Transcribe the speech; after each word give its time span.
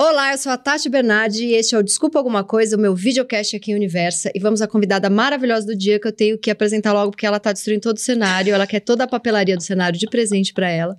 Olá, 0.00 0.30
eu 0.30 0.38
sou 0.38 0.52
a 0.52 0.56
Tati 0.56 0.88
Bernardi 0.88 1.44
e 1.44 1.54
este 1.54 1.74
é 1.74 1.78
o 1.78 1.82
Desculpa 1.82 2.20
Alguma 2.20 2.44
Coisa, 2.44 2.76
o 2.76 2.78
meu 2.78 2.94
videocast 2.94 3.56
aqui 3.56 3.72
em 3.72 3.74
Universa. 3.74 4.30
E 4.32 4.38
vamos 4.38 4.62
à 4.62 4.68
convidada 4.68 5.10
maravilhosa 5.10 5.66
do 5.66 5.76
dia 5.76 5.98
que 5.98 6.06
eu 6.06 6.12
tenho 6.12 6.38
que 6.38 6.52
apresentar 6.52 6.92
logo 6.92 7.10
porque 7.10 7.26
ela 7.26 7.40
tá 7.40 7.52
destruindo 7.52 7.80
todo 7.80 7.96
o 7.96 8.00
cenário. 8.00 8.54
Ela 8.54 8.64
quer 8.64 8.78
toda 8.78 9.02
a 9.02 9.08
papelaria 9.08 9.56
do 9.56 9.62
cenário 9.62 9.98
de 9.98 10.06
presente 10.06 10.54
para 10.54 10.70
ela. 10.70 10.96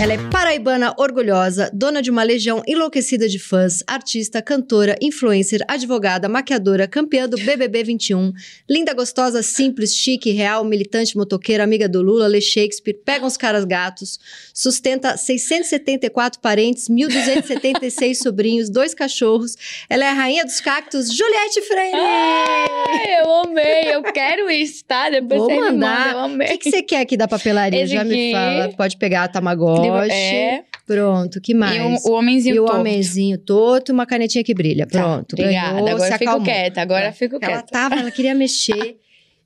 Ela 0.00 0.12
é 0.14 0.18
paraibana 0.48 0.94
orgulhosa, 0.96 1.70
dona 1.74 2.00
de 2.00 2.10
uma 2.10 2.22
legião 2.22 2.62
enlouquecida 2.66 3.28
de 3.28 3.38
fãs, 3.38 3.84
artista, 3.86 4.40
cantora, 4.40 4.96
influencer, 4.98 5.60
advogada, 5.68 6.26
maquiadora, 6.26 6.88
campeã 6.88 7.28
do 7.28 7.36
BBB 7.36 7.84
21, 7.84 8.32
linda, 8.66 8.94
gostosa, 8.94 9.42
simples, 9.42 9.94
chique, 9.94 10.30
real, 10.30 10.64
militante, 10.64 11.18
motoqueira, 11.18 11.64
amiga 11.64 11.86
do 11.86 12.00
Lula, 12.00 12.26
lê 12.26 12.40
Shakespeare, 12.40 12.94
pega 13.04 13.26
uns 13.26 13.36
caras 13.36 13.66
gatos, 13.66 14.18
sustenta 14.54 15.18
674 15.18 16.40
parentes, 16.40 16.88
1.276 16.88 18.14
sobrinhos, 18.16 18.70
dois 18.70 18.94
cachorros. 18.94 19.54
Ela 19.90 20.06
é 20.06 20.08
a 20.08 20.14
rainha 20.14 20.46
dos 20.46 20.62
cactos, 20.62 21.14
Juliette 21.14 21.60
Freire! 21.60 21.92
Ai, 21.94 23.20
eu 23.20 23.34
amei, 23.34 23.94
eu 23.94 24.02
quero 24.02 24.50
isso, 24.50 24.82
tá? 24.86 25.10
Depois 25.10 25.40
Vou 25.40 25.50
você 25.50 25.56
me 25.56 25.60
mandar. 25.72 25.98
manda, 25.98 26.10
eu 26.10 26.18
amei. 26.20 26.46
O 26.46 26.50
que, 26.52 26.56
que 26.56 26.70
você 26.70 26.82
quer 26.82 27.00
aqui 27.02 27.18
da 27.18 27.28
papelaria? 27.28 27.82
Esse 27.82 27.92
Já 27.92 28.02
me 28.02 28.14
aqui. 28.14 28.32
fala. 28.32 28.72
Pode 28.74 28.96
pegar 28.96 29.24
a 29.24 29.28
Tamagotchi. 29.28 30.10
É. 30.10 30.37
Pronto, 30.86 31.40
que 31.40 31.52
mais? 31.54 31.76
E 32.02 32.08
o, 32.08 32.12
o 32.12 32.14
homenzinho 32.16 32.54
E 32.54 32.60
o 32.60 32.64
torto. 32.64 32.80
homenzinho 32.80 33.38
torto 33.38 33.90
e 33.90 33.94
uma 33.94 34.06
canetinha 34.06 34.42
que 34.42 34.54
brilha. 34.54 34.86
Tá, 34.86 35.02
Pronto. 35.02 35.32
Obrigada, 35.34 35.74
ganhou, 35.74 35.88
agora 35.90 36.14
eu 36.14 36.18
fico 36.18 36.42
quieta, 36.42 36.80
agora 36.80 37.06
Tá. 37.06 37.12
fico 37.12 37.36
Ela 37.36 37.46
quieta. 37.46 37.66
tava, 37.70 37.94
ela 37.96 38.10
queria 38.10 38.34
mexer. 38.34 38.96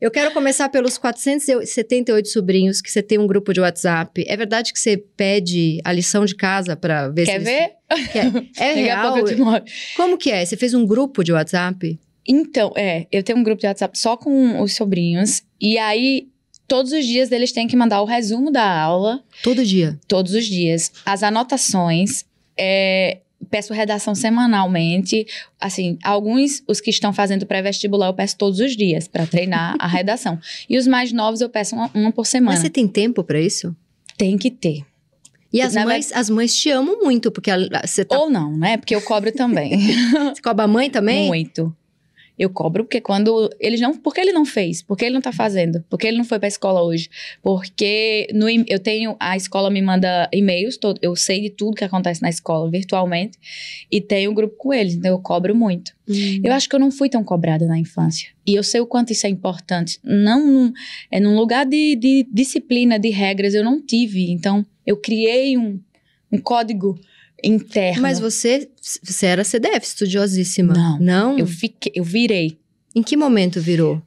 Eu 0.01 0.11
quero 0.11 0.33
começar 0.33 0.69
pelos 0.69 0.99
478 0.99 2.29
sobrinhos 2.29 2.81
que 2.81 2.91
você 2.91 3.03
tem 3.03 3.19
um 3.19 3.27
grupo 3.27 3.53
de 3.53 3.61
WhatsApp. 3.61 4.25
É 4.27 4.37
verdade 4.37 4.73
que 4.73 4.79
você 4.79 4.97
pede 4.97 5.81
a 5.85 5.93
lição 5.93 6.25
de 6.25 6.35
casa 6.35 6.75
pra 6.77 7.09
ver 7.09 7.25
Quer 7.27 7.39
se 7.39 7.45
ver? 7.45 7.71
eles... 7.91 8.09
Quer. 8.13 8.25
É 8.59 8.69
Daqui 8.75 8.91
a 8.91 9.01
real? 9.13 9.65
Como 9.97 10.19
que 10.19 10.31
é? 10.31 10.45
Você 10.45 10.57
fez 10.57 10.75
um 10.75 10.85
grupo 10.85 11.23
de 11.23 11.33
WhatsApp? 11.33 11.99
Então, 12.27 12.73
é, 12.77 13.07
eu 13.13 13.23
tenho 13.23 13.39
um 13.39 13.43
grupo 13.43 13.61
de 13.61 13.67
WhatsApp 13.67 13.97
só 13.99 14.17
com 14.17 14.61
os 14.61 14.75
sobrinhos. 14.75 15.43
E 15.61 15.77
aí, 15.79 16.29
todos 16.73 16.91
os 16.93 17.05
dias 17.05 17.31
eles 17.31 17.53
têm 17.53 17.69
que 17.69 17.77
mandar 17.77 18.01
o 18.01 18.07
resumo 18.07 18.51
da 18.51 18.81
aula, 18.81 19.23
Todo 19.43 19.63
dia. 19.63 19.99
todos 20.09 20.33
os 20.33 20.47
dias. 20.47 20.91
As 21.05 21.23
anotações, 21.23 22.25
é, 22.59 23.19
peço 23.51 23.75
redação 23.75 24.15
semanalmente. 24.15 25.27
Assim, 25.61 25.99
alguns, 26.03 26.63
os 26.67 26.81
que 26.81 26.89
estão 26.89 27.13
fazendo 27.13 27.45
pré-vestibular, 27.45 28.07
eu 28.07 28.15
peço 28.15 28.39
todos 28.39 28.59
os 28.59 28.75
dias 28.75 29.07
para 29.07 29.27
treinar 29.27 29.77
a 29.79 29.87
redação. 29.89 30.39
E 30.67 30.79
os 30.79 30.87
mais 30.87 31.13
novos, 31.13 31.43
eu 31.43 31.51
peço 31.51 31.75
uma, 31.77 31.91
uma 31.93 32.11
por 32.11 32.27
semana. 32.27 32.53
Mas 32.53 32.61
você 32.61 32.71
tem 32.71 32.89
tempo 32.89 33.23
pra 33.23 33.39
isso? 33.39 33.77
Tem 34.17 34.39
que 34.39 34.51
ter. 34.51 34.83
E 35.53 35.61
as 35.61 35.75
Na 35.75 35.85
mães, 35.85 36.11
as 36.15 36.31
mães 36.31 36.55
te 36.57 36.71
amam 36.71 37.03
muito, 37.03 37.31
porque 37.31 37.51
você 37.85 38.03
tá. 38.03 38.19
Ou 38.19 38.31
não, 38.31 38.57
né? 38.57 38.79
Porque 38.79 38.95
eu 38.95 39.03
cobro 39.03 39.31
também. 39.31 39.79
Você 40.35 40.41
cobra 40.41 40.65
a 40.65 40.69
mãe 40.69 40.89
também? 40.89 41.27
Muito. 41.27 41.77
Eu 42.43 42.51
cobro 42.51 42.83
porque 42.83 43.01
quando 43.01 43.49
eles 43.61 43.81
não, 43.81 43.97
por 43.97 44.13
que 44.13 44.21
ele 44.21 44.33
não 44.33 44.45
fez? 44.45 44.83
Por 44.83 44.97
que 44.97 45.05
ele 45.05 45.15
não 45.15 45.21
tá 45.21 45.31
fazendo? 45.31 45.81
Por 45.89 45.97
que 45.97 46.09
ele 46.09 46.17
não 46.17 46.25
foi 46.25 46.41
pra 46.41 46.49
escola 46.49 46.83
hoje? 46.83 47.09
Porque 47.41 48.27
no, 48.35 48.51
eu 48.51 48.81
tenho 48.81 49.15
a 49.21 49.37
escola 49.37 49.71
me 49.71 49.81
manda 49.81 50.29
e-mails, 50.33 50.77
todo, 50.77 50.99
eu 51.01 51.15
sei 51.15 51.41
de 51.41 51.51
tudo 51.51 51.77
que 51.77 51.85
acontece 51.85 52.21
na 52.21 52.29
escola 52.29 52.69
virtualmente 52.69 53.39
e 53.89 54.01
tenho 54.01 54.33
um 54.33 54.35
grupo 54.35 54.57
com 54.57 54.75
eles, 54.75 54.95
então 54.95 55.13
eu 55.13 55.21
cobro 55.21 55.55
muito. 55.55 55.93
Hum. 56.09 56.41
Eu 56.43 56.53
acho 56.53 56.69
que 56.69 56.75
eu 56.75 56.81
não 56.81 56.91
fui 56.91 57.09
tão 57.09 57.23
cobrada 57.23 57.65
na 57.65 57.79
infância. 57.79 58.31
E 58.45 58.57
eu 58.57 58.65
sei 58.65 58.81
o 58.81 58.87
quanto 58.87 59.13
isso 59.13 59.25
é 59.25 59.31
importante. 59.31 60.01
Não 60.03 60.45
num, 60.45 60.73
é 61.13 61.21
num 61.21 61.37
lugar 61.37 61.65
de, 61.65 61.95
de 61.95 62.27
disciplina, 62.29 62.99
de 62.99 63.11
regras, 63.11 63.55
eu 63.55 63.63
não 63.63 63.81
tive. 63.81 64.33
Então, 64.33 64.67
eu 64.85 64.97
criei 64.97 65.57
um, 65.57 65.79
um 66.33 66.39
código 66.39 66.99
interno. 67.43 68.03
Mas 68.03 68.19
você, 68.19 68.69
você 69.03 69.27
era 69.27 69.45
CDF, 69.45 69.85
estudiosíssima. 69.85 70.73
Não. 70.75 70.99
Não? 70.99 71.39
eu 71.39 71.47
fiquei, 71.47 71.93
eu 71.95 72.05
virei. 72.05 72.59
Em 72.95 73.03
que 73.03 73.17
momento 73.17 73.61
virou? 73.61 74.03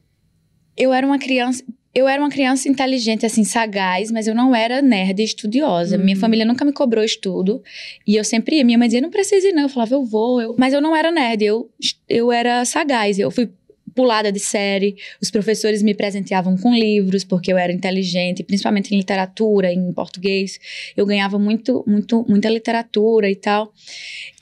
Eu 0.76 0.92
era 0.92 1.06
uma 1.06 1.18
criança. 1.18 1.62
Eu 1.94 2.06
era 2.06 2.20
uma 2.20 2.28
criança 2.28 2.68
inteligente, 2.68 3.24
assim, 3.24 3.42
sagaz, 3.42 4.10
mas 4.10 4.26
eu 4.26 4.34
não 4.34 4.54
era 4.54 4.82
nerd 4.82 5.22
estudiosa. 5.22 5.96
Hum. 5.96 6.04
Minha 6.04 6.16
família 6.16 6.44
nunca 6.44 6.62
me 6.62 6.72
cobrou 6.72 7.02
estudo. 7.02 7.62
E 8.06 8.16
eu 8.16 8.22
sempre 8.22 8.56
ia. 8.56 8.64
Minha 8.64 8.76
mãe 8.76 8.86
dizia, 8.86 9.00
não 9.00 9.10
precisa 9.10 9.48
ir, 9.48 9.52
não. 9.52 9.62
Eu 9.62 9.68
falava, 9.70 9.94
eu 9.94 10.04
vou. 10.04 10.40
Eu... 10.40 10.54
Mas 10.58 10.74
eu 10.74 10.80
não 10.80 10.94
era 10.94 11.10
nerd, 11.10 11.42
eu, 11.42 11.70
eu 12.06 12.30
era 12.30 12.64
sagaz. 12.66 13.18
Eu 13.18 13.30
fui 13.30 13.50
pulada 13.96 14.30
de 14.30 14.38
série. 14.38 14.94
Os 15.20 15.30
professores 15.30 15.82
me 15.82 15.94
presenteavam 15.94 16.56
com 16.56 16.72
livros, 16.72 17.24
porque 17.24 17.52
eu 17.52 17.58
era 17.58 17.72
inteligente, 17.72 18.44
principalmente 18.44 18.94
em 18.94 18.98
literatura, 18.98 19.72
em 19.72 19.92
português. 19.92 20.58
Eu 20.96 21.04
ganhava 21.06 21.38
muito, 21.38 21.82
muito, 21.86 22.24
muita 22.28 22.48
literatura 22.48 23.28
e 23.30 23.34
tal. 23.34 23.72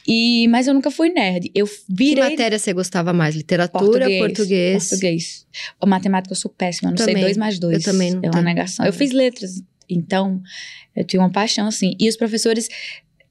E, 0.06 0.46
mas 0.48 0.66
eu 0.66 0.74
nunca 0.74 0.90
fui 0.90 1.08
nerd. 1.08 1.50
Eu 1.54 1.66
Que 1.66 1.72
virei 1.88 2.22
matéria 2.30 2.58
você 2.58 2.74
gostava 2.74 3.12
mais? 3.14 3.34
Literatura, 3.34 4.06
português? 4.18 4.88
Português. 4.90 5.46
A 5.80 5.86
matemática 5.86 6.32
eu 6.32 6.36
sou 6.36 6.50
péssima, 6.50 6.88
eu 6.88 6.90
não 6.90 6.96
Também. 6.98 7.14
sei 7.14 7.22
dois 7.24 7.36
mais 7.38 7.58
dois. 7.58 7.78
Eu 7.78 7.92
também 7.92 8.10
não 8.10 8.20
É 8.22 8.30
uma 8.30 8.42
negação. 8.42 8.84
Eu 8.84 8.92
fiz 8.92 9.12
letras, 9.12 9.62
então 9.88 10.42
eu 10.94 11.04
tinha 11.04 11.20
uma 11.22 11.30
paixão, 11.30 11.66
assim. 11.68 11.94
E 11.98 12.06
os 12.08 12.16
professores 12.18 12.68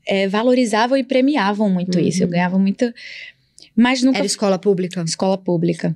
eh, 0.07 0.27
valorizavam 0.27 0.97
e 0.97 1.03
premiavam 1.03 1.69
muito 1.69 1.99
Uhum. 1.99 2.05
isso. 2.07 2.23
Eu 2.23 2.27
ganhava 2.27 2.57
muito. 2.57 2.91
Mas 3.75 4.01
nunca 4.03 4.17
Era 4.17 4.25
escola 4.25 4.57
pública? 4.57 5.03
escola 5.05 5.37
pública. 5.37 5.95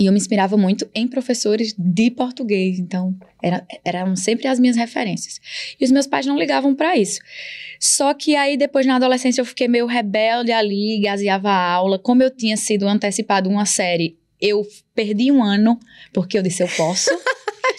E 0.00 0.06
eu 0.06 0.12
me 0.12 0.18
inspirava 0.18 0.56
muito 0.56 0.88
em 0.94 1.06
professores 1.06 1.74
de 1.76 2.10
português, 2.10 2.78
então 2.78 3.14
era, 3.42 3.62
eram 3.84 4.16
sempre 4.16 4.48
as 4.48 4.58
minhas 4.58 4.74
referências. 4.76 5.38
E 5.78 5.84
os 5.84 5.90
meus 5.90 6.06
pais 6.06 6.24
não 6.24 6.38
ligavam 6.38 6.74
pra 6.74 6.96
isso. 6.96 7.20
Só 7.78 8.14
que 8.14 8.34
aí 8.34 8.56
depois 8.56 8.86
na 8.86 8.96
adolescência 8.96 9.42
eu 9.42 9.44
fiquei 9.44 9.68
meio 9.68 9.84
rebelde 9.84 10.52
ali, 10.52 10.98
gaseava 11.02 11.50
a 11.50 11.70
aula. 11.72 11.98
Como 11.98 12.22
eu 12.22 12.30
tinha 12.30 12.56
sido 12.56 12.88
antecipado 12.88 13.50
uma 13.50 13.66
série, 13.66 14.16
eu 14.40 14.66
perdi 14.94 15.30
um 15.30 15.42
ano, 15.44 15.78
porque 16.14 16.38
eu 16.38 16.42
disse 16.42 16.62
eu 16.62 16.68
posso. 16.68 17.10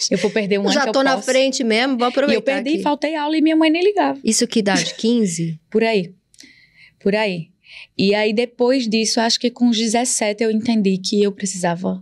eu 0.08 0.18
vou 0.18 0.30
perder 0.30 0.58
um 0.58 0.62
ano 0.70 0.72
Já 0.72 0.92
tô 0.92 1.00
eu 1.00 1.04
na 1.04 1.16
posso. 1.16 1.26
frente 1.26 1.64
mesmo, 1.64 1.98
vou 1.98 2.06
E 2.06 2.10
aproveitar 2.10 2.38
eu 2.38 2.42
perdi, 2.42 2.74
aqui. 2.74 2.82
faltei 2.82 3.16
aula 3.16 3.36
e 3.36 3.42
minha 3.42 3.56
mãe 3.56 3.68
nem 3.68 3.82
ligava. 3.82 4.20
Isso 4.22 4.46
que 4.46 4.60
idade? 4.60 4.94
15? 4.96 5.58
Por 5.68 5.82
aí. 5.82 6.14
Por 7.00 7.16
aí. 7.16 7.48
E 7.98 8.14
aí, 8.14 8.32
depois 8.32 8.86
disso, 8.88 9.18
acho 9.20 9.40
que 9.40 9.50
com 9.50 9.68
os 9.68 9.76
17 9.76 10.44
eu 10.44 10.50
entendi 10.52 10.98
que 10.98 11.20
eu 11.20 11.32
precisava 11.32 12.00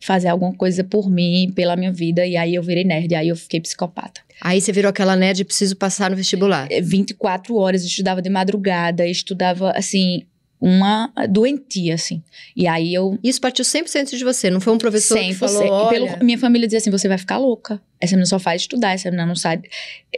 fazer 0.00 0.28
alguma 0.28 0.52
coisa 0.54 0.82
por 0.84 1.10
mim, 1.10 1.52
pela 1.54 1.76
minha 1.76 1.92
vida. 1.92 2.26
E 2.26 2.36
aí 2.36 2.54
eu 2.54 2.62
virei 2.62 2.84
nerd, 2.84 3.14
aí 3.14 3.28
eu 3.28 3.36
fiquei 3.36 3.60
psicopata. 3.60 4.20
Aí 4.40 4.60
você 4.60 4.70
virou 4.72 4.90
aquela 4.90 5.16
nerd, 5.16 5.44
preciso 5.44 5.76
passar 5.76 6.10
no 6.10 6.16
vestibular. 6.16 6.68
É, 6.70 6.80
24 6.80 7.56
horas, 7.56 7.82
eu 7.82 7.88
estudava 7.88 8.22
de 8.22 8.30
madrugada, 8.30 9.04
estudava, 9.06 9.72
assim, 9.72 10.22
uma 10.60 11.12
doentia, 11.28 11.94
assim. 11.94 12.22
E 12.56 12.66
aí 12.66 12.92
eu. 12.94 13.18
Isso 13.22 13.40
partiu 13.40 13.64
100% 13.64 14.16
de 14.16 14.24
você, 14.24 14.50
não 14.50 14.60
foi 14.60 14.72
um 14.72 14.78
professor 14.78 15.16
que 15.18 15.30
100%. 15.30 15.34
falou, 15.34 15.64
E 15.64 15.68
olha... 15.70 15.88
pelo- 15.88 16.24
minha 16.24 16.38
família 16.38 16.66
dizia 16.66 16.78
assim: 16.78 16.90
você 16.90 17.08
vai 17.08 17.18
ficar 17.18 17.38
louca. 17.38 17.80
Essa 18.00 18.12
menina 18.14 18.26
só 18.26 18.38
faz 18.38 18.62
estudar, 18.62 18.92
essa 18.92 19.08
menina 19.10 19.26
não 19.26 19.34
sabe. 19.36 19.68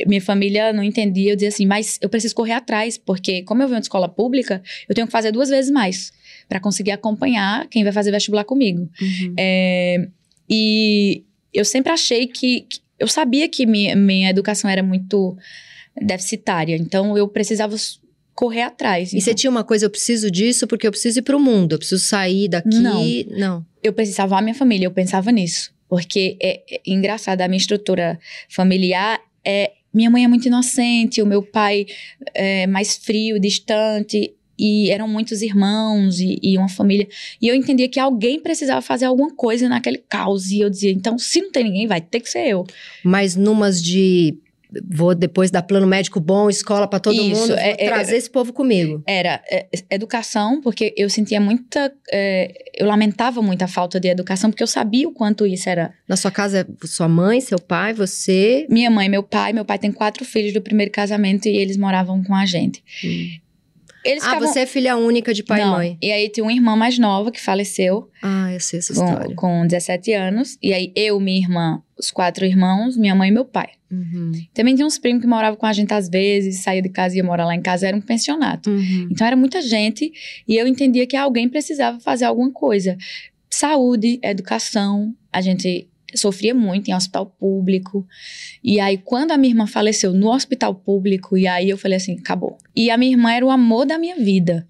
Minha 0.07 0.21
família 0.21 0.73
não 0.73 0.83
entendia. 0.83 1.33
Eu 1.33 1.37
dizia 1.37 1.49
assim: 1.49 1.67
mas 1.67 1.99
eu 2.01 2.09
preciso 2.09 2.35
correr 2.35 2.53
atrás, 2.53 2.97
porque 2.99 3.43
como 3.43 3.62
eu 3.62 3.69
venho 3.69 3.81
de 3.81 3.87
escola 3.87 4.09
pública, 4.09 4.62
eu 4.89 4.95
tenho 4.95 5.07
que 5.07 5.12
fazer 5.12 5.31
duas 5.31 5.49
vezes 5.51 5.71
mais 5.71 6.11
para 6.50 6.59
conseguir 6.61 6.91
acompanhar 6.91 7.66
quem 7.69 7.84
vai 7.84 7.93
fazer 7.93 8.11
vestibular 8.11 8.43
comigo. 8.44 8.91
Uhum. 9.00 9.34
É, 9.38 10.09
e 10.49 11.22
eu 11.55 11.65
sempre 11.65 11.93
achei 11.93 12.27
que, 12.27 12.62
que- 12.62 12.81
Eu 12.99 13.09
sabia 13.09 13.49
que 13.49 13.65
minha, 13.65 13.97
minha 13.97 14.28
educação 14.28 14.69
era 14.69 14.83
muito 14.83 15.34
deficitária, 16.03 16.77
então 16.77 17.16
eu 17.16 17.27
precisava 17.28 17.75
correr 18.34 18.62
atrás. 18.62 19.12
E 19.12 19.21
você 19.21 19.31
Então, 19.31 19.34
tinha 19.34 19.50
uma 19.50 19.65
coisa, 19.65 19.87
eu 19.87 19.91
preciso 19.91 20.31
disso 20.31 20.66
porque 20.66 20.87
eu 20.87 20.91
preciso 20.91 21.19
ir 21.21 21.22
pro 21.22 21.41
mundo, 21.41 21.72
eu 21.72 21.78
preciso 21.78 22.03
sair 22.05 22.49
daqui. 22.49 22.69
Não. 22.78 23.38
Não. 23.38 23.67
eu 23.82 23.93
precisava 23.93 24.37
a 24.38 24.43
minha 24.43 24.55
família, 24.55 24.87
eu 24.87 24.91
pensava 24.91 25.31
nisso. 25.32 25.72
Porque 25.88 26.37
é, 26.43 26.61
é 26.71 26.81
engraçado, 26.87 27.41
a 27.41 27.49
minha 27.49 27.59
estrutura 27.59 28.19
familiar 28.49 29.19
é. 29.44 29.72
Minha 29.93 30.08
mãe 30.08 30.23
é 30.25 30.29
muito 30.29 30.47
inocente, 30.47 31.20
o 31.20 31.26
meu 31.26 31.43
pai 31.43 31.85
é 32.32 32.64
mais 32.69 32.97
frio, 32.97 33.41
distante. 33.41 34.32
E 34.61 34.91
eram 34.91 35.09
muitos 35.09 35.41
irmãos 35.41 36.21
e, 36.21 36.39
e 36.43 36.59
uma 36.59 36.69
família. 36.69 37.09
E 37.41 37.49
eu 37.49 37.55
entendia 37.55 37.89
que 37.89 37.99
alguém 37.99 38.39
precisava 38.39 38.83
fazer 38.83 39.07
alguma 39.07 39.35
coisa 39.35 39.69
naquele 39.69 39.99
caos. 39.99 40.51
E 40.51 40.61
eu 40.61 40.69
dizia, 40.69 40.93
então, 40.93 41.19
se 41.19 41.41
não 41.41 41.51
tem 41.51 41.65
ninguém, 41.65 41.87
vai 41.87 42.01
ter 42.01 42.21
que 42.21 42.29
ser 42.29 42.47
eu. 42.47 42.67
Mas 43.03 43.35
numas 43.35 43.83
de 43.83 44.37
vou 44.89 45.15
depois 45.15 45.51
dar 45.51 45.62
plano 45.62 45.87
médico 45.87 46.21
bom, 46.21 46.49
escola 46.49 46.87
pra 46.87 47.01
todo 47.01 47.21
Isso, 47.21 47.41
mundo, 47.41 47.55
é- 47.55 47.77
é- 47.79 47.87
trazer 47.87 48.17
esse 48.17 48.31
povo 48.31 48.53
comigo. 48.53 49.03
Era 49.07 49.43
é, 49.51 49.67
educação, 49.91 50.61
porque 50.61 50.95
eu 50.97 51.11
sentia 51.11 51.41
muita. 51.41 51.93
é, 52.12 52.55
eu 52.79 52.87
lamentava 52.87 53.43
muito 53.43 53.62
a 53.62 53.69
falta 53.69 53.99
de 53.99 54.09
educação, 54.09 54.51
porque 54.51 54.62
eu 54.62 54.67
sabia 54.69 55.09
o 55.09 55.12
quanto 55.12 55.47
isso 55.47 55.69
era 55.69 55.93
Na 56.09 56.17
sua 56.17 56.31
casa, 56.31 56.61
é 56.61 56.87
sua 56.87 57.09
mãe, 57.09 57.41
seu 57.41 57.59
pai, 57.59 57.93
você. 57.93 58.67
Minha 58.71 58.91
mãe, 58.91 59.09
meu 59.09 59.23
pai, 59.23 59.53
meu 59.53 59.65
pai 59.65 59.79
tem 59.79 59.91
quatro 59.91 60.25
filhos 60.25 60.53
do 60.53 60.61
primeiro 60.61 60.93
casamento 60.93 61.47
e 61.49 61.57
eles 61.57 61.77
moravam 61.77 62.23
com 62.23 62.35
a 62.35 62.47
gente. 62.47 62.83
Eles 64.05 64.23
Ah, 64.23 64.29
ficavam... 64.29 64.49
você 64.49 64.61
é 64.61 64.67
filha 64.67 64.97
única 64.97 65.35
de 65.35 65.43
pai 65.43 65.61
Não. 65.61 65.69
e 65.69 65.76
mãe. 65.76 65.99
E 66.00 66.11
aí 66.11 66.29
tinha 66.29 66.43
uma 66.44 66.52
irmã 66.52 66.75
mais 66.76 66.99
nova 66.99 67.31
que 67.31 67.41
faleceu 67.41 68.08
Ah, 68.23 68.52
eu 68.52 68.61
sei 68.61 68.79
essa 68.79 68.93
história. 68.93 69.26
com, 69.35 69.61
com 69.61 69.67
17 69.67 70.12
anos. 70.12 70.56
E 70.62 70.73
aí 70.73 70.93
eu, 70.97 71.20
minha 71.20 71.38
irmã, 71.38 71.82
os 71.99 72.11
quatro 72.11 72.44
irmãos, 72.47 72.97
minha 72.97 73.14
mãe 73.14 73.29
e 73.29 73.32
meu 73.32 73.44
pai. 73.44 73.69
Uhum. 73.91 74.32
Também 74.55 74.75
tinha 74.75 74.87
uns 74.87 74.99
primos 74.99 75.20
que 75.20 75.26
moravam 75.29 75.58
com 75.58 75.67
a 75.67 75.73
gente 75.73 75.93
às 75.93 76.08
vezes, 76.08 76.61
saía 76.61 76.81
de 76.81 76.88
casa 76.88 77.14
e 77.14 77.19
ia 77.19 77.25
morar 77.25 77.44
lá 77.44 77.55
em 77.55 77.61
casa, 77.61 77.88
era 77.88 77.97
um 77.97 78.00
pensionato. 78.00 78.70
Uhum. 78.70 79.08
Então 79.11 79.26
era 79.26 79.37
muita 79.37 79.61
gente 79.61 80.11
e 80.49 80.56
eu 80.56 80.67
entendia 80.67 81.06
que 81.06 81.17
alguém 81.17 81.49
precisava 81.49 81.99
fazer 82.00 82.25
alguma 82.25 82.50
coisa. 82.52 82.97
Saúde, 83.50 84.19
educação, 84.23 85.12
a 85.32 85.41
gente 85.41 85.88
sofria 86.19 86.55
muito 86.55 86.89
em 86.89 86.95
hospital 86.95 87.27
público. 87.27 88.07
E 88.62 88.81
aí, 88.81 88.99
quando 88.99 89.33
a 89.33 89.37
minha 89.37 89.53
irmã 89.53 89.67
faleceu 89.67 90.12
no 90.12 90.33
hospital 90.33 90.75
público, 90.75 91.37
e 91.37 91.47
aí 91.47 91.71
eu 91.71 91.79
falei 91.79 91.97
assim: 91.97 92.19
acabou. 92.19 92.57
E 92.75 92.91
a 92.91 92.97
minha 92.97 93.12
irmã 93.12 93.33
era 93.33 93.45
o 93.45 93.51
amor 93.51 93.87
da 93.87 93.99
minha 93.99 94.17
vida. 94.17 94.67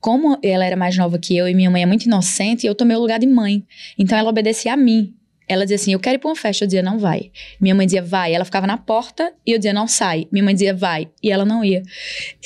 Como 0.00 0.38
ela 0.42 0.64
era 0.64 0.76
mais 0.76 0.96
nova 0.96 1.18
que 1.18 1.36
eu 1.36 1.48
e 1.48 1.54
minha 1.54 1.70
mãe 1.70 1.82
é 1.82 1.86
muito 1.86 2.04
inocente, 2.04 2.66
eu 2.66 2.74
tomei 2.74 2.96
o 2.96 3.00
lugar 3.00 3.18
de 3.18 3.26
mãe. 3.26 3.64
Então 3.98 4.16
ela 4.18 4.30
obedecia 4.30 4.72
a 4.72 4.76
mim. 4.76 5.14
Ela 5.46 5.64
dizia 5.64 5.76
assim: 5.76 5.92
Eu 5.92 6.00
quero 6.00 6.16
ir 6.16 6.18
pra 6.18 6.30
uma 6.30 6.36
festa. 6.36 6.64
Eu 6.64 6.68
dizia: 6.68 6.82
Não 6.82 6.98
vai. 6.98 7.30
Minha 7.60 7.74
mãe 7.74 7.86
dizia: 7.86 8.02
Vai. 8.02 8.34
Ela 8.34 8.44
ficava 8.44 8.66
na 8.66 8.76
porta 8.76 9.32
e 9.46 9.52
eu 9.52 9.58
dizia: 9.58 9.72
Não 9.72 9.86
sai. 9.86 10.26
Minha 10.32 10.44
mãe 10.44 10.54
dizia: 10.54 10.74
Vai. 10.74 11.08
E 11.22 11.30
ela 11.30 11.44
não 11.44 11.64
ia. 11.64 11.82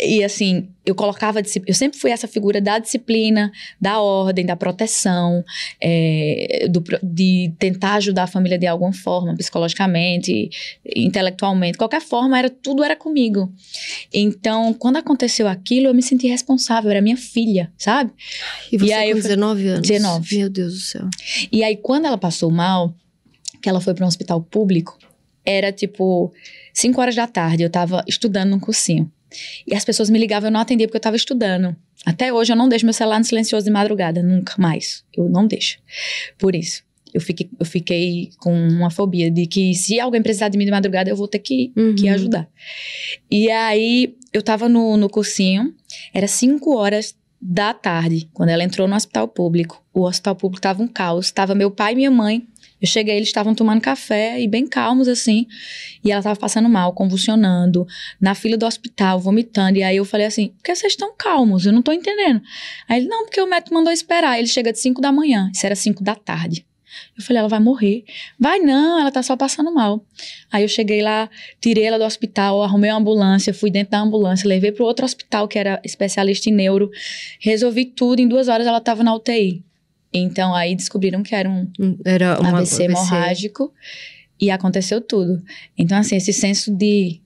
E 0.00 0.24
assim, 0.24 0.68
eu 0.90 0.94
colocava. 0.94 1.40
Eu 1.66 1.74
sempre 1.74 1.98
fui 1.98 2.10
essa 2.10 2.26
figura 2.26 2.60
da 2.60 2.78
disciplina, 2.78 3.50
da 3.80 4.00
ordem, 4.00 4.44
da 4.46 4.56
proteção, 4.56 5.44
é, 5.80 6.66
do, 6.70 6.82
de 7.02 7.52
tentar 7.58 7.94
ajudar 7.94 8.24
a 8.24 8.26
família 8.26 8.58
de 8.58 8.66
alguma 8.66 8.92
forma, 8.92 9.34
psicologicamente, 9.36 10.48
intelectualmente. 10.96 11.76
Qualquer 11.78 12.00
forma, 12.00 12.38
era, 12.38 12.48
tudo 12.50 12.82
era 12.82 12.96
comigo. 12.96 13.52
Então, 14.12 14.72
quando 14.72 14.96
aconteceu 14.96 15.46
aquilo, 15.48 15.86
eu 15.88 15.94
me 15.94 16.02
senti 16.02 16.26
responsável. 16.26 16.90
Era 16.90 17.00
minha 17.00 17.16
filha, 17.16 17.72
sabe? 17.76 18.12
E 18.72 18.78
você 18.78 18.86
E 18.86 18.92
aí 18.92 19.10
com 19.12 19.18
eu 19.18 19.22
fui- 19.22 19.28
19 19.30 19.66
anos? 19.68 19.88
19. 19.88 20.36
Meu 20.38 20.50
Deus 20.50 20.74
do 20.74 20.80
céu. 20.80 21.08
E 21.52 21.62
aí, 21.62 21.76
quando 21.76 22.06
ela 22.06 22.18
passou 22.18 22.50
mal, 22.50 22.94
que 23.62 23.68
ela 23.68 23.80
foi 23.80 23.94
para 23.94 24.04
um 24.04 24.08
hospital 24.08 24.40
público, 24.40 24.96
era 25.44 25.72
tipo 25.72 26.32
5 26.72 27.00
horas 27.00 27.14
da 27.14 27.26
tarde, 27.26 27.62
eu 27.62 27.70
tava 27.70 28.04
estudando 28.06 28.50
num 28.50 28.60
cursinho. 28.60 29.10
E 29.66 29.74
as 29.74 29.84
pessoas 29.84 30.08
me 30.10 30.18
ligavam, 30.18 30.48
eu 30.48 30.52
não 30.52 30.60
atendia 30.60 30.86
porque 30.86 30.96
eu 30.96 31.00
tava 31.02 31.16
estudando. 31.16 31.74
Até 32.06 32.32
hoje 32.32 32.52
eu 32.52 32.56
não 32.56 32.68
deixo 32.68 32.84
meu 32.86 32.92
celular 32.94 33.18
no 33.18 33.24
silencioso 33.24 33.64
de 33.66 33.70
madrugada, 33.72 34.22
nunca 34.22 34.54
mais. 34.58 35.04
Eu 35.16 35.28
não 35.28 35.46
deixo. 35.46 35.78
Por 36.38 36.54
isso. 36.54 36.82
Eu 37.12 37.20
fiquei, 37.22 37.48
eu 37.58 37.64
fiquei 37.64 38.30
com 38.38 38.52
uma 38.52 38.90
fobia 38.90 39.30
de 39.30 39.46
que 39.46 39.74
se 39.74 39.98
alguém 39.98 40.22
precisar 40.22 40.48
de 40.50 40.58
mim 40.58 40.64
de 40.66 40.70
madrugada, 40.70 41.08
eu 41.08 41.16
vou 41.16 41.26
ter 41.26 41.38
que, 41.38 41.72
Uhum. 41.76 41.94
que 41.94 42.08
ajudar. 42.08 42.48
E 43.30 43.50
aí, 43.50 44.14
eu 44.32 44.42
tava 44.42 44.68
no, 44.68 44.96
no 44.96 45.08
cursinho, 45.08 45.74
era 46.12 46.26
5 46.28 46.76
horas 46.76 47.16
da 47.40 47.72
tarde, 47.72 48.28
quando 48.34 48.50
ela 48.50 48.62
entrou 48.64 48.86
no 48.86 48.94
hospital 48.94 49.26
público. 49.28 49.82
O 49.94 50.02
hospital 50.06 50.36
público 50.36 50.60
tava 50.60 50.82
um 50.82 50.88
caos, 50.88 51.30
tava 51.30 51.54
meu 51.54 51.70
pai 51.70 51.92
e 51.92 51.96
minha 51.96 52.10
mãe. 52.10 52.46
Eu 52.80 52.86
cheguei, 52.86 53.16
eles 53.16 53.28
estavam 53.28 53.54
tomando 53.54 53.80
café 53.80 54.40
e 54.40 54.46
bem 54.46 54.66
calmos 54.66 55.08
assim. 55.08 55.46
E 56.04 56.12
ela 56.12 56.22
tava 56.22 56.38
passando 56.38 56.68
mal, 56.68 56.92
convulsionando, 56.92 57.86
na 58.20 58.34
fila 58.34 58.56
do 58.56 58.66
hospital, 58.66 59.18
vomitando. 59.18 59.78
E 59.78 59.82
aí 59.82 59.96
eu 59.96 60.04
falei 60.04 60.26
assim: 60.26 60.48
por 60.48 60.62
que 60.62 60.74
vocês 60.74 60.92
estão 60.92 61.12
calmos? 61.16 61.66
Eu 61.66 61.72
não 61.72 61.82
tô 61.82 61.92
entendendo. 61.92 62.40
Aí 62.88 63.00
ele: 63.00 63.08
não, 63.08 63.24
porque 63.24 63.40
o 63.40 63.46
médico 63.46 63.74
mandou 63.74 63.92
esperar. 63.92 64.38
Ele 64.38 64.48
chega 64.48 64.72
de 64.72 64.78
5 64.78 65.00
da 65.00 65.10
manhã, 65.10 65.50
isso 65.52 65.66
era 65.66 65.74
5 65.74 66.02
da 66.02 66.14
tarde. 66.14 66.64
Eu 67.16 67.22
falei, 67.22 67.40
ela 67.40 67.48
vai 67.48 67.60
morrer. 67.60 68.04
Vai 68.38 68.58
não, 68.58 68.98
ela 68.98 69.10
tá 69.10 69.22
só 69.22 69.36
passando 69.36 69.72
mal. 69.72 70.04
Aí 70.50 70.62
eu 70.62 70.68
cheguei 70.68 71.02
lá, 71.02 71.28
tirei 71.60 71.84
ela 71.84 71.98
do 71.98 72.04
hospital, 72.04 72.62
arrumei 72.62 72.90
uma 72.90 72.98
ambulância, 72.98 73.52
fui 73.52 73.70
dentro 73.70 73.92
da 73.92 74.00
ambulância, 74.00 74.48
levei 74.48 74.72
pro 74.72 74.84
outro 74.84 75.04
hospital 75.04 75.46
que 75.46 75.58
era 75.58 75.80
especialista 75.84 76.48
em 76.48 76.52
neuro, 76.52 76.90
resolvi 77.40 77.84
tudo, 77.84 78.20
em 78.20 78.28
duas 78.28 78.48
horas 78.48 78.66
ela 78.66 78.80
tava 78.80 79.02
na 79.02 79.14
UTI. 79.14 79.62
Então 80.12 80.54
aí 80.54 80.74
descobriram 80.74 81.22
que 81.22 81.34
era 81.34 81.48
um 81.48 81.70
Era 82.04 82.40
uma 82.40 82.58
AVC 82.58 82.84
hemorrágico 82.84 83.72
e 84.40 84.50
aconteceu 84.50 85.00
tudo. 85.00 85.42
Então 85.76 85.98
assim, 85.98 86.16
esse 86.16 86.32
senso 86.32 86.74
de, 86.74 87.20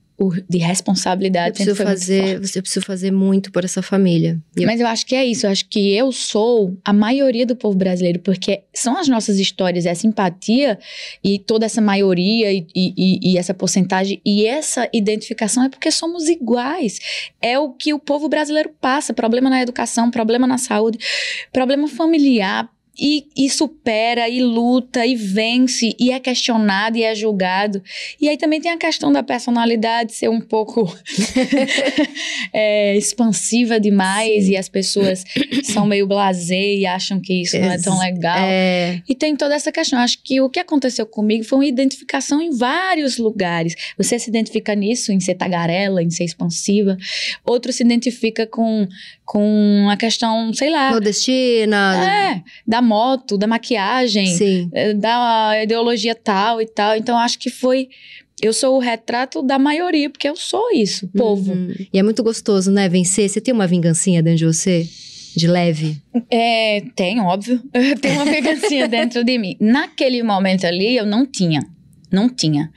de 0.49 0.59
Eu 0.59 0.67
responsabilidade 0.67 1.55
preciso 1.55 1.77
foi 1.77 1.85
muito 1.87 1.99
fazer, 1.99 2.41
você 2.41 2.61
precisa 2.63 2.85
fazer 2.85 3.11
muito 3.11 3.51
por 3.53 3.65
essa 3.65 3.83
família. 3.83 4.39
Eu- 4.57 4.67
Mas 4.67 4.81
eu 4.81 4.87
acho 4.87 5.05
que 5.07 5.15
é 5.15 5.25
isso. 5.25 5.47
Eu 5.47 5.51
acho 5.51 5.69
que 5.69 5.95
eu 5.95 6.13
sou 6.13 6.77
a 6.85 6.93
maioria 6.93 7.45
do 7.47 7.57
povo 7.57 7.77
brasileiro, 7.77 8.19
porque 8.21 8.63
são 8.75 8.97
as 8.99 9.09
nossas 9.09 9.39
histórias, 9.39 9.87
essa 9.87 10.07
empatia 10.07 10.79
e 11.25 11.39
toda 11.39 11.67
essa 11.67 11.81
maioria 11.81 12.53
e- 12.53 12.67
e- 12.75 13.33
e 13.33 13.39
essa 13.39 13.53
porcentagem 13.55 14.21
e 14.25 14.47
essa 14.47 14.89
identificação 14.93 15.65
é 15.65 15.69
porque 15.69 15.91
somos 15.91 16.29
iguais. 16.29 16.99
É 17.41 17.59
o 17.59 17.71
que 17.71 17.93
o 17.95 17.99
povo 17.99 18.29
brasileiro 18.29 18.71
passa: 18.81 19.13
problema 19.15 19.49
na 19.51 19.61
educação, 19.63 20.11
problema 20.11 20.47
na 20.47 20.59
saúde, 20.59 20.99
problema 21.53 21.89
familiar. 21.89 22.69
E, 22.99 23.27
e 23.35 23.49
supera, 23.49 24.29
e 24.29 24.43
luta, 24.43 25.07
e 25.07 25.15
vence, 25.15 25.97
e 25.99 26.13
é 26.13 26.21
questionado, 26.21 26.99
e 26.99 27.03
é 27.03 27.15
julgado. 27.15 27.83
E 28.21 28.29
aí 28.29 28.37
também 28.37 28.61
tem 28.61 28.71
a 28.71 28.77
questão 28.77 29.11
da 29.11 29.23
personalidade 29.23 30.13
ser 30.13 30.29
um 30.29 30.41
pouco 30.41 30.95
é, 32.53 32.97
expansiva 32.97 33.81
demais 33.81 34.45
Sim. 34.45 34.53
e 34.53 34.57
as 34.57 34.69
pessoas 34.69 35.25
são 35.65 35.87
meio 35.87 36.07
blasé 36.07 36.75
e 36.75 36.87
acham 36.87 37.19
que 37.21 37.43
isso 37.43 37.59
não 37.59 37.73
é 37.73 37.79
tão 37.79 37.99
legal. 37.99 38.39
É, 38.39 39.03
E 39.09 39.15
tem 39.15 39.35
toda 39.37 39.55
essa 39.55 39.73
questão. 39.73 39.99
Acho 39.99 40.19
que 40.23 40.41
o 40.41 40.51
que 40.51 40.61
aconteceu 40.61 41.07
comigo 41.07 41.45
foi 41.45 41.59
uma 41.59 41.67
identificação 41.67 42.41
em 42.41 42.51
vários 42.51 43.17
lugares. 43.17 43.75
Você 43.97 44.19
se 44.19 44.29
identifica 44.29 44.75
nisso, 44.75 45.13
em 45.13 45.21
ser 45.21 45.35
tagarela, 45.35 46.03
em 46.03 46.11
ser 46.11 46.25
expansiva. 46.25 46.97
Outro 47.45 47.73
se 47.73 47.83
identifica 47.83 48.47
com, 48.47 48.87
com 49.25 49.89
a 49.91 49.97
questão, 49.97 50.53
sei 50.53 50.71
lá, 50.71 50.91
nordestina. 50.91 52.05
é, 52.05 52.43
da 52.67 52.83
moto, 52.83 53.39
da 53.39 53.47
maquiagem, 53.47 54.27
Sim. 54.27 54.71
eh, 54.73 54.95
da 54.95 55.63
ideologia 55.63 56.15
tal 56.15 56.61
e 56.61 56.67
tal. 56.67 56.97
Então, 56.97 57.17
acho 57.17 57.39
que 57.39 57.51
foi. 57.51 57.89
Eu 58.41 58.53
sou 58.53 58.77
o 58.77 58.81
retrato 58.81 59.41
da 59.43 59.59
maioria, 59.59 60.11
porque 60.11 60.29
eu 60.29 60.35
sou 60.35 60.71
isso, 60.73 61.09
povo. 61.17 61.53
Uhum. 61.53 61.73
E 61.93 61.99
é 61.99 62.03
muito 62.03 62.23
gostoso, 62.23 62.73
né? 62.73 62.89
Vencer. 62.89 63.29
Você 63.29 63.41
tem 63.41 63.55
uma 63.55 63.67
vingancinha 63.67 64.23
dentro 64.23 64.39
de 64.39 64.47
você? 64.47 64.89
De 65.35 65.47
leve? 65.47 65.97
É, 66.29 66.83
tem, 66.95 67.21
óbvio. 67.21 67.63
tem 68.03 68.13
uma 68.13 68.25
vingancinha 68.25 68.87
dentro 68.89 69.25
de 69.25 69.39
mim. 69.39 69.57
Naquele 69.61 70.23
momento 70.23 70.67
ali, 70.67 70.97
eu 70.97 71.07
não 71.07 71.25
tinha. 71.25 71.61
Não 72.13 72.29
tinha. 72.29 72.71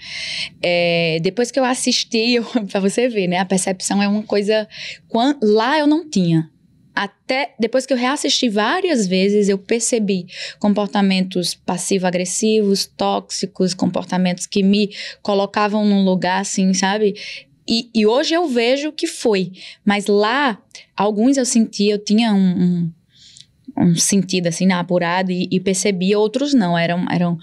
É, 0.64 1.20
depois 1.22 1.52
que 1.52 1.60
eu 1.60 1.66
assisti, 1.66 2.38
pra 2.72 2.80
você 2.80 3.10
ver, 3.10 3.28
né? 3.28 3.38
A 3.40 3.46
percepção 3.46 4.02
é 4.02 4.08
uma 4.08 4.24
coisa. 4.24 4.68
quan- 5.10 5.38
lá 5.44 5.78
eu 5.78 5.86
não 5.86 6.10
tinha. 6.10 6.50
Até 6.96 7.54
depois 7.60 7.86
que 7.86 7.92
eu 7.92 7.98
reassisti 7.98 8.48
várias 8.48 9.06
vezes, 9.06 9.50
eu 9.50 9.58
percebi 9.58 10.28
comportamentos 10.60 11.54
passivo-agressivos, 11.54 12.86
tóxicos, 12.86 13.74
comportamentos 13.74 14.46
que 14.46 14.64
me 14.64 14.90
colocavam 15.22 15.86
num 15.86 16.06
lugar 16.06 16.40
assim, 16.40 16.74
sabe? 16.74 17.14
E, 17.68 17.90
e 17.94 18.06
hoje 18.06 18.34
eu 18.34 18.48
vejo 18.48 18.94
que 18.94 19.08
foi. 19.08 19.52
Mas 19.84 20.06
lá, 20.08 20.58
alguns 20.96 21.36
eu 21.36 21.46
senti, 21.46 21.90
eu 21.90 22.00
tinha 22.00 22.34
um, 22.34 22.38
um, 22.64 22.92
um 23.78 23.96
sentido 23.96 24.48
assim, 24.48 24.66
na 24.66 24.80
apurada 24.80 25.32
e, 25.32 25.48
e 25.52 25.60
percebi, 25.60 26.16
outros 26.16 26.54
não, 26.54 26.78
eram, 26.78 27.06
eram. 27.12 27.38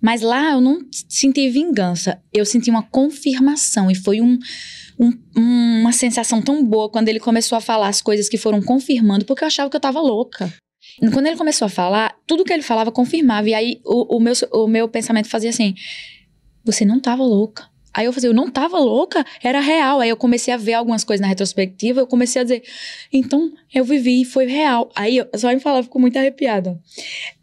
Mas 0.00 0.20
lá 0.22 0.52
eu 0.52 0.60
não 0.60 0.80
senti 0.90 1.48
vingança, 1.48 2.20
eu 2.32 2.44
senti 2.44 2.70
uma 2.70 2.82
confirmação 2.82 3.90
e 3.90 3.94
foi 3.94 4.20
um, 4.20 4.38
um- 4.98 5.12
uma 5.80 5.92
sensação 5.92 6.40
tão 6.40 6.64
boa 6.64 6.88
quando 6.88 7.08
ele 7.08 7.20
começou 7.20 7.56
a 7.58 7.60
falar 7.60 7.88
as 7.88 8.00
coisas 8.00 8.28
que 8.28 8.38
foram 8.38 8.62
confirmando, 8.62 9.24
porque 9.24 9.42
eu 9.42 9.48
achava 9.48 9.68
que 9.70 9.76
eu 9.76 9.80
tava 9.80 10.00
louca. 10.00 10.52
Quando 11.12 11.26
ele 11.26 11.36
começou 11.36 11.66
a 11.66 11.68
falar, 11.68 12.14
tudo 12.26 12.44
que 12.44 12.52
ele 12.52 12.62
falava 12.62 12.92
confirmava. 12.92 13.48
E 13.48 13.54
aí 13.54 13.80
o, 13.84 14.16
o 14.16 14.20
meu, 14.20 14.34
o 14.52 14.68
meu 14.68 14.86
pensamento 14.88 15.28
fazia 15.28 15.50
assim: 15.50 15.74
você 16.64 16.84
não 16.84 17.00
tava 17.00 17.24
louca. 17.24 17.68
Aí 17.94 18.06
eu 18.06 18.12
fazia, 18.12 18.28
eu 18.28 18.34
não 18.34 18.50
tava 18.50 18.78
louca, 18.78 19.24
era 19.42 19.60
real. 19.60 20.00
Aí 20.00 20.08
eu 20.08 20.16
comecei 20.16 20.52
a 20.52 20.56
ver 20.56 20.74
algumas 20.74 21.04
coisas 21.04 21.20
na 21.20 21.28
retrospectiva, 21.28 22.00
eu 22.00 22.06
comecei 22.06 22.40
a 22.40 22.44
dizer, 22.44 22.62
então 23.12 23.52
eu 23.72 23.84
vivi, 23.84 24.24
foi 24.24 24.46
real. 24.46 24.90
Aí 24.94 25.18
eu 25.18 25.28
só 25.36 25.48
me 25.48 25.60
falava, 25.60 25.84
fico 25.84 26.00
muito 26.00 26.18
arrepiada. 26.18 26.78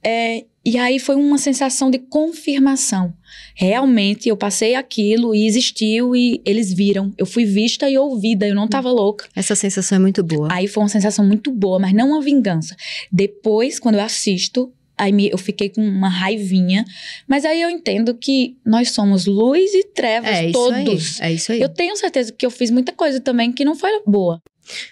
É, 0.04 0.44
e 0.64 0.78
aí 0.78 1.00
foi 1.00 1.16
uma 1.16 1.38
sensação 1.38 1.90
de 1.90 1.98
confirmação. 1.98 3.14
Realmente 3.56 4.30
eu 4.30 4.38
passei 4.38 4.76
aquilo 4.76 5.34
e 5.34 5.48
existiu 5.48 6.16
e 6.16 6.42
eles 6.46 6.72
viram. 6.72 7.14
Eu 7.18 7.26
fui 7.26 7.46
vista 7.46 7.90
e 7.90 7.98
ouvida, 7.98 8.48
eu 8.48 8.54
não 8.54 8.68
tava 8.68 8.92
louca. 8.92 9.28
Essa 9.36 9.56
sensação 9.56 9.96
é 9.96 10.00
muito 10.00 10.24
boa. 10.24 10.50
Aí 10.52 10.68
foi 10.68 10.84
uma 10.84 10.90
sensação 10.90 11.26
muito 11.26 11.52
boa, 11.52 11.80
mas 11.80 11.94
não 11.94 12.10
uma 12.10 12.22
vingança. 12.22 12.76
Depois, 13.12 13.80
quando 13.80 13.96
eu 13.96 14.02
assisto, 14.02 14.72
aí 15.02 15.12
me- 15.12 15.30
eu 15.30 15.38
fiquei 15.38 15.70
com 15.70 15.82
uma 15.82 16.08
raivinha. 16.10 16.86
Mas 17.28 17.44
aí 17.46 17.62
eu 17.62 17.70
entendo 17.70 18.14
que 18.16 18.56
nós 18.66 18.92
somos 18.92 19.26
luz 19.26 19.74
e 19.74 19.84
trevas, 19.84 20.30
é 20.30 20.44
isso 20.46 20.54
todos. 20.54 21.22
aí. 21.22 21.30
É 21.32 21.34
isso 21.34 21.52
aí. 21.52 21.62
Eu 21.62 21.70
tenho 21.70 21.96
certeza 21.98 22.32
que 22.32 22.46
eu 22.46 22.52
fiz 22.52 22.70
muita 22.70 22.92
coisa 22.94 23.20
também 23.20 23.52
que 23.52 23.66
não 23.66 23.76
foi 23.76 23.90
boa. 24.06 24.40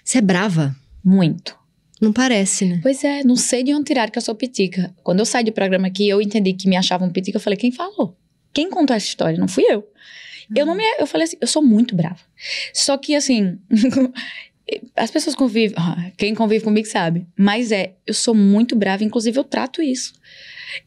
Você 0.04 0.18
é 0.18 0.22
brava? 0.22 0.76
Muito. 1.04 1.58
Não 2.02 2.12
parece, 2.14 2.66
né? 2.66 2.80
Pois 2.82 3.04
é, 3.04 3.24
não 3.24 3.36
sei 3.36 3.62
de 3.62 3.74
onde 3.74 3.84
tirar 3.86 4.10
que 4.10 4.18
eu 4.18 4.22
sou 4.22 4.34
pitica. 4.34 4.94
Quando 5.04 5.20
eu 5.20 5.26
saí 5.26 5.44
do 5.44 5.52
programa 5.52 5.88
aqui, 5.88 6.08
eu 6.08 6.22
entendi 6.22 6.54
que 6.54 6.68
me 6.68 6.76
achavam 6.78 7.10
pitica. 7.12 7.38
Eu 7.38 7.42
falei, 7.42 7.58
quem 7.58 7.72
falou? 7.72 8.18
Quem 8.54 8.70
contou 8.70 8.96
essa 8.96 9.06
história? 9.06 9.38
Não 9.38 9.48
fui 9.48 9.66
eu. 9.70 9.86
Eu 10.56 10.66
não 10.66 10.74
me. 10.76 10.84
Eu 10.98 11.06
falei 11.06 11.26
assim, 11.26 11.38
eu 11.40 11.46
sou 11.46 11.62
muito 11.62 11.96
brava. 11.96 12.20
Só 12.74 12.98
que 12.98 13.16
assim. 13.16 13.60
As 14.96 15.12
pessoas 15.12 15.36
convivem. 15.36 15.76
ah, 15.78 16.12
Quem 16.18 16.36
convive 16.36 16.64
comigo 16.64 16.88
sabe. 16.88 17.26
Mas 17.38 17.72
é, 17.72 17.96
eu 18.06 18.14
sou 18.14 18.36
muito 18.36 18.76
brava, 18.76 19.04
inclusive 19.04 19.38
eu 19.40 19.44
trato 19.44 19.82
isso. 19.82 20.14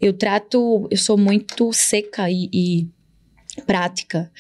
Eu 0.01 0.13
trato. 0.13 0.87
Eu 0.91 0.99
sou 0.99 1.17
muito 1.19 1.73
seca 1.73 2.31
e, 2.31 2.49
e 2.53 2.89
prática. 3.67 4.31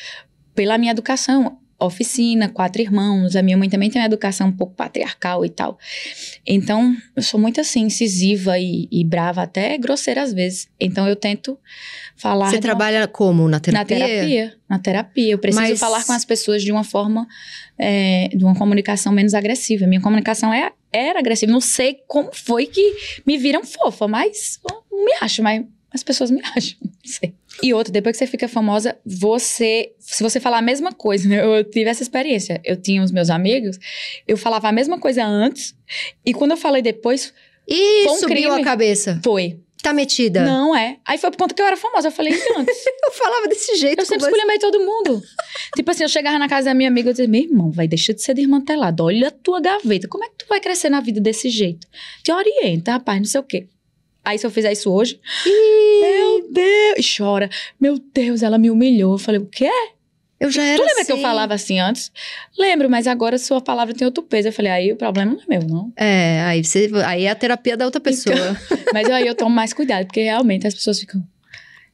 pela 0.54 0.76
minha 0.78 0.92
educação, 0.92 1.58
oficina, 1.84 2.48
quatro 2.48 2.80
irmãos, 2.82 3.36
a 3.36 3.42
minha 3.42 3.56
mãe 3.56 3.68
também 3.68 3.90
tem 3.90 4.00
uma 4.00 4.06
educação 4.06 4.48
um 4.48 4.52
pouco 4.52 4.74
patriarcal 4.74 5.44
e 5.44 5.48
tal. 5.48 5.78
Então, 6.46 6.96
eu 7.16 7.22
sou 7.22 7.38
muito 7.38 7.60
assim, 7.60 7.82
incisiva 7.82 8.58
e, 8.58 8.88
e 8.90 9.04
brava, 9.04 9.42
até 9.42 9.76
grosseira 9.78 10.22
às 10.22 10.32
vezes. 10.32 10.68
Então, 10.80 11.08
eu 11.08 11.16
tento 11.16 11.58
falar. 12.16 12.50
Você 12.50 12.60
trabalha 12.60 13.00
uma... 13.00 13.08
como? 13.08 13.48
Na 13.48 13.60
terapia? 13.60 13.98
Na 13.98 14.06
terapia. 14.06 14.54
Na 14.68 14.78
terapia. 14.78 15.32
Eu 15.32 15.38
preciso 15.38 15.62
Mas... 15.62 15.80
falar 15.80 16.04
com 16.04 16.12
as 16.12 16.24
pessoas 16.24 16.62
de 16.62 16.70
uma 16.70 16.84
forma, 16.84 17.26
é, 17.78 18.28
de 18.28 18.44
uma 18.44 18.54
comunicação 18.54 19.12
menos 19.12 19.34
agressiva. 19.34 19.86
Minha 19.86 20.00
comunicação 20.00 20.52
é, 20.52 20.72
era 20.92 21.18
agressiva. 21.18 21.50
Não 21.50 21.60
sei 21.60 21.98
como 22.06 22.30
foi 22.32 22.66
que 22.66 22.94
me 23.26 23.38
viram 23.38 23.64
fofa, 23.64 24.06
mas 24.06 24.60
não 24.68 25.04
me 25.04 25.12
acho, 25.20 25.42
mas 25.42 25.64
as 25.92 26.02
pessoas 26.02 26.30
me 26.30 26.40
acham. 26.56 26.78
Não 26.82 26.90
sei. 27.04 27.34
E 27.62 27.74
outra, 27.74 27.92
depois 27.92 28.16
que 28.16 28.24
você 28.24 28.30
fica 28.30 28.48
famosa, 28.48 28.96
você. 29.04 29.92
Se 29.98 30.22
você 30.22 30.40
falar 30.40 30.58
a 30.58 30.62
mesma 30.62 30.92
coisa, 30.92 31.28
né? 31.28 31.44
eu 31.44 31.64
tive 31.64 31.90
essa 31.90 32.02
experiência. 32.02 32.60
Eu 32.64 32.76
tinha 32.76 33.02
os 33.02 33.10
meus 33.10 33.30
amigos, 33.30 33.78
eu 34.26 34.36
falava 34.36 34.68
a 34.68 34.72
mesma 34.72 34.98
coisa 34.98 35.24
antes, 35.24 35.74
e 36.24 36.32
quando 36.32 36.52
eu 36.52 36.56
falei 36.56 36.82
depois. 36.82 37.32
E 37.68 38.08
um 38.08 38.16
subiu 38.16 38.28
crime, 38.28 38.60
a 38.60 38.64
cabeça. 38.64 39.20
Foi. 39.22 39.60
Tá 39.82 39.92
metida? 39.92 40.44
Não 40.44 40.76
é. 40.76 40.98
Aí 41.04 41.18
foi 41.18 41.28
por 41.32 41.38
conta 41.38 41.54
que 41.54 41.60
eu 41.60 41.66
era 41.66 41.76
famosa. 41.76 42.06
Eu 42.06 42.12
falei 42.12 42.32
antes. 42.32 42.86
eu 43.04 43.12
falava 43.12 43.48
desse 43.48 43.74
jeito. 43.76 43.98
Eu 43.98 44.06
sempre 44.06 44.28
escolhi 44.28 44.58
todo 44.60 44.78
mundo. 44.78 45.20
tipo 45.74 45.90
assim, 45.90 46.04
eu 46.04 46.08
chegava 46.08 46.38
na 46.38 46.48
casa 46.48 46.66
da 46.66 46.74
minha 46.74 46.88
amiga 46.88 47.10
e 47.10 47.12
dizia: 47.12 47.26
meu 47.26 47.42
irmão, 47.42 47.72
vai 47.72 47.88
deixar 47.88 48.12
de 48.12 48.22
ser 48.22 48.34
desmantelado. 48.34 49.02
Olha 49.02 49.28
a 49.28 49.30
tua 49.32 49.60
gaveta. 49.60 50.06
Como 50.06 50.24
é 50.24 50.28
que 50.28 50.36
tu 50.38 50.46
vai 50.48 50.60
crescer 50.60 50.88
na 50.88 51.00
vida 51.00 51.20
desse 51.20 51.48
jeito? 51.48 51.86
Te 52.22 52.30
orienta, 52.30 52.92
rapaz, 52.92 53.18
não 53.18 53.24
sei 53.24 53.40
o 53.40 53.44
quê. 53.44 53.66
Aí 54.24 54.38
se 54.38 54.46
eu 54.46 54.50
fizer 54.50 54.72
isso 54.72 54.90
hoje, 54.90 55.20
meu 56.00 56.48
Deus, 56.52 56.94
e 56.98 57.16
chora. 57.16 57.50
Meu 57.80 57.98
Deus, 57.98 58.42
ela 58.42 58.56
me 58.56 58.70
humilhou. 58.70 59.14
Eu 59.14 59.18
falei, 59.18 59.40
o 59.40 59.46
quê? 59.46 59.70
Eu 60.38 60.50
já 60.50 60.64
era 60.64 60.76
Tu 60.76 60.80
lembra 60.80 60.94
assim. 60.94 61.06
que 61.06 61.12
eu 61.12 61.16
assim. 61.16 61.22
falava 61.22 61.54
assim 61.54 61.78
antes? 61.78 62.12
Lembro, 62.58 62.90
mas 62.90 63.06
agora 63.06 63.38
sua 63.38 63.60
palavra 63.60 63.94
tem 63.94 64.04
outro 64.04 64.24
peso. 64.24 64.48
Eu 64.48 64.52
falei, 64.52 64.72
aí 64.72 64.92
o 64.92 64.96
problema 64.96 65.32
não 65.32 65.40
é 65.40 65.44
meu, 65.48 65.68
não. 65.68 65.92
É, 65.96 66.40
aí, 66.42 66.64
você, 66.64 66.90
aí 67.04 67.24
é 67.24 67.30
a 67.30 67.34
terapia 67.34 67.76
da 67.76 67.84
outra 67.84 68.00
pessoa. 68.00 68.34
Então, 68.34 68.78
mas 68.92 69.08
aí 69.08 69.26
eu 69.26 69.34
tomo 69.36 69.54
mais 69.54 69.72
cuidado, 69.72 70.06
porque 70.06 70.22
realmente 70.22 70.66
as 70.66 70.74
pessoas 70.74 70.98
ficam... 70.98 71.22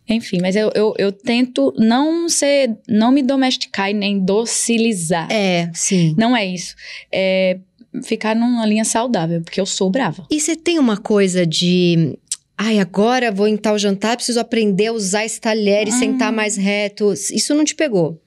Enfim, 0.09 0.39
mas 0.41 0.57
eu, 0.57 0.71
eu, 0.75 0.95
eu, 0.97 1.13
tento 1.13 1.75
não 1.77 2.31
ser, 2.31 2.75
não 2.89 3.13
me 3.13 3.23
domesticar 3.23 3.91
e 3.91 3.93
nem 3.93 4.19
docilizar. 4.19 5.31
É, 5.31 5.71
sim. 5.75 6.15
Não 6.17 6.35
é 6.35 6.47
isso. 6.47 6.75
É 7.13 7.59
ficar 8.03 8.35
numa 8.35 8.67
linha 8.67 8.85
saudável, 8.85 9.41
porque 9.43 9.61
eu 9.61 9.67
sou 9.67 9.91
brava. 9.91 10.27
E 10.31 10.41
você 10.41 10.57
tem 10.57 10.79
uma 10.79 10.97
coisa 10.97 11.47
de. 11.47 12.19
Ai, 12.57 12.81
agora 12.81 13.31
vou 13.31 13.47
em 13.47 13.57
tal 13.57 13.79
jantar, 13.79 14.17
preciso 14.17 14.41
aprender 14.41 14.89
a 14.89 14.93
usar 14.93 15.25
esse 15.25 15.41
talher 15.41 15.87
e 15.87 15.93
sentar 15.93 16.33
mais 16.33 16.57
reto. 16.57 17.13
Isso 17.13 17.55
não 17.55 17.65
te 17.65 17.75
pegou? 17.75 18.21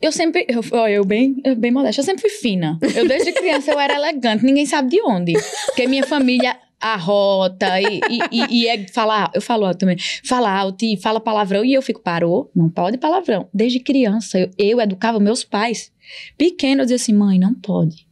Eu 0.00 0.12
sempre, 0.12 0.46
eu, 0.48 0.62
eu 0.86 1.04
bem, 1.04 1.40
eu 1.42 1.56
bem 1.56 1.72
modesta, 1.72 2.00
eu 2.00 2.04
sempre 2.04 2.20
fui 2.20 2.30
fina. 2.30 2.78
Eu 2.94 3.08
desde 3.08 3.32
criança 3.32 3.72
eu 3.72 3.80
era 3.80 3.94
elegante, 3.94 4.44
ninguém 4.44 4.66
sabe 4.66 4.90
de 4.90 5.02
onde. 5.02 5.32
Porque 5.66 5.88
minha 5.88 6.06
família 6.06 6.56
arrota 6.80 7.80
e, 7.80 8.00
e, 8.10 8.18
e, 8.30 8.62
e 8.62 8.68
é 8.68 8.86
falar, 8.88 9.30
eu 9.34 9.40
falo 9.40 9.72
também, 9.74 9.96
fala 10.22 10.50
alto 10.50 10.84
e 10.84 10.98
fala 10.98 11.18
palavrão 11.18 11.64
e 11.64 11.72
eu 11.72 11.80
fico, 11.80 12.00
parou, 12.02 12.50
não 12.54 12.68
pode 12.68 12.98
palavrão. 12.98 13.48
Desde 13.52 13.80
criança 13.80 14.38
eu, 14.38 14.50
eu 14.58 14.80
educava 14.80 15.18
meus 15.18 15.42
pais. 15.42 15.90
Pequeno 16.36 16.82
eu 16.82 16.84
dizia 16.84 16.96
assim, 16.96 17.14
mãe, 17.14 17.38
não 17.38 17.54
pode. 17.54 18.06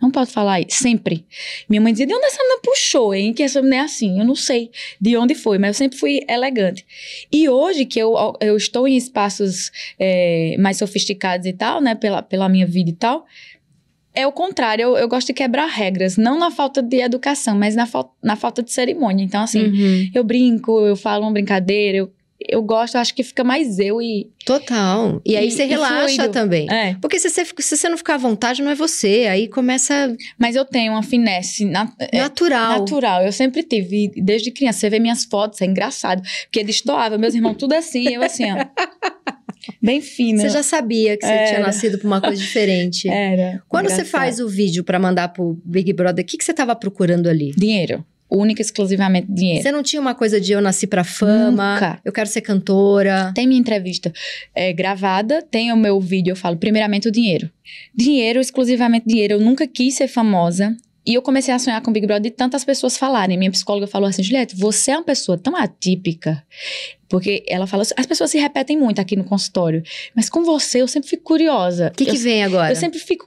Não 0.00 0.10
pode 0.10 0.30
falar 0.30 0.60
isso, 0.60 0.82
sempre. 0.82 1.26
Minha 1.68 1.80
mãe 1.80 1.92
dizia, 1.92 2.06
de 2.06 2.14
onde 2.14 2.24
essa 2.24 2.42
menina 2.42 2.60
puxou, 2.62 3.14
hein? 3.14 3.32
Que 3.32 3.42
essa 3.42 3.60
menina 3.60 3.82
é 3.82 3.84
assim. 3.84 4.18
Eu 4.18 4.24
não 4.24 4.34
sei 4.34 4.70
de 5.00 5.16
onde 5.16 5.34
foi, 5.34 5.58
mas 5.58 5.68
eu 5.68 5.74
sempre 5.74 5.98
fui 5.98 6.20
elegante. 6.28 6.86
E 7.32 7.48
hoje 7.48 7.84
que 7.84 7.98
eu, 7.98 8.14
eu 8.40 8.56
estou 8.56 8.86
em 8.86 8.96
espaços 8.96 9.70
é, 9.98 10.56
mais 10.58 10.76
sofisticados 10.78 11.46
e 11.46 11.52
tal, 11.52 11.80
né? 11.80 11.94
Pela, 11.94 12.22
pela 12.22 12.48
minha 12.48 12.66
vida 12.66 12.90
e 12.90 12.94
tal, 12.94 13.26
é 14.14 14.26
o 14.26 14.32
contrário, 14.32 14.82
eu, 14.82 14.96
eu, 14.96 15.08
gosto 15.08 15.28
de 15.28 15.32
quebrar 15.32 15.66
regras, 15.66 16.16
não 16.16 16.38
na 16.38 16.50
falta 16.50 16.82
de 16.82 16.96
educação, 16.96 17.56
mas 17.56 17.76
na, 17.76 17.86
fa 17.86 18.04
na 18.20 18.34
falta 18.34 18.62
de 18.62 18.72
cerimônia. 18.72 19.24
Então, 19.24 19.42
assim, 19.42 19.66
uhum. 19.66 20.10
eu 20.12 20.24
brinco, 20.24 20.86
eu 20.86 20.96
falo 20.96 21.24
uma 21.24 21.32
brincadeira, 21.32 21.98
eu 21.98 22.12
eu 22.48 22.62
gosto, 22.62 22.96
acho 22.96 23.14
que 23.14 23.22
fica 23.22 23.44
mais 23.44 23.78
eu 23.78 24.00
e. 24.00 24.30
Total. 24.44 25.20
E 25.24 25.36
aí 25.36 25.48
e, 25.48 25.50
você 25.50 25.64
relaxa 25.64 26.28
também. 26.28 26.66
É. 26.70 26.96
Porque 27.00 27.18
se 27.18 27.28
você, 27.28 27.44
se 27.44 27.76
você 27.76 27.88
não 27.88 27.98
ficar 27.98 28.14
à 28.14 28.18
vontade, 28.18 28.62
não 28.62 28.70
é 28.70 28.74
você. 28.74 29.26
Aí 29.30 29.48
começa. 29.48 30.16
Mas 30.38 30.56
eu 30.56 30.64
tenho 30.64 30.92
uma 30.92 31.02
finesse 31.02 31.64
na, 31.64 31.92
é, 31.98 32.18
natural. 32.18 32.72
É, 32.72 32.78
natural. 32.78 33.22
Eu 33.22 33.32
sempre 33.32 33.62
tive. 33.62 34.10
Desde 34.16 34.50
criança, 34.50 34.80
você 34.80 34.90
vê 34.90 34.98
minhas 34.98 35.24
fotos, 35.24 35.60
é 35.60 35.66
engraçado. 35.66 36.22
Porque 36.44 36.64
destoava, 36.64 37.18
meus 37.18 37.34
irmãos 37.34 37.54
tudo 37.54 37.74
assim, 37.74 38.08
eu 38.14 38.22
assim, 38.22 38.44
ó. 38.50 38.56
Bem 39.82 40.00
fina. 40.00 40.42
Você 40.42 40.48
já 40.48 40.62
sabia 40.62 41.16
que 41.16 41.26
você 41.26 41.32
Era. 41.32 41.46
tinha 41.48 41.60
nascido 41.60 41.98
pra 41.98 42.06
uma 42.06 42.20
coisa 42.20 42.40
diferente. 42.40 43.08
Era. 43.08 43.62
Quando 43.68 43.86
engraçado. 43.86 44.06
você 44.06 44.10
faz 44.10 44.40
o 44.40 44.48
vídeo 44.48 44.82
para 44.82 44.98
mandar 44.98 45.28
pro 45.28 45.60
Big 45.64 45.92
Brother, 45.92 46.24
o 46.24 46.26
que, 46.26 46.38
que 46.38 46.44
você 46.44 46.54
tava 46.54 46.74
procurando 46.74 47.28
ali? 47.28 47.52
Dinheiro 47.56 48.04
única 48.30 48.60
e 48.60 48.64
exclusivamente 48.64 49.26
dinheiro. 49.30 49.62
Você 49.62 49.72
não 49.72 49.82
tinha 49.82 50.00
uma 50.00 50.14
coisa 50.14 50.40
de 50.40 50.52
eu 50.52 50.60
nasci 50.60 50.86
pra 50.86 51.04
fama, 51.04 51.74
Nunca. 51.74 52.00
eu 52.04 52.12
quero 52.12 52.28
ser 52.28 52.40
cantora? 52.40 53.32
Tem 53.34 53.46
minha 53.46 53.60
entrevista 53.60 54.12
é, 54.54 54.72
gravada, 54.72 55.42
tem 55.42 55.72
o 55.72 55.76
meu 55.76 56.00
vídeo, 56.00 56.32
eu 56.32 56.36
falo 56.36 56.56
primeiramente 56.56 57.08
o 57.08 57.10
dinheiro. 57.10 57.50
Dinheiro, 57.94 58.40
exclusivamente 58.40 59.06
dinheiro. 59.06 59.34
Eu 59.34 59.40
nunca 59.40 59.66
quis 59.66 59.94
ser 59.94 60.08
famosa. 60.08 60.76
E 61.06 61.14
eu 61.14 61.22
comecei 61.22 61.54
a 61.54 61.58
sonhar 61.58 61.80
com 61.80 61.90
Big 61.90 62.06
Brother 62.06 62.30
de 62.30 62.36
tantas 62.36 62.66
pessoas 62.66 62.98
falarem. 62.98 63.38
Minha 63.38 63.50
psicóloga 63.50 63.86
falou 63.86 64.10
assim, 64.10 64.22
Juliette, 64.22 64.54
você 64.54 64.90
é 64.90 64.96
uma 64.96 65.04
pessoa 65.04 65.38
tão 65.38 65.56
atípica. 65.56 66.44
Porque 67.08 67.42
ela 67.48 67.66
fala, 67.66 67.82
as 67.96 68.04
pessoas 68.04 68.30
se 68.30 68.38
repetem 68.38 68.78
muito 68.78 69.00
aqui 69.00 69.16
no 69.16 69.24
consultório. 69.24 69.82
Mas 70.14 70.28
com 70.28 70.44
você, 70.44 70.82
eu 70.82 70.88
sempre 70.88 71.08
fico 71.08 71.22
curiosa. 71.22 71.88
O 71.88 71.96
que, 71.96 72.04
que 72.04 72.18
vem 72.18 72.44
agora? 72.44 72.72
Eu 72.72 72.76
sempre 72.76 72.98
fico... 72.98 73.26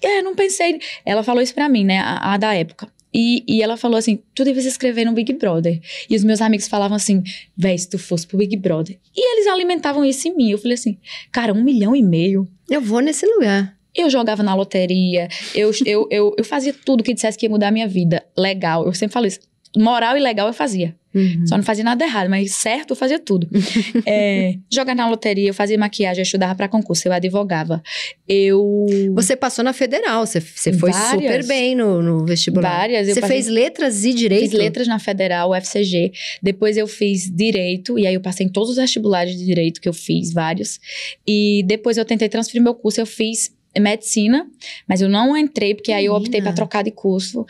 É, 0.00 0.22
não 0.22 0.34
pensei... 0.34 0.80
Ela 1.04 1.22
falou 1.22 1.42
isso 1.42 1.52
pra 1.52 1.68
mim, 1.68 1.84
né? 1.84 1.98
A, 1.98 2.32
a 2.32 2.36
da 2.38 2.54
época. 2.54 2.88
E, 3.12 3.44
e 3.46 3.62
ela 3.62 3.76
falou 3.76 3.96
assim: 3.96 4.22
tu 4.34 4.44
deves 4.44 4.64
escrever 4.64 5.04
no 5.04 5.12
Big 5.12 5.32
Brother. 5.32 5.80
E 6.08 6.16
os 6.16 6.24
meus 6.24 6.40
amigos 6.40 6.68
falavam 6.68 6.96
assim: 6.96 7.22
véi, 7.56 7.78
se 7.78 7.88
tu 7.88 7.98
fosse 7.98 8.26
pro 8.26 8.38
Big 8.38 8.56
Brother. 8.56 8.98
E 9.16 9.34
eles 9.34 9.46
alimentavam 9.46 10.04
isso 10.04 10.28
em 10.28 10.36
mim. 10.36 10.50
Eu 10.50 10.58
falei 10.58 10.74
assim: 10.74 10.98
cara, 11.32 11.52
um 11.52 11.62
milhão 11.62 11.94
e 11.94 12.02
meio. 12.02 12.48
Eu 12.68 12.80
vou 12.80 13.00
nesse 13.00 13.26
lugar. 13.26 13.76
Eu 13.94 14.08
jogava 14.10 14.42
na 14.42 14.54
loteria, 14.54 15.28
eu, 15.54 15.72
eu, 15.84 16.06
eu, 16.10 16.34
eu 16.38 16.44
fazia 16.44 16.72
tudo 16.72 17.02
que 17.02 17.12
dissesse 17.12 17.36
que 17.36 17.46
ia 17.46 17.50
mudar 17.50 17.68
a 17.68 17.72
minha 17.72 17.88
vida. 17.88 18.24
Legal. 18.36 18.86
Eu 18.86 18.92
sempre 18.94 19.14
falo 19.14 19.26
isso. 19.26 19.40
Moral 19.76 20.16
e 20.16 20.20
legal 20.20 20.46
eu 20.46 20.52
fazia. 20.52 20.94
Uhum. 21.18 21.46
Só 21.46 21.56
não 21.56 21.64
fazia 21.64 21.82
nada 21.82 22.04
errado, 22.04 22.30
mas 22.30 22.52
certo 22.52 22.92
eu 22.92 22.96
fazia 22.96 23.18
tudo. 23.18 23.48
é, 24.06 24.54
jogar 24.70 24.94
na 24.94 25.08
loteria, 25.08 25.48
eu 25.48 25.54
fazia 25.54 25.76
maquiagem, 25.76 26.20
eu 26.20 26.24
estudava 26.24 26.54
para 26.54 26.68
concurso, 26.68 27.08
eu 27.08 27.12
advogava. 27.12 27.82
Eu. 28.28 28.86
Você 29.14 29.34
passou 29.34 29.64
na 29.64 29.72
federal, 29.72 30.24
você, 30.24 30.40
você 30.40 30.72
foi 30.72 30.92
várias, 30.92 31.22
super 31.22 31.46
bem 31.46 31.74
no, 31.74 32.00
no 32.00 32.24
vestibular. 32.24 32.78
Várias. 32.78 33.08
Você 33.08 33.20
passei, 33.20 33.36
fez 33.36 33.48
letras 33.48 34.04
e 34.04 34.14
direito? 34.14 34.50
Fiz 34.50 34.52
letras 34.52 34.86
na 34.86 34.98
federal, 34.98 35.50
UFCG. 35.50 36.12
Depois 36.40 36.76
eu 36.76 36.86
fiz 36.86 37.28
direito, 37.28 37.98
e 37.98 38.06
aí 38.06 38.14
eu 38.14 38.20
passei 38.20 38.46
em 38.46 38.48
todos 38.48 38.70
os 38.70 38.76
vestibulares 38.76 39.36
de 39.36 39.44
direito 39.44 39.80
que 39.80 39.88
eu 39.88 39.94
fiz, 39.94 40.32
vários. 40.32 40.78
E 41.26 41.64
depois 41.66 41.96
eu 41.96 42.04
tentei 42.04 42.28
transferir 42.28 42.62
meu 42.62 42.74
curso, 42.74 43.00
eu 43.00 43.06
fiz 43.06 43.50
medicina, 43.78 44.46
mas 44.86 45.00
eu 45.00 45.08
não 45.08 45.36
entrei, 45.36 45.74
porque 45.74 45.92
aí 45.92 46.06
eu 46.06 46.14
optei 46.14 46.40
para 46.40 46.52
trocar 46.52 46.82
de 46.82 46.90
curso 46.90 47.46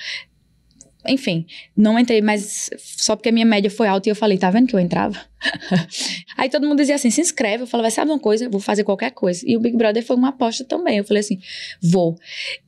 enfim, 1.07 1.47
não 1.77 1.99
entrei, 1.99 2.21
mas 2.21 2.71
só 2.77 3.15
porque 3.15 3.29
a 3.29 3.33
minha 3.33 3.47
média 3.47 3.71
foi 3.71 3.87
alta 3.87 4.09
e 4.09 4.11
eu 4.11 4.17
falei, 4.17 4.37
tá 4.37 4.51
vendo 4.51 4.67
que 4.67 4.75
eu 4.75 4.81
entrava? 4.81 5.19
Aí 6.37 6.49
todo 6.49 6.67
mundo 6.67 6.79
dizia 6.79 6.97
assim, 6.97 7.11
se 7.11 7.21
inscreve. 7.21 7.63
Eu 7.63 7.67
falava, 7.67 7.91
sabe 7.91 8.11
uma 8.11 8.19
coisa? 8.19 8.49
Vou 8.49 8.61
fazer 8.61 8.85
qualquer 8.85 9.13
coisa. 9.13 9.45
E 9.47 9.57
o 9.57 9.61
Big 9.61 9.77
Brother 9.77 10.05
foi 10.05 10.17
uma 10.17 10.31
aposta 10.31 10.65
também. 10.65 10.99
Eu 10.99 11.05
falei 11.05 11.21
assim, 11.21 11.39
vou. 11.81 12.19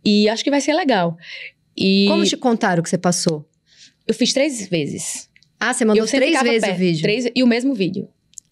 E 0.05 0.29
acho 0.29 0.45
que 0.45 0.51
vai 0.51 0.61
ser 0.61 0.75
legal. 0.75 1.17
E... 1.77 2.07
Como 2.09 2.25
te 2.25 2.37
contaram 2.37 2.83
que 2.83 2.89
você 2.89 2.99
passou? 2.99 3.45
Eu 4.07 4.15
fiz 4.15 4.33
três 4.33 4.69
vezes. 4.69 5.29
Ah, 5.59 5.75
você 5.75 5.85
mandou 5.85 6.07
três 6.07 6.43
vezes 6.43 6.61
perto, 6.61 6.75
o 6.75 6.79
vídeo? 6.79 7.03
Três, 7.03 7.29
e 7.35 7.43
o 7.43 7.47
mesmo 7.47 7.75
vídeo. 7.75 8.09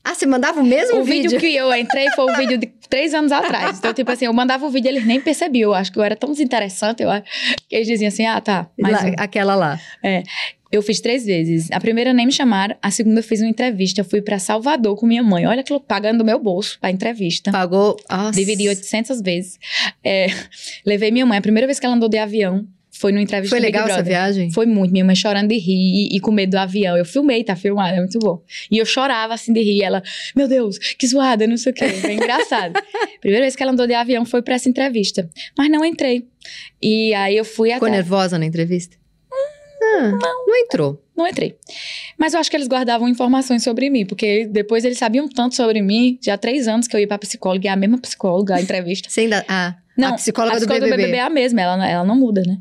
Ah, 0.08 0.14
você 0.14 0.24
mandava 0.24 0.58
o 0.58 0.64
mesmo 0.64 1.00
o 1.00 1.04
vídeo? 1.04 1.26
O 1.26 1.30
vídeo 1.32 1.38
que 1.38 1.54
eu 1.54 1.74
entrei 1.74 2.08
foi 2.12 2.32
o 2.32 2.34
vídeo 2.34 2.56
de 2.56 2.66
três 2.88 3.12
anos 3.12 3.30
atrás. 3.30 3.76
Então, 3.78 3.92
tipo 3.92 4.10
assim, 4.10 4.24
eu 4.24 4.32
mandava 4.32 4.64
o 4.64 4.70
vídeo 4.70 4.88
eles 4.88 5.04
nem 5.04 5.20
percebiam. 5.20 5.70
Eu 5.70 5.74
acho 5.74 5.92
que 5.92 5.98
eu 5.98 6.02
era 6.02 6.16
tão 6.16 6.30
desinteressante, 6.30 7.02
eu 7.02 7.10
acho, 7.10 7.24
que 7.68 7.76
eles 7.76 7.86
diziam 7.86 8.08
assim, 8.08 8.24
ah, 8.24 8.40
tá. 8.40 8.70
Lá, 8.78 8.88
um. 8.88 9.14
Aquela 9.18 9.54
lá. 9.54 9.78
É. 10.02 10.22
Eu 10.72 10.82
fiz 10.82 11.00
três 11.00 11.26
vezes. 11.26 11.70
A 11.70 11.78
primeira 11.78 12.14
nem 12.14 12.24
me 12.24 12.32
chamaram, 12.32 12.74
a 12.80 12.90
segunda 12.90 13.20
eu 13.20 13.24
fiz 13.24 13.42
uma 13.42 13.50
entrevista. 13.50 14.00
Eu 14.00 14.04
fui 14.04 14.22
para 14.22 14.38
Salvador 14.38 14.96
com 14.96 15.04
minha 15.04 15.22
mãe. 15.22 15.46
Olha 15.46 15.62
que 15.62 15.74
eu 15.74 15.78
pagando 15.78 16.18
do 16.18 16.24
meu 16.24 16.38
bolso 16.38 16.78
pra 16.80 16.90
entrevista. 16.90 17.52
Pagou? 17.52 17.94
Nossa. 18.10 18.32
Dividi 18.32 18.66
800 18.66 19.20
vezes. 19.20 19.58
É, 20.02 20.28
levei 20.86 21.10
minha 21.10 21.26
mãe. 21.26 21.36
A 21.36 21.42
primeira 21.42 21.66
vez 21.66 21.78
que 21.78 21.84
ela 21.84 21.94
andou 21.94 22.08
de 22.08 22.16
avião, 22.16 22.66
foi 22.98 23.12
no 23.12 23.20
entrevista 23.20 23.54
Foi 23.54 23.60
legal 23.60 23.88
essa 23.88 24.02
viagem? 24.02 24.50
Foi 24.50 24.66
muito. 24.66 24.90
Minha 24.90 25.04
mãe 25.04 25.14
chorando 25.14 25.48
de 25.48 25.58
rir 25.58 26.10
e, 26.12 26.16
e, 26.16 26.20
com 26.20 26.30
medo 26.30 26.50
do 26.50 26.58
avião. 26.58 26.96
Eu 26.96 27.04
filmei, 27.04 27.44
tá 27.44 27.54
filmado, 27.54 27.94
é 27.94 27.98
muito 27.98 28.18
bom. 28.18 28.42
E 28.70 28.78
eu 28.78 28.84
chorava 28.84 29.34
assim 29.34 29.52
de 29.52 29.60
rir. 29.60 29.82
Ela, 29.82 30.02
meu 30.34 30.48
Deus, 30.48 30.78
que 30.78 31.06
zoada, 31.06 31.46
não 31.46 31.56
sei 31.56 31.72
o 31.72 31.74
quê. 31.74 31.88
Foi 31.88 32.14
engraçado. 32.14 32.72
Primeira 33.20 33.44
vez 33.44 33.56
que 33.56 33.62
ela 33.62 33.72
andou 33.72 33.86
de 33.86 33.94
avião 33.94 34.24
foi 34.24 34.42
pra 34.42 34.54
essa 34.54 34.68
entrevista. 34.68 35.28
Mas 35.56 35.70
não 35.70 35.84
entrei. 35.84 36.26
E 36.82 37.14
aí 37.14 37.36
eu 37.36 37.44
fui 37.44 37.72
Ficou 37.72 37.88
até... 37.88 37.96
nervosa 37.96 38.38
na 38.38 38.46
entrevista? 38.46 38.96
Ah, 39.32 40.18
não. 40.20 40.46
Não 40.46 40.56
entrou. 40.56 41.02
não 41.16 41.26
entrei. 41.26 41.56
Mas 42.18 42.34
eu 42.34 42.40
acho 42.40 42.50
que 42.50 42.56
eles 42.56 42.68
guardavam 42.68 43.08
informações 43.08 43.62
sobre 43.62 43.88
mim, 43.90 44.04
porque 44.04 44.46
depois 44.46 44.84
eles 44.84 44.98
sabiam 44.98 45.28
tanto 45.28 45.54
sobre 45.54 45.80
mim, 45.82 46.18
já 46.22 46.34
há 46.34 46.38
três 46.38 46.66
anos 46.66 46.86
que 46.86 46.96
eu 46.96 47.00
ia 47.00 47.06
pra 47.06 47.18
psicóloga, 47.18 47.66
e 47.66 47.68
é 47.68 47.72
a 47.72 47.76
mesma 47.76 47.98
psicóloga, 47.98 48.56
a 48.56 48.60
entrevista. 48.60 49.08
Você 49.08 49.22
ainda. 49.22 49.44
Ah, 49.48 49.76
Não, 49.96 50.08
a 50.08 50.12
psicóloga, 50.14 50.56
a 50.56 50.58
psicóloga 50.58 50.86
do, 50.86 50.96
BBB. 50.96 51.16
é 51.16 51.20
a 51.20 51.30
mesma, 51.30 51.60
ela, 51.60 51.88
ela 51.88 52.04
não 52.04 52.16
muda, 52.16 52.42
né? 52.46 52.58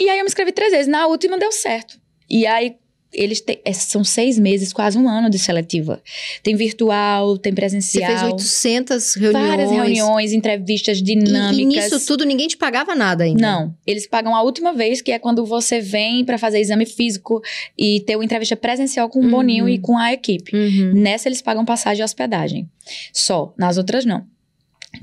E 0.00 0.08
aí 0.08 0.18
eu 0.18 0.24
me 0.24 0.28
inscrevi 0.28 0.50
três 0.52 0.72
vezes, 0.72 0.86
na 0.88 1.06
última 1.06 1.38
deu 1.38 1.52
certo. 1.52 2.00
E 2.28 2.46
aí 2.46 2.76
eles 3.12 3.40
têm, 3.40 3.60
é, 3.64 3.72
são 3.72 4.04
seis 4.04 4.38
meses, 4.38 4.72
quase 4.72 4.96
um 4.96 5.08
ano 5.08 5.28
de 5.28 5.36
seletiva. 5.36 6.00
Tem 6.44 6.54
virtual, 6.54 7.36
tem 7.36 7.50
Você 7.50 7.56
presencial. 7.56 8.08
fez 8.08 8.22
800 8.32 9.14
reuniões. 9.16 9.46
Várias 9.48 9.70
reuniões, 9.72 10.32
entrevistas 10.32 10.98
E, 10.98 11.02
dinâmicas. 11.02 11.58
e 11.58 11.64
nisso 11.64 12.06
tudo 12.06 12.24
ninguém 12.24 12.46
te 12.46 12.56
pagava 12.56 12.94
nada 12.94 13.24
ainda. 13.24 13.40
Não, 13.42 13.74
eles 13.84 14.06
pagam 14.06 14.32
a 14.34 14.40
última 14.42 14.72
vez, 14.72 15.02
que 15.02 15.10
é 15.10 15.18
quando 15.18 15.44
você 15.44 15.80
vem 15.80 16.24
pra 16.24 16.38
fazer 16.38 16.60
exame 16.60 16.86
físico 16.86 17.42
e 17.76 17.98
ter 18.06 18.14
uma 18.14 18.24
entrevista 18.24 18.54
presencial 18.54 19.08
com 19.08 19.18
o 19.18 19.24
Uhum. 19.24 19.30
Boninho 19.30 19.68
e 19.68 19.76
com 19.78 19.98
a 19.98 20.12
equipe. 20.12 20.56
Uhum. 20.56 20.92
Nessa 20.94 21.28
eles 21.28 21.42
pagam 21.42 21.64
passagem 21.64 22.02
e 22.02 22.04
hospedagem. 22.04 22.70
Só. 23.12 23.52
Nas 23.58 23.76
outras 23.76 24.04
não. 24.04 24.24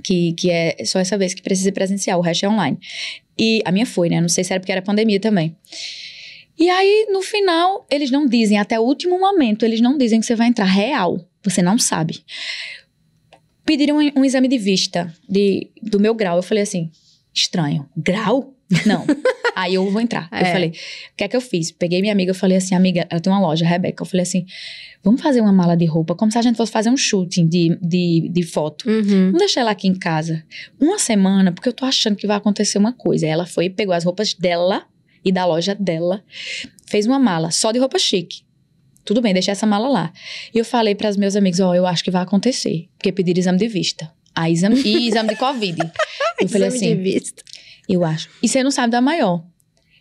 Que, 0.03 0.31
que 0.33 0.49
é 0.49 0.77
só 0.85 0.97
essa 0.99 1.17
vez 1.17 1.33
que 1.33 1.41
precisa 1.41 1.71
presencial, 1.73 2.19
o 2.19 2.21
resto 2.23 2.45
é 2.45 2.49
online. 2.49 2.77
E 3.39 3.61
a 3.65 3.71
minha 3.71 3.85
foi, 3.85 4.09
né? 4.09 4.19
Não 4.19 4.29
sei 4.29 4.43
se 4.43 4.53
era 4.53 4.59
porque 4.59 4.71
era 4.71 4.81
pandemia 4.81 5.19
também. 5.19 5.55
E 6.57 6.69
aí, 6.69 7.07
no 7.11 7.21
final, 7.21 7.85
eles 7.89 8.09
não 8.09 8.25
dizem, 8.25 8.57
até 8.57 8.79
o 8.79 8.83
último 8.83 9.19
momento, 9.19 9.63
eles 9.63 9.79
não 9.79 9.97
dizem 9.97 10.19
que 10.19 10.25
você 10.25 10.35
vai 10.35 10.47
entrar 10.47 10.65
real. 10.65 11.23
Você 11.43 11.61
não 11.61 11.77
sabe. 11.77 12.23
Pediram 13.63 13.97
um, 13.97 14.11
um 14.19 14.25
exame 14.25 14.47
de 14.47 14.57
vista 14.57 15.13
de, 15.29 15.69
do 15.83 15.99
meu 15.99 16.15
grau. 16.15 16.37
Eu 16.37 16.43
falei 16.43 16.63
assim: 16.63 16.89
estranho. 17.33 17.87
Grau? 17.95 18.56
Não. 18.85 19.05
aí 19.55 19.75
eu 19.75 19.89
vou 19.89 20.01
entrar. 20.01 20.27
Eu 20.31 20.37
É. 20.39 20.51
falei: 20.51 20.69
o 20.69 20.73
que 21.15 21.23
é 21.23 21.27
que 21.27 21.35
eu 21.35 21.41
fiz? 21.41 21.71
Peguei 21.71 22.01
minha 22.01 22.11
amiga, 22.13 22.31
eu 22.31 22.35
falei 22.35 22.57
assim: 22.57 22.75
amiga, 22.75 23.07
ela 23.09 23.19
tem 23.19 23.31
uma 23.31 23.39
loja, 23.39 23.65
a 23.65 23.67
Rebeca. 23.67 24.01
Eu 24.03 24.05
falei 24.07 24.23
assim: 24.23 24.45
vamos 25.03 25.21
fazer 25.21 25.41
uma 25.41 25.53
mala 25.53 25.75
de 25.77 25.85
roupa, 25.85 26.13
como 26.15 26.31
se 26.31 26.37
a 26.37 26.41
gente 26.41 26.57
fosse 26.57 26.71
fazer 26.71 26.89
um 26.89 26.97
shooting 26.97 27.47
de, 27.47 27.77
de, 27.81 28.29
de 28.31 28.43
foto. 28.43 28.89
Uhum. 28.89 29.27
Vamos 29.27 29.39
deixar 29.39 29.61
ela 29.61 29.71
aqui 29.71 29.87
em 29.87 29.95
casa 29.95 30.43
uma 30.79 30.99
semana, 30.99 31.51
porque 31.51 31.69
eu 31.69 31.73
tô 31.73 31.85
achando 31.85 32.15
que 32.15 32.27
vai 32.27 32.35
acontecer 32.37 32.77
uma 32.77 32.91
coisa. 32.93 33.25
Ela 33.25 33.45
foi, 33.45 33.69
pegou 33.69 33.93
as 33.93 34.03
roupas 34.03 34.33
dela 34.33 34.85
e 35.23 35.31
da 35.31 35.45
loja 35.45 35.73
dela, 35.75 36.23
fez 36.85 37.05
uma 37.05 37.19
mala 37.19 37.51
só 37.51 37.71
de 37.71 37.79
roupa 37.79 37.97
chique. 37.97 38.41
Tudo 39.05 39.21
bem, 39.21 39.31
deixei 39.33 39.53
essa 39.53 39.65
mala 39.65 39.87
lá. 39.87 40.11
E 40.53 40.57
eu 40.59 40.65
falei 40.65 40.93
para 40.93 41.09
os 41.09 41.15
meus 41.15 41.37
amigos: 41.37 41.61
Ó, 41.61 41.73
eu 41.73 41.85
acho 41.87 42.03
que 42.03 42.11
vai 42.11 42.21
acontecer, 42.21 42.89
porque 42.97 43.13
pediram 43.13 43.39
exame 43.39 43.57
de 43.57 43.67
vista. 43.69 44.11
Ah, 44.35 44.49
exame, 44.51 44.81
e 44.83 45.07
exame 45.07 45.29
de 45.29 45.35
Covid. 45.37 45.79
Eu 46.41 46.47
falei 46.49 46.67
Exame 46.67 46.75
assim: 46.75 46.95
de 46.97 47.01
vista. 47.01 47.43
Eu 47.93 48.03
acho. 48.03 48.29
E 48.41 48.47
você 48.47 48.63
não 48.63 48.71
sabe 48.71 48.91
da 48.91 49.01
maior. 49.01 49.43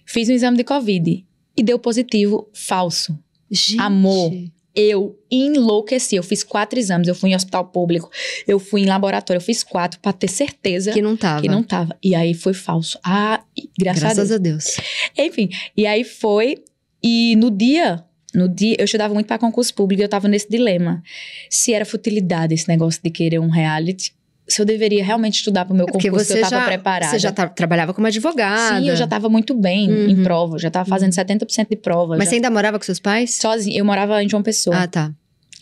Fiz 0.04 0.28
um 0.28 0.32
exame 0.32 0.56
de 0.56 0.64
Covid 0.64 1.24
e 1.56 1.62
deu 1.62 1.78
positivo 1.78 2.48
falso. 2.52 3.18
Gente. 3.50 3.80
Amor. 3.80 4.32
Eu 4.74 5.18
enlouqueci. 5.30 6.16
Eu 6.16 6.22
fiz 6.22 6.44
quatro 6.44 6.78
exames. 6.78 7.08
Eu 7.08 7.14
fui 7.14 7.30
em 7.30 7.34
hospital 7.34 7.64
público, 7.66 8.10
eu 8.46 8.58
fui 8.58 8.82
em 8.82 8.86
laboratório, 8.86 9.38
eu 9.38 9.44
fiz 9.44 9.64
quatro 9.64 9.98
pra 10.00 10.12
ter 10.12 10.28
certeza 10.28 10.92
Que 10.92 11.00
não 11.00 11.16
tava. 11.16 11.40
que 11.42 11.48
não 11.48 11.62
tava. 11.62 11.96
E 12.02 12.14
aí 12.14 12.34
foi 12.34 12.52
falso. 12.52 12.98
Ah, 13.02 13.42
graças, 13.78 14.02
Graças 14.02 14.30
a 14.32 14.38
Deus. 14.38 14.66
a 14.66 14.76
Deus. 14.76 15.26
Enfim, 15.30 15.48
e 15.76 15.86
aí 15.86 16.04
foi. 16.04 16.62
E 17.02 17.36
no 17.36 17.50
dia, 17.50 18.04
no 18.34 18.48
dia, 18.48 18.76
eu 18.78 18.84
estudava 18.84 19.14
muito 19.14 19.26
para 19.26 19.38
concurso 19.38 19.72
público 19.74 20.02
e 20.02 20.04
eu 20.04 20.08
tava 20.08 20.28
nesse 20.28 20.48
dilema. 20.48 21.02
Se 21.48 21.72
era 21.72 21.84
futilidade 21.84 22.52
esse 22.52 22.68
negócio 22.68 23.00
de 23.02 23.10
querer 23.10 23.38
um 23.38 23.48
reality, 23.48 24.12
se 24.48 24.60
eu 24.62 24.66
deveria 24.66 25.04
realmente 25.04 25.34
estudar 25.36 25.64
pro 25.64 25.74
meu 25.74 25.86
É 25.88 25.90
porque 25.92 26.08
concurso, 26.08 26.32
você 26.32 26.38
eu 26.38 26.42
tava 26.42 26.56
já, 26.56 26.64
preparada. 26.66 27.10
você 27.10 27.18
já 27.18 27.32
tá- 27.32 27.48
trabalhava 27.48 27.92
como 27.92 28.06
advogada. 28.06 28.80
Sim, 28.80 28.88
eu 28.88 28.96
já 28.96 29.06
tava 29.06 29.28
muito 29.28 29.54
bem 29.54 29.86
em 29.90 30.14
Uhum. 30.16 30.22
prova, 30.22 30.54
eu 30.56 30.58
já 30.60 30.70
tava 30.70 30.88
fazendo 30.88 31.12
70% 31.12 31.68
de 31.70 31.76
prova. 31.76 32.16
Mas 32.16 32.24
já. 32.26 32.30
você 32.30 32.34
ainda 32.36 32.50
morava 32.50 32.78
com 32.78 32.84
seus 32.84 33.00
pais? 33.00 33.34
Sozinha, 33.34 33.78
eu 33.78 33.84
morava 33.84 34.22
em 34.22 34.28
João 34.28 34.42
Pessoa, 34.42 34.76
Ah, 34.76 34.86
tá. 34.86 35.12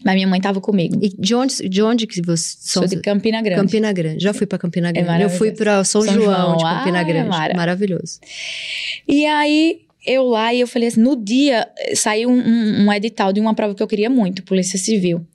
mas 0.04 0.14
minha 0.14 0.26
mãe 0.28 0.40
tava 0.40 0.60
comigo. 0.60 0.98
E 1.02 1.08
de 1.18 1.34
onde, 1.34 1.68
de 1.68 1.82
onde 1.82 2.06
que 2.06 2.20
você... 2.20 2.56
Sou 2.60 2.86
de 2.86 2.96
Campina 3.00 3.40
Grande. 3.40 3.60
Campina 3.62 3.92
Grande. 3.92 4.22
Já 4.22 4.34
fui 4.34 4.46
pra 4.46 4.58
Campina 4.58 4.92
Grande. 4.92 5.00
eu 5.06 5.10
maravilhoso. 5.10 5.38
fui 5.38 5.52
pra 5.52 5.82
São, 5.84 6.02
São 6.02 6.12
João, 6.14 6.56
de 6.58 6.64
Campina 6.64 7.00
Ah, 7.00 7.02
Grande. 7.04 7.28
mara. 7.28 7.54
Maravilhoso. 7.56 8.18
E 9.08 9.24
aí, 9.26 9.80
eu 10.06 10.24
lá, 10.24 10.52
e 10.54 10.60
eu 10.60 10.66
falei 10.66 10.88
assim, 10.88 11.00
no 11.00 11.16
dia, 11.16 11.68
eh, 11.78 11.94
saiu 11.94 12.28
um, 12.30 12.38
um- 12.38 12.86
um 12.86 12.92
edital 12.92 13.32
de 13.32 13.40
uma 13.40 13.54
prova 13.54 13.74
que 13.74 13.82
eu 13.82 13.86
queria 13.86 14.10
muito, 14.10 14.42
Polícia 14.42 14.78
Civil. 14.78 15.26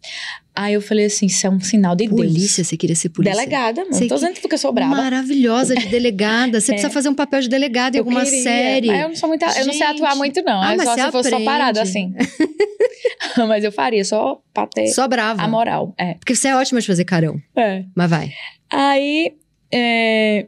Aí 0.55 0.73
eu 0.73 0.81
falei 0.81 1.05
assim, 1.05 1.27
isso 1.27 1.47
é 1.47 1.49
um 1.49 1.59
sinal 1.61 1.95
de 1.95 2.09
Polícia, 2.09 2.63
você 2.65 2.75
queria 2.75 2.95
ser 2.95 3.07
Deus. 3.07 3.15
polícia? 3.15 3.35
Delegada, 3.37 3.81
mano. 3.81 3.93
Você 3.93 4.07
Tô 4.07 4.15
que- 4.15 4.21
dizendo 4.21 4.41
porque 4.41 4.55
eu 4.55 4.59
sou 4.59 4.73
brava. 4.73 4.93
Maravilhosa 4.95 5.73
de 5.73 5.87
delegada. 5.87 6.59
Você 6.59 6.71
É. 6.71 6.75
precisa 6.75 6.91
fazer 6.93 7.07
um 7.07 7.15
papel 7.15 7.39
de 7.39 7.47
delegada 7.47 7.95
em 7.95 7.99
Eu 7.99 8.03
alguma 8.03 8.23
queria. 8.25 8.43
série. 8.43 8.87
Mas 8.87 9.01
eu 9.01 9.07
não 9.09 9.15
sou 9.15 9.29
muito, 9.29 9.45
eu 9.45 9.65
não 9.65 9.73
sei 9.73 9.83
atuar 9.87 10.15
muito 10.17 10.41
não, 10.43 10.61
Ah, 10.61 10.73
é 10.73 10.75
mas 10.75 10.85
só 10.89 10.95
se 11.05 11.11
fosse 11.11 11.29
só 11.29 11.39
parado 11.45 11.79
assim. 11.79 12.13
mas 13.47 13.63
eu 13.63 13.71
faria 13.71 14.03
só 14.03 14.41
pra 14.53 14.67
ter 14.67 14.87
Só 14.87 15.07
brava. 15.07 15.41
a 15.41 15.47
moral, 15.47 15.93
é. 15.97 16.15
Porque 16.15 16.35
você 16.35 16.49
é 16.49 16.55
ótima 16.55 16.81
de 16.81 16.87
fazer 16.87 17.05
carão. 17.05 17.39
É. 17.55 17.83
Mas 17.95 18.09
vai. 18.09 18.31
Aí, 18.69 19.33
é, 19.71 20.45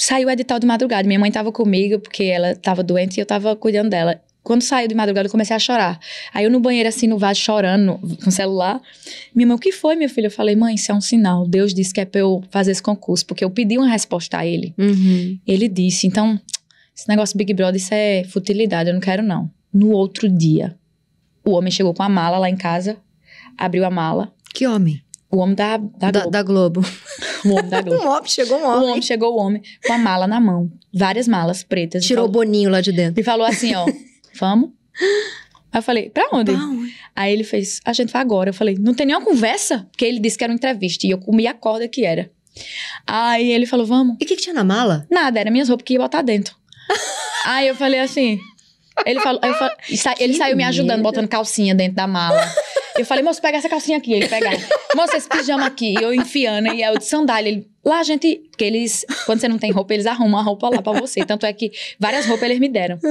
saiu 0.00 0.28
o 0.28 0.30
edital 0.30 0.58
de 0.58 0.66
madrugada. 0.66 1.06
Minha 1.06 1.18
mãe 1.18 1.30
tava 1.30 1.52
comigo, 1.52 1.98
porque 1.98 2.24
ela 2.24 2.56
tava 2.56 2.82
doente 2.82 3.18
e 3.18 3.20
eu 3.20 3.26
tava 3.26 3.54
cuidando 3.54 3.90
dela. 3.90 4.20
Quando 4.42 4.62
saiu 4.62 4.88
de 4.88 4.94
madrugada, 4.94 5.26
eu 5.26 5.30
comecei 5.30 5.54
a 5.54 5.58
chorar. 5.58 6.00
Aí 6.32 6.44
eu 6.44 6.50
no 6.50 6.58
banheiro, 6.58 6.88
assim, 6.88 7.06
no 7.06 7.18
vaso, 7.18 7.40
chorando, 7.40 7.98
com 7.98 8.30
o 8.30 8.32
celular. 8.32 8.80
Minha 9.34 9.48
mãe, 9.48 9.56
o 9.56 9.58
que 9.58 9.70
foi, 9.70 9.96
minha 9.96 10.08
filha? 10.08 10.28
Eu 10.28 10.30
falei, 10.30 10.56
mãe, 10.56 10.74
isso 10.74 10.90
é 10.90 10.94
um 10.94 11.00
sinal. 11.00 11.46
Deus 11.46 11.74
disse 11.74 11.92
que 11.92 12.00
é 12.00 12.06
pra 12.06 12.22
eu 12.22 12.42
fazer 12.50 12.70
esse 12.70 12.82
concurso, 12.82 13.26
porque 13.26 13.44
eu 13.44 13.50
pedi 13.50 13.76
uma 13.76 13.88
resposta 13.88 14.38
a 14.38 14.46
ele. 14.46 14.74
Uhum. 14.78 15.38
Ele 15.46 15.68
disse, 15.68 16.06
então, 16.06 16.40
esse 16.96 17.06
negócio 17.06 17.36
Big 17.36 17.52
Brother, 17.52 17.76
isso 17.76 17.92
é 17.92 18.24
futilidade, 18.24 18.88
eu 18.88 18.94
não 18.94 19.00
quero 19.00 19.22
não. 19.22 19.50
No 19.72 19.90
outro 19.90 20.26
dia, 20.28 20.74
o 21.44 21.50
homem 21.50 21.70
chegou 21.70 21.92
com 21.92 22.02
a 22.02 22.08
mala 22.08 22.38
lá 22.38 22.48
em 22.48 22.56
casa, 22.56 22.96
abriu 23.58 23.84
a 23.84 23.90
mala. 23.90 24.32
Que 24.54 24.66
homem? 24.66 25.02
O 25.30 25.38
homem 25.38 25.54
da, 25.54 25.76
da, 25.76 26.10
Da, 26.10 26.20
Globo. 26.20 26.30
da 26.30 26.42
Globo. 26.42 26.80
O 27.44 27.50
homem 27.52 27.68
da 27.70 27.80
Globo. 27.82 28.02
Um 28.04 28.08
homem, 28.08 28.28
chegou 28.28 28.58
um 28.58 28.62
O 28.62 28.66
homem. 28.68 28.88
homem 28.90 29.02
chegou, 29.02 29.34
o 29.34 29.38
homem, 29.38 29.62
com 29.86 29.92
a 29.92 29.98
mala 29.98 30.26
na 30.26 30.40
mão. 30.40 30.70
Várias 30.92 31.26
malas 31.28 31.62
pretas. 31.62 32.04
Tirou 32.04 32.24
o 32.24 32.28
falou, 32.28 32.44
boninho 32.44 32.68
lá 32.70 32.80
de 32.80 32.92
dentro. 32.92 33.20
E 33.20 33.24
falou 33.24 33.46
assim, 33.46 33.74
ó, 33.74 33.86
vamos? 34.38 34.70
Aí 35.72 35.78
eu 35.78 35.82
falei, 35.82 36.10
pra 36.10 36.28
onde? 36.32 36.52
Aí 37.14 37.32
ele 37.32 37.44
fez, 37.44 37.80
a 37.84 37.92
gente 37.92 38.12
vai 38.12 38.20
agora. 38.20 38.50
Eu 38.50 38.54
falei, 38.54 38.76
não 38.78 38.92
tem 38.92 39.06
nenhuma 39.06 39.24
conversa? 39.24 39.86
Porque 39.92 40.04
ele 40.04 40.18
disse 40.18 40.36
que 40.36 40.42
era 40.44 40.52
uma 40.52 40.56
entrevista 40.56 41.06
e 41.06 41.10
eu 41.10 41.18
comi 41.18 41.46
a 41.46 41.54
corda 41.54 41.86
que 41.86 42.04
era. 42.04 42.30
Aí 43.06 43.50
ele 43.52 43.66
falou, 43.66 43.86
vamos. 43.86 44.16
E 44.20 44.24
o 44.24 44.26
que, 44.26 44.34
que 44.36 44.42
tinha 44.42 44.54
na 44.54 44.64
mala? 44.64 45.06
Nada, 45.10 45.38
era 45.38 45.50
minhas 45.50 45.68
roupas 45.68 45.84
que 45.84 45.94
ia 45.94 46.00
botar 46.00 46.22
dentro. 46.22 46.56
Aí 47.46 47.68
eu 47.68 47.74
falei 47.76 48.00
assim. 48.00 48.38
Ele 49.06 49.20
falou, 49.20 49.40
eu 49.42 49.54
ele 50.18 50.34
saiu 50.34 50.56
me 50.56 50.64
ajudando, 50.64 51.02
botando 51.02 51.28
calcinha 51.28 51.74
dentro 51.74 51.94
da 51.94 52.06
mala. 52.06 52.38
Eu 53.00 53.06
falei, 53.06 53.22
moço, 53.24 53.40
pega 53.40 53.58
essa 53.58 53.68
calcinha 53.68 53.98
aqui. 53.98 54.12
Ele 54.12 54.28
pegava. 54.28 54.56
Moço, 54.96 55.16
esse 55.16 55.28
pijama 55.28 55.66
aqui. 55.66 55.94
Eu 56.00 56.12
enfiando, 56.12 56.74
e 56.74 56.82
eu 56.82 56.98
de 56.98 57.04
sandália. 57.04 57.48
Ele, 57.48 57.68
lá 57.84 58.00
a 58.00 58.02
gente. 58.02 58.42
Porque 58.50 58.64
eles, 58.64 59.04
quando 59.26 59.40
você 59.40 59.48
não 59.48 59.58
tem 59.58 59.70
roupa, 59.70 59.94
eles 59.94 60.06
arrumam 60.06 60.40
a 60.40 60.42
roupa 60.42 60.68
lá 60.68 60.82
pra 60.82 60.92
você. 61.00 61.24
Tanto 61.24 61.46
é 61.46 61.52
que 61.52 61.70
várias 61.98 62.26
roupas 62.26 62.44
eles 62.48 62.58
me 62.60 62.68
deram. 62.68 62.98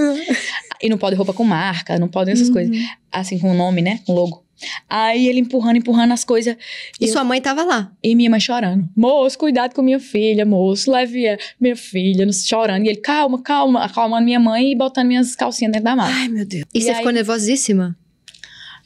E 0.82 0.88
não 0.88 0.98
pode 0.98 1.14
roupa 1.14 1.34
com 1.34 1.44
marca, 1.44 2.00
não 2.00 2.08
podem 2.08 2.32
essas 2.34 2.48
Uhum. 2.48 2.54
coisas. 2.54 2.78
Assim, 3.12 3.38
com 3.38 3.54
nome, 3.54 3.82
né? 3.82 4.00
Com 4.06 4.14
logo. 4.14 4.46
Aí 4.90 5.28
ele 5.28 5.42
empurrando, 5.42 5.76
empurrando 5.76 6.14
as 6.14 6.24
coisas. 6.24 6.56
E 7.02 7.06
Eu- 7.06 7.12
sua 7.12 7.22
mãe 7.26 7.42
tava 7.42 7.64
lá. 7.66 7.92
E 8.02 8.16
minha 8.16 8.30
mãe 8.30 8.40
chorando. 8.40 8.88
Moço, 8.96 9.38
cuidado 9.38 9.74
com 9.76 9.82
minha 9.82 10.00
filha, 10.00 10.46
moço. 10.46 10.90
Leve 10.90 11.28
a 11.28 11.38
minha 11.60 11.76
filha, 11.76 12.26
chorando. 12.32 12.86
E 12.86 12.90
ele, 12.90 13.02
calma, 13.02 13.42
calma, 13.42 13.84
acalmando 13.84 14.24
minha 14.24 14.40
mãe 14.40 14.72
e 14.72 14.76
botando 14.76 15.08
minhas 15.08 15.36
calcinhas 15.36 15.74
dentro 15.74 15.84
da 15.86 15.96
mala. 15.98 16.14
Ai, 16.14 16.30
meu 16.30 16.46
Deus. 16.46 16.64
E, 16.74 16.78
E 16.78 16.82
você 16.82 16.90
aí- 16.92 16.96
ficou 16.96 17.12
nervosíssima? 17.12 17.98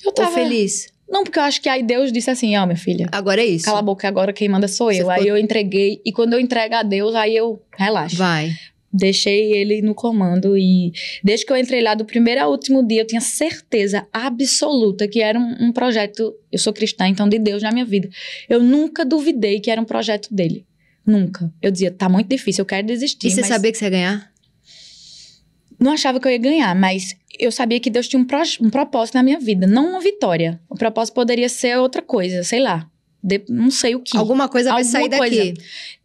Eu 0.04 0.12
tava. 0.12 0.30
Ou 0.30 0.34
feliz? 0.36 0.88
Não, 1.14 1.24
porque 1.24 1.38
eu 1.38 1.44
acho 1.44 1.62
que 1.62 1.70
aí 1.70 1.84
Deus 1.84 2.12
disse 2.12 2.32
assim: 2.32 2.58
ó, 2.58 2.66
minha 2.66 2.76
filha, 2.76 3.08
Agora 3.12 3.40
é 3.40 3.46
isso. 3.46 3.66
cala 3.66 3.78
a 3.78 3.84
boca, 3.84 4.08
agora 4.08 4.34
quem 4.34 4.50
manda 4.50 4.68
sou 4.68 4.88
Você 4.92 4.96
eu. 5.04 5.06
ficou- 5.06 5.12
Aí 5.22 5.28
eu 5.28 5.38
entreguei. 5.38 6.02
E 6.04 6.12
quando 6.12 6.34
eu 6.34 6.40
entrego 6.40 6.74
a 6.74 6.82
Deus, 6.82 7.14
aí 7.14 7.36
eu 7.36 7.62
relaxo. 7.78 8.16
Vai. 8.18 8.50
Deixei 8.92 9.54
ele 9.54 9.82
no 9.84 9.94
comando 9.96 10.58
e 10.58 10.92
desde 11.24 11.46
que 11.46 11.52
eu 11.52 11.58
entrei 11.58 11.82
lá 11.82 11.94
do 11.96 12.04
primeiro 12.06 12.42
ao 12.42 12.52
último 12.52 12.86
dia, 12.88 13.02
eu 13.02 13.08
tinha 13.08 13.22
certeza 13.22 14.08
absoluta 14.12 15.08
que 15.08 15.22
era 15.22 15.38
um, 15.40 15.68
um 15.68 15.72
projeto. 15.72 16.34
Eu 16.52 16.58
sou 16.60 16.74
cristã, 16.74 17.08
então 17.08 17.30
de 17.30 17.38
Deus 17.40 17.62
na 17.62 17.72
minha 17.72 17.86
vida. 17.86 18.10
Eu 18.50 18.62
nunca 18.62 19.06
duvidei 19.06 19.60
que 19.60 19.70
era 19.72 19.80
um 19.82 19.86
projeto 19.86 20.34
dele. 20.34 20.66
Nunca. 21.06 21.52
Eu 21.62 21.70
dizia, 21.70 21.92
tá 21.92 22.08
muito 22.10 22.28
difícil, 22.30 22.62
eu 22.62 22.66
quero 22.66 22.88
desistir. 22.88 23.28
E 23.28 23.32
você 23.32 23.42
mas 23.42 23.50
sabia 23.50 23.72
que 23.72 23.78
você 23.78 23.86
ia 23.86 23.90
ganhar? 23.92 24.33
Não 25.84 25.92
achava 25.92 26.20
que 26.20 26.28
eu 26.28 26.32
ia 26.32 26.38
ganhar, 26.38 26.74
mas 26.76 27.16
eu 27.40 27.52
sabia 27.52 27.80
que 27.80 27.90
Deus 27.90 28.08
tinha 28.08 28.20
um, 28.22 28.26
pro- 28.26 28.40
um 28.62 28.70
propósito 28.70 29.16
na 29.16 29.24
minha 29.24 29.40
vida, 29.40 29.68
não 29.68 29.90
uma 29.92 30.00
vitória. 30.00 30.60
O 30.70 30.76
propósito 30.76 31.14
poderia 31.16 31.50
ser 31.50 31.78
outra 31.78 32.02
coisa, 32.02 32.44
sei 32.44 32.60
lá. 32.62 32.88
De- 33.24 33.44
não 33.50 33.72
sei 33.72 33.96
o 33.96 34.00
que. 34.02 34.18
Alguma 34.18 34.48
coisa 34.50 34.70
vai 34.72 34.82
Alguma 34.82 34.92
sair 34.92 35.10
daqui. 35.10 35.20
coisa. 35.30 35.54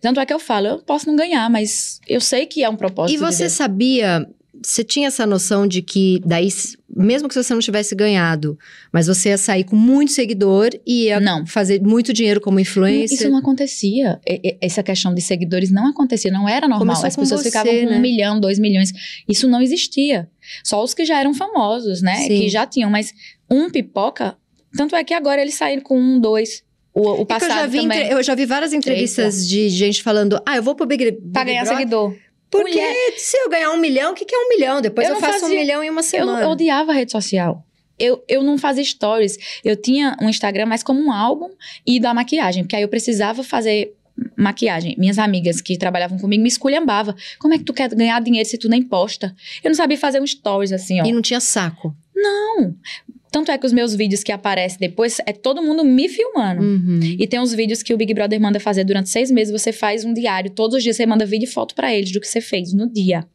Tanto 0.00 0.20
é 0.20 0.26
que 0.26 0.32
eu 0.32 0.38
falo, 0.38 0.66
eu 0.68 0.78
posso 0.78 1.06
não 1.06 1.16
ganhar, 1.16 1.48
mas 1.50 2.00
eu 2.08 2.20
sei 2.20 2.46
que 2.46 2.62
é 2.64 2.68
um 2.68 2.76
propósito. 2.76 3.14
E 3.16 3.18
de 3.18 3.24
você 3.24 3.44
Deus. 3.44 3.52
sabia 3.52 4.28
você 4.64 4.82
tinha 4.84 5.08
essa 5.08 5.26
noção 5.26 5.66
de 5.66 5.80
que 5.82 6.20
daí, 6.24 6.48
mesmo 6.88 7.28
que 7.28 7.34
você 7.34 7.52
não 7.54 7.60
tivesse 7.60 7.94
ganhado, 7.94 8.58
mas 8.92 9.06
você 9.06 9.30
ia 9.30 9.38
sair 9.38 9.64
com 9.64 9.76
muito 9.76 10.12
seguidor 10.12 10.70
e 10.86 11.04
ia 11.04 11.20
Não. 11.20 11.46
fazer 11.46 11.80
muito 11.82 12.12
dinheiro 12.12 12.40
como 12.40 12.58
influencer? 12.60 13.18
Isso 13.18 13.28
não 13.30 13.38
acontecia. 13.38 14.20
Essa 14.60 14.82
questão 14.82 15.14
de 15.14 15.20
seguidores 15.20 15.70
não 15.70 15.86
acontecia, 15.88 16.30
não 16.30 16.48
era 16.48 16.66
normal. 16.66 16.86
Começou 16.86 17.06
As 17.06 17.16
pessoas 17.16 17.40
você, 17.42 17.48
ficavam 17.50 17.72
com 17.72 17.90
né? 17.90 17.96
um 17.96 18.00
milhão, 18.00 18.40
dois 18.40 18.58
milhões. 18.58 18.92
Isso 19.28 19.48
não 19.48 19.60
existia. 19.62 20.28
Só 20.64 20.82
os 20.82 20.94
que 20.94 21.04
já 21.04 21.18
eram 21.20 21.34
famosos, 21.34 22.02
né? 22.02 22.16
Sim. 22.16 22.28
Que 22.40 22.48
já 22.48 22.66
tinham, 22.66 22.90
mas 22.90 23.12
um 23.50 23.70
pipoca. 23.70 24.36
Tanto 24.76 24.94
é 24.96 25.02
que 25.04 25.14
agora 25.14 25.40
eles 25.40 25.54
saíram 25.54 25.82
com 25.82 25.98
um, 25.98 26.20
dois. 26.20 26.62
O, 26.94 27.20
o 27.20 27.22
É 27.22 27.24
passado 27.26 27.50
eu 27.50 27.56
já 27.58 27.66
vi, 27.66 27.78
entre- 27.78 28.12
eu 28.12 28.22
já 28.22 28.34
vi 28.34 28.44
várias 28.44 28.72
entrevistas 28.72 29.46
de 29.48 29.68
gente 29.68 30.02
falando: 30.02 30.40
ah, 30.44 30.56
eu 30.56 30.62
vou 30.62 30.74
pro 30.74 30.84
Big, 30.86 31.04
Big 31.12 31.32
Pra 31.32 31.44
ganhar 31.44 31.62
Brother 31.62 31.78
seguidor. 31.78 32.16
Porque 32.50 32.70
Mulher. 32.70 32.94
se 33.18 33.36
eu 33.36 33.48
ganhar 33.50 33.70
um 33.70 33.76
milhão, 33.76 34.12
o 34.12 34.14
que, 34.14 34.24
que 34.24 34.34
é 34.34 34.38
um 34.38 34.48
milhão? 34.48 34.80
Depois 34.80 35.06
Eu 35.06 35.14
eu, 35.14 35.20
faço 35.20 35.38
um 35.38 35.40
fazia- 35.40 35.60
milhão 35.60 35.82
em 35.82 35.90
uma 35.90 36.00
Eu, 36.00 36.04
semana. 36.04 36.40
eu 36.42 36.48
odiava 36.48 36.92
a 36.92 36.94
rede 36.94 37.12
social. 37.12 37.64
Eu, 37.98 38.22
eu 38.28 38.42
não 38.42 38.56
fazia 38.56 38.84
stories. 38.84 39.36
Eu 39.64 39.76
tinha 39.76 40.16
um 40.22 40.28
Instagram 40.28 40.66
mais 40.66 40.82
como 40.82 41.00
um 41.00 41.12
álbum 41.12 41.50
e 41.86 41.98
da 42.00 42.14
maquiagem, 42.14 42.62
porque 42.62 42.76
aí 42.76 42.82
eu 42.82 42.88
precisava 42.88 43.42
fazer 43.42 43.94
maquiagem. 44.36 44.94
Minhas 44.98 45.18
amigas 45.18 45.60
que 45.60 45.76
trabalhavam 45.76 46.18
comigo 46.18 46.42
me 46.42 46.48
esculhambavam. 46.48 47.14
Como 47.38 47.54
é 47.54 47.58
que 47.58 47.64
tu 47.64 47.72
quer 47.72 47.88
ganhar 47.94 48.20
dinheiro 48.20 48.48
se 48.48 48.56
tu 48.56 48.68
nem 48.68 48.82
posta? 48.82 49.34
Eu 49.62 49.70
não 49.70 49.74
sabia 49.76 49.98
fazer 49.98 50.20
um 50.20 50.26
stories 50.26 50.72
assim, 50.72 51.00
ó. 51.00 51.04
E 51.04 51.12
não 51.12 51.20
tinha 51.22 51.40
saco. 51.40 51.94
Não. 52.14 52.74
Tanto 53.30 53.50
é 53.50 53.58
que 53.58 53.66
os 53.66 53.72
meus 53.72 53.94
vídeos 53.94 54.22
que 54.22 54.32
aparecem 54.32 54.78
depois 54.78 55.18
é 55.26 55.32
todo 55.32 55.62
mundo 55.62 55.84
me 55.84 56.08
filmando. 56.08 56.62
Uhum. 56.62 57.00
E 57.02 57.26
tem 57.26 57.38
uns 57.38 57.52
vídeos 57.52 57.82
que 57.82 57.92
o 57.92 57.96
Big 57.96 58.12
Brother 58.14 58.40
manda 58.40 58.58
fazer 58.58 58.84
durante 58.84 59.10
seis 59.10 59.30
meses. 59.30 59.52
Você 59.52 59.72
faz 59.72 60.04
um 60.04 60.14
diário. 60.14 60.50
Todos 60.50 60.76
os 60.78 60.82
dias 60.82 60.96
você 60.96 61.04
manda 61.06 61.26
vídeo 61.26 61.44
e 61.44 61.50
foto 61.50 61.74
pra 61.74 61.94
eles 61.94 62.10
do 62.10 62.20
que 62.20 62.26
você 62.26 62.40
fez 62.40 62.72
no 62.72 62.90
dia. 62.90 63.26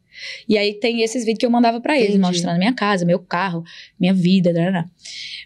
E 0.48 0.56
aí 0.58 0.74
tem 0.74 1.02
esses 1.02 1.24
vídeos 1.24 1.38
que 1.40 1.46
eu 1.46 1.50
mandava 1.50 1.80
pra 1.80 1.96
eles, 1.96 2.10
Entendi. 2.10 2.20
mostrando 2.20 2.58
minha 2.58 2.72
casa, 2.72 3.04
meu 3.04 3.18
carro, 3.18 3.62
minha 3.98 4.14
vida. 4.14 4.52
né, 4.52 4.70
né. 4.70 4.84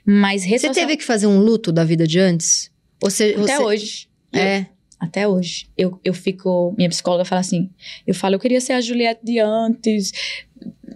Mas 0.04 0.44
rede 0.44 0.60
Você 0.60 0.66
social- 0.68 0.86
teve 0.86 0.96
que 0.98 1.04
fazer 1.04 1.26
um 1.26 1.38
luto 1.40 1.70
da 1.72 1.84
vida 1.84 2.06
de 2.06 2.18
antes? 2.18 2.70
Você, 3.02 3.34
Até 3.38 3.56
você- 3.56 3.62
hoje. 3.62 4.08
Eu- 4.32 4.40
É. 4.40 4.66
Até 5.00 5.28
hoje. 5.28 5.68
Eu, 5.78 6.00
eu 6.04 6.12
fico. 6.12 6.74
Minha 6.76 6.88
psicóloga 6.88 7.24
fala 7.24 7.40
assim. 7.40 7.70
Eu 8.06 8.14
falo, 8.14 8.34
eu 8.34 8.38
queria 8.40 8.60
ser 8.60 8.72
a 8.72 8.80
Juliette 8.80 9.20
de 9.24 9.38
antes. 9.38 10.10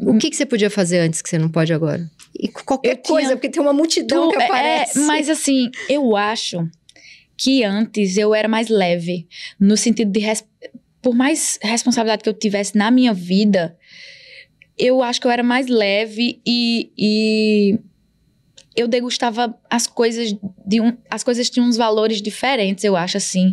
O 0.00 0.18
que, 0.18 0.28
que 0.28 0.34
você 0.36 0.44
podia 0.44 0.68
fazer 0.68 0.98
antes 0.98 1.22
que 1.22 1.28
você 1.28 1.38
não 1.38 1.48
pode 1.48 1.72
agora? 1.72 2.10
E 2.42 2.48
qualquer 2.48 2.90
Eu 2.90 2.96
tinha- 2.96 3.04
coisa, 3.06 3.36
porque 3.36 3.48
tem 3.48 3.62
uma 3.62 3.72
multidão 3.72 4.28
Tu- 4.28 4.36
que 4.36 4.42
é, 4.42 4.46
aparece. 4.46 4.98
mas 5.00 5.28
assim, 5.28 5.70
eu 5.88 6.16
acho 6.16 6.68
que 7.38 7.62
antes 7.62 8.16
eu 8.16 8.34
era 8.34 8.48
mais 8.48 8.68
leve. 8.68 9.28
No 9.60 9.76
sentido 9.76 10.10
de. 10.10 10.18
res- 10.20 10.44
Por 11.00 11.14
mais 11.14 11.58
responsabilidade 11.62 12.22
que 12.22 12.28
eu 12.28 12.34
tivesse 12.34 12.76
na 12.76 12.90
minha 12.90 13.12
vida, 13.14 13.76
eu 14.78 15.02
acho 15.02 15.20
que 15.20 15.26
eu 15.26 15.30
era 15.30 15.42
mais 15.42 15.66
leve 15.68 16.40
e. 16.46 16.90
e 16.98 17.78
eu 18.74 18.88
degustava 18.88 19.54
as 19.68 19.86
coisas 19.86 20.34
de 20.66 20.80
um, 20.80 20.96
as 21.10 21.22
coisas 21.22 21.50
tinham 21.50 21.68
uns 21.68 21.76
valores 21.76 22.22
diferentes, 22.22 22.84
eu 22.84 22.96
acho 22.96 23.16
assim. 23.16 23.52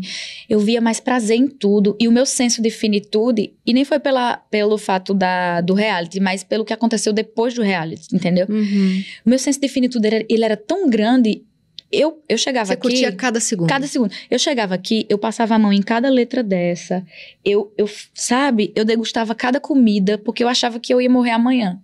Eu 0.49 0.60
via 0.60 0.79
mais 0.79 0.99
prazer 0.99 1.38
em 1.38 1.47
tudo 1.47 1.95
e 1.99 2.08
o 2.08 2.12
meu 2.12 2.25
senso 2.25 2.62
de 2.62 2.69
finitude 2.69 3.53
e 3.65 3.73
nem 3.73 3.84
foi 3.84 3.99
pela, 3.99 4.38
pelo 4.38 4.77
fato 4.77 5.13
da, 5.13 5.62
do 5.62 5.73
reality, 5.73 6.19
mas 6.19 6.43
pelo 6.43 6.63
que 6.63 6.73
aconteceu 6.73 7.12
depois 7.12 7.53
do 7.53 7.62
reality, 7.62 8.15
entendeu? 8.15 8.45
Uhum. 8.49 9.03
O 9.25 9.29
meu 9.29 9.39
senso 9.39 9.60
de 9.60 9.67
finitude 9.67 10.08
era, 10.08 10.25
ele 10.29 10.45
era 10.45 10.55
tão 10.55 10.89
grande. 10.89 11.43
Eu, 11.91 12.23
eu 12.29 12.38
chegava 12.38 12.67
Você 12.67 12.73
aqui. 12.73 12.82
curtia 12.82 13.12
cada 13.12 13.39
segundo. 13.39 13.67
Cada 13.67 13.88
segundo. 13.88 14.13
Eu 14.29 14.38
chegava 14.38 14.75
aqui, 14.75 15.08
eu 15.10 15.17
passava 15.17 15.55
a 15.55 15.60
mão 15.60 15.73
em 15.73 15.82
cada 15.82 16.08
letra 16.08 16.43
dessa. 16.43 17.03
Eu, 17.43 17.73
eu, 17.77 17.89
sabe, 18.13 18.71
eu 18.75 18.86
degustava 18.86 19.34
cada 19.34 19.60
comida, 19.60 20.17
porque 20.17 20.43
eu 20.43 20.47
achava 20.47 20.79
que 20.79 20.93
eu 20.93 21.01
ia 21.01 21.10
morrer 21.10 21.32
amanhã. 21.32 21.79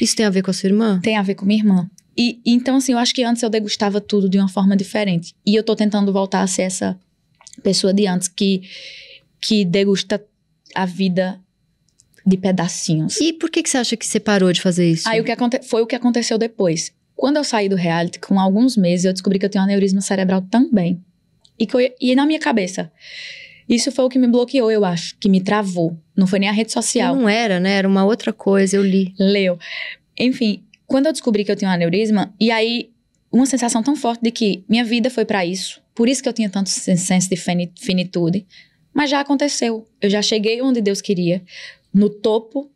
Isso 0.00 0.16
tem 0.16 0.26
a 0.26 0.30
ver 0.30 0.42
com 0.42 0.50
a 0.50 0.54
sua 0.54 0.68
irmã? 0.68 1.00
Tem 1.02 1.16
a 1.16 1.22
ver 1.22 1.34
com 1.34 1.46
minha 1.46 1.60
irmã. 1.60 1.88
E 2.16 2.40
então, 2.44 2.76
assim, 2.76 2.92
eu 2.92 2.98
acho 2.98 3.14
que 3.14 3.22
antes 3.22 3.42
eu 3.42 3.48
degustava 3.50 4.00
tudo 4.00 4.28
de 4.28 4.38
uma 4.38 4.48
forma 4.48 4.76
diferente. 4.76 5.34
E 5.46 5.54
eu 5.54 5.62
tô 5.62 5.74
tentando 5.76 6.12
voltar 6.12 6.42
a 6.42 6.46
ser 6.46 6.62
essa 6.62 6.98
pessoa 7.62 7.92
de 7.94 8.06
antes 8.06 8.28
que, 8.28 8.62
que 9.40 9.64
degusta 9.64 10.22
a 10.74 10.84
vida 10.86 11.40
de 12.26 12.36
pedacinhos. 12.36 13.18
E 13.20 13.32
por 13.32 13.50
que, 13.50 13.62
que 13.62 13.70
você 13.70 13.78
acha 13.78 13.96
que 13.96 14.06
você 14.06 14.20
parou 14.20 14.52
de 14.52 14.60
fazer 14.60 14.90
isso? 14.90 15.08
Aí 15.08 15.20
o 15.20 15.24
que 15.24 15.32
aconte- 15.32 15.62
foi 15.62 15.82
o 15.82 15.86
que 15.86 15.94
aconteceu 15.96 16.36
depois. 16.36 16.92
Quando 17.16 17.36
eu 17.36 17.44
saí 17.44 17.68
do 17.68 17.76
reality, 17.76 18.18
com 18.18 18.38
alguns 18.38 18.76
meses, 18.76 19.04
eu 19.04 19.12
descobri 19.12 19.38
que 19.38 19.44
eu 19.46 19.50
tenho 19.50 19.64
aneurisma 19.64 20.00
cerebral 20.00 20.42
também. 20.42 21.02
E, 21.58 21.66
que 21.66 21.74
eu- 21.76 21.94
e 22.00 22.14
na 22.14 22.24
minha 22.26 22.38
cabeça. 22.38 22.90
Isso 23.68 23.92
foi 23.92 24.04
o 24.04 24.08
que 24.08 24.18
me 24.18 24.26
bloqueou, 24.26 24.70
eu 24.70 24.84
acho, 24.84 25.16
que 25.18 25.28
me 25.28 25.40
travou. 25.40 25.96
Não 26.16 26.26
foi 26.26 26.38
nem 26.40 26.48
a 26.48 26.52
rede 26.52 26.72
social. 26.72 27.14
Não 27.14 27.28
era, 27.28 27.60
né? 27.60 27.72
Era 27.76 27.86
uma 27.88 28.04
outra 28.04 28.32
coisa, 28.32 28.76
eu 28.76 28.82
li. 28.82 29.14
Leu. 29.18 29.58
Enfim, 30.18 30.64
quando 30.90 31.06
eu 31.06 31.12
descobri 31.12 31.44
que 31.44 31.50
eu 31.52 31.56
tinha 31.56 31.70
um 31.70 31.72
aneurisma, 31.72 32.34
e 32.38 32.50
aí 32.50 32.90
uma 33.32 33.46
sensação 33.46 33.80
tão 33.82 33.94
forte 33.94 34.20
de 34.22 34.30
que 34.32 34.64
minha 34.68 34.84
vida 34.84 35.08
foi 35.08 35.24
pra 35.24 35.46
isso. 35.46 35.80
Por 35.94 36.08
isso 36.08 36.20
que 36.22 36.28
eu 36.28 36.32
tinha 36.32 36.50
tanto 36.50 36.68
sen- 36.68 36.96
senso 36.96 37.30
de 37.30 37.36
fini- 37.36 37.72
finitude. 37.78 38.44
Mas 38.92 39.08
já 39.08 39.20
aconteceu. 39.20 39.86
Eu 40.00 40.10
já 40.10 40.20
cheguei 40.20 40.60
onde 40.60 40.80
Deus 40.80 41.00
queria, 41.00 41.42
no 41.94 42.10
topo. 42.10 42.68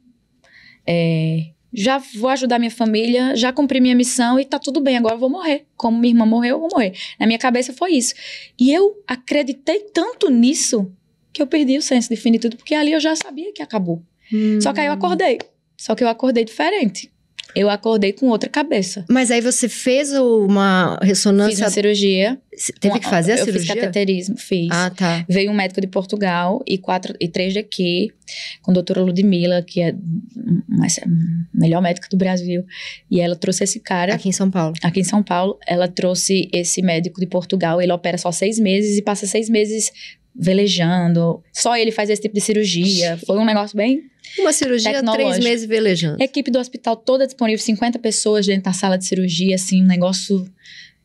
É, 0.87 1.47
já 1.73 1.99
vou 1.99 2.29
ajudar 2.31 2.59
minha 2.61 2.71
família, 2.71 3.35
já 3.35 3.53
cumpri 3.53 3.81
minha 3.81 3.97
missão 3.97 4.39
e 4.39 4.45
tá 4.45 4.59
tudo 4.61 4.81
bem, 4.81 4.97
agora 4.97 5.15
eu 5.15 5.19
vou 5.19 5.29
morrer. 5.29 5.67
Como 5.77 5.99
minha 5.99 6.13
irmã 6.13 6.25
morreu, 6.25 6.57
eu 6.57 6.61
vou 6.61 6.69
morrer. 6.73 6.93
Na 7.19 7.27
minha 7.27 7.39
cabeça 7.39 7.73
foi 7.73 7.93
isso. 7.95 8.15
E 8.61 8.73
eu 8.73 9.03
acreditei 9.09 9.81
tanto 9.93 10.31
nisso 10.31 10.93
que 11.33 11.43
eu 11.43 11.49
perdi 11.49 11.77
o 11.77 11.83
senso 11.83 12.09
de 12.09 12.17
finitude, 12.17 12.57
porque 12.57 12.77
ali 12.77 12.93
eu 12.93 13.01
já 13.01 13.17
sabia 13.17 13.53
que 13.53 13.61
acabou. 13.63 14.01
Só 14.63 14.73
que 14.73 14.79
aí 14.81 14.87
eu 14.87 14.93
Hum. 14.93 14.97
acordei. 14.97 15.39
Só 15.77 15.95
que 15.97 16.05
eu 16.05 16.09
acordei 16.09 16.45
diferente. 16.45 17.11
Eu 17.57 17.71
acordei 17.71 18.13
com 18.13 18.27
outra 18.29 18.49
cabeça. 18.51 19.05
Mas 19.09 19.31
aí 19.31 19.41
você 19.41 19.69
fez 19.69 20.13
uma 20.13 20.99
Fiz 21.01 21.09
ressonância. 21.09 21.65
uma 21.65 21.71
cirurgia. 21.71 22.39
Você 22.57 22.73
Teve 22.73 22.99
que 23.01 23.09
fazer 23.09 23.33
a 23.33 23.37
eu 23.39 23.45
cirurgia? 23.45 23.75
fiz 23.75 23.81
cateterismo, 23.83 24.37
fiz. 24.37 24.69
Ah, 24.71 24.91
tá. 24.91 25.25
Veio 25.29 25.51
um 25.51 25.55
médico 25.55 25.81
de 25.81 25.87
Portugal 25.87 26.63
e 26.67 26.77
quatro 26.79 27.15
e 27.21 27.29
três 27.29 27.55
daqui, 27.55 28.11
com 28.63 28.71
a 28.71 28.75
doutora 28.75 29.01
Ludmilla, 29.03 29.63
que 29.63 29.81
é 29.81 29.91
a 29.91 31.07
melhor 31.53 31.81
médica 31.81 32.09
do 32.11 32.17
Brasil. 32.17 32.65
E 33.11 33.21
ela 33.21 33.37
trouxe 33.37 33.65
esse 33.65 33.79
cara 33.81 34.15
Aqui 34.15 34.29
em 34.29 34.33
São 34.33 34.51
Paulo. 34.51 34.75
aqui 34.83 35.01
em 35.01 35.05
São 35.05 35.23
Paulo. 35.23 35.59
Ela 35.67 35.87
trouxe 35.89 36.49
esse 36.53 36.83
médico 36.83 37.21
de 37.21 37.27
Portugal. 37.27 37.81
Ele 37.81 37.93
opera 37.93 38.19
só 38.19 38.31
seis 38.33 38.59
meses 38.59 38.99
e 38.99 39.03
passa 39.03 39.27
seis 39.27 39.49
meses 39.49 39.91
velejando. 40.35 41.43
Só 41.53 41.77
ele 41.77 41.91
faz 41.93 42.11
esse 42.11 42.23
tipo 42.23 42.35
de 42.35 42.41
cirurgia. 42.41 43.19
Foi 43.27 43.39
um 43.39 43.45
negócio 43.45 43.77
bem 43.77 44.03
Uma 44.39 44.53
cirurgia, 44.53 45.03
três 45.03 45.39
meses 45.39 45.67
velejando. 45.67 46.17
A 46.21 46.25
equipe 46.25 46.51
do 46.51 46.59
hospital 46.59 46.97
toda 46.97 47.27
disponível, 47.27 47.63
50 47.65 47.99
pessoas 47.99 48.47
dentro 48.47 48.65
da 48.65 48.73
sala 48.73 48.97
de 48.99 49.05
cirurgia, 49.05 49.55
assim, 49.55 49.83
um 49.83 49.87
negócio. 49.87 50.47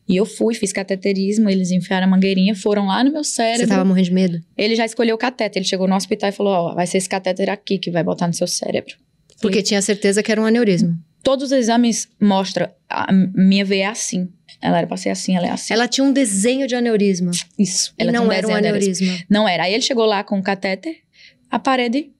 E 0.08 0.16
eu 0.16 0.26
fui, 0.26 0.54
fiz 0.54 0.72
cateterismo, 0.72 1.48
eles 1.48 1.70
enfiaram 1.70 2.06
a 2.06 2.10
mangueirinha, 2.10 2.54
foram 2.54 2.86
lá 2.86 3.04
no 3.04 3.12
meu 3.12 3.22
Você 3.22 3.32
cérebro. 3.34 3.68
tava 3.68 3.84
morrendo 3.84 4.06
de 4.06 4.12
medo? 4.12 4.40
Ele 4.58 4.74
já 4.74 4.84
escolheu 4.84 5.14
o 5.14 5.18
catéter, 5.18 5.60
ele 5.60 5.68
chegou 5.68 5.86
no 5.86 5.94
hospital 5.94 6.30
e 6.30 6.32
falou: 6.32 6.52
Ó, 6.52 6.74
vai 6.74 6.86
ser 6.86 6.98
esse 6.98 7.08
catéter 7.08 7.48
aqui 7.48 7.78
que 7.78 7.90
vai 7.90 8.02
botar 8.02 8.26
no 8.26 8.34
seu 8.34 8.46
cérebro. 8.46 8.94
Porque 9.40 9.62
tinha 9.62 9.80
certeza 9.80 10.22
que 10.22 10.32
era 10.32 10.40
um 10.40 10.44
aneurisma. 10.46 10.98
Todos 11.22 11.46
os 11.46 11.52
exames 11.52 12.08
mostram, 12.20 12.68
a 12.88 13.12
minha 13.12 13.64
veia 13.64 13.84
é 13.84 13.86
assim. 13.86 14.28
Ela 14.60 14.78
era 14.78 14.86
pra 14.86 14.96
ser 14.96 15.10
assim, 15.10 15.36
ela 15.36 15.46
é 15.46 15.50
assim. 15.50 15.72
Ela 15.72 15.86
tinha 15.86 16.04
um 16.04 16.12
desenho 16.12 16.66
de 16.66 16.74
aneurisma. 16.74 17.30
Isso. 17.58 17.94
E 17.98 18.02
Ela 18.02 18.10
tem 18.12 18.20
não 18.20 18.32
era 18.32 18.46
um 18.46 18.50
dela. 18.54 18.58
aneurisma. 18.58 19.18
Não 19.28 19.48
era. 19.48 19.64
Aí 19.64 19.72
ele 19.72 19.82
chegou 19.82 20.04
lá 20.06 20.24
com 20.24 20.38
o 20.38 20.42
catéter, 20.42 20.96
a 21.50 21.58
parede 21.58 22.10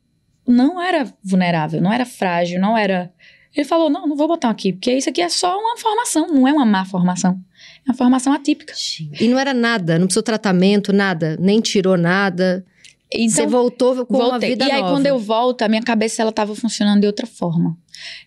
não 0.51 0.81
era 0.81 1.13
vulnerável, 1.23 1.81
não 1.81 1.93
era 1.93 2.05
frágil, 2.05 2.61
não 2.61 2.77
era. 2.77 3.13
Ele 3.55 3.65
falou: 3.67 3.91
não, 3.91 4.07
não 4.07 4.17
vou 4.17 4.29
botar 4.29 4.51
aqui, 4.51 4.73
porque 4.73 4.93
isso 4.93 5.09
aqui 5.09 5.21
é 5.21 5.29
só 5.29 5.59
uma 5.59 5.77
formação, 5.77 6.27
não 6.29 6.47
é 6.47 6.53
uma 6.53 6.65
má 6.67 6.85
formação. 6.85 7.41
É 7.87 7.91
uma 7.91 7.95
formação 7.97 8.33
atípica. 8.33 8.73
E 9.21 9.27
não 9.29 9.39
era 9.39 9.53
nada, 9.55 9.99
não 9.99 10.07
precisou 10.07 10.23
tratamento, 10.23 10.93
nada. 10.93 11.37
Nem 11.41 11.61
tirou 11.61 11.97
nada. 11.97 12.65
você 13.13 13.19
Então, 13.23 13.49
voltou 13.49 14.07
com 14.07 14.17
uma 14.17 14.31
voltei. 14.31 14.51
vida 14.51 14.67
E 14.67 14.71
aí, 14.71 14.81
nova. 14.81 14.95
quando 14.95 15.07
eu 15.07 15.19
volto, 15.19 15.63
a 15.63 15.69
minha 15.69 15.83
cabeça 15.83 16.23
ela 16.23 16.31
tava 16.33 16.55
funcionando 16.55 17.01
de 17.01 17.07
outra 17.07 17.27
forma. 17.27 17.77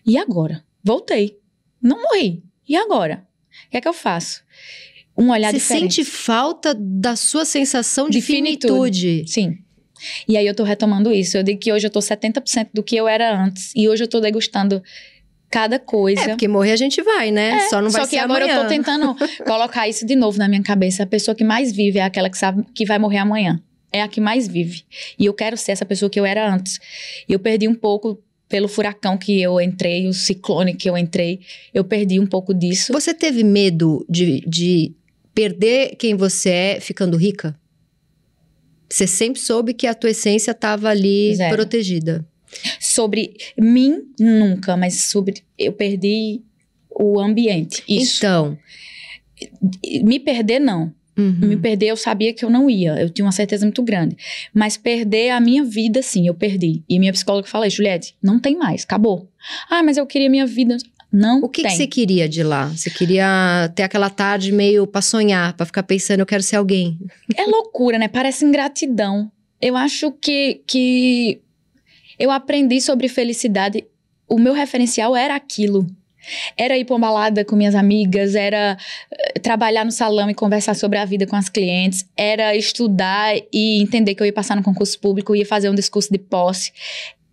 E 0.06 0.18
agora? 0.18 0.62
Voltei. 0.82 1.38
Não 1.80 2.00
morri. 2.02 2.42
E 2.68 2.76
agora? 2.76 3.26
O 3.66 3.70
que 3.70 3.76
é 3.76 3.80
que 3.80 3.88
eu 3.88 3.92
faço? 3.92 4.42
Um 5.16 5.30
olhar 5.30 5.52
Você 5.52 5.58
diferente. 5.58 5.94
sente 5.96 6.04
falta 6.10 6.74
da 6.74 7.14
sua 7.16 7.44
sensação 7.44 8.06
de, 8.10 8.18
De 8.18 8.22
finitude. 8.22 8.68
finitude. 9.24 9.30
Sim. 9.32 9.58
E 10.28 10.36
aí 10.36 10.46
eu 10.46 10.54
tô 10.54 10.64
retomando 10.64 11.12
isso. 11.12 11.36
Eu 11.36 11.42
digo 11.42 11.58
que 11.58 11.72
hoje 11.72 11.86
eu 11.86 11.90
tô 11.90 12.00
70% 12.00 12.68
do 12.72 12.82
que 12.82 12.96
eu 12.96 13.08
era 13.08 13.36
antes. 13.36 13.72
E 13.74 13.88
hoje 13.88 14.04
eu 14.04 14.08
tô 14.08 14.20
degustando 14.20 14.82
cada 15.50 15.78
coisa. 15.78 16.22
É, 16.22 16.28
porque 16.28 16.48
morrer 16.48 16.72
a 16.72 16.76
gente 16.76 17.00
vai, 17.02 17.30
né? 17.30 17.60
Só 17.68 17.80
não 17.80 17.88
vai 17.88 18.02
Só 18.02 18.08
que 18.08 18.18
agora 18.18 18.44
amanhã. 18.44 18.58
eu 18.58 18.62
tô 18.62 18.68
tentando 18.68 19.16
colocar 19.46 19.88
isso 19.88 20.04
de 20.04 20.16
novo 20.16 20.36
na 20.36 20.48
minha 20.48 20.62
cabeça. 20.62 21.04
A 21.04 21.06
pessoa 21.06 21.34
que 21.34 21.44
mais 21.44 21.70
vive 21.72 21.98
é 21.98 22.02
aquela 22.02 22.28
que 22.28 22.36
sabe 22.36 22.64
que 22.74 22.84
vai 22.84 22.98
morrer 22.98 23.18
amanhã. 23.18 23.62
É 23.92 24.02
a 24.02 24.08
que 24.08 24.20
mais 24.20 24.48
vive. 24.48 24.82
E 25.16 25.26
eu 25.26 25.32
quero 25.32 25.56
ser 25.56 25.70
essa 25.70 25.84
pessoa 25.84 26.10
que 26.10 26.18
eu 26.18 26.26
era 26.26 26.52
antes. 26.52 26.80
E 27.28 27.32
eu 27.32 27.38
perdi 27.38 27.68
um 27.68 27.74
pouco 27.74 28.20
pelo 28.48 28.66
furacão 28.68 29.16
que 29.16 29.40
eu 29.40 29.60
entrei, 29.60 30.08
o 30.08 30.12
ciclone 30.12 30.74
que 30.74 30.90
eu 30.90 30.98
entrei. 30.98 31.40
Eu 31.72 31.84
perdi 31.84 32.18
um 32.18 32.26
pouco 32.26 32.52
disso. 32.52 32.92
Você 32.92 33.14
teve 33.14 33.44
medo 33.44 34.04
de, 34.08 34.40
de 34.46 34.92
perder 35.32 35.96
quem 35.96 36.16
você 36.16 36.50
é 36.50 36.80
ficando 36.80 37.16
rica? 37.16 37.54
Você 38.88 39.06
sempre 39.06 39.40
soube 39.40 39.74
que 39.74 39.86
a 39.86 39.94
tua 39.94 40.10
essência 40.10 40.50
estava 40.52 40.88
ali 40.88 41.34
Zero. 41.34 41.54
protegida. 41.56 42.24
sobre 42.78 43.36
mim, 43.58 44.02
nunca, 44.20 44.76
mas 44.76 44.94
sobre 44.94 45.42
eu 45.58 45.72
perdi 45.72 46.40
o 46.90 47.18
ambiente. 47.18 47.82
Isso. 47.88 48.18
Então. 48.18 48.58
Me 50.04 50.20
perder, 50.20 50.60
não. 50.60 50.92
uhum. 51.18 51.48
Me 51.48 51.56
perder, 51.56 51.86
eu 51.86 51.96
sabia 51.96 52.32
que 52.32 52.44
eu 52.44 52.50
não 52.50 52.70
ia. 52.70 52.92
Eu 53.00 53.10
tinha 53.10 53.24
uma 53.24 53.32
certeza 53.32 53.66
muito 53.66 53.82
grande. 53.82 54.16
Mas 54.52 54.76
perder 54.76 55.30
a 55.30 55.40
minha 55.40 55.64
vida, 55.64 56.00
sim, 56.02 56.26
eu 56.28 56.34
perdi. 56.34 56.82
E 56.88 56.98
minha 56.98 57.12
psicóloga 57.12 57.48
falou, 57.48 57.68
Juliette, 57.68 58.14
não 58.22 58.38
tem 58.38 58.56
mais, 58.56 58.84
acabou. 58.84 59.28
Ah, 59.68 59.82
mas 59.82 59.96
eu 59.96 60.06
queria 60.06 60.30
minha 60.30 60.46
vida. 60.46 60.76
Não 61.14 61.38
O 61.44 61.48
que, 61.48 61.62
que 61.62 61.68
tem. 61.68 61.76
você 61.76 61.86
queria 61.86 62.28
de 62.28 62.42
lá? 62.42 62.66
Você 62.66 62.90
queria 62.90 63.70
ter 63.76 63.84
aquela 63.84 64.10
tarde 64.10 64.50
meio 64.50 64.84
pra 64.84 65.00
sonhar, 65.00 65.52
pra 65.52 65.64
ficar 65.64 65.84
pensando, 65.84 66.18
eu 66.18 66.26
quero 66.26 66.42
ser 66.42 66.56
alguém. 66.56 66.98
É 67.36 67.44
loucura, 67.44 67.98
né? 67.98 68.08
Parece 68.08 68.44
ingratidão. 68.44 69.30
Eu 69.62 69.76
acho 69.76 70.10
que, 70.10 70.60
que 70.66 71.40
eu 72.18 72.32
aprendi 72.32 72.80
sobre 72.80 73.06
felicidade. 73.08 73.86
O 74.28 74.40
meu 74.40 74.52
referencial 74.52 75.14
era 75.14 75.36
aquilo. 75.36 75.86
Era 76.56 76.76
ir 76.76 76.84
pra 76.84 76.96
uma 76.96 77.06
balada 77.06 77.44
com 77.44 77.54
minhas 77.54 77.76
amigas, 77.76 78.34
era 78.34 78.76
eh, 79.12 79.38
trabalhar 79.38 79.84
no 79.84 79.92
salão 79.92 80.28
e 80.28 80.34
conversar 80.34 80.74
sobre 80.74 80.98
a 80.98 81.04
vida 81.04 81.26
com 81.26 81.36
as 81.36 81.48
clientes, 81.50 82.06
era 82.16 82.56
estudar 82.56 83.36
e 83.52 83.80
entender 83.80 84.14
que 84.14 84.22
eu 84.22 84.26
ia 84.26 84.32
passar 84.32 84.56
no 84.56 84.62
concurso 84.62 84.98
público, 84.98 85.36
ia 85.36 85.46
fazer 85.46 85.68
um 85.68 85.74
discurso 85.74 86.10
de 86.10 86.18
posse. 86.18 86.72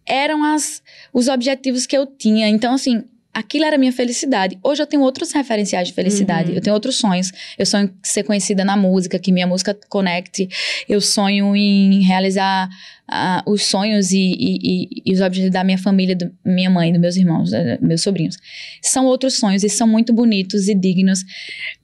Eram 0.05 0.43
as, 0.43 0.83
os 1.13 1.29
objetivos 1.29 1.87
que 1.87 1.97
eu 1.97 2.05
tinha. 2.05 2.49
Então, 2.49 2.73
assim, 2.73 3.03
aquilo 3.33 3.65
era 3.65 3.75
a 3.75 3.79
minha 3.79 3.91
felicidade. 3.91 4.57
Hoje 4.63 4.81
eu 4.81 4.87
tenho 4.87 5.01
outros 5.03 5.31
referenciais 5.31 5.87
de 5.87 5.93
felicidade. 5.93 6.49
Uhum. 6.51 6.55
Eu 6.57 6.61
tenho 6.61 6.73
outros 6.73 6.95
sonhos. 6.97 7.31
Eu 7.57 7.65
sonho 7.65 7.85
em 7.85 7.93
ser 8.03 8.23
conhecida 8.23 8.63
na 8.65 8.75
música, 8.75 9.17
que 9.19 9.31
minha 9.31 9.47
música 9.47 9.77
conecte. 9.89 10.47
Eu 10.87 10.99
sonho 11.01 11.55
em 11.55 12.01
realizar 12.01 12.69
ah, 13.07 13.43
os 13.45 13.63
sonhos 13.65 14.11
e, 14.11 14.17
e- 14.17 15.01
e- 15.05 15.13
os 15.13 15.21
objetivos 15.21 15.51
da 15.53 15.63
minha 15.63 15.77
família, 15.77 16.15
da 16.15 16.29
minha 16.45 16.69
mãe, 16.69 16.91
dos 16.91 17.01
meus 17.01 17.15
irmãos, 17.17 17.51
eh, 17.53 17.77
meus 17.81 18.01
sobrinhos. 18.01 18.37
São 18.81 19.05
outros 19.05 19.33
sonhos 19.35 19.63
e 19.63 19.69
são 19.69 19.87
muito 19.87 20.13
bonitos 20.13 20.67
e 20.69 20.73
dignos, 20.75 21.23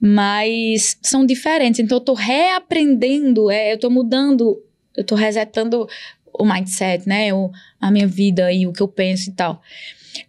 mas 0.00 0.96
são 1.02 1.24
diferentes. 1.26 1.80
Então 1.80 1.98
eu 1.98 2.00
tô 2.04 2.14
reaprendendo, 2.14 3.50
é, 3.50 3.72
eu 3.72 3.78
tô 3.78 3.90
mudando, 3.90 4.62
eu 4.96 5.04
tô 5.04 5.14
resetando 5.14 5.86
o 6.32 6.44
mindset, 6.44 7.06
né? 7.08 7.32
O, 7.34 7.50
a 7.80 7.90
minha 7.90 8.06
vida 8.06 8.52
e 8.52 8.66
o 8.66 8.72
que 8.72 8.80
eu 8.80 8.88
penso 8.88 9.30
e 9.30 9.32
tal. 9.32 9.60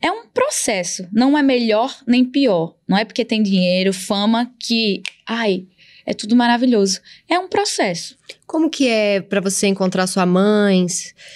É 0.01 0.11
um 0.11 0.25
processo, 0.27 1.07
não 1.11 1.37
é 1.37 1.41
melhor 1.41 1.95
nem 2.07 2.23
pior. 2.25 2.75
Não 2.87 2.97
é 2.97 3.05
porque 3.05 3.23
tem 3.25 3.41
dinheiro, 3.43 3.93
fama 3.93 4.51
que, 4.59 5.01
ai, 5.27 5.65
é 6.05 6.13
tudo 6.13 6.35
maravilhoso. 6.35 6.99
É 7.29 7.37
um 7.37 7.47
processo. 7.47 8.17
Como 8.47 8.69
que 8.69 8.87
é 8.87 9.21
pra 9.21 9.39
você 9.41 9.67
encontrar 9.67 10.07
sua 10.07 10.25
mãe, 10.25 10.85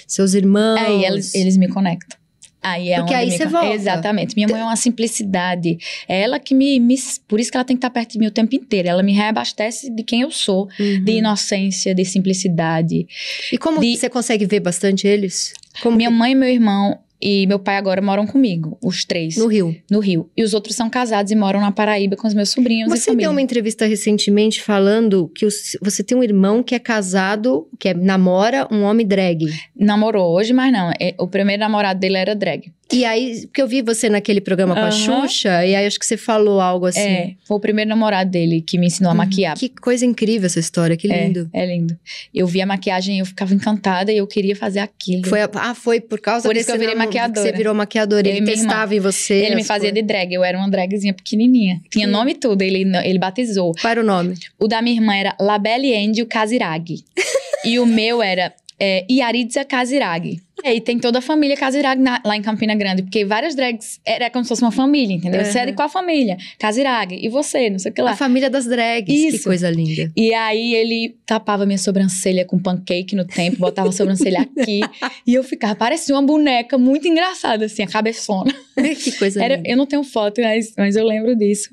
seus 0.07 0.33
irmãos? 0.33 0.79
Aí 0.79 1.05
eles, 1.05 1.35
eles 1.35 1.57
me 1.57 1.67
conectam. 1.67 2.17
Aí 2.65 2.91
é 2.91 2.95
Porque 2.99 3.13
aí 3.13 3.29
você 3.29 3.45
volta. 3.45 3.73
Exatamente. 3.73 4.35
Minha 4.37 4.47
mãe 4.47 4.61
é 4.61 4.63
uma 4.63 4.77
simplicidade. 4.77 5.77
É 6.07 6.21
ela 6.21 6.39
que 6.39 6.55
me, 6.55 6.79
me- 6.79 6.95
Por 7.27 7.37
isso 7.37 7.51
que 7.51 7.57
ela 7.57 7.65
tem 7.65 7.75
que 7.75 7.79
estar 7.79 7.89
perto 7.89 8.13
de 8.13 8.19
mim 8.19 8.27
o 8.27 8.31
tempo 8.31 8.55
inteiro. 8.55 8.87
Ela 8.87 9.03
me 9.03 9.11
reabastece 9.11 9.89
de 9.93 10.01
quem 10.01 10.21
eu 10.21 10.31
sou. 10.31 10.69
Uhum. 10.79 11.03
De 11.03 11.11
inocência, 11.11 11.93
de 11.93 12.05
simplicidade. 12.05 13.05
E 13.51 13.57
como 13.57 13.81
de- 13.81 13.97
você 13.97 14.09
consegue 14.09 14.45
ver 14.45 14.61
bastante 14.61 15.05
eles? 15.05 15.53
Como 15.81 15.97
Minha 15.97 16.09
que- 16.09 16.15
mãe, 16.15 16.33
meu 16.33 16.47
irmão 16.47 16.97
e 17.23 17.47
meu 17.47 17.57
pai 17.57 17.77
agora 17.77 18.01
moram 18.01 18.27
comigo. 18.27 18.77
Os 18.83 19.05
três. 19.05 19.37
no 19.37 19.47
Rio. 19.47 19.73
no 19.89 19.99
Rio. 19.99 20.29
E 20.35 20.43
os 20.43 20.53
outros 20.53 20.75
são 20.75 20.89
casados 20.89 21.31
e 21.31 21.35
moram 21.35 21.61
na 21.61 21.71
Paraíba 21.71 22.15
com 22.17 22.27
os 22.27 22.33
meus 22.33 22.49
sobrinhos 22.49 22.91
e 22.91 22.97
Você 22.97 23.05
família. 23.05 23.27
deu 23.27 23.31
uma 23.31 23.41
entrevista 23.41 23.85
recentemente 23.85 24.61
falando 24.61 25.29
que 25.33 25.45
os- 25.45 25.77
você 25.81 26.03
tem 26.03 26.17
um 26.17 26.23
irmão 26.23 26.61
que 26.61 26.75
é 26.75 26.79
casado, 26.79 27.67
que 27.79 27.87
é- 27.89 27.93
namora 27.93 28.67
um 28.69 28.83
homem 28.83 29.07
drag. 29.07 29.45
Namorou 29.75 30.33
hoje, 30.35 30.51
mas 30.53 30.71
não. 30.73 30.91
É, 30.99 31.15
O 31.17 31.27
primeiro 31.27 31.61
namorado 31.61 31.99
dele 31.99 32.17
era 32.17 32.35
drag. 32.35 32.71
E 32.93 33.03
aí, 33.05 33.41
porque 33.47 33.61
eu 33.61 33.67
vi 33.67 33.81
você 33.81 34.07
naquele 34.09 34.39
programa 34.39 34.73
com 34.75 34.81
a 34.81 34.89
Aham. 34.89 34.91
Xuxa, 35.27 35.65
e 35.65 35.75
aí 35.75 35.85
acho 35.85 35.99
que 35.99 36.05
você 36.05 36.15
falou 36.17 36.61
algo 36.61 36.85
assim. 36.85 36.99
É, 36.99 37.33
foi 37.45 37.57
o 37.57 37.59
primeiro 37.59 37.89
namorado 37.89 38.29
dele 38.29 38.61
que 38.61 38.77
me 38.77 38.87
ensinou 38.87 39.09
a 39.09 39.13
Uhum. 39.13 39.17
maquiar. 39.17 39.57
Que 39.57 39.69
coisa 39.69 40.05
incrível 40.05 40.45
essa 40.45 40.59
história, 40.59 40.95
que 40.95 41.11
É, 41.11 41.25
lindo. 41.27 41.49
É, 41.53 41.65
lindo. 41.65 41.97
Eu 42.33 42.45
vi 42.45 42.61
a 42.61 42.65
maquiagem 42.65 43.15
e 43.17 43.19
eu 43.19 43.25
ficava 43.25 43.53
encantada 43.53 44.11
e 44.11 44.17
eu 44.17 44.27
queria 44.27 44.55
fazer 44.55 44.79
aquilo. 44.79 45.27
Foi 45.27 45.41
a- 45.41 45.49
ah, 45.55 45.73
foi 45.75 45.99
por 45.99 46.19
causa 46.19 46.47
Por 46.47 46.55
isso 46.55 46.67
que 46.67 46.71
eu 46.71 46.79
virei 46.79 46.95
maquiadora. 46.95 47.41
Você 47.51 47.55
virou 47.55 47.73
maquiadora, 47.73 48.27
ele 48.27 48.37
e 48.37 48.41
irmã. 48.41 48.51
testava 48.51 48.93
em 48.95 48.99
você. 48.99 49.33
Ele 49.45 49.55
me 49.55 49.63
fazia 49.63 49.89
coisas. 49.89 49.95
de 49.95 50.07
drag, 50.07 50.31
eu 50.33 50.43
era 50.43 50.57
uma 50.57 50.69
dragzinha 50.69 51.13
pequenininha. 51.13 51.81
Tinha 51.89 52.05
Que- 52.05 52.11
nome 52.11 52.31
e 52.31 52.35
tudo, 52.35 52.61
ele, 52.61 52.85
ele 53.03 53.19
batizou. 53.19 53.73
Qual 53.81 53.89
era 53.91 54.01
o 54.01 54.03
nome? 54.05 54.35
O 54.59 54.67
da 54.67 54.81
minha 54.81 54.95
irmã 54.95 55.15
era 55.15 55.35
Labelle 55.39 55.95
Angel 55.95 56.25
Kaziragi. 56.25 57.03
e 57.65 57.79
o 57.79 57.85
meu 57.85 58.21
era 58.21 58.53
é, 58.79 59.05
Yaritza 59.09 59.63
Kaziragi. 59.65 60.41
E 60.63 60.67
aí 60.67 60.79
tem 60.81 60.97
toda 60.99 61.17
a 61.19 61.21
família 61.21 61.57
Kaziragi 61.57 61.99
na- 62.01 62.21
lá 62.23 62.37
em 62.37 62.41
Campina 62.41 62.73
Grande, 62.75 63.01
porque 63.03 63.25
várias 63.25 63.53
drags 63.55 63.99
era 64.05 64.29
como 64.29 64.45
se 64.45 64.49
fosse 64.49 64.61
uma 64.61 64.71
família, 64.71 65.13
entendeu? 65.15 65.43
Você 65.43 65.59
é 65.59 65.65
de 65.65 65.73
qual 65.73 65.89
família? 65.89 66.37
Kaziragi. 66.59 67.15
E 67.21 67.27
você, 67.27 67.69
não 67.69 67.79
sei 67.79 67.91
o 67.91 67.93
que 67.93 67.99
A 68.01 68.05
lá. 68.05 68.15
família 68.15 68.49
das 68.49 68.65
drags. 68.65 69.05
Que 69.13 69.27
Isso. 69.35 69.43
coisa 69.43 69.69
linda. 69.69 70.11
E 70.15 70.33
aí 70.33 70.73
ele 70.75 71.15
tapava 71.25 71.65
minha 71.65 71.77
sobrancelha 71.77 72.45
com 72.45 72.57
pancake 72.59 73.15
no 73.15 73.25
tempo, 73.25 73.57
botava 73.57 73.89
a 73.89 73.91
sobrancelha 73.91 74.41
aqui. 74.41 74.79
e 75.27 75.33
eu 75.33 75.43
ficava, 75.43 75.75
parecia 75.75 76.15
uma 76.15 76.21
boneca 76.21 76.77
muito 76.77 77.07
engraçada, 77.07 77.65
assim, 77.65 77.81
a 77.83 77.87
cabeçona. 77.87 78.53
que 79.03 79.11
coisa 79.13 79.43
Era- 79.43 79.55
linda. 79.57 79.69
eu 79.69 79.75
não 79.75 79.85
tenho 79.85 80.03
foto, 80.03 80.39
mas, 80.41 80.71
mas 80.77 80.95
eu 80.95 81.05
lembro 81.05 81.35
disso. 81.35 81.69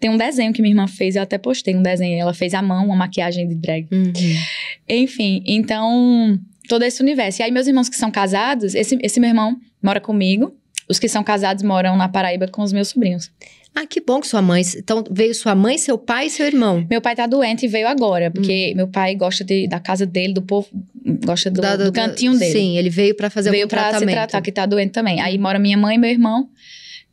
Tem 0.00 0.10
um 0.10 0.16
desenho 0.16 0.52
que 0.52 0.60
minha 0.62 0.72
irmã 0.72 0.86
fez, 0.86 1.16
eu 1.16 1.22
até 1.22 1.38
postei 1.38 1.74
um 1.74 1.82
desenho. 1.82 2.18
Ela 2.20 2.34
fez 2.34 2.54
à 2.54 2.62
mão 2.62 2.86
uma 2.86 2.96
maquiagem 2.96 3.46
de 3.48 3.54
drag. 3.54 3.86
Uhum. 3.92 4.12
Enfim, 4.88 5.42
então, 5.46 6.38
todo 6.68 6.82
esse 6.84 7.02
universo. 7.02 7.40
E 7.40 7.44
aí, 7.44 7.50
meus 7.50 7.66
irmãos 7.66 7.88
que 7.88 7.96
são 7.96 8.10
casados, 8.10 8.74
esse, 8.74 8.98
esse 9.02 9.20
meu 9.20 9.28
irmão 9.30 9.56
mora 9.82 10.00
comigo. 10.00 10.54
Os 10.88 10.98
que 10.98 11.08
são 11.08 11.22
casados 11.22 11.62
moram 11.62 11.96
na 11.96 12.08
Paraíba 12.08 12.48
com 12.48 12.62
os 12.62 12.72
meus 12.72 12.88
sobrinhos. 12.88 13.30
Ah, 13.74 13.86
que 13.86 14.02
bom 14.02 14.20
que 14.20 14.26
sua 14.26 14.42
mãe. 14.42 14.62
Então 14.76 15.02
veio 15.10 15.34
sua 15.34 15.54
mãe, 15.54 15.78
seu 15.78 15.96
pai 15.96 16.26
e 16.26 16.30
seu 16.30 16.44
irmão. 16.44 16.86
Meu 16.90 17.00
pai 17.00 17.16
tá 17.16 17.26
doente 17.26 17.64
e 17.64 17.68
veio 17.68 17.88
agora, 17.88 18.28
Hum. 18.28 18.32
porque 18.32 18.74
meu 18.76 18.86
pai 18.88 19.14
gosta 19.14 19.42
de- 19.42 19.66
da 19.66 19.80
casa 19.80 20.04
dele, 20.04 20.34
do 20.34 20.42
povo, 20.42 20.68
gosta 21.24 21.50
do, 21.50 21.62
Da- 21.62 21.76
do 21.76 21.90
da- 21.90 21.92
cantinho 22.08 22.36
dele. 22.38 22.52
Sim, 22.52 22.76
ele 22.76 22.90
veio 22.90 23.14
pra 23.16 23.30
fazer 23.30 23.50
veio 23.50 23.62
algum 23.62 23.70
pra 23.70 23.84
se 23.84 23.90
tratamento. 23.90 24.14
tratar, 24.14 24.42
que 24.42 24.52
tá 24.52 24.66
doente 24.66 24.90
também. 24.90 25.20
Aí 25.22 25.38
mora 25.38 25.58
minha 25.58 25.78
mãe, 25.78 25.96
meu 25.96 26.10
irmão 26.10 26.50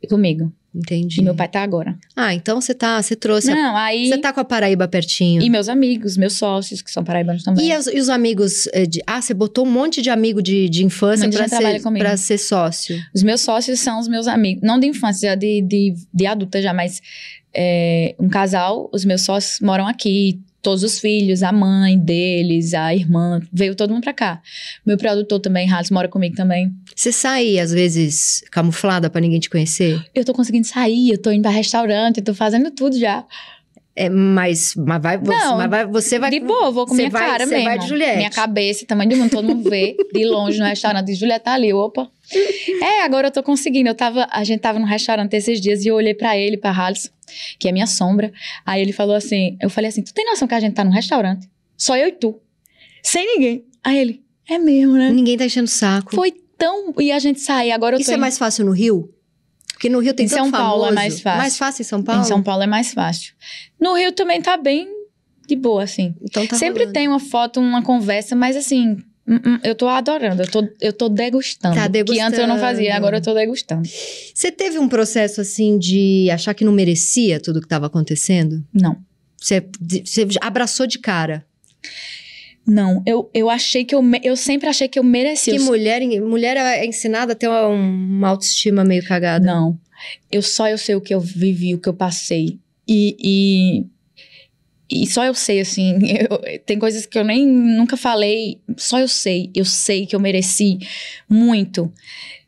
e 0.02 0.06
comigo. 0.06 0.52
Entendi. 0.74 1.20
E 1.20 1.24
meu 1.24 1.34
pai 1.34 1.48
tá 1.48 1.62
agora. 1.62 1.98
Ah, 2.14 2.32
então 2.32 2.60
você 2.60 2.72
tá, 2.72 3.02
você 3.02 3.16
trouxe. 3.16 3.50
a- 3.50 3.54
Não, 3.54 3.76
aí. 3.76 4.08
Você 4.08 4.18
tá 4.18 4.32
com 4.32 4.38
a 4.40 4.44
Paraíba 4.44 4.86
pertinho. 4.86 5.42
E 5.42 5.50
meus 5.50 5.68
amigos, 5.68 6.16
meus 6.16 6.34
sócios, 6.34 6.80
que 6.80 6.90
são 6.90 7.02
paraibanos 7.02 7.42
também. 7.42 7.66
E, 7.66 7.72
as- 7.72 7.88
e 7.88 7.98
os 7.98 8.08
amigos 8.08 8.68
eh, 8.72 8.86
de. 8.86 9.02
Ah, 9.06 9.20
você 9.20 9.34
botou 9.34 9.66
um 9.66 9.70
monte 9.70 10.00
de 10.00 10.10
amigo 10.10 10.40
de, 10.40 10.68
de 10.68 10.84
infância 10.84 11.28
pra 11.28 11.48
ser, 11.48 11.82
comigo. 11.82 12.04
pra 12.04 12.16
ser 12.16 12.38
sócio. 12.38 12.96
Os 13.14 13.22
meus 13.24 13.40
sócios 13.40 13.80
são 13.80 13.98
os 13.98 14.06
meus 14.06 14.28
amigos, 14.28 14.62
não 14.62 14.78
de 14.78 14.86
infância, 14.86 15.30
já 15.30 15.34
de, 15.34 15.60
de, 15.62 15.94
de 16.14 16.26
adulta 16.26 16.62
já, 16.62 16.72
mas 16.72 17.00
é, 17.52 18.14
um 18.18 18.28
casal, 18.28 18.88
os 18.92 19.04
meus 19.04 19.22
sócios 19.22 19.58
moram 19.60 19.88
aqui, 19.88 20.40
todos 20.62 20.82
os 20.82 20.98
filhos, 20.98 21.42
a 21.42 21.52
mãe 21.52 21.98
deles, 21.98 22.74
a 22.74 22.94
irmã, 22.94 23.40
veio 23.52 23.74
todo 23.74 23.92
mundo 23.92 24.02
pra 24.02 24.12
cá. 24.12 24.42
Meu 24.84 24.96
produtor 24.96 25.40
também, 25.40 25.70
Hales, 25.70 25.90
mora 25.90 26.08
comigo 26.08 26.36
também. 26.36 26.72
Você 26.94 27.12
sai, 27.12 27.58
às 27.58 27.72
vezes, 27.72 28.42
camuflada 28.50 29.08
pra 29.08 29.20
ninguém 29.20 29.40
te 29.40 29.50
conhecer? 29.50 30.02
Eu 30.14 30.24
tô 30.24 30.32
conseguindo 30.32 30.66
sair, 30.66 31.10
eu 31.10 31.18
tô 31.18 31.30
indo 31.30 31.42
pra 31.42 31.50
restaurante, 31.50 32.18
eu 32.18 32.24
tô 32.24 32.34
fazendo 32.34 32.70
tudo 32.70 32.98
já. 32.98 33.24
É, 33.96 34.08
mas, 34.08 34.74
mas, 34.76 35.02
vai, 35.02 35.18
você, 35.18 35.30
Não, 35.44 35.56
mas 35.58 35.68
vai, 35.70 35.86
você 35.86 36.18
vai. 36.18 36.30
de 36.30 36.40
boa, 36.40 36.70
vou 36.70 36.86
com 36.86 36.94
minha 36.94 37.10
vai- 37.10 37.26
cara 37.26 37.44
você 37.46 37.50
mesmo. 37.54 37.64
vai 37.68 37.78
de 37.78 37.88
Juliette. 37.88 38.16
Minha 38.18 38.30
cabeça, 38.30 38.86
tamanho 38.86 39.10
do 39.10 39.16
mundo, 39.16 39.30
todo 39.30 39.44
mundo 39.44 39.68
vê. 39.68 39.96
De 40.12 40.24
longe 40.24 40.58
no 40.58 40.64
restaurante, 40.64 41.12
Juliette 41.14 41.44
tá 41.44 41.54
ali, 41.54 41.72
opa. 41.72 42.08
É, 42.82 43.02
agora 43.02 43.26
eu 43.26 43.30
tô 43.32 43.42
conseguindo. 43.42 43.88
Eu 43.88 43.94
tava, 43.94 44.26
a 44.30 44.44
gente 44.44 44.60
tava 44.60 44.78
no 44.78 44.86
restaurante 44.86 45.34
esses 45.34 45.60
dias 45.60 45.84
e 45.84 45.88
eu 45.88 45.96
olhei 45.96 46.14
pra 46.14 46.36
ele, 46.36 46.56
pra 46.56 46.70
Hales, 46.70 47.12
que 47.58 47.68
é 47.68 47.72
minha 47.72 47.86
sombra. 47.86 48.32
Aí 48.64 48.80
ele 48.80 48.92
falou 48.92 49.14
assim, 49.14 49.58
eu 49.60 49.68
falei 49.68 49.88
assim, 49.88 50.02
tu 50.02 50.14
tem 50.14 50.24
noção 50.24 50.46
que 50.46 50.54
a 50.54 50.60
gente 50.60 50.74
tá 50.74 50.84
num 50.84 50.92
restaurante? 50.92 51.48
Só 51.76 51.96
eu 51.96 52.08
e 52.08 52.12
tu. 52.12 52.38
Sem 53.02 53.26
ninguém. 53.26 53.64
Aí 53.82 53.98
ele, 53.98 54.22
é 54.48 54.56
mesmo, 54.58 54.94
né? 54.94 55.10
Ninguém 55.10 55.36
tá 55.36 55.44
enchendo 55.44 55.64
o 55.66 55.68
saco. 55.68 56.14
Foi 56.14 56.32
tão... 56.56 56.94
E 56.98 57.10
a 57.10 57.18
gente 57.18 57.40
sai, 57.40 57.70
agora 57.72 57.96
eu 57.96 58.00
Isso 58.00 58.08
tô 58.10 58.14
é 58.14 58.16
em- 58.16 58.20
mais 58.20 58.38
fácil 58.38 58.64
no 58.64 58.72
Rio? 58.72 59.10
Porque 59.80 59.88
no 59.88 59.98
Rio 59.98 60.12
tem 60.12 60.26
Em 60.26 60.28
tanto 60.28 60.42
São 60.42 60.50
Paulo 60.50 60.82
é 60.84 60.88
famoso. 60.88 60.94
mais 60.94 61.20
fácil. 61.22 61.38
Mais 61.38 61.56
fácil 61.56 61.80
em 61.80 61.84
São 61.86 62.02
Paulo? 62.02 62.20
Em 62.20 62.24
São 62.26 62.42
Paulo 62.42 62.62
é 62.62 62.66
mais 62.66 62.92
fácil. 62.92 63.32
No 63.80 63.94
Rio 63.94 64.12
também 64.12 64.42
tá 64.42 64.58
bem 64.58 64.86
de 65.48 65.56
boa, 65.56 65.82
assim. 65.84 66.14
Então 66.20 66.46
tá 66.46 66.54
Sempre 66.58 66.80
rolando. 66.80 66.92
tem 66.92 67.08
uma 67.08 67.18
foto, 67.18 67.58
uma 67.60 67.82
conversa, 67.82 68.36
mas 68.36 68.56
assim, 68.56 68.98
hum, 69.26 69.40
hum, 69.42 69.58
eu 69.64 69.74
tô 69.74 69.88
adorando, 69.88 70.42
eu 70.42 70.50
tô, 70.50 70.68
eu 70.82 70.92
tô 70.92 71.08
degustando. 71.08 71.74
Tá 71.74 71.88
Que 71.88 72.20
antes 72.20 72.38
eu 72.38 72.46
não 72.46 72.58
fazia, 72.58 72.76
degustando. 72.82 72.96
agora 72.98 73.16
eu 73.16 73.22
tô 73.22 73.32
degustando. 73.32 73.88
Você 74.34 74.52
teve 74.52 74.78
um 74.78 74.86
processo 74.86 75.40
assim 75.40 75.78
de 75.78 76.28
achar 76.30 76.52
que 76.52 76.62
não 76.62 76.72
merecia 76.72 77.40
tudo 77.40 77.58
que 77.58 77.64
estava 77.64 77.86
acontecendo? 77.86 78.62
Não. 78.74 78.98
Você, 79.40 79.66
você 80.04 80.28
abraçou 80.42 80.86
de 80.86 80.98
cara. 80.98 81.42
Não, 82.70 83.02
eu, 83.04 83.28
eu 83.34 83.50
achei 83.50 83.84
que 83.84 83.92
eu, 83.94 84.00
eu 84.22 84.36
sempre 84.36 84.68
achei 84.68 84.86
que 84.86 84.96
eu 84.98 85.02
merecia. 85.02 85.52
Que 85.54 85.58
mulher, 85.64 86.00
mulher 86.20 86.56
é 86.56 86.86
ensinada 86.86 87.32
a 87.32 87.34
ter 87.34 87.48
uma, 87.48 87.66
uma 87.66 88.28
autoestima 88.28 88.84
meio 88.84 89.04
cagada. 89.04 89.44
Não. 89.44 89.76
Eu 90.30 90.40
só 90.40 90.68
eu 90.68 90.78
sei 90.78 90.94
o 90.94 91.00
que 91.00 91.12
eu 91.12 91.20
vivi, 91.20 91.74
o 91.74 91.78
que 91.80 91.88
eu 91.88 91.94
passei. 91.94 92.58
E, 92.86 93.16
e, 94.88 95.02
e 95.02 95.06
só 95.06 95.24
eu 95.24 95.34
sei, 95.34 95.60
assim. 95.60 95.98
eu- 96.30 96.60
tem 96.64 96.78
coisas 96.78 97.06
que 97.06 97.18
eu 97.18 97.24
nem 97.24 97.44
nunca 97.46 97.96
falei. 97.96 98.60
Só 98.76 99.00
eu 99.00 99.08
sei. 99.08 99.50
Eu 99.54 99.64
sei 99.64 100.06
que 100.06 100.14
eu 100.14 100.20
mereci 100.20 100.78
muito. 101.28 101.92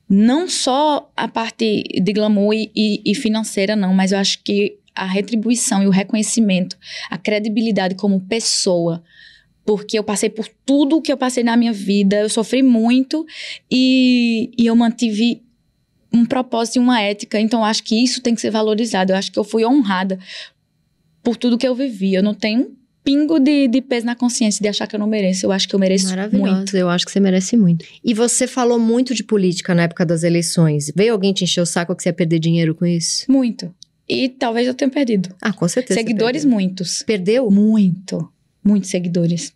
não 0.08 0.48
só 0.48 1.10
a 1.16 1.26
parte 1.26 1.82
de 2.00 2.12
glamour 2.12 2.54
e, 2.54 2.70
e, 2.76 3.02
e 3.04 3.14
financeira, 3.14 3.74
não, 3.74 3.92
mas 3.94 4.12
eu 4.12 4.18
acho 4.18 4.40
que 4.44 4.76
a 4.94 5.06
retribuição 5.06 5.82
e 5.82 5.86
o 5.86 5.90
reconhecimento, 5.90 6.76
a 7.10 7.16
credibilidade 7.16 7.94
como 7.94 8.20
pessoa, 8.20 9.02
porque 9.64 9.98
eu 9.98 10.04
passei 10.04 10.28
por 10.28 10.48
tudo 10.66 10.96
o 10.96 11.02
que 11.02 11.12
eu 11.12 11.16
passei 11.16 11.44
na 11.44 11.56
minha 11.56 11.72
vida, 11.72 12.20
eu 12.20 12.28
sofri 12.28 12.62
muito 12.62 13.24
e, 13.70 14.50
e 14.58 14.66
eu 14.66 14.74
mantive 14.74 15.42
um 16.12 16.26
propósito 16.26 16.76
e 16.76 16.78
uma 16.78 17.00
ética, 17.00 17.40
então 17.40 17.64
acho 17.64 17.82
que 17.82 18.02
isso 18.02 18.20
tem 18.20 18.34
que 18.34 18.40
ser 18.40 18.50
valorizado. 18.50 19.12
Eu 19.12 19.16
acho 19.16 19.32
que 19.32 19.38
eu 19.38 19.44
fui 19.44 19.64
honrada 19.64 20.18
por 21.22 21.36
tudo 21.36 21.56
que 21.56 21.66
eu 21.66 21.74
vivi. 21.74 22.14
Eu 22.14 22.22
não 22.22 22.34
tenho 22.34 22.60
um 22.60 22.76
pingo 23.02 23.38
de, 23.38 23.66
de 23.66 23.80
peso 23.80 24.04
na 24.04 24.14
consciência 24.14 24.62
de 24.62 24.68
achar 24.68 24.86
que 24.86 24.94
eu 24.94 25.00
não 25.00 25.06
mereço. 25.06 25.46
Eu 25.46 25.52
acho 25.52 25.66
que 25.66 25.74
eu 25.74 25.78
mereço 25.78 26.08
muito. 26.32 26.76
eu 26.76 26.90
acho 26.90 27.06
que 27.06 27.12
você 27.12 27.20
merece 27.20 27.56
muito. 27.56 27.84
E 28.04 28.12
você 28.12 28.46
falou 28.46 28.78
muito 28.78 29.14
de 29.14 29.24
política 29.24 29.74
na 29.74 29.84
época 29.84 30.04
das 30.04 30.22
eleições. 30.22 30.92
Veio 30.94 31.12
alguém 31.12 31.32
te 31.32 31.44
encher 31.44 31.62
o 31.62 31.66
saco 31.66 31.94
que 31.96 32.02
você 32.02 32.10
ia 32.10 32.12
perder 32.12 32.38
dinheiro 32.38 32.74
com 32.74 32.84
isso? 32.84 33.30
Muito. 33.30 33.74
E 34.08 34.28
talvez 34.28 34.66
eu 34.66 34.74
tenha 34.74 34.90
perdido. 34.90 35.34
Ah, 35.40 35.52
com 35.52 35.66
certeza. 35.66 35.98
Seguidores, 35.98 36.44
muitos. 36.44 37.02
Perdeu? 37.04 37.50
Muito. 37.50 38.30
Muitos 38.64 38.90
seguidores. 38.90 39.52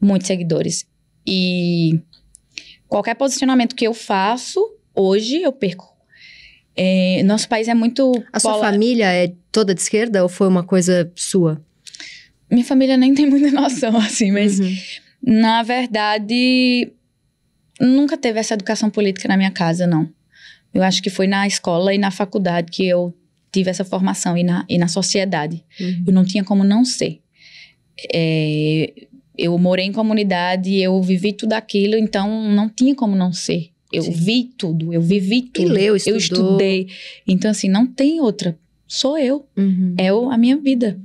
Muitos 0.00 0.26
seguidores. 0.26 0.86
E 1.26 1.98
qualquer 2.88 3.14
posicionamento 3.14 3.74
que 3.74 3.86
eu 3.86 3.94
faço, 3.94 4.60
hoje 4.94 5.42
eu 5.42 5.52
perco. 5.52 5.92
É, 6.76 7.22
nosso 7.22 7.48
país 7.48 7.68
é 7.68 7.74
muito. 7.74 8.12
A 8.32 8.40
sua 8.40 8.58
família 8.58 9.06
é 9.12 9.32
toda 9.52 9.74
de 9.74 9.80
esquerda 9.80 10.22
ou 10.22 10.28
foi 10.28 10.48
uma 10.48 10.64
coisa 10.64 11.10
sua? 11.14 11.64
Minha 12.50 12.64
família 12.64 12.96
nem 12.96 13.14
tem 13.14 13.26
muita 13.26 13.50
noção, 13.52 13.96
assim, 13.96 14.30
mas 14.32 14.58
Uhum. 14.58 14.76
na 15.22 15.62
verdade, 15.62 16.92
nunca 17.80 18.16
teve 18.16 18.38
essa 18.40 18.54
educação 18.54 18.90
política 18.90 19.28
na 19.28 19.36
minha 19.36 19.50
casa, 19.50 19.86
não. 19.86 20.08
Eu 20.72 20.82
acho 20.82 21.00
que 21.02 21.10
foi 21.10 21.26
na 21.28 21.46
escola 21.46 21.94
e 21.94 21.98
na 21.98 22.10
faculdade 22.10 22.70
que 22.72 22.84
eu 22.86 23.14
tive 23.52 23.70
essa 23.70 23.84
formação 23.84 24.36
e 24.36 24.42
na, 24.42 24.66
e 24.68 24.76
na 24.76 24.88
sociedade. 24.88 25.64
Uhum. 25.80 26.04
Eu 26.08 26.12
não 26.12 26.24
tinha 26.24 26.42
como 26.42 26.64
não 26.64 26.84
ser. 26.84 27.20
É, 28.12 28.92
eu 29.36 29.56
morei 29.58 29.86
em 29.86 29.92
comunidade, 29.92 30.76
eu 30.76 31.00
vivi 31.02 31.32
tudo 31.32 31.52
aquilo, 31.54 31.96
então 31.96 32.48
não 32.50 32.68
tinha 32.68 32.94
como 32.94 33.14
não 33.16 33.32
ser. 33.32 33.70
Eu 33.92 34.02
Sim. 34.02 34.10
vi 34.10 34.44
tudo, 34.56 34.92
eu 34.92 35.00
vivi 35.00 35.36
E 35.38 35.42
tudo. 35.42 35.68
leu, 35.72 35.88
eu 35.88 35.96
estudou. 35.96 36.16
estudei. 36.18 36.88
Então, 37.26 37.50
assim, 37.50 37.68
não 37.68 37.86
tem 37.86 38.20
outra. 38.20 38.58
Sou 38.88 39.16
eu. 39.16 39.46
Uhum. 39.56 39.94
É 39.98 40.08
a 40.08 40.36
minha 40.38 40.56
vida. 40.56 40.98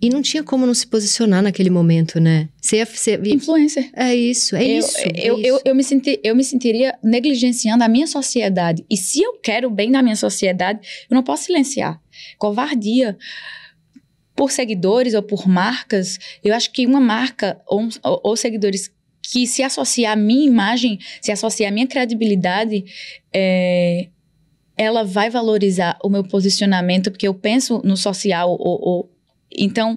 E 0.00 0.10
não 0.10 0.20
tinha 0.20 0.42
como 0.42 0.66
não 0.66 0.74
se 0.74 0.86
posicionar 0.86 1.42
naquele 1.42 1.70
momento, 1.70 2.20
né? 2.20 2.48
Você 2.60 2.76
ia, 2.76 2.84
você 2.86 3.12
ia- 3.22 3.34
Influencer. 3.34 3.90
É 3.94 4.14
isso, 4.14 4.54
é 4.54 4.62
eu, 4.62 4.78
isso. 4.78 4.98
é 4.98 5.10
Eu, 5.14 5.38
isso. 5.38 5.46
eu, 5.46 5.60
eu, 5.64 5.74
me 5.74 5.82
senti, 5.84 6.20
eu 6.22 6.36
me 6.36 6.44
sentiria 6.44 6.94
negligenciando 7.02 7.82
a 7.84 7.88
minha 7.88 8.06
sociedade. 8.06 8.84
E 8.90 8.96
se 8.98 9.22
eu 9.22 9.38
quero 9.42 9.68
o 9.68 9.70
bem 9.70 9.90
da 9.90 10.02
minha 10.02 10.16
sociedade, 10.16 10.80
eu 11.10 11.14
não 11.14 11.22
posso 11.22 11.44
silenciar. 11.44 11.98
Covardia. 12.38 13.16
Por 14.36 14.50
seguidores 14.50 15.14
ou 15.14 15.22
por 15.22 15.46
marcas, 15.48 16.18
eu 16.42 16.54
acho 16.54 16.70
que 16.72 16.86
uma 16.86 17.00
marca 17.00 17.60
ou, 17.66 17.88
ou, 18.02 18.36
seguidores 18.36 18.90
que 19.22 19.46
se 19.46 19.62
associar 19.62 20.12
à 20.12 20.16
minha 20.16 20.44
imagem, 20.46 20.98
se 21.20 21.30
associar 21.32 21.70
à 21.70 21.74
minha 21.74 21.86
credibilidade, 21.86 22.84
é, 23.32 24.08
ela 24.76 25.04
vai 25.04 25.30
valorizar 25.30 25.96
o 26.02 26.08
meu 26.10 26.24
posicionamento, 26.24 27.10
porque 27.10 27.26
eu 27.28 27.34
penso 27.34 27.80
no 27.84 27.96
social. 27.96 28.50
Ou, 28.50 28.58
ou- 28.60 29.10
então, 29.56 29.96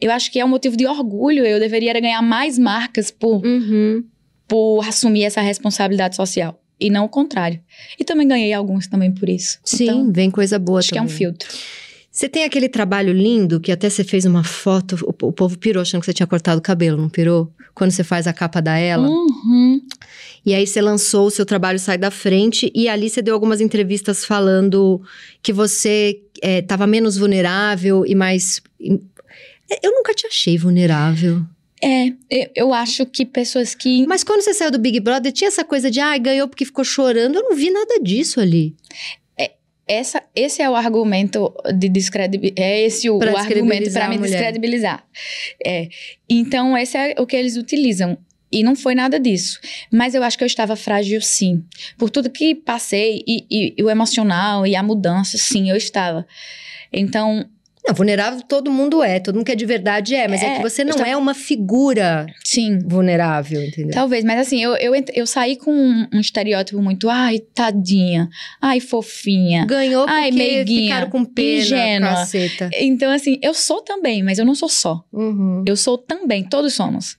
eu 0.00 0.10
acho 0.10 0.32
que 0.32 0.40
é 0.40 0.44
um 0.44 0.48
motivo 0.48 0.76
de 0.76 0.86
orgulho. 0.86 1.44
Eu 1.44 1.60
deveria 1.60 1.92
ganhar 2.00 2.22
mais 2.22 2.58
marcas 2.58 3.10
por 3.10 3.44
Uhum. 3.44 4.02
por 4.48 4.86
assumir 4.88 5.24
essa 5.24 5.40
responsabilidade 5.40 6.16
social. 6.16 6.60
E 6.80 6.88
não 6.90 7.04
o 7.04 7.08
contrário. 7.08 7.60
E 7.98 8.04
também 8.04 8.26
ganhei 8.28 8.52
alguns 8.52 8.86
também 8.86 9.10
por 9.12 9.28
isso. 9.28 9.58
Sim, 9.64 9.84
Então, 9.84 10.12
vem 10.12 10.30
coisa 10.30 10.58
boa 10.58 10.78
acho 10.78 10.90
que 10.92 10.98
é 10.98 11.02
um 11.02 11.04
também. 11.06 11.16
filtro. 11.18 11.48
Você 12.16 12.30
tem 12.30 12.44
aquele 12.44 12.66
trabalho 12.66 13.12
lindo 13.12 13.60
que 13.60 13.70
até 13.70 13.90
você 13.90 14.02
fez 14.02 14.24
uma 14.24 14.42
foto, 14.42 14.96
o, 15.04 15.26
o 15.26 15.32
povo 15.32 15.58
pirou 15.58 15.82
achando 15.82 16.00
que 16.00 16.06
você 16.06 16.14
tinha 16.14 16.26
cortado 16.26 16.58
o 16.58 16.62
cabelo, 16.62 16.96
não 16.96 17.10
pirou? 17.10 17.52
Quando 17.74 17.90
você 17.90 18.02
faz 18.02 18.26
a 18.26 18.32
capa 18.32 18.62
da 18.62 18.78
ela. 18.78 19.06
Uhum. 19.06 19.82
E 20.42 20.54
aí 20.54 20.66
você 20.66 20.80
lançou 20.80 21.26
o 21.26 21.30
seu 21.30 21.44
trabalho 21.44 21.78
Sai 21.78 21.98
da 21.98 22.10
Frente 22.10 22.72
e 22.74 22.88
ali 22.88 23.10
você 23.10 23.20
deu 23.20 23.34
algumas 23.34 23.60
entrevistas 23.60 24.24
falando 24.24 25.02
que 25.42 25.52
você 25.52 26.22
estava 26.42 26.86
menos 26.86 27.18
vulnerável 27.18 28.02
e 28.06 28.14
mais. 28.14 28.62
Eu 28.80 29.92
nunca 29.92 30.14
te 30.14 30.26
achei 30.26 30.56
vulnerável. 30.56 31.42
É, 31.82 32.06
eu, 32.30 32.50
eu 32.56 32.72
acho 32.72 33.04
que 33.04 33.26
pessoas 33.26 33.74
que. 33.74 34.06
Mas 34.06 34.24
quando 34.24 34.40
você 34.40 34.54
saiu 34.54 34.70
do 34.70 34.78
Big 34.78 35.00
Brother, 35.00 35.30
tinha 35.32 35.48
essa 35.48 35.66
coisa 35.66 35.90
de, 35.90 36.00
ai, 36.00 36.18
ganhou 36.18 36.48
porque 36.48 36.64
ficou 36.64 36.82
chorando. 36.82 37.36
Eu 37.36 37.42
não 37.42 37.54
vi 37.54 37.70
nada 37.70 38.00
disso 38.00 38.40
ali. 38.40 38.74
Essa, 39.88 40.22
esse 40.34 40.60
é 40.60 40.68
o 40.68 40.74
argumento 40.74 41.54
de 41.76 41.88
descredibilizar. 41.88 42.58
É 42.58 42.80
esse 42.82 43.08
o, 43.08 43.18
o 43.18 43.36
argumento 43.36 43.92
para 43.92 44.08
me 44.08 44.18
descredibilizar. 44.18 45.04
É. 45.64 45.88
Então, 46.28 46.76
esse 46.76 46.96
é 46.96 47.14
o 47.18 47.26
que 47.26 47.36
eles 47.36 47.56
utilizam. 47.56 48.18
E 48.50 48.62
não 48.62 48.74
foi 48.76 48.94
nada 48.94 49.18
disso. 49.18 49.60
Mas 49.92 50.14
eu 50.14 50.22
acho 50.22 50.38
que 50.38 50.44
eu 50.44 50.46
estava 50.46 50.76
frágil, 50.76 51.20
sim. 51.20 51.64
Por 51.98 52.10
tudo 52.10 52.30
que 52.30 52.54
passei, 52.54 53.22
e, 53.26 53.44
e- 53.50 53.74
e 53.76 53.82
o 53.82 53.90
emocional, 53.90 54.66
e 54.66 54.74
a 54.74 54.82
mudança, 54.82 55.36
sim, 55.36 55.68
eu 55.70 55.76
estava. 55.76 56.26
Então, 56.92 57.48
Não, 57.86 57.94
vulnerável 57.94 58.40
todo 58.42 58.70
mundo 58.70 59.02
é, 59.02 59.20
todo 59.20 59.36
mundo 59.36 59.44
que 59.46 59.52
é 59.52 59.54
de 59.54 59.64
verdade 59.66 60.14
é, 60.14 60.26
mas 60.26 60.42
é, 60.42 60.46
É, 60.46 60.56
que 60.56 60.62
você 60.62 60.82
não 60.84 60.92
tava- 60.96 61.08
é 61.08 61.16
uma 61.16 61.34
figura 61.34 62.26
sim, 62.44 62.78
vulnerável, 62.84 63.62
entendeu? 63.62 63.92
Talvez, 63.92 64.24
mas 64.24 64.40
assim, 64.40 64.62
eu, 64.62 64.74
eu, 64.76 64.92
eu 65.14 65.26
saí 65.26 65.56
com 65.56 65.72
um, 65.72 66.06
um 66.12 66.20
estereótipo 66.20 66.80
muito, 66.82 67.08
ai, 67.08 67.38
tadinha, 67.38 68.28
ai, 68.60 68.80
fofinha. 68.80 69.64
Ganhou 69.66 70.04
porque 70.06 70.18
Ai, 70.18 70.30
meiguinha, 70.30 70.82
ficaram 70.94 71.10
com 71.10 71.24
pena, 71.24 71.58
ingênua. 71.60 72.08
caceta. 72.10 72.70
Então, 72.74 73.10
assim, 73.12 73.38
eu 73.42 73.54
sou 73.54 73.82
também, 73.82 74.22
mas 74.22 74.38
eu 74.38 74.44
não 74.44 74.54
sou 74.54 74.68
só. 74.68 75.04
Uhum. 75.12 75.62
Eu 75.66 75.76
sou 75.76 75.96
também, 75.98 76.42
todos 76.44 76.74
somos. 76.74 77.16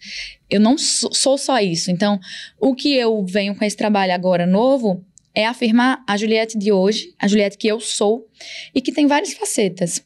Eu 0.50 0.60
não 0.60 0.78
sou, 0.78 1.14
sou 1.14 1.38
só 1.38 1.60
isso. 1.60 1.92
Então, 1.92 2.20
o 2.60 2.74
que 2.76 2.94
eu 2.94 3.26
venho 3.26 3.56
com 3.56 3.64
esse 3.66 3.76
trabalho 3.78 4.14
agora 4.14 4.46
novo 4.46 5.04
é 5.36 5.46
afirmar 5.46 6.04
a 6.08 6.18
Juliette 6.18 6.58
de 6.58 6.72
hoje, 6.72 7.14
a 7.20 7.28
Juliette 7.28 7.58
que 7.58 7.68
eu 7.68 7.80
sou, 7.80 8.26
e 8.74 8.82
que 8.82 8.92
tem 8.92 9.06
várias 9.08 9.34
facetas. 9.34 10.04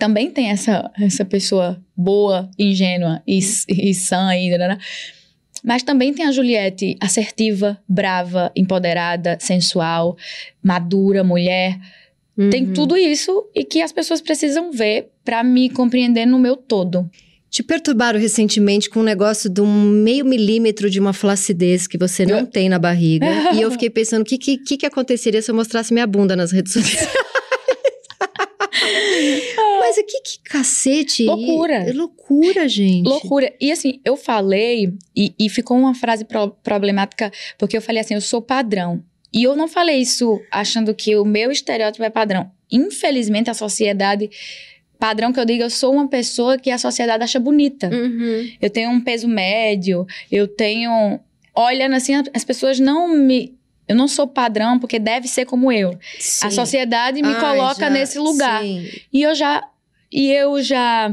Também 0.00 0.30
tem 0.30 0.48
essa, 0.48 0.90
essa 0.98 1.24
pessoa 1.26 1.78
boa, 1.94 2.50
ingênua 2.58 3.22
e, 3.26 3.38
e 3.68 3.94
sã 3.94 4.26
ainda, 4.26 4.56
né? 4.56 4.78
Mas 5.62 5.82
também 5.82 6.14
tem 6.14 6.24
a 6.26 6.32
Juliette 6.32 6.96
assertiva, 6.98 7.78
brava, 7.86 8.50
empoderada, 8.56 9.36
sensual, 9.38 10.16
madura, 10.62 11.22
mulher. 11.22 11.78
Tem 12.50 12.64
Uhum. 12.64 12.72
tudo 12.72 12.96
isso 12.96 13.46
e 13.54 13.62
que 13.62 13.82
as 13.82 13.92
pessoas 13.92 14.22
precisam 14.22 14.72
ver 14.72 15.10
para 15.22 15.44
me 15.44 15.68
compreender 15.68 16.24
no 16.24 16.38
meu 16.38 16.56
todo. 16.56 17.10
Te 17.50 17.62
perturbaram 17.62 18.18
recentemente 18.18 18.88
com 18.88 19.00
um 19.00 19.02
negócio 19.02 19.50
de 19.50 19.60
um 19.60 19.82
meio 19.82 20.24
milímetro 20.24 20.88
de 20.88 20.98
uma 20.98 21.12
flacidez 21.12 21.86
que 21.86 21.98
você 21.98 22.24
não 22.24 22.46
tem 22.46 22.70
na 22.70 22.78
barriga. 22.78 23.26
e 23.54 23.60
eu 23.60 23.70
fiquei 23.72 23.90
pensando, 23.90 24.22
o 24.22 24.24
que, 24.24 24.38
que 24.38 24.78
que 24.78 24.86
aconteceria 24.86 25.42
se 25.42 25.50
eu 25.50 25.54
mostrasse 25.54 25.92
minha 25.92 26.06
bunda 26.06 26.34
nas 26.34 26.52
redes 26.52 26.72
sociais? 26.72 27.08
Mas 29.80 29.96
o 29.98 30.04
que, 30.04 30.20
que 30.20 30.38
cacete? 30.44 31.24
Loucura. 31.24 31.74
É 31.74 31.92
loucura, 31.92 32.68
gente. 32.68 33.06
Loucura. 33.06 33.52
E 33.60 33.72
assim, 33.72 34.00
eu 34.04 34.16
falei, 34.16 34.92
e, 35.16 35.34
e 35.38 35.48
ficou 35.48 35.76
uma 35.76 35.94
frase 35.94 36.24
pro- 36.24 36.50
problemática, 36.62 37.30
porque 37.58 37.76
eu 37.76 37.82
falei 37.82 38.00
assim: 38.00 38.14
eu 38.14 38.20
sou 38.20 38.40
padrão. 38.40 39.02
E 39.32 39.44
eu 39.44 39.54
não 39.54 39.68
falei 39.68 39.98
isso 40.00 40.40
achando 40.50 40.92
que 40.94 41.14
o 41.16 41.24
meu 41.24 41.50
estereótipo 41.52 42.02
é 42.04 42.10
padrão. 42.10 42.50
Infelizmente, 42.70 43.50
a 43.50 43.54
sociedade. 43.54 44.28
Padrão 44.98 45.32
que 45.32 45.40
eu 45.40 45.46
digo, 45.46 45.62
eu 45.62 45.70
sou 45.70 45.94
uma 45.94 46.08
pessoa 46.08 46.58
que 46.58 46.70
a 46.70 46.76
sociedade 46.76 47.24
acha 47.24 47.40
bonita. 47.40 47.88
Uhum. 47.88 48.50
Eu 48.60 48.68
tenho 48.68 48.90
um 48.90 49.00
peso 49.00 49.26
médio, 49.26 50.06
eu 50.30 50.46
tenho. 50.46 51.18
Olhando 51.54 51.94
assim, 51.94 52.12
as 52.34 52.44
pessoas 52.44 52.78
não 52.78 53.08
me. 53.08 53.58
Eu 53.90 53.96
não 53.96 54.06
sou 54.06 54.28
padrão 54.28 54.78
porque 54.78 55.00
deve 55.00 55.26
ser 55.26 55.44
como 55.46 55.72
eu. 55.72 55.98
Sim. 56.18 56.46
A 56.46 56.50
sociedade 56.52 57.20
me 57.20 57.34
Ai, 57.34 57.40
coloca 57.40 57.80
já- 57.80 57.90
nesse 57.90 58.18
lugar. 58.20 58.62
sim. 58.62 58.88
E 59.12 59.20
eu 59.22 59.34
já 59.34 59.66
e 60.12 60.30
eu 60.30 60.62
já 60.62 61.12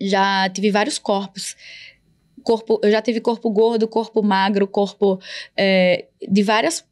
já 0.00 0.48
tive 0.48 0.70
vários 0.70 0.98
corpos. 0.98 1.54
Corpo, 2.42 2.80
eu 2.82 2.90
já 2.90 3.02
tive 3.02 3.20
corpo 3.20 3.50
gordo, 3.50 3.86
corpo 3.86 4.22
magro, 4.22 4.66
corpo 4.66 5.18
é, 5.56 6.06
de 6.26 6.42
várias 6.42 6.84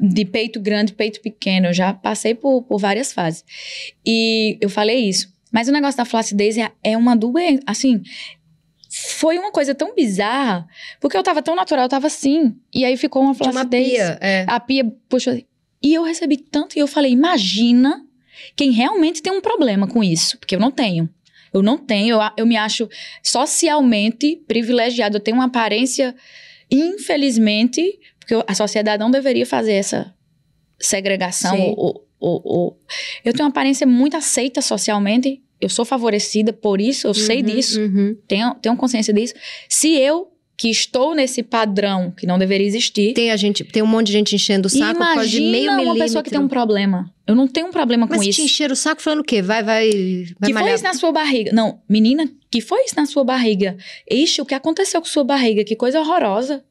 de 0.00 0.24
peito 0.24 0.58
grande, 0.60 0.92
peito 0.94 1.20
pequeno. 1.20 1.66
Eu 1.66 1.74
já 1.74 1.92
passei 1.92 2.34
por, 2.34 2.62
por 2.62 2.78
várias 2.78 3.12
fases. 3.12 3.44
E 4.06 4.56
eu 4.62 4.70
falei 4.70 4.96
isso. 5.08 5.30
Mas 5.52 5.68
o 5.68 5.72
negócio 5.72 5.96
da 5.98 6.04
flacidez 6.04 6.56
é, 6.56 6.70
é 6.84 6.96
uma 6.96 7.14
doença, 7.16 7.62
assim, 7.66 8.02
foi 8.88 9.38
uma 9.38 9.52
coisa 9.52 9.74
tão 9.74 9.94
bizarra, 9.94 10.66
porque 11.00 11.16
eu 11.16 11.22
tava 11.22 11.42
tão 11.42 11.54
natural, 11.54 11.84
eu 11.84 11.88
tava 11.88 12.06
assim, 12.06 12.56
e 12.72 12.84
aí 12.84 12.96
ficou 12.96 13.22
uma 13.22 13.34
Tinha 13.34 13.46
uma 13.46 13.52
flacidez. 13.52 13.90
pia, 13.90 14.18
é. 14.20 14.46
A 14.48 14.58
pia 14.58 14.84
puxou. 15.08 15.34
E 15.82 15.94
eu 15.94 16.02
recebi 16.02 16.36
tanto 16.36 16.76
e 16.76 16.80
eu 16.80 16.86
falei: 16.86 17.12
imagina 17.12 18.04
quem 18.56 18.70
realmente 18.70 19.22
tem 19.22 19.32
um 19.32 19.40
problema 19.40 19.86
com 19.86 20.02
isso. 20.02 20.38
Porque 20.38 20.56
eu 20.56 20.60
não 20.60 20.70
tenho. 20.70 21.08
Eu 21.52 21.62
não 21.62 21.78
tenho. 21.78 22.16
Eu, 22.16 22.20
eu 22.36 22.46
me 22.46 22.56
acho 22.56 22.88
socialmente 23.22 24.36
privilegiada. 24.48 25.16
Eu 25.16 25.20
tenho 25.20 25.36
uma 25.36 25.46
aparência 25.46 26.14
Infelizmente, 26.70 27.98
porque 28.18 28.34
a 28.46 28.54
sociedade 28.54 29.00
não 29.00 29.10
deveria 29.10 29.46
fazer 29.46 29.72
essa 29.72 30.14
segregação. 30.78 31.58
Ou, 31.76 32.06
ou, 32.20 32.42
ou, 32.44 32.80
eu 33.24 33.32
tenho 33.32 33.44
uma 33.44 33.50
aparência 33.50 33.86
muito 33.86 34.16
aceita 34.16 34.60
socialmente. 34.60 35.42
Eu 35.60 35.68
sou 35.68 35.84
favorecida 35.84 36.52
por 36.52 36.80
isso, 36.80 37.06
eu 37.06 37.10
uhum, 37.10 37.14
sei 37.14 37.42
disso, 37.42 37.80
uhum. 37.80 38.16
tenho, 38.26 38.54
tenho 38.56 38.76
consciência 38.76 39.12
disso. 39.12 39.34
Se 39.68 39.96
eu 39.96 40.30
que 40.58 40.68
estou 40.68 41.14
nesse 41.14 41.40
padrão 41.40 42.10
que 42.10 42.26
não 42.26 42.36
deveria 42.36 42.66
existir. 42.66 43.14
Tem 43.14 43.30
a 43.30 43.36
gente, 43.36 43.62
tem 43.62 43.80
um 43.80 43.86
monte 43.86 44.08
de 44.08 44.12
gente 44.12 44.34
enchendo 44.34 44.66
o 44.66 44.68
saco 44.68 44.96
Imagina 44.96 45.14
por 45.14 45.26
de 45.28 45.40
meio 45.40 45.70
uma 45.70 45.94
pessoa 45.94 46.20
que 46.20 46.30
tem 46.30 46.40
um 46.40 46.48
problema. 46.48 47.08
Eu 47.24 47.36
não 47.36 47.46
tenho 47.46 47.68
um 47.68 47.70
problema 47.70 48.08
Mas 48.10 48.16
com 48.16 48.22
isso. 48.24 48.40
Mas 48.42 48.50
te 48.50 48.52
encher 48.52 48.72
o 48.72 48.74
saco 48.74 49.00
falando 49.00 49.20
o 49.20 49.24
quê? 49.24 49.40
Vai, 49.40 49.62
vai, 49.62 49.88
vai 50.40 50.48
Que 50.48 50.52
malhar. 50.52 50.64
foi 50.64 50.74
isso 50.74 50.82
na 50.82 50.94
sua 50.94 51.12
barriga? 51.12 51.52
Não, 51.52 51.80
menina, 51.88 52.28
que 52.50 52.60
foi 52.60 52.84
isso 52.84 52.96
na 52.96 53.06
sua 53.06 53.22
barriga? 53.22 53.76
Ixi, 54.10 54.42
o 54.42 54.44
que 54.44 54.52
aconteceu 54.52 55.00
com 55.00 55.06
sua 55.06 55.22
barriga? 55.22 55.62
Que 55.62 55.76
coisa 55.76 56.00
horrorosa. 56.00 56.64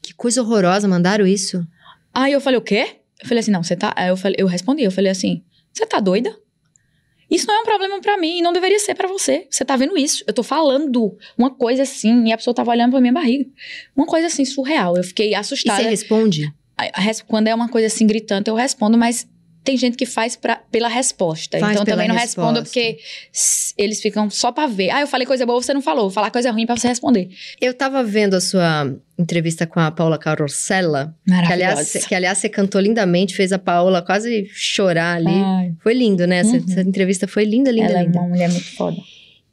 Que 0.00 0.14
coisa 0.14 0.40
horrorosa, 0.40 0.88
mandaram 0.88 1.26
isso? 1.26 1.66
Aí 2.14 2.32
eu 2.32 2.40
falei, 2.40 2.58
o 2.58 2.62
quê? 2.62 2.96
Eu 3.22 3.28
falei 3.28 3.40
assim, 3.40 3.50
não, 3.50 3.62
você 3.62 3.76
tá... 3.76 3.92
Aí 3.94 4.08
eu, 4.08 4.16
falei, 4.16 4.36
eu 4.38 4.46
respondi, 4.46 4.82
eu 4.82 4.90
falei 4.90 5.10
assim, 5.10 5.42
você 5.70 5.84
tá 5.84 6.00
doida? 6.00 6.34
Isso 7.34 7.48
não 7.48 7.56
é 7.56 7.60
um 7.60 7.64
problema 7.64 8.00
para 8.00 8.16
mim, 8.16 8.40
não 8.40 8.52
deveria 8.52 8.78
ser 8.78 8.94
para 8.94 9.08
você. 9.08 9.46
Você 9.50 9.64
tá 9.64 9.74
vendo 9.76 9.98
isso? 9.98 10.22
Eu 10.24 10.32
tô 10.32 10.44
falando 10.44 11.16
uma 11.36 11.50
coisa 11.50 11.82
assim 11.82 12.28
e 12.28 12.32
a 12.32 12.36
pessoa 12.36 12.54
tava 12.54 12.70
olhando 12.70 12.92
pra 12.92 13.00
minha 13.00 13.12
barriga. 13.12 13.44
Uma 13.96 14.06
coisa 14.06 14.28
assim 14.28 14.44
surreal. 14.44 14.96
Eu 14.96 15.02
fiquei 15.02 15.34
assustada. 15.34 15.80
E 15.80 15.84
você 15.84 15.90
responde? 15.90 16.54
Quando 17.26 17.48
é 17.48 17.54
uma 17.54 17.68
coisa 17.68 17.88
assim 17.88 18.06
gritante, 18.06 18.48
eu 18.48 18.54
respondo, 18.54 18.96
mas 18.96 19.28
tem 19.64 19.78
gente 19.78 19.96
que 19.96 20.04
faz 20.04 20.36
pra, 20.36 20.56
pela 20.70 20.88
resposta. 20.88 21.58
Faz 21.58 21.72
então 21.72 21.84
também 21.86 22.06
não 22.06 22.14
resposta. 22.14 22.60
respondo 22.60 22.62
porque 22.62 22.98
eles 23.78 24.00
ficam 24.00 24.28
só 24.28 24.52
pra 24.52 24.66
ver. 24.66 24.90
Ah, 24.90 25.00
eu 25.00 25.06
falei 25.06 25.26
coisa 25.26 25.46
boa, 25.46 25.60
você 25.60 25.72
não 25.72 25.80
falou. 25.80 26.04
Vou 26.04 26.10
falar 26.10 26.30
coisa 26.30 26.50
ruim 26.50 26.66
pra 26.66 26.76
você 26.76 26.86
responder. 26.86 27.30
Eu 27.58 27.72
tava 27.72 28.04
vendo 28.04 28.34
a 28.34 28.40
sua 28.40 28.94
entrevista 29.18 29.66
com 29.66 29.80
a 29.80 29.90
Paula 29.90 30.18
Carosella. 30.18 31.16
Que 31.26 31.52
aliás, 31.52 32.06
que 32.06 32.14
aliás 32.14 32.38
você 32.38 32.48
cantou 32.50 32.78
lindamente, 32.80 33.34
fez 33.34 33.52
a 33.52 33.58
Paula 33.58 34.02
quase 34.02 34.46
chorar 34.52 35.16
ali. 35.16 35.30
Ai. 35.30 35.72
Foi 35.82 35.94
lindo, 35.94 36.26
né? 36.26 36.38
Essa, 36.40 36.56
uhum. 36.56 36.64
essa, 36.68 36.82
entrevista 36.82 37.26
foi 37.26 37.44
linda, 37.44 37.70
linda, 37.70 37.90
Ela 37.90 38.02
linda. 38.02 38.18
é 38.18 38.20
uma 38.20 38.28
mulher 38.28 38.50
muito 38.50 38.76
foda. 38.76 38.98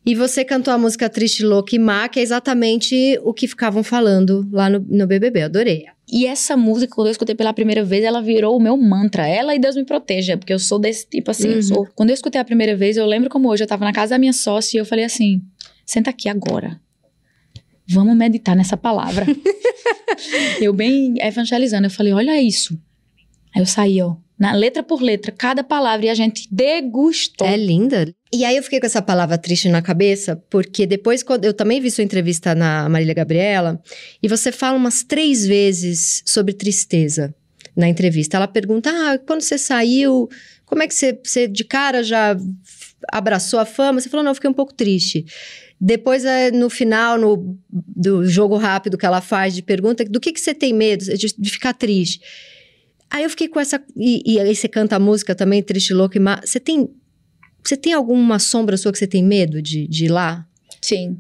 E 0.06 0.16
você 0.16 0.44
cantou 0.44 0.74
a 0.74 0.78
música 0.78 1.08
Triste, 1.08 1.46
Louca 1.46 1.76
e 1.76 1.80
Má, 1.80 2.10
que 2.10 2.20
é 2.20 2.24
exatamente 2.24 3.20
o 3.24 3.34
que 3.34 3.48
ficavam 3.48 3.84
falando 3.84 4.48
lá 4.52 4.68
no, 4.68 4.80
no 4.90 5.08
BBB. 5.08 5.44
Adorei. 5.44 5.86
E 6.12 6.26
essa 6.26 6.58
música, 6.58 6.94
quando 6.94 7.08
eu 7.08 7.12
escutei 7.12 7.34
pela 7.34 7.54
primeira 7.54 7.86
vez, 7.86 8.04
ela 8.04 8.22
virou 8.22 8.58
o 8.58 8.60
meu 8.60 8.76
mantra. 8.76 9.26
Ela 9.26 9.56
e 9.56 9.60
Deus 9.60 9.78
me 9.78 9.86
proteja, 9.86 10.36
porque 10.36 10.52
eu 10.52 10.60
sou 10.60 10.78
desse 10.78 11.08
tipo 11.08 11.32
assim. 11.32 11.56
Uhum. 11.56 11.62
Sou... 11.62 11.88
Quando 11.96 12.10
eu 12.10 12.14
escutei 12.14 12.42
a 12.42 12.44
primeira 12.44 12.76
vez, 12.76 12.98
eu 12.98 13.06
lembro 13.06 13.30
como 13.30 13.50
hoje, 13.50 13.64
eu 13.64 13.68
tava 13.68 13.86
na 13.86 13.94
casa 13.94 14.16
da 14.16 14.20
minha 14.20 14.34
sócia 14.34 14.78
e 14.78 14.82
eu 14.82 14.86
falei 14.86 15.06
assim: 15.06 15.42
senta 15.86 16.10
aqui 16.10 16.28
agora. 16.28 16.82
Vamos 17.88 18.16
meditar 18.16 18.58
nessa 18.58 18.76
palavra. 18.76 19.26
eu 20.60 20.74
bem 20.74 21.16
evangelizando, 21.22 21.88
eu 21.88 21.92
falei: 21.92 22.12
olha 22.12 22.42
isso. 22.42 22.78
Aí 23.56 23.62
eu 23.62 23.66
saí, 23.66 24.02
ó, 24.02 24.16
na 24.38 24.52
letra 24.52 24.84
por 24.84 25.02
letra, 25.02 25.32
cada 25.32 25.64
palavra, 25.64 26.08
e 26.08 26.10
a 26.10 26.16
gente 26.16 26.46
degustou. 26.52 27.48
É 27.48 27.56
linda. 27.56 28.14
E 28.34 28.46
aí 28.46 28.56
eu 28.56 28.64
fiquei 28.64 28.80
com 28.80 28.86
essa 28.86 29.02
palavra 29.02 29.38
triste 29.38 29.68
na 29.68 29.82
cabeça, 29.82 30.42
porque 30.50 30.86
depois, 30.86 31.22
quando 31.22 31.44
eu 31.44 31.54
também 31.54 31.82
vi 31.82 31.92
sua 31.92 32.04
entrevista 32.04 32.56
na 32.56 32.88
Marília 32.88 33.14
Gabriela, 33.14 33.82
e 34.24 34.28
você 34.28 34.52
fala 34.52 34.78
umas 34.78 35.04
três 35.04 35.46
vezes 35.46 36.24
sobre 36.26 36.54
tristeza 36.54 37.36
na 37.76 37.90
entrevista. 37.90 38.38
Ela 38.38 38.48
pergunta: 38.48 38.90
Ah, 38.90 39.18
quando 39.18 39.42
você 39.42 39.58
saiu, 39.58 40.30
como 40.66 40.82
é 40.82 40.88
que 40.88 40.96
você, 40.96 41.20
você 41.22 41.48
de 41.48 41.66
cara 41.66 42.04
já 42.04 42.38
abraçou 43.12 43.60
a 43.60 43.66
fama? 43.66 44.00
Você 44.00 44.10
falou: 44.10 44.24
Não, 44.24 44.32
eu 44.32 44.36
fiquei 44.36 44.50
um 44.50 44.54
pouco 44.54 44.74
triste. 44.74 45.26
Depois, 45.80 46.24
é, 46.24 46.52
no 46.52 46.70
final 46.70 47.18
no, 47.18 47.58
do 47.70 48.26
jogo 48.26 48.56
rápido 48.56 48.98
que 48.98 49.06
ela 49.06 49.20
faz 49.20 49.56
de 49.56 49.64
pergunta, 49.64 50.06
do 50.06 50.20
que, 50.20 50.32
que 50.32 50.40
você 50.40 50.54
tem 50.54 50.74
medo 50.74 51.04
de, 51.04 51.34
de 51.38 51.50
ficar 51.50 51.74
triste? 51.74 52.22
Aí 53.10 53.24
eu 53.24 53.30
fiquei 53.30 53.50
com 53.50 53.60
essa. 53.60 53.84
E, 53.98 54.36
e 54.36 54.40
aí 54.40 54.56
você 54.56 54.70
canta 54.70 54.96
a 54.96 55.00
música 55.00 55.36
também, 55.36 55.62
Triste, 55.62 55.94
Louco 55.94 56.16
e 56.16 56.20
Má. 56.20 56.40
Você 56.46 56.62
tem. 56.62 56.90
Você 57.64 57.78
tem 57.78 57.94
alguma 57.94 58.40
sombra 58.40 58.78
sua 58.78 58.92
que 58.92 58.98
você 58.98 59.08
tem 59.08 59.24
medo 59.24 59.62
de, 59.62 59.88
de 59.88 60.06
ir 60.06 60.10
lá? 60.10 60.46
Sim. 60.82 61.20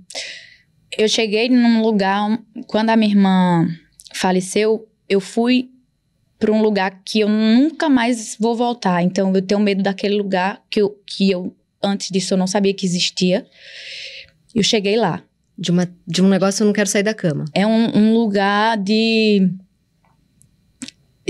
Eu 0.97 1.07
cheguei 1.07 1.49
num 1.49 1.81
lugar. 1.81 2.39
Quando 2.67 2.89
a 2.89 2.95
minha 2.95 3.11
irmã 3.11 3.67
faleceu, 4.13 4.87
eu 5.07 5.19
fui 5.19 5.69
para 6.39 6.51
um 6.51 6.61
lugar 6.61 7.01
que 7.05 7.19
eu 7.19 7.29
nunca 7.29 7.87
mais 7.87 8.35
vou 8.39 8.55
voltar. 8.55 9.03
Então 9.03 9.33
eu 9.33 9.41
tenho 9.41 9.61
medo 9.61 9.83
daquele 9.83 10.15
lugar 10.15 10.61
que 10.69 10.81
eu, 10.81 10.99
que 11.05 11.29
eu 11.29 11.55
antes 11.81 12.09
disso 12.09 12.33
eu 12.33 12.37
não 12.37 12.47
sabia 12.47 12.73
que 12.73 12.85
existia. 12.85 13.45
Eu 14.53 14.63
cheguei 14.63 14.97
lá. 14.97 15.23
De, 15.57 15.69
uma, 15.69 15.87
de 16.07 16.23
um 16.23 16.27
negócio 16.27 16.63
eu 16.63 16.65
não 16.65 16.73
quero 16.73 16.89
sair 16.89 17.03
da 17.03 17.13
cama. 17.13 17.45
É 17.53 17.67
um, 17.67 17.95
um 17.95 18.13
lugar 18.13 18.77
de. 18.77 19.47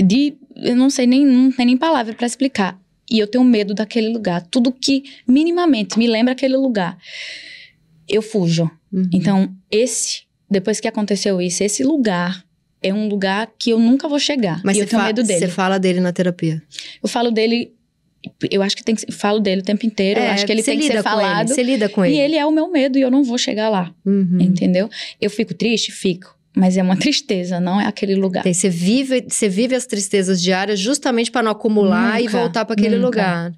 de 0.02 0.38
eu 0.56 0.74
não 0.74 0.88
sei 0.88 1.06
nem, 1.06 1.24
não 1.24 1.52
tem 1.52 1.66
nem 1.66 1.76
palavra 1.76 2.14
para 2.14 2.26
explicar. 2.26 2.80
E 3.10 3.18
eu 3.18 3.26
tenho 3.26 3.44
medo 3.44 3.74
daquele 3.74 4.08
lugar. 4.08 4.42
Tudo 4.50 4.72
que 4.72 5.04
minimamente 5.26 5.98
me 5.98 6.06
lembra 6.06 6.32
aquele 6.32 6.56
lugar, 6.56 6.96
eu 8.08 8.22
fujo. 8.22 8.70
Uhum. 8.92 9.08
Então, 9.12 9.54
esse, 9.70 10.22
depois 10.50 10.80
que 10.80 10.88
aconteceu 10.88 11.40
isso, 11.40 11.62
esse 11.62 11.82
lugar 11.82 12.44
é 12.82 12.92
um 12.92 13.08
lugar 13.08 13.50
que 13.58 13.70
eu 13.70 13.78
nunca 13.78 14.08
vou 14.08 14.18
chegar. 14.18 14.60
Mas 14.64 14.76
eu 14.76 14.86
tenho 14.86 15.02
medo 15.02 15.22
dele. 15.22 15.40
Você 15.40 15.48
fala 15.48 15.78
dele 15.78 16.00
na 16.00 16.12
terapia? 16.12 16.62
Eu 17.02 17.08
falo 17.08 17.30
dele 17.30 17.72
eu 18.50 18.62
acho 18.62 18.76
que 18.76 18.84
tem 18.84 18.94
que, 18.94 19.10
falo 19.10 19.40
dele 19.40 19.62
o 19.62 19.64
tempo 19.64 19.84
inteiro. 19.84 20.20
É, 20.20 20.30
acho 20.30 20.46
que 20.46 20.52
ele 20.52 20.62
tem 20.62 20.78
que 20.78 20.86
ser 20.86 21.02
falado. 21.02 21.48
Ele, 21.48 21.54
você 21.54 21.62
lida 21.62 21.88
com 21.88 22.04
ele. 22.04 22.14
E 22.14 22.20
ele 22.20 22.36
é 22.36 22.46
o 22.46 22.52
meu 22.52 22.70
medo 22.70 22.96
e 22.98 23.00
eu 23.00 23.10
não 23.10 23.24
vou 23.24 23.36
chegar 23.36 23.68
lá. 23.68 23.92
Uhum. 24.04 24.38
Entendeu? 24.40 24.88
Eu 25.20 25.30
fico 25.30 25.52
triste? 25.54 25.90
Fico. 25.90 26.36
Mas 26.54 26.76
é 26.76 26.82
uma 26.82 26.96
tristeza, 26.96 27.58
não 27.58 27.80
é 27.80 27.86
aquele 27.86 28.14
lugar. 28.14 28.44
Você, 28.44 28.68
vive, 28.68 29.24
você 29.28 29.48
vive 29.48 29.74
as 29.74 29.86
tristezas 29.86 30.40
diárias 30.40 30.78
justamente 30.78 31.30
para 31.30 31.42
não 31.42 31.52
acumular 31.52 32.18
nunca, 32.18 32.20
e 32.20 32.28
voltar 32.28 32.64
para 32.64 32.74
aquele 32.74 32.96
nunca. 32.96 33.06
lugar. 33.06 33.54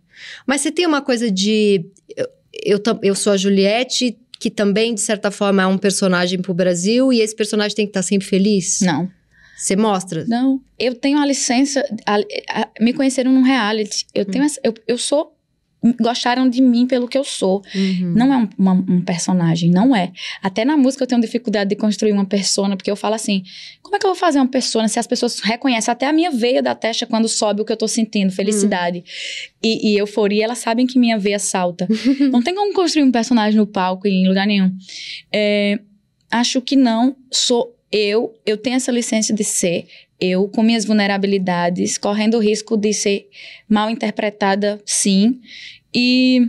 Mas 0.47 0.61
você 0.61 0.71
tem 0.71 0.87
uma 0.87 1.03
coisa 1.03 1.31
de. 1.31 1.85
Eu, 2.17 2.29
eu, 2.65 2.99
eu 3.03 3.15
sou 3.15 3.33
a 3.33 3.37
Juliette, 3.37 4.17
que 4.39 4.49
também, 4.49 4.95
de 4.95 5.01
certa 5.01 5.31
forma, 5.31 5.63
é 5.63 5.67
um 5.67 5.77
personagem 5.77 6.41
pro 6.41 6.55
Brasil, 6.55 7.13
e 7.13 7.21
esse 7.21 7.35
personagem 7.35 7.75
tem 7.75 7.87
que 7.87 7.91
estar 7.91 8.01
tá 8.01 8.07
sempre 8.07 8.27
feliz? 8.29 8.81
Não. 8.81 9.11
Você 9.57 9.77
mostra? 9.77 10.25
Não. 10.29 10.61
Eu 10.79 10.95
tenho 10.95 11.19
a 11.19 11.27
licença. 11.27 11.85
A, 12.07 12.17
a, 12.51 12.69
me 12.81 12.93
conheceram 12.93 13.33
num 13.33 13.43
reality. 13.43 14.07
Eu, 14.15 14.25
tenho 14.25 14.43
hum. 14.43 14.47
essa, 14.47 14.61
eu, 14.63 14.75
eu 14.87 14.99
sou 14.99 15.34
gostaram 16.01 16.49
de 16.49 16.63
mim 16.63 16.87
pelo 16.87 17.07
que 17.07 17.19
eu 17.19 17.25
sou. 17.25 17.63
Uhum. 17.75 18.15
Não 18.17 18.33
é 18.33 18.37
um, 18.39 18.49
uma, 18.59 18.73
um, 18.73 19.01
personagem, 19.03 19.71
não 19.71 19.95
é. 19.95 20.13
Até 20.43 20.65
na 20.65 20.77
música 20.77 21.05
eu 21.05 21.07
tenho 21.07 21.21
dificuldade 21.21 21.71
de 21.71 21.77
construir 21.77 22.13
uma 22.13 22.25
persona, 22.25 22.77
porque 22.77 22.91
eu 22.91 22.97
falo 22.97 23.15
assim: 23.15 23.43
como 23.83 23.97
é 23.97 23.99
que 23.99 24.07
eu 24.07 24.11
vou 24.11 24.19
fazer 24.19 24.39
uma 24.39 24.49
persona 24.49 24.89
se 24.89 24.99
as 24.99 25.07
pessoas 25.07 25.41
reconhecem 25.41 25.93
até 25.93 26.07
a 26.07 26.13
minha 26.13 26.31
veia 26.31 26.63
da 26.63 26.75
testa 26.75 27.07
quando 27.07 27.29
sobe 27.29 27.61
o 27.61 27.65
que 27.65 27.73
eu 27.73 27.77
tô 27.77 27.89
sentindo, 27.89 28.33
felicidade 28.33 28.99
uhum. 28.99 29.05
e, 29.63 29.93
e, 29.93 29.99
euforia, 29.99 30.45
elas 30.45 30.59
sabem 30.59 30.87
que 30.87 30.99
minha 30.99 31.19
veia 31.19 31.39
salta. 31.39 31.87
não 32.31 32.43
tem 32.43 32.55
como 32.55 32.73
construir 32.73 33.05
um 33.05 33.13
personagem 33.13 33.59
no 33.59 33.67
palco 33.67 34.09
em 34.09 34.27
lugar 34.27 34.47
nenhum. 34.47 34.75
É, 35.33 35.79
acho 36.31 36.61
que 36.61 36.77
não. 36.77 37.17
Sou 37.31 37.75
eu, 37.97 38.35
eu 38.45 38.57
tenho 38.57 38.75
essa 38.75 38.91
licença 38.91 39.33
de 39.33 39.45
ser 39.45 39.87
eu, 40.21 40.49
com 40.49 40.63
minhas 40.63 40.85
vulnerabilidades, 40.85 41.99
correndo 41.99 42.37
o 42.37 42.41
risco 42.41 42.77
de 42.77 42.93
ser 42.93 43.29
mal 43.69 43.91
interpretada, 43.91 44.81
sim. 44.85 45.41
E. 45.95 46.49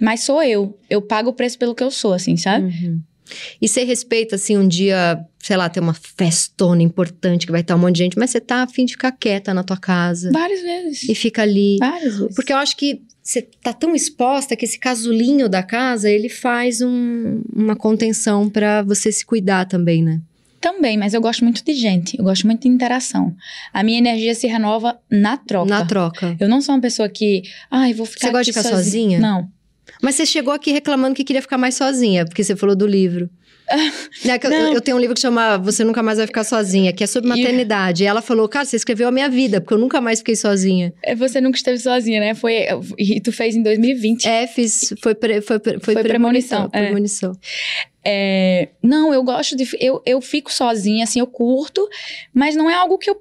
Mas 0.00 0.20
sou 0.20 0.42
eu. 0.42 0.78
Eu 0.90 1.00
pago 1.00 1.30
o 1.30 1.32
preço 1.32 1.58
pelo 1.58 1.74
que 1.74 1.82
eu 1.84 1.90
sou, 1.90 2.12
assim, 2.12 2.36
sabe? 2.36 2.66
Uhum. 2.66 3.00
E 3.60 3.68
você 3.68 3.84
respeita, 3.84 4.36
assim, 4.36 4.56
um 4.56 4.66
dia, 4.66 5.24
sei 5.38 5.56
lá, 5.56 5.68
ter 5.68 5.80
uma 5.80 5.94
festona 5.94 6.82
importante 6.82 7.46
que 7.46 7.52
vai 7.52 7.60
estar 7.60 7.76
um 7.76 7.78
monte 7.78 7.96
de 7.96 8.02
gente, 8.02 8.18
mas 8.18 8.30
você 8.30 8.40
tá 8.40 8.62
afim 8.62 8.84
de 8.84 8.92
ficar 8.92 9.12
quieta 9.12 9.54
na 9.54 9.62
tua 9.62 9.76
casa. 9.76 10.30
Várias 10.32 10.60
vezes. 10.60 11.08
E 11.08 11.14
fica 11.14 11.42
ali. 11.42 11.76
Várias 11.78 12.18
vezes. 12.18 12.34
Porque 12.34 12.52
eu 12.52 12.56
acho 12.56 12.76
que 12.76 13.02
você 13.22 13.40
tá 13.62 13.72
tão 13.72 13.94
exposta 13.94 14.54
que 14.54 14.66
esse 14.66 14.78
casulinho 14.78 15.48
da 15.48 15.62
casa, 15.62 16.10
ele 16.10 16.28
faz 16.28 16.82
um, 16.82 17.42
uma 17.54 17.74
contenção 17.74 18.50
para 18.50 18.82
você 18.82 19.10
se 19.10 19.24
cuidar 19.24 19.64
também, 19.64 20.02
né? 20.02 20.20
Também, 20.64 20.96
mas 20.96 21.12
eu 21.12 21.20
gosto 21.20 21.44
muito 21.44 21.62
de 21.62 21.74
gente, 21.74 22.16
eu 22.16 22.24
gosto 22.24 22.46
muito 22.46 22.62
de 22.62 22.68
interação. 22.68 23.36
A 23.70 23.82
minha 23.82 23.98
energia 23.98 24.34
se 24.34 24.46
renova 24.46 24.98
na 25.10 25.36
troca. 25.36 25.68
Na 25.68 25.84
troca. 25.84 26.34
Eu 26.40 26.48
não 26.48 26.62
sou 26.62 26.74
uma 26.74 26.80
pessoa 26.80 27.06
que, 27.06 27.42
ai, 27.70 27.92
ah, 27.92 27.94
vou 27.94 28.06
ficar 28.06 28.28
Você 28.28 28.32
gosta 28.32 28.44
de 28.44 28.52
ficar 28.52 28.62
sozinha? 28.62 28.78
sozinha? 28.78 29.20
Não. 29.20 29.46
Mas 30.00 30.14
você 30.14 30.24
chegou 30.24 30.54
aqui 30.54 30.72
reclamando 30.72 31.14
que 31.14 31.22
queria 31.22 31.42
ficar 31.42 31.58
mais 31.58 31.74
sozinha, 31.74 32.24
porque 32.24 32.42
você 32.42 32.56
falou 32.56 32.74
do 32.74 32.86
livro. 32.86 33.28
É 33.66 34.36
eu, 34.46 34.74
eu, 34.74 34.80
tenho 34.80 34.96
um 34.96 35.00
livro 35.00 35.14
que 35.14 35.20
chama 35.20 35.56
Você 35.58 35.84
Nunca 35.84 36.02
Mais 36.02 36.18
Vai 36.18 36.26
Ficar 36.26 36.44
Sozinha, 36.44 36.92
que 36.92 37.02
é 37.02 37.06
sobre 37.06 37.28
maternidade. 37.28 38.04
E 38.04 38.06
ela 38.06 38.20
falou, 38.20 38.48
cara, 38.48 38.64
você 38.64 38.76
escreveu 38.76 39.08
a 39.08 39.10
minha 39.10 39.28
vida, 39.28 39.60
porque 39.60 39.74
eu 39.74 39.78
nunca 39.78 40.00
mais 40.00 40.18
fiquei 40.18 40.36
sozinha. 40.36 40.92
É, 41.02 41.14
você 41.14 41.40
nunca 41.40 41.56
esteve 41.56 41.78
sozinha, 41.78 42.20
né? 42.20 42.34
Foi, 42.34 42.66
e 42.98 43.20
tu 43.20 43.32
fez 43.32 43.56
em 43.56 43.62
2020. 43.62 44.26
É, 44.26 44.46
fiz. 44.46 44.94
Foi, 45.00 45.14
pre, 45.14 45.40
foi, 45.40 45.58
foi, 45.58 45.78
foi, 45.80 46.02
premonição. 46.02 46.68
Premonição. 46.68 47.32
É. 47.32 47.94
É, 48.06 48.68
não, 48.82 49.14
eu 49.14 49.22
gosto 49.22 49.56
de. 49.56 49.66
Eu, 49.80 50.02
eu 50.04 50.20
fico 50.20 50.52
sozinha, 50.52 51.04
assim, 51.04 51.20
eu 51.20 51.26
curto, 51.26 51.88
mas 52.34 52.54
não 52.54 52.68
é 52.68 52.74
algo 52.74 52.98
que 52.98 53.08
eu 53.08 53.16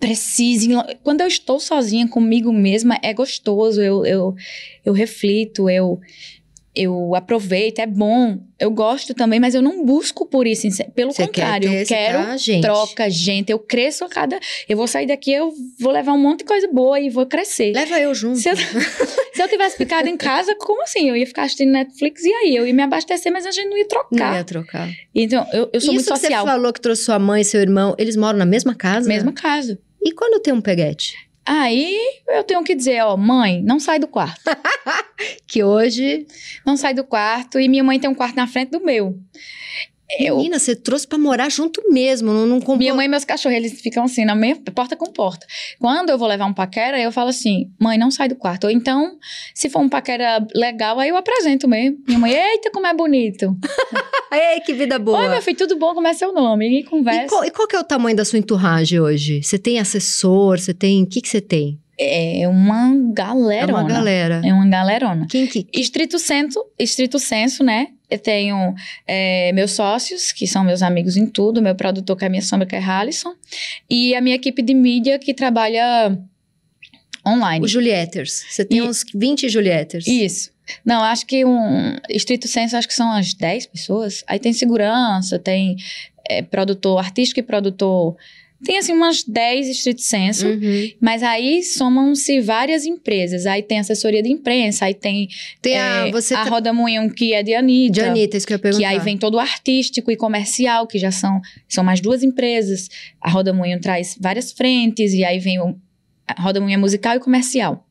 precise. 0.00 0.68
Quando 1.04 1.20
eu 1.20 1.26
estou 1.26 1.60
sozinha 1.60 2.08
comigo 2.08 2.50
mesma, 2.52 2.98
é 3.02 3.12
gostoso. 3.12 3.80
Eu, 3.80 4.06
eu, 4.06 4.34
eu 4.84 4.92
reflito, 4.92 5.68
eu 5.68 6.00
eu 6.74 7.14
aproveito, 7.14 7.80
é 7.80 7.86
bom, 7.86 8.38
eu 8.58 8.70
gosto 8.70 9.12
também, 9.12 9.38
mas 9.38 9.54
eu 9.54 9.60
não 9.60 9.84
busco 9.84 10.24
por 10.24 10.46
isso. 10.46 10.66
Pelo 10.94 11.12
Você 11.12 11.26
contrário, 11.26 11.68
quer 11.68 11.80
eu 11.80 11.86
você 11.86 11.94
quero 11.94 12.26
quer 12.26 12.38
gente. 12.38 12.62
troca, 12.62 13.10
gente. 13.10 13.52
Eu 13.52 13.58
cresço 13.58 14.04
a 14.04 14.08
cada. 14.08 14.38
Eu 14.66 14.76
vou 14.76 14.86
sair 14.86 15.06
daqui, 15.06 15.32
eu 15.32 15.52
vou 15.78 15.92
levar 15.92 16.12
um 16.12 16.18
monte 16.18 16.38
de 16.40 16.44
coisa 16.44 16.66
boa 16.68 16.98
e 16.98 17.10
vou 17.10 17.26
crescer. 17.26 17.72
Leva 17.74 18.00
eu 18.00 18.14
junto. 18.14 18.38
Se 18.38 18.48
eu, 18.48 18.56
se 19.34 19.42
eu 19.42 19.48
tivesse 19.48 19.76
ficado 19.76 20.06
em 20.06 20.16
casa, 20.16 20.54
como 20.58 20.82
assim? 20.82 21.08
Eu 21.10 21.16
ia 21.16 21.26
ficar 21.26 21.42
assistindo 21.42 21.72
Netflix 21.72 22.24
e 22.24 22.32
aí? 22.32 22.56
Eu 22.56 22.66
ia 22.66 22.72
me 22.72 22.82
abastecer, 22.82 23.30
mas 23.30 23.44
a 23.44 23.50
gente 23.50 23.68
não 23.68 23.76
ia 23.76 23.86
trocar. 23.86 24.30
Não 24.30 24.36
ia 24.38 24.44
trocar. 24.44 24.88
Então, 25.14 25.46
eu, 25.52 25.68
eu 25.72 25.80
sou 25.80 25.92
Isso 25.92 25.92
muito 25.92 26.12
que 26.12 26.18
social. 26.20 26.44
você 26.44 26.50
falou 26.50 26.72
que 26.72 26.80
trouxe 26.80 27.04
sua 27.04 27.18
mãe 27.18 27.42
e 27.42 27.44
seu 27.44 27.60
irmão, 27.60 27.94
eles 27.98 28.16
moram 28.16 28.38
na 28.38 28.46
mesma 28.46 28.74
casa? 28.74 29.06
Mesma 29.08 29.32
casa. 29.32 29.78
E 30.00 30.12
quando 30.12 30.40
tem 30.40 30.54
um 30.54 30.60
peguete? 30.60 31.16
Aí 31.44 31.98
eu 32.28 32.44
tenho 32.44 32.62
que 32.62 32.74
dizer, 32.74 33.02
ó, 33.02 33.16
mãe, 33.16 33.62
não 33.62 33.80
sai 33.80 33.98
do 33.98 34.08
quarto. 34.08 34.40
Que 35.46 35.62
hoje... 35.62 36.26
Não 36.66 36.76
sai 36.76 36.94
do 36.94 37.04
quarto. 37.04 37.60
E 37.60 37.68
minha 37.68 37.84
mãe 37.84 38.00
tem 38.00 38.10
um 38.10 38.14
quarto 38.14 38.34
na 38.34 38.46
frente 38.46 38.70
do 38.70 38.80
meu. 38.80 39.16
Eu, 40.18 40.36
Menina, 40.36 40.58
você 40.58 40.76
trouxe 40.76 41.06
pra 41.06 41.16
morar 41.16 41.50
junto 41.50 41.82
mesmo, 41.90 42.32
não, 42.32 42.46
não 42.46 42.58
comprou... 42.58 42.76
Minha 42.76 42.94
mãe 42.94 43.06
e 43.06 43.08
meus 43.08 43.24
cachorros, 43.24 43.56
eles 43.56 43.80
ficam 43.80 44.04
assim, 44.04 44.24
na 44.24 44.34
minha 44.34 44.56
porta 44.74 44.94
com 44.96 45.06
porta. 45.06 45.46
Quando 45.78 46.10
eu 46.10 46.18
vou 46.18 46.28
levar 46.28 46.44
um 46.46 46.52
paquera, 46.52 47.00
eu 47.00 47.10
falo 47.10 47.30
assim, 47.30 47.70
mãe, 47.80 47.96
não 47.96 48.10
sai 48.10 48.28
do 48.28 48.36
quarto. 48.36 48.64
Ou 48.64 48.70
então, 48.70 49.16
se 49.54 49.70
for 49.70 49.80
um 49.80 49.88
paquera 49.88 50.46
legal, 50.54 50.98
aí 50.98 51.08
eu 51.08 51.16
apresento 51.16 51.66
mesmo. 51.66 51.98
Minha 52.06 52.18
mãe, 52.18 52.32
eita, 52.32 52.70
como 52.70 52.86
é 52.86 52.94
bonito. 52.94 53.56
Ei, 54.32 54.60
que 54.60 54.72
vida 54.72 54.98
boa! 54.98 55.18
Oi, 55.20 55.28
meu 55.28 55.42
filho, 55.42 55.56
tudo 55.58 55.76
bom? 55.78 55.92
Como 55.94 56.06
é 56.08 56.14
seu 56.14 56.32
nome? 56.32 56.66
E 56.68 56.80
E 56.80 56.84
conversa. 56.84 57.26
qual, 57.28 57.44
e 57.44 57.50
qual 57.50 57.68
que 57.68 57.76
é 57.76 57.80
o 57.80 57.84
tamanho 57.84 58.16
da 58.16 58.24
sua 58.24 58.38
enturragem 58.38 58.98
hoje? 58.98 59.42
Você 59.42 59.58
tem 59.58 59.78
assessor? 59.78 60.58
Você 60.58 60.72
tem... 60.72 61.02
O 61.02 61.06
que 61.06 61.20
que 61.20 61.28
você 61.28 61.40
tem? 61.40 61.78
É 61.98 62.48
uma 62.48 62.88
É 62.94 63.12
galerona. 63.12 63.72
uma 63.80 63.82
galera. 63.88 64.40
É 64.44 64.52
uma 64.52 64.66
galerona. 64.66 65.26
Quem 65.30 65.46
que... 65.46 65.66
Estrito 65.72 66.18
senso, 66.18 66.64
estrito 66.78 67.18
senso, 67.18 67.62
né? 67.62 67.88
Eu 68.10 68.18
tenho 68.18 68.74
é, 69.06 69.52
meus 69.52 69.72
sócios, 69.72 70.32
que 70.32 70.46
são 70.46 70.64
meus 70.64 70.82
amigos 70.82 71.16
em 71.16 71.26
tudo, 71.26 71.60
meu 71.62 71.74
produtor, 71.74 72.16
que 72.16 72.24
é 72.24 72.26
a 72.26 72.30
minha 72.30 72.42
sombra, 72.42 72.66
que 72.66 72.74
é 72.74 72.78
Halisson, 72.82 73.34
e 73.88 74.14
a 74.14 74.20
minha 74.20 74.36
equipe 74.36 74.62
de 74.62 74.74
mídia, 74.74 75.18
que 75.18 75.32
trabalha 75.34 76.18
online. 77.26 77.64
Os 77.64 77.70
Julietters. 77.70 78.44
Você 78.50 78.64
tem 78.64 78.78
E- 78.78 78.82
uns 78.82 79.04
20 79.14 79.48
Julietters. 79.48 80.06
Isso. 80.06 80.50
Não, 80.84 81.02
acho 81.02 81.26
que 81.26 81.44
um 81.44 81.96
estrito 82.08 82.46
senso, 82.48 82.76
acho 82.76 82.88
que 82.88 82.94
são 82.94 83.10
as 83.12 83.34
10 83.34 83.66
pessoas. 83.66 84.22
Aí 84.26 84.38
tem 84.38 84.52
segurança, 84.52 85.38
tem 85.38 85.76
é, 86.28 86.40
produtor 86.42 86.98
artístico 86.98 87.40
e 87.40 87.42
produtor. 87.42 88.16
Tem 88.64 88.78
assim 88.78 88.92
umas 88.92 89.24
10 89.24 89.68
estrito 89.68 90.00
senso. 90.02 90.46
Uhum. 90.46 90.88
Mas 91.00 91.20
aí 91.24 91.64
somam-se 91.64 92.40
várias 92.40 92.86
empresas. 92.86 93.44
Aí 93.44 93.60
tem 93.60 93.80
assessoria 93.80 94.22
de 94.22 94.28
imprensa, 94.30 94.84
aí 94.84 94.94
tem 94.94 95.28
Tem 95.60 95.80
a... 95.80 96.06
é, 96.06 96.10
Você 96.12 96.32
a 96.32 96.42
tra- 96.42 96.50
Roda 96.50 96.72
Moinhão, 96.72 97.08
que 97.10 97.34
é 97.34 97.42
de 97.42 97.54
Anitta. 97.56 97.92
De 97.92 98.00
Anitta, 98.02 98.36
isso 98.36 98.46
que 98.46 98.52
eu 98.52 98.56
ia 98.56 98.60
perguntar. 98.60 98.78
Que 98.88 98.94
aí 98.94 99.00
vem 99.00 99.18
todo 99.18 99.34
o 99.34 99.40
artístico 99.40 100.12
e 100.12 100.16
comercial, 100.16 100.86
que 100.86 100.96
já 100.96 101.10
são, 101.10 101.40
são 101.68 101.82
mais 101.82 102.00
duas 102.00 102.22
empresas. 102.22 102.88
A 103.20 103.28
Roda 103.28 103.52
Moinho 103.52 103.80
traz 103.80 104.16
várias 104.20 104.52
frentes, 104.52 105.12
e 105.12 105.24
aí 105.24 105.40
vem 105.40 105.58
o, 105.60 105.76
a 106.24 106.40
Roda 106.40 106.60
Moinho 106.60 106.76
é 106.76 106.78
musical 106.80 107.16
e 107.16 107.18
comercial. 107.20 107.84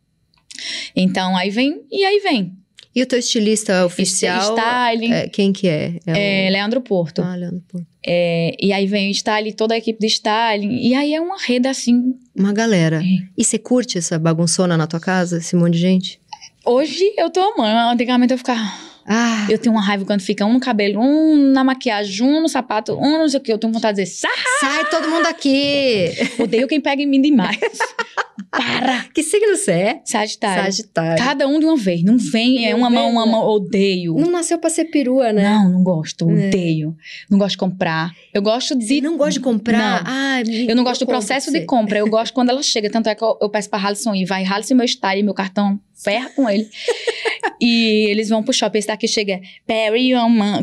Então, 0.96 1.36
aí 1.36 1.50
vem, 1.50 1.82
e 1.92 2.06
aí 2.06 2.20
vem. 2.22 2.56
E 2.94 3.02
o 3.02 3.06
teu 3.06 3.20
estilista 3.20 3.86
oficial? 3.86 4.56
Styling, 4.56 5.14
é, 5.14 5.28
quem 5.30 5.54
que 5.54 5.68
é? 5.68 5.96
É 6.06 6.48
é, 6.48 6.50
Leandro 6.50 6.82
Porto. 6.82 7.22
o... 7.22 7.26
Ah, 7.26 7.36
Leandro 7.36 7.64
Porto. 7.68 7.88
É, 8.06 8.56
e 8.60 8.74
aí 8.74 8.86
vem 8.86 9.08
o 9.08 9.12
styling, 9.12 9.54
toda 9.54 9.74
a 9.74 9.78
equipe 9.78 10.00
de 10.00 10.08
styling. 10.08 10.78
E 10.82 10.94
aí 10.94 11.14
é 11.14 11.22
uma 11.22 11.38
rede 11.40 11.68
assim. 11.68 12.16
Uma 12.36 12.52
galera. 12.52 12.98
É. 12.98 13.28
E 13.38 13.44
você 13.44 13.58
curte 13.58 13.98
essa 13.98 14.20
bagunçona 14.20 14.76
na 14.76 14.88
tua 14.88 15.00
casa? 15.00 15.38
Esse 15.38 15.56
monte 15.56 15.74
de 15.74 15.80
gente? 15.80 16.20
Hoje 16.66 17.14
eu 17.18 17.30
tô 17.30 17.40
amando. 17.40 17.92
Antigamente 17.94 18.34
eu 18.34 18.38
ficava. 18.38 18.60
Ah, 19.06 19.48
Eu 19.50 19.58
tenho 19.58 19.74
uma 19.74 19.82
raiva 19.82 20.06
quando 20.06 20.22
fica 20.22 20.46
um 20.46 20.54
no 20.54 20.60
cabelo, 20.60 21.02
um 21.02 21.52
na 21.52 21.64
maquiagem, 21.64 22.26
um 22.26 22.40
no 22.42 22.48
sapato, 22.48 22.94
um 22.94 23.18
não 23.18 23.28
sei 23.28 23.40
o 23.40 23.44
que. 23.44 23.52
Eu 23.52 23.58
tenho 23.58 23.74
vontade 23.74 23.98
de 23.98 24.04
dizer, 24.04 24.16
sai! 24.16 24.32
sai 24.60 24.90
todo 24.90 25.10
mundo 25.10 25.26
aqui! 25.26 26.06
Odeio 26.40 26.68
quem 26.68 26.80
pega 26.80 27.02
em 27.02 27.08
mim 27.08 27.22
demais. 27.22 27.58
Para! 28.50 29.06
que 29.14 29.22
signo 29.24 29.56
você 29.56 29.72
é? 29.72 30.02
Sagitário. 30.06 30.64
Sagitário. 30.64 31.24
Cada 31.24 31.48
um 31.48 31.60
de 31.60 31.66
uma 31.66 31.76
vez. 31.78 32.04
Não 32.04 32.18
vem, 32.18 32.66
é 32.68 32.74
uma 32.76 32.90
mão, 32.90 33.10
uma 33.10 33.26
né? 33.26 33.32
mão, 33.32 33.46
odeio. 33.48 34.16
Não 34.16 34.32
nasceu 34.32 34.58
pra 34.58 34.70
ser 34.70 34.86
perua, 34.86 35.32
né? 35.34 35.44
Não, 35.44 35.70
não 35.70 35.84
gosto, 35.84 36.30
É. 36.30 36.48
odeio. 36.48 36.96
Não 37.30 37.38
gosto 37.38 37.52
de 37.52 37.58
comprar. 37.58 38.12
Eu 38.34 38.42
gosto 38.42 38.76
de. 38.76 38.86
Você 38.86 39.02
não 39.02 39.18
gosta 39.18 39.34
de 39.34 39.40
comprar? 39.42 40.04
Não. 40.04 40.12
Ah, 40.12 40.42
Eu 40.68 40.76
não 40.76 40.84
gosto 40.84 41.02
do 41.02 41.08
processo 41.08 41.52
de 41.52 41.62
compra, 41.66 42.00
eu 42.00 42.08
gosto 42.10 42.34
quando 42.34 42.50
ela 42.50 42.64
chega. 42.64 42.90
Tanto 42.90 43.10
é 43.10 43.16
que 43.16 43.24
eu, 43.24 43.38
eu 43.42 43.50
peço 43.50 43.70
pra 43.70 43.80
Halisson 43.80 44.14
ir. 44.16 44.26
Vai 44.26 44.44
Halisson 44.46 44.76
meu 44.76 44.88
style, 44.88 45.24
meu 45.24 45.34
cartão, 45.34 45.80
ferra 45.94 46.30
com 46.36 46.50
ele. 46.50 46.68
e 47.60 48.08
eles 48.10 48.30
vão 48.30 48.44
pro 48.44 48.54
shopping. 48.54 48.80
Esse 48.80 48.88
daqui 48.88 49.08
chega 49.08 49.40
Perry 49.66 50.12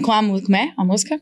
com 0.02 0.12
a 0.12 0.22
música. 0.22 0.46
Como 0.46 0.56
é 0.56 0.72
a 0.76 0.84
música? 0.84 1.20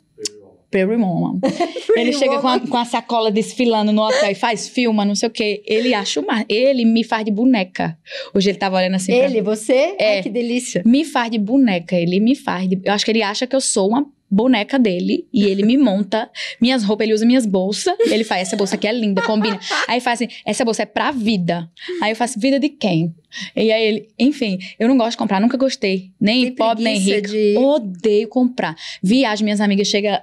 Perry 0.76 0.96
Woman. 0.96 1.40
Ele 1.96 2.12
chega 2.12 2.38
com 2.38 2.48
a, 2.48 2.60
com 2.60 2.76
a 2.76 2.84
sacola 2.84 3.30
desfilando 3.30 3.92
no 3.92 4.02
hotel 4.02 4.30
e 4.30 4.34
faz 4.34 4.68
filma, 4.68 5.06
não 5.06 5.14
sei 5.14 5.28
o 5.28 5.32
quê. 5.32 5.62
Ele 5.66 5.94
acha 5.94 6.20
uma. 6.20 6.44
Ele 6.48 6.84
me 6.84 7.02
faz 7.02 7.24
de 7.24 7.30
boneca. 7.30 7.96
Hoje 8.34 8.50
ele 8.50 8.58
tava 8.58 8.76
olhando 8.76 8.96
assim. 8.96 9.16
pra 9.16 9.24
Ele, 9.24 9.40
você? 9.40 9.94
É. 9.98 10.16
Ai, 10.16 10.22
que 10.22 10.28
delícia. 10.28 10.82
me 10.84 11.02
faz 11.04 11.30
de 11.30 11.38
boneca, 11.38 11.96
ele 11.96 12.20
me 12.20 12.34
faz 12.34 12.68
de... 12.68 12.78
Eu 12.84 12.92
acho 12.92 13.04
que 13.06 13.10
ele 13.10 13.22
acha 13.22 13.46
que 13.46 13.56
eu 13.56 13.60
sou 13.60 13.88
uma 13.88 14.06
boneca 14.30 14.76
dele 14.78 15.26
e 15.32 15.44
ele 15.44 15.62
me 15.64 15.78
monta 15.78 16.28
minhas 16.60 16.82
roupas, 16.82 17.04
ele 17.06 17.14
usa 17.14 17.24
minhas 17.24 17.46
bolsas, 17.46 17.94
ele 18.00 18.24
faz, 18.24 18.42
essa 18.42 18.56
bolsa 18.56 18.74
aqui 18.74 18.86
é 18.86 18.92
linda, 18.92 19.22
combina. 19.22 19.58
Aí 19.88 20.00
faz 20.00 20.20
assim, 20.20 20.28
essa 20.44 20.64
bolsa 20.64 20.82
é 20.82 20.86
pra 20.86 21.10
vida. 21.12 21.70
Aí 22.02 22.10
eu 22.12 22.16
faço, 22.16 22.38
vida 22.38 22.58
de 22.58 22.68
quem? 22.68 23.14
E 23.54 23.72
aí 23.72 23.86
ele, 23.86 24.08
enfim, 24.18 24.58
eu 24.78 24.88
não 24.88 24.96
gosto 24.98 25.12
de 25.12 25.16
comprar, 25.18 25.40
nunca 25.40 25.56
gostei, 25.56 26.10
nem 26.20 26.46
Tem 26.46 26.54
pobre, 26.56 26.82
nem 26.84 26.98
rico. 26.98 27.28
de- 27.28 27.54
Odeio 27.56 28.28
comprar. 28.28 28.76
Viagem, 29.02 29.44
minhas 29.44 29.60
amigas 29.60 29.86
chegam, 29.86 30.18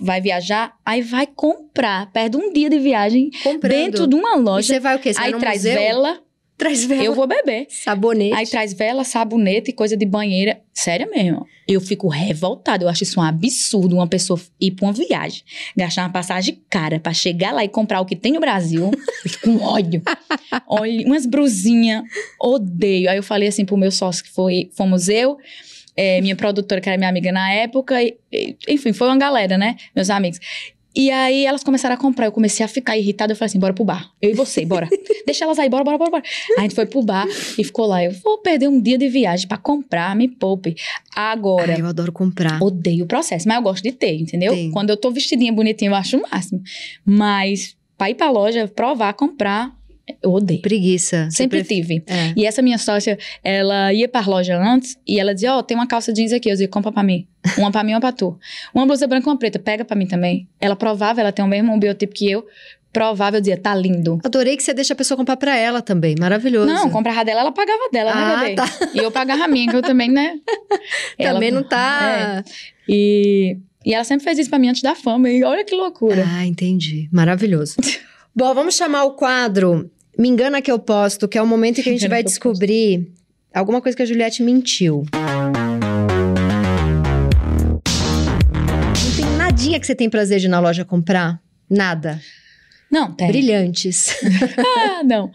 vai 0.00 0.20
viajar, 0.20 0.74
aí 0.84 1.02
vai 1.02 1.26
comprar, 1.26 2.10
perde 2.12 2.36
um 2.36 2.52
dia 2.52 2.68
de 2.70 2.78
viagem 2.78 3.30
Comprando. 3.42 3.70
dentro 3.72 4.06
de 4.06 4.14
uma 4.14 4.36
E 4.36 4.40
loja, 4.40 4.66
você 4.66 4.80
vai 4.80 4.96
o 4.96 4.98
quê? 4.98 5.12
Você 5.12 5.20
aí 5.20 5.32
traz 5.38 5.64
museu? 5.64 5.74
vela, 5.74 6.20
Traz 6.58 6.84
vela. 6.86 7.04
eu 7.04 7.14
vou 7.14 7.26
beber. 7.26 7.66
Sabonete. 7.68 8.34
Aí 8.34 8.46
traz 8.46 8.72
vela, 8.72 9.04
sabonete 9.04 9.70
e 9.70 9.74
coisa 9.74 9.94
de 9.94 10.06
banheira. 10.06 10.58
Sério 10.72 11.10
mesmo. 11.10 11.46
Eu 11.68 11.80
fico 11.82 12.08
revoltada. 12.08 12.82
Eu 12.84 12.88
acho 12.88 13.02
isso 13.02 13.20
um 13.20 13.22
absurdo 13.22 13.94
uma 13.96 14.06
pessoa 14.06 14.40
ir 14.58 14.70
pra 14.70 14.86
uma 14.86 14.92
viagem, 14.94 15.42
gastar 15.76 16.04
uma 16.04 16.12
passagem 16.12 16.62
cara 16.70 16.98
pra 16.98 17.12
chegar 17.12 17.52
lá 17.52 17.62
e 17.62 17.68
comprar 17.68 18.00
o 18.00 18.06
que 18.06 18.16
tem 18.16 18.32
no 18.32 18.40
Brasil. 18.40 18.90
Eu 19.24 19.30
fico 19.30 19.50
com 19.58 19.62
ódio. 19.64 20.00
Olha, 20.66 21.06
umas 21.06 21.26
brusinhas. 21.26 22.02
Odeio. 22.40 23.10
Aí 23.10 23.16
eu 23.18 23.22
falei 23.22 23.48
assim 23.48 23.64
pro 23.66 23.76
meu 23.76 23.90
sócio 23.90 24.24
que 24.24 24.30
foi, 24.30 24.70
fomos 24.74 25.08
eu, 25.08 25.36
é, 25.96 26.20
minha 26.20 26.36
produtora, 26.36 26.80
que 26.80 26.88
era 26.88 26.98
minha 26.98 27.08
amiga 27.10 27.32
na 27.32 27.50
época, 27.52 28.02
e- 28.02 28.16
e- 28.32 28.56
enfim, 28.68 28.92
foi 28.92 29.08
uma 29.08 29.16
galera, 29.16 29.56
né? 29.56 29.76
Meus 29.94 30.10
amigos. 30.10 30.38
E 30.98 31.10
aí 31.10 31.44
elas 31.44 31.62
começaram 31.62 31.94
a 31.94 31.98
comprar. 31.98 32.24
Eu 32.24 32.32
comecei 32.32 32.64
a 32.64 32.68
ficar 32.68 32.96
irritada. 32.96 33.30
Eu 33.32 33.36
falei 33.36 33.48
assim: 33.48 33.58
bora 33.58 33.74
pro 33.74 33.84
bar. 33.84 34.10
Eu 34.22 34.30
e 34.30 34.32
você, 34.32 34.64
bora. 34.64 34.88
Deixa 35.26 35.44
elas 35.44 35.58
aí, 35.58 35.68
bora, 35.68 35.84
bora, 35.84 35.98
bora, 35.98 36.10
bora. 36.10 36.22
Aí 36.52 36.58
a 36.58 36.62
gente 36.62 36.74
foi 36.74 36.86
pro 36.86 37.02
bar 37.02 37.26
e 37.58 37.62
ficou 37.62 37.84
lá. 37.84 38.02
Eu 38.02 38.12
vou 38.12 38.38
perder 38.38 38.66
um 38.68 38.80
dia 38.80 38.96
de 38.96 39.06
viagem 39.06 39.46
pra 39.46 39.58
comprar, 39.58 40.16
me 40.16 40.26
poupe. 40.26 40.74
Agora, 41.14 41.74
Ai, 41.74 41.82
eu 41.82 41.86
adoro 41.86 42.10
comprar. 42.12 42.62
odeio 42.62 43.04
o 43.04 43.06
processo, 43.06 43.46
mas 43.46 43.58
eu 43.58 43.62
gosto 43.62 43.82
de 43.82 43.92
ter, 43.92 44.14
entendeu? 44.18 44.54
Tem. 44.54 44.70
Quando 44.70 44.88
eu 44.88 44.96
tô 44.96 45.10
vestidinha 45.10 45.52
bonitinha, 45.52 45.90
eu 45.90 45.94
acho 45.94 46.16
o 46.16 46.22
máximo. 46.32 46.62
Mas 47.04 47.76
pra 47.98 48.08
ir 48.10 48.14
pra 48.14 48.30
loja, 48.30 48.66
provar, 48.66 49.12
comprar, 49.12 49.72
eu 50.22 50.30
odeio. 50.32 50.60
Preguiça. 50.62 51.28
Sempre 51.30 51.64
pref- 51.64 51.68
tive. 51.68 52.02
É. 52.06 52.32
E 52.36 52.46
essa 52.46 52.62
minha 52.62 52.78
sócia, 52.78 53.18
ela 53.42 53.92
ia 53.92 54.08
pra 54.08 54.20
loja 54.26 54.56
antes 54.56 54.96
e 55.06 55.18
ela 55.18 55.34
dizia: 55.34 55.54
Ó, 55.54 55.62
tem 55.62 55.76
uma 55.76 55.86
calça 55.86 56.12
jeans 56.12 56.32
aqui. 56.32 56.48
Eu 56.48 56.52
dizia: 56.54 56.68
compra 56.68 56.92
pra 56.92 57.02
mim. 57.02 57.26
Uma 57.58 57.70
pra 57.70 57.82
mim, 57.84 57.92
uma 57.92 58.00
pra 58.00 58.12
tu. 58.12 58.38
Uma 58.74 58.86
blusa 58.86 59.06
branca 59.06 59.28
e 59.28 59.32
uma 59.32 59.38
preta, 59.38 59.58
pega 59.58 59.84
pra 59.84 59.96
mim 59.96 60.06
também. 60.06 60.48
Ela 60.60 60.76
provava, 60.76 61.20
ela 61.20 61.32
tem 61.32 61.44
o 61.44 61.48
mesmo 61.48 61.76
biotipo 61.78 62.14
que 62.14 62.30
eu. 62.30 62.44
Provava, 62.92 63.36
eu 63.36 63.40
dizia: 63.40 63.56
tá 63.58 63.74
lindo. 63.74 64.18
Adorei 64.24 64.56
que 64.56 64.62
você 64.62 64.72
deixa 64.72 64.94
a 64.94 64.96
pessoa 64.96 65.18
comprar 65.18 65.36
pra 65.36 65.56
ela 65.56 65.82
também. 65.82 66.14
Maravilhoso. 66.18 66.72
Não, 66.72 66.88
comprava 66.88 67.24
dela, 67.24 67.40
ela 67.40 67.52
pagava 67.52 67.88
dela, 67.92 68.10
Ah, 68.12 68.36
né, 68.38 68.42
bebê? 68.44 68.54
tá. 68.54 68.68
E 68.94 68.98
eu 68.98 69.10
pagava 69.10 69.44
a 69.44 69.48
minha, 69.48 69.68
que 69.68 69.76
eu 69.76 69.82
também, 69.82 70.08
né? 70.10 70.36
Também 71.18 71.48
Ela- 71.48 71.60
não 71.60 71.62
tá. 71.62 72.42
É. 72.46 72.50
E, 72.88 73.58
e 73.84 73.92
ela 73.94 74.04
sempre 74.04 74.24
fez 74.24 74.38
isso 74.38 74.48
pra 74.48 74.58
mim 74.58 74.68
antes 74.68 74.80
da 74.82 74.94
fama. 74.94 75.28
E 75.28 75.42
olha 75.44 75.64
que 75.64 75.74
loucura. 75.74 76.24
Ah, 76.26 76.46
entendi. 76.46 77.08
Maravilhoso. 77.12 77.76
Bom, 78.34 78.54
vamos 78.54 78.74
chamar 78.76 79.04
o 79.04 79.12
quadro 79.12 79.90
Me 80.18 80.28
Engana 80.28 80.62
Que 80.62 80.72
Eu 80.72 80.78
Posto, 80.78 81.28
que 81.28 81.36
é 81.36 81.42
o 81.42 81.46
momento 81.46 81.78
em 81.78 81.82
que 81.82 81.90
a 81.90 81.92
gente 81.92 82.08
vai 82.08 82.22
descobrir 82.22 83.12
alguma 83.52 83.82
coisa 83.82 83.94
que 83.94 84.02
a 84.02 84.06
Juliette 84.06 84.42
mentiu. 84.42 85.04
Não 88.94 89.16
tem 89.16 89.36
nadinha 89.36 89.78
que 89.78 89.86
você 89.86 89.94
tem 89.94 90.08
prazer 90.08 90.40
de 90.40 90.46
ir 90.46 90.48
na 90.48 90.58
loja 90.58 90.86
comprar? 90.86 91.38
Nada. 91.68 92.18
Não, 92.90 93.12
tem. 93.12 93.28
Brilhantes. 93.28 94.16
Ah, 94.98 95.02
não. 95.04 95.30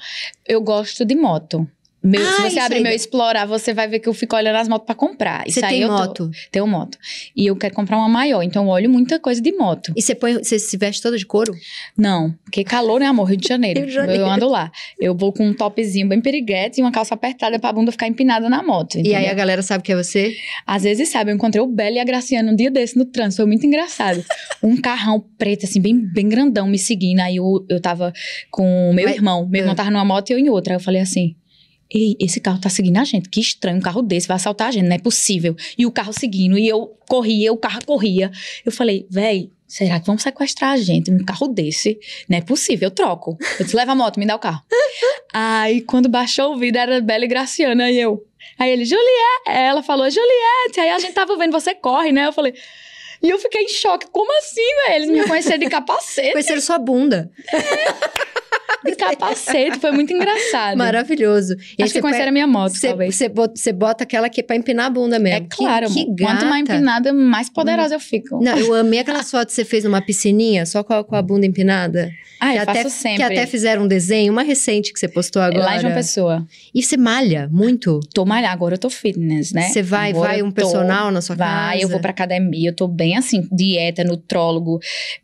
Eu 0.47 0.59
gosto 0.61 1.05
de 1.05 1.13
moto. 1.13 1.69
Meu, 2.03 2.19
Ah, 2.19 2.31
se 2.31 2.41
você 2.49 2.59
abrir 2.59 2.79
meu 2.81 2.91
explorar, 2.93 3.45
você 3.45 3.75
vai 3.75 3.87
ver 3.87 3.99
que 3.99 4.09
eu 4.09 4.13
fico 4.13 4.35
olhando 4.35 4.55
as 4.55 4.67
motos 4.67 4.87
pra 4.87 4.95
comprar. 4.95 5.47
Isso 5.47 5.59
Você 5.59 5.65
aí 5.65 5.71
tem 5.73 5.81
eu 5.83 5.87
tô- 5.89 5.93
moto? 5.97 6.31
Tenho 6.51 6.65
moto. 6.67 6.97
E 7.35 7.45
eu 7.45 7.55
quero 7.55 7.75
comprar 7.75 7.97
uma 7.97 8.09
maior, 8.09 8.41
então 8.41 8.63
eu 8.63 8.69
olho 8.69 8.89
muita 8.89 9.19
coisa 9.19 9.39
de 9.39 9.51
moto. 9.51 9.93
E 9.95 10.01
você 10.01 10.15
põe, 10.15 10.33
você 10.33 10.57
se 10.57 10.75
veste 10.77 10.99
toda 11.01 11.15
de 11.15 11.25
couro? 11.27 11.53
Não, 11.95 12.33
porque 12.43 12.63
calor, 12.63 12.99
né, 12.99 13.05
amor? 13.05 13.25
Rio 13.25 13.37
de 13.37 13.47
Janeiro. 13.47 13.79
Rio 13.81 13.87
de 13.87 13.93
Janeiro. 13.93 14.23
Eu 14.23 14.29
ando 14.29 14.47
lá. 14.49 14.71
Eu 14.99 15.15
vou 15.15 15.31
com 15.31 15.45
um 15.47 15.53
topzinho 15.53 16.07
bem 16.07 16.19
periguete 16.19 16.79
e 16.79 16.83
uma 16.83 16.91
calça 16.91 17.13
apertada 17.13 17.59
pra 17.59 17.71
bunda 17.71 17.91
ficar 17.91 18.07
empinada 18.07 18.49
na 18.49 18.63
moto. 18.63 18.95
E 18.95 18.99
aí 19.01 19.09
entendeu? 19.11 19.31
a 19.31 19.33
galera 19.35 19.61
sabe 19.61 19.83
que 19.83 19.91
é 19.91 19.95
você? 19.95 20.33
Às 20.65 20.81
vezes, 20.81 21.09
sabe, 21.09 21.29
eu 21.31 21.35
encontrei 21.35 21.61
o 21.61 21.67
Bela 21.67 21.97
e 21.97 21.99
a 21.99 22.03
Graciana 22.03 22.51
um 22.51 22.55
dia 22.55 22.71
desse 22.71 22.97
no 22.97 23.05
trânsito, 23.05 23.43
foi 23.43 23.45
muito 23.45 23.65
engraçado. 23.67 24.23
um 24.63 24.75
carrão 24.75 25.23
preto, 25.37 25.65
assim, 25.65 25.79
bem, 25.79 25.95
bem 25.97 26.27
grandão 26.27 26.67
me 26.67 26.79
seguindo. 26.79 27.19
Aí 27.19 27.35
eu, 27.35 27.63
eu 27.69 27.79
tava 27.79 28.11
com 28.49 28.89
o 28.89 28.93
meu 28.93 29.07
irmão. 29.07 29.47
Meu 29.47 29.59
irmão 29.59 29.73
Ah. 29.73 29.75
tava 29.75 29.91
numa 29.91 30.03
moto 30.03 30.31
e 30.31 30.33
eu 30.33 30.39
em 30.39 30.49
outra. 30.49 30.73
Aí 30.73 30.77
eu 30.77 30.83
falei 30.83 30.99
assim. 30.99 31.35
Ei, 31.93 32.15
esse 32.19 32.39
carro 32.39 32.59
tá 32.59 32.69
seguindo 32.69 32.97
a 32.97 33.03
gente. 33.03 33.29
Que 33.29 33.41
estranho, 33.41 33.77
um 33.77 33.81
carro 33.81 34.01
desse 34.01 34.27
vai 34.27 34.35
assaltar 34.35 34.69
a 34.69 34.71
gente, 34.71 34.87
não 34.87 34.95
é 34.95 34.99
possível. 34.99 35.55
E 35.77 35.85
o 35.85 35.91
carro 35.91 36.13
seguindo, 36.13 36.57
e 36.57 36.67
eu 36.67 36.95
corria, 37.07 37.51
o 37.51 37.57
carro 37.57 37.79
corria. 37.85 38.31
Eu 38.65 38.71
falei, 38.71 39.05
véi, 39.09 39.49
será 39.67 39.99
que 39.99 40.07
vão 40.07 40.17
sequestrar 40.17 40.71
a 40.71 40.77
gente 40.77 41.11
num 41.11 41.25
carro 41.25 41.47
desse? 41.47 41.99
Não 42.29 42.37
é 42.37 42.41
possível, 42.41 42.87
eu 42.87 42.91
troco. 42.91 43.37
Eu 43.59 43.65
disse, 43.65 43.75
leva 43.75 43.91
a 43.91 43.95
moto, 43.95 44.19
me 44.19 44.25
dá 44.25 44.35
o 44.35 44.39
carro. 44.39 44.63
Aí, 45.33 45.81
quando 45.81 46.07
baixou 46.07 46.53
o 46.53 46.57
vidro, 46.57 46.79
era 46.79 47.01
Bela 47.01 47.25
e 47.25 47.27
Graciana, 47.27 47.85
aí 47.85 47.97
eu. 47.97 48.25
Aí 48.59 48.69
ele, 48.69 48.83
Juliette, 48.83 49.47
ela 49.47 49.81
falou, 49.81 50.09
Juliette, 50.09 50.79
aí 50.79 50.89
a 50.89 50.99
gente 50.99 51.13
tava 51.13 51.37
vendo, 51.37 51.53
você 51.53 51.73
corre, 51.73 52.11
né? 52.11 52.27
Eu 52.27 52.33
falei. 52.33 52.53
E 53.23 53.29
eu 53.29 53.37
fiquei 53.39 53.63
em 53.63 53.69
choque. 53.69 54.07
Como 54.11 54.31
assim, 54.39 54.61
velho? 54.87 55.03
Eles 55.05 55.09
me 55.09 55.27
conheceram 55.27 55.59
de 55.59 55.67
capacete. 55.69 56.31
Conheceram 56.31 56.61
sua 56.61 56.77
bunda. 56.79 57.29
De 58.83 58.95
capacete. 58.95 59.79
Foi 59.79 59.91
muito 59.91 60.11
engraçado. 60.11 60.75
Maravilhoso. 60.77 61.55
E 61.77 61.83
Acho 61.83 61.93
que 61.93 62.01
conheceram 62.01 62.29
a 62.29 62.31
minha 62.31 62.47
moto, 62.47 62.73
Você, 62.75 62.87
talvez. 62.87 63.15
você 63.15 63.29
bota, 63.29 63.53
bota 63.73 64.03
aquela 64.03 64.27
que 64.27 64.39
é 64.41 64.43
pra 64.43 64.55
empinar 64.55 64.87
a 64.87 64.89
bunda 64.89 65.17
É 65.17 65.19
mesmo. 65.19 65.47
Que- 65.49 65.57
claro, 65.57 65.87
que, 65.87 66.05
gata. 66.15 66.33
Quanto 66.33 66.45
mais 66.47 66.61
empinada, 66.63 67.13
mais 67.13 67.47
poderosa 67.49 67.93
eu 67.95 67.99
fico. 67.99 68.43
Não, 68.43 68.57
eu 68.57 68.73
amei 68.73 68.99
aquelas 68.99 69.29
fotos 69.29 69.53
que 69.55 69.61
você 69.61 69.65
fez 69.65 69.83
numa 69.83 70.01
piscininha, 70.01 70.65
só 70.65 70.83
com 70.83 70.93
a, 70.93 71.03
com 71.03 71.15
a 71.15 71.21
bunda 71.21 71.45
empinada. 71.45 72.09
Ah, 72.39 72.53
que, 72.53 72.57
eu 72.57 72.61
até, 72.63 72.89
sempre. 72.89 73.17
que 73.17 73.23
até 73.23 73.45
fizeram 73.45 73.83
um 73.83 73.87
desenho, 73.87 74.33
uma 74.33 74.41
recente 74.41 74.91
que 74.91 74.99
você 74.99 75.07
postou 75.07 75.43
agora. 75.43 75.63
Lá 75.63 75.77
em 75.77 75.79
João 75.81 75.93
Pessoa. 75.93 76.43
E 76.73 76.81
você 76.81 76.97
malha 76.97 77.47
muito? 77.51 77.99
Tô 78.15 78.25
malhar, 78.25 78.51
agora 78.51 78.73
eu 78.73 78.79
tô 78.79 78.89
fitness, 78.89 79.51
né? 79.51 79.69
Você 79.69 79.83
vai, 79.83 80.09
Agora 80.09 80.29
vai 80.29 80.41
um 80.41 80.47
tô- 80.49 80.55
personal 80.55 81.11
na 81.11 81.21
sua 81.21 81.35
Vai, 81.35 81.73
casa? 81.73 81.83
eu 81.83 81.87
vou 81.89 81.99
pra 81.99 82.09
academia, 82.09 82.69
eu 82.71 82.75
tô 82.75 82.87
bem 82.87 83.10
assim, 83.19 83.47
dieta, 83.51 84.03
nutrólogo, 84.03 84.79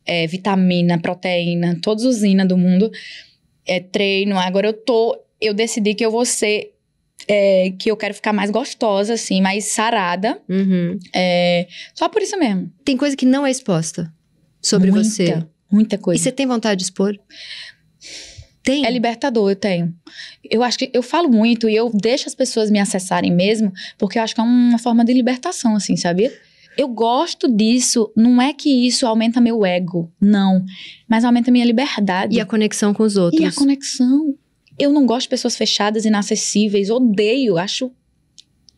é, 0.05 0.27
vitamina, 0.27 0.99
proteína, 0.99 1.77
todos 1.81 2.03
os 2.03 2.23
INA 2.23 2.45
do 2.45 2.57
mundo, 2.57 2.91
é, 3.65 3.79
treino. 3.79 4.37
Agora 4.37 4.67
eu 4.67 4.73
tô, 4.73 5.17
eu 5.41 5.53
decidi 5.53 5.93
que 5.93 6.05
eu 6.05 6.11
vou 6.11 6.25
ser, 6.25 6.73
é, 7.27 7.71
que 7.79 7.89
eu 7.91 7.97
quero 7.97 8.13
ficar 8.13 8.33
mais 8.33 8.49
gostosa, 8.51 9.13
assim, 9.13 9.41
mais 9.41 9.65
sarada, 9.65 10.39
Uhum. 10.47 10.97
é, 11.13 11.67
só 11.93 12.07
por 12.09 12.21
isso 12.21 12.37
mesmo. 12.37 12.71
Tem 12.85 12.95
coisa 12.97 13.15
que 13.15 13.25
não 13.25 13.45
é 13.45 13.51
exposta 13.51 14.11
sobre 14.61 14.91
muita, 14.91 15.07
você. 15.09 15.43
Muita 15.71 15.95
E 15.95 15.99
coisa. 15.99 16.23
você 16.23 16.31
tem 16.31 16.45
vontade 16.47 16.79
de 16.79 16.83
expor? 16.85 17.13
Tem? 18.63 18.85
É 18.85 18.91
libertador, 18.91 19.49
eu 19.51 19.55
tenho. 19.55 19.93
Eu 20.43 20.61
acho 20.61 20.77
que 20.77 20.89
eu 20.93 21.01
falo 21.01 21.29
muito 21.29 21.69
e 21.69 21.75
eu 21.75 21.89
deixo 21.93 22.27
as 22.27 22.35
pessoas 22.35 22.69
me 22.69 22.79
acessarem 22.79 23.31
mesmo, 23.31 23.71
porque 23.97 24.19
eu 24.19 24.23
acho 24.23 24.35
que 24.35 24.41
é 24.41 24.43
uma 24.43 24.77
forma 24.77 25.05
de 25.05 25.13
libertação, 25.13 25.75
assim, 25.75 25.95
sabia? 25.95 26.33
Eu 26.77 26.87
gosto 26.87 27.47
disso, 27.47 28.11
não 28.15 28.41
é 28.41 28.53
que 28.53 28.69
isso 28.87 29.07
aumenta 29.07 29.41
meu 29.41 29.65
ego, 29.65 30.11
não. 30.21 30.63
Mas 31.09 31.25
aumenta 31.25 31.51
minha 31.51 31.65
liberdade. 31.65 32.35
E 32.35 32.39
a 32.39 32.45
conexão 32.45 32.93
com 32.93 33.03
os 33.03 33.17
outros? 33.17 33.41
E 33.41 33.45
a 33.45 33.51
conexão. 33.51 34.35
Eu 34.77 34.91
não 34.91 35.05
gosto 35.05 35.23
de 35.23 35.29
pessoas 35.29 35.57
fechadas, 35.57 36.05
inacessíveis, 36.05 36.89
odeio, 36.89 37.57
acho. 37.57 37.91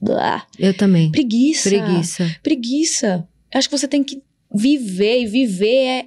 Blá. 0.01 0.45
Eu 0.57 0.73
também. 0.73 1.11
Preguiça. 1.11 1.69
Preguiça. 1.69 2.35
Preguiça. 2.41 3.27
Eu 3.53 3.57
acho 3.57 3.69
que 3.69 3.77
você 3.77 3.87
tem 3.87 4.03
que 4.03 4.23
viver, 4.53 5.23
e 5.23 5.27
viver 5.27 5.85
é, 5.85 6.05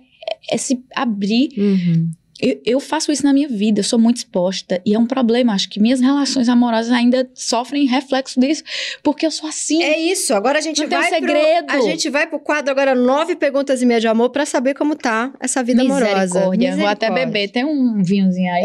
é 0.50 0.56
se 0.56 0.82
abrir 0.94 1.50
Uhum. 1.58 2.10
Eu, 2.42 2.60
eu 2.66 2.80
faço 2.80 3.12
isso 3.12 3.22
na 3.22 3.32
minha 3.32 3.46
vida, 3.46 3.78
eu 3.78 3.84
sou 3.84 4.00
muito 4.00 4.16
exposta. 4.16 4.82
E 4.84 4.94
é 4.94 4.98
um 4.98 5.06
problema, 5.06 5.54
acho 5.54 5.68
que 5.68 5.78
minhas 5.78 6.00
relações 6.00 6.48
amorosas 6.48 6.90
ainda 6.90 7.30
sofrem 7.32 7.86
reflexo 7.86 8.40
disso, 8.40 8.64
porque 9.00 9.24
eu 9.24 9.30
sou 9.30 9.48
assim. 9.48 9.80
É 9.80 9.96
isso, 9.96 10.34
agora 10.34 10.58
a 10.58 10.60
gente 10.60 10.80
Não 10.80 10.88
tem 10.88 10.98
vai 10.98 11.08
segredo. 11.08 11.66
Pro, 11.66 11.76
a 11.76 11.80
gente 11.82 12.10
vai 12.10 12.26
pro 12.26 12.40
quadro 12.40 12.72
agora 12.72 12.96
nove 12.96 13.36
perguntas 13.36 13.80
e 13.80 13.86
meia 13.86 14.00
de 14.00 14.08
amor 14.08 14.30
pra 14.30 14.44
saber 14.44 14.74
como 14.74 14.96
tá 14.96 15.32
essa 15.38 15.62
vida 15.62 15.82
amorosa. 15.82 16.14
Misericórdia. 16.20 16.76
Vou 16.76 16.86
até 16.88 17.08
Misericórdia. 17.08 17.26
beber. 17.26 17.52
Tem 17.52 17.64
um 17.64 18.02
vinhozinho 18.02 18.52
aí? 18.52 18.64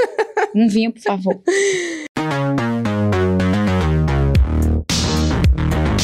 um 0.56 0.66
vinho, 0.66 0.90
por 0.90 1.02
favor. 1.02 1.42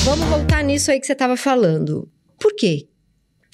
Vamos 0.04 0.26
voltar 0.28 0.62
nisso 0.62 0.90
aí 0.90 1.00
que 1.00 1.06
você 1.06 1.14
tava 1.14 1.36
falando. 1.36 2.06
Por 2.38 2.54
quê? 2.54 2.86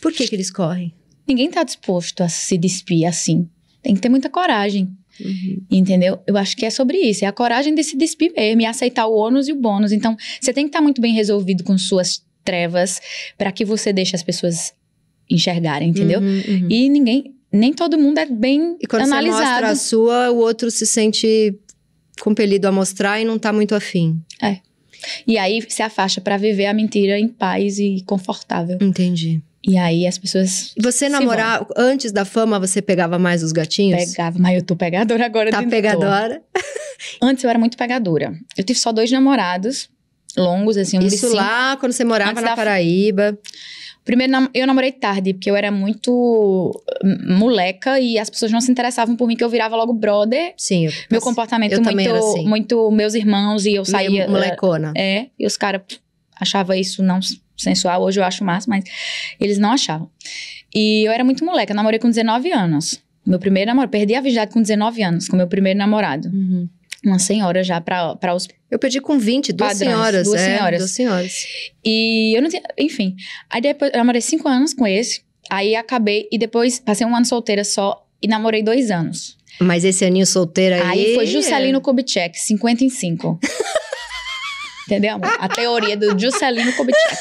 Por 0.00 0.12
que 0.12 0.26
que 0.26 0.34
eles 0.34 0.50
correm? 0.50 0.92
Ninguém 1.26 1.50
tá 1.50 1.62
disposto 1.62 2.22
a 2.22 2.28
se 2.28 2.58
despir 2.58 3.06
assim. 3.06 3.48
Tem 3.82 3.94
que 3.94 4.00
ter 4.00 4.08
muita 4.08 4.28
coragem. 4.28 4.90
Uhum. 5.20 5.62
Entendeu? 5.70 6.18
Eu 6.26 6.36
acho 6.36 6.56
que 6.56 6.64
é 6.64 6.70
sobre 6.70 6.98
isso. 6.98 7.24
É 7.24 7.28
a 7.28 7.32
coragem 7.32 7.74
de 7.74 7.82
se 7.84 7.96
despir 7.96 8.32
mesmo 8.36 8.62
e 8.62 8.66
aceitar 8.66 9.06
o 9.06 9.14
ônus 9.14 9.48
e 9.48 9.52
o 9.52 9.56
bônus. 9.56 9.92
Então, 9.92 10.16
você 10.40 10.52
tem 10.52 10.64
que 10.64 10.68
estar 10.68 10.80
muito 10.80 11.00
bem 11.00 11.14
resolvido 11.14 11.62
com 11.64 11.76
suas 11.76 12.24
trevas 12.44 13.00
para 13.36 13.52
que 13.52 13.64
você 13.64 13.92
deixe 13.92 14.16
as 14.16 14.22
pessoas 14.22 14.72
enxergarem, 15.30 15.90
entendeu? 15.90 16.20
Uhum, 16.20 16.42
uhum. 16.48 16.68
E 16.68 16.88
ninguém, 16.88 17.34
nem 17.52 17.72
todo 17.72 17.98
mundo 17.98 18.18
é 18.18 18.26
bem 18.26 18.76
E 18.80 18.86
quando 18.86 19.04
você 19.04 19.14
mostra 19.14 19.18
analisado. 19.18 19.66
a 19.66 19.74
sua, 19.76 20.30
o 20.30 20.38
outro 20.38 20.70
se 20.70 20.86
sente 20.86 21.54
compelido 22.20 22.66
a 22.66 22.72
mostrar 22.72 23.20
e 23.20 23.24
não 23.24 23.38
tá 23.38 23.52
muito 23.52 23.74
afim. 23.74 24.20
E 25.26 25.36
aí 25.36 25.64
se 25.68 25.82
afasta 25.82 26.20
pra 26.20 26.36
viver 26.36 26.66
a 26.66 26.74
mentira 26.74 27.18
em 27.18 27.28
paz 27.28 27.78
e 27.78 28.02
confortável. 28.06 28.78
Entendi. 28.80 29.42
E 29.66 29.76
aí 29.78 30.06
as 30.06 30.18
pessoas 30.18 30.72
Você 30.80 31.06
Se 31.06 31.08
namorar, 31.08 31.64
antes 31.76 32.10
da 32.12 32.24
fama, 32.24 32.58
você 32.58 32.82
pegava 32.82 33.18
mais 33.18 33.42
os 33.42 33.52
gatinhos? 33.52 34.12
pegavam, 34.12 34.40
mas 34.42 34.56
eu 34.56 34.62
tô 34.62 34.74
pegadora 34.74 35.24
agora. 35.24 35.50
Tá 35.50 35.62
pegadora? 35.62 36.42
Antes 37.20 37.42
eu 37.44 37.50
era 37.50 37.58
muito 37.58 37.76
pegadora. 37.76 38.32
Eu 38.56 38.64
tive 38.64 38.78
só 38.78 38.92
dois 38.92 39.10
namorados 39.10 39.88
longos, 40.36 40.76
assim, 40.76 40.98
um 40.98 41.02
Isso 41.02 41.32
lá, 41.34 41.76
quando 41.76 41.92
você 41.92 42.04
morava 42.04 42.30
Antes 42.30 42.42
na 42.42 42.50
da- 42.50 42.56
Paraíba. 42.56 43.38
Primeiro, 44.04 44.32
eu 44.52 44.66
namorei 44.66 44.90
tarde, 44.90 45.32
porque 45.32 45.48
eu 45.48 45.54
era 45.54 45.70
muito 45.70 46.72
hum, 47.04 47.36
moleca 47.38 48.00
e 48.00 48.18
as 48.18 48.28
pessoas 48.28 48.50
não 48.50 48.60
se 48.60 48.70
interessavam 48.70 49.14
por 49.14 49.28
mim, 49.28 49.36
que 49.36 49.44
eu 49.44 49.48
virava 49.48 49.76
logo 49.76 49.92
brother. 49.92 50.54
Sim. 50.56 50.86
Eu, 50.86 50.92
Meu 51.10 51.20
comportamento 51.20 51.72
eu 51.72 51.82
muito, 51.82 52.00
era 52.00 52.18
assim. 52.18 52.44
muito 52.48 52.90
meus 52.90 53.14
irmãos 53.14 53.64
e 53.64 53.74
eu 53.74 53.84
saía. 53.84 54.10
Meio 54.10 54.30
molecona. 54.30 54.92
É, 54.96 55.26
e 55.38 55.46
os 55.46 55.56
caras 55.56 55.82
achavam 56.40 56.74
isso 56.74 57.00
não 57.02 57.20
sensual, 57.62 58.02
hoje 58.02 58.20
eu 58.20 58.24
acho 58.24 58.44
massa, 58.44 58.66
mas 58.68 58.84
eles 59.40 59.58
não 59.58 59.72
achavam. 59.72 60.10
E 60.74 61.06
eu 61.06 61.12
era 61.12 61.24
muito 61.24 61.44
moleca, 61.44 61.74
namorei 61.74 61.98
com 61.98 62.08
19 62.08 62.52
anos. 62.52 63.00
Meu 63.24 63.38
primeiro 63.38 63.68
namoro, 63.68 63.88
perdi 63.88 64.14
a 64.14 64.20
virgindade 64.20 64.52
com 64.52 64.60
19 64.60 65.02
anos, 65.02 65.28
com 65.28 65.36
meu 65.36 65.46
primeiro 65.46 65.78
namorado. 65.78 66.28
Uhum. 66.28 66.68
Uma 67.04 67.18
senhora 67.18 67.62
já 67.62 67.80
pra, 67.80 68.14
pra 68.16 68.34
os. 68.34 68.48
Eu 68.70 68.78
perdi 68.78 69.00
com 69.00 69.18
20, 69.18 69.52
duas 69.52 69.72
Padrões, 69.72 69.90
senhoras. 69.90 70.24
duas 70.24 70.40
é, 70.40 70.44
senhoras. 70.44 70.78
Duas 70.78 70.90
senhoras. 70.90 71.46
E 71.84 72.36
eu 72.36 72.42
não 72.42 72.48
tinha. 72.48 72.62
Enfim. 72.78 73.16
Aí 73.50 73.60
depois 73.60 73.90
eu 73.92 73.98
namorei 73.98 74.20
5 74.20 74.48
anos 74.48 74.72
com 74.72 74.86
esse. 74.86 75.22
Aí 75.50 75.74
acabei, 75.76 76.28
e 76.30 76.38
depois 76.38 76.78
passei 76.78 77.06
um 77.06 77.14
ano 77.14 77.26
solteira 77.26 77.64
só 77.64 78.06
e 78.22 78.28
namorei 78.28 78.62
dois 78.62 78.90
anos. 78.90 79.36
Mas 79.60 79.84
esse 79.84 80.04
aninho 80.04 80.26
solteiro 80.26 80.76
aí... 80.76 80.82
Aí 80.82 81.14
foi 81.14 81.26
Juscelino 81.26 81.80
Kubitschek, 81.80 82.38
50 82.38 82.84
em 82.84 82.88
5. 82.88 83.38
Entendeu? 84.86 85.14
amor? 85.14 85.36
A 85.38 85.48
teoria 85.48 85.96
do 85.96 86.18
Juscelino 86.18 86.72
Kubitschek. 86.74 87.16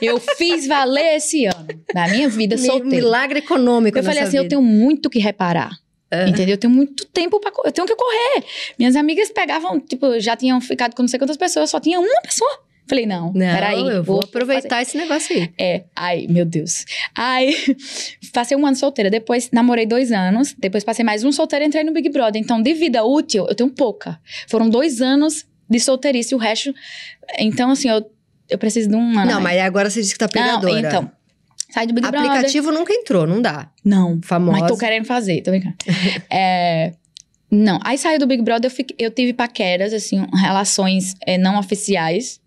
Eu 0.00 0.18
fiz 0.18 0.66
valer 0.66 1.16
esse 1.16 1.46
ano, 1.46 1.66
na 1.94 2.08
minha 2.08 2.28
vida 2.28 2.56
solteira. 2.58 2.84
Milagre 2.96 3.38
econômico 3.38 3.96
Eu 3.98 4.02
falei 4.02 4.22
assim, 4.22 4.36
eu 4.36 4.42
vida. 4.42 4.56
tenho 4.56 4.62
muito 4.62 5.08
que 5.08 5.18
reparar. 5.18 5.70
É. 6.10 6.28
Entendeu? 6.28 6.54
Eu 6.54 6.58
tenho 6.58 6.72
muito 6.72 7.06
tempo 7.06 7.40
pra. 7.40 7.50
co- 7.50 7.62
Eu 7.64 7.72
tenho 7.72 7.86
que 7.86 7.94
correr. 7.96 8.44
Minhas 8.78 8.94
amigas 8.96 9.30
pegavam, 9.30 9.80
tipo, 9.80 10.18
já 10.20 10.36
tinham 10.36 10.60
ficado 10.60 10.94
com 10.94 11.02
não 11.02 11.08
sei 11.08 11.18
quantas 11.18 11.36
pessoas, 11.36 11.70
só 11.70 11.80
tinha 11.80 11.98
uma 11.98 12.20
pessoa. 12.22 12.50
Falei, 12.86 13.06
não, 13.06 13.32
Não, 13.32 13.54
peraí. 13.54 13.80
eu 13.80 14.04
vou, 14.04 14.16
fazer. 14.16 14.28
aproveitar 14.28 14.82
esse 14.82 14.96
negócio 14.98 15.34
aí. 15.34 15.50
É, 15.58 15.84
ai, 15.96 16.26
meu 16.28 16.44
Deus. 16.44 16.84
Aí, 17.16 17.56
passei 18.32 18.54
um 18.56 18.66
ano 18.66 18.76
solteira, 18.76 19.10
depois 19.10 19.50
namorei 19.50 19.86
dois 19.86 20.12
anos, 20.12 20.54
depois 20.58 20.84
passei 20.84 21.02
mais 21.04 21.24
um 21.24 21.32
solteiro 21.32 21.64
e 21.64 21.68
entrei 21.68 21.82
no 21.82 21.92
Big 21.92 22.10
Brother. 22.10 22.40
Então, 22.40 22.60
de 22.60 22.74
vida 22.74 23.02
útil, 23.02 23.46
eu 23.48 23.54
tenho 23.54 23.70
pouca. 23.70 24.20
Foram 24.48 24.68
dois 24.68 25.00
anos 25.00 25.46
de 25.68 25.80
solteirice, 25.80 26.34
o 26.34 26.38
resto. 26.38 26.74
Então, 27.38 27.70
assim, 27.70 27.88
eu, 27.88 28.10
eu 28.48 28.58
preciso 28.58 28.88
de 28.88 28.96
um 28.96 29.18
ano. 29.18 29.30
Não, 29.30 29.40
mas 29.40 29.60
agora 29.60 29.90
você 29.90 30.00
disse 30.00 30.12
que 30.12 30.18
tá 30.18 30.26
Não, 30.26 30.60
pegadora. 30.60 30.78
então. 30.78 31.10
Sai 31.70 31.86
do 31.86 31.92
Big 31.94 32.08
Brother. 32.08 32.30
Aplicativo 32.30 32.70
nunca 32.70 32.92
entrou, 32.92 33.26
não 33.26 33.42
dá. 33.42 33.68
Não. 33.84 34.20
Famosa. 34.22 34.60
Mas 34.60 34.70
tô 34.70 34.78
querendo 34.78 35.04
fazer, 35.06 35.42
tô 35.42 35.50
brincando. 35.50 35.74
é, 36.30 36.92
Não. 37.54 37.78
Aí 37.84 37.96
saiu 37.98 38.18
do 38.18 38.26
Big 38.26 38.42
Brother, 38.42 38.70
eu, 38.70 38.74
fiquei- 38.74 38.96
eu 38.98 39.10
tive 39.10 39.32
paqueras, 39.32 39.92
assim, 39.92 40.26
relações 40.34 41.14
eh, 41.26 41.38
não 41.38 41.58
oficiais. 41.58 42.40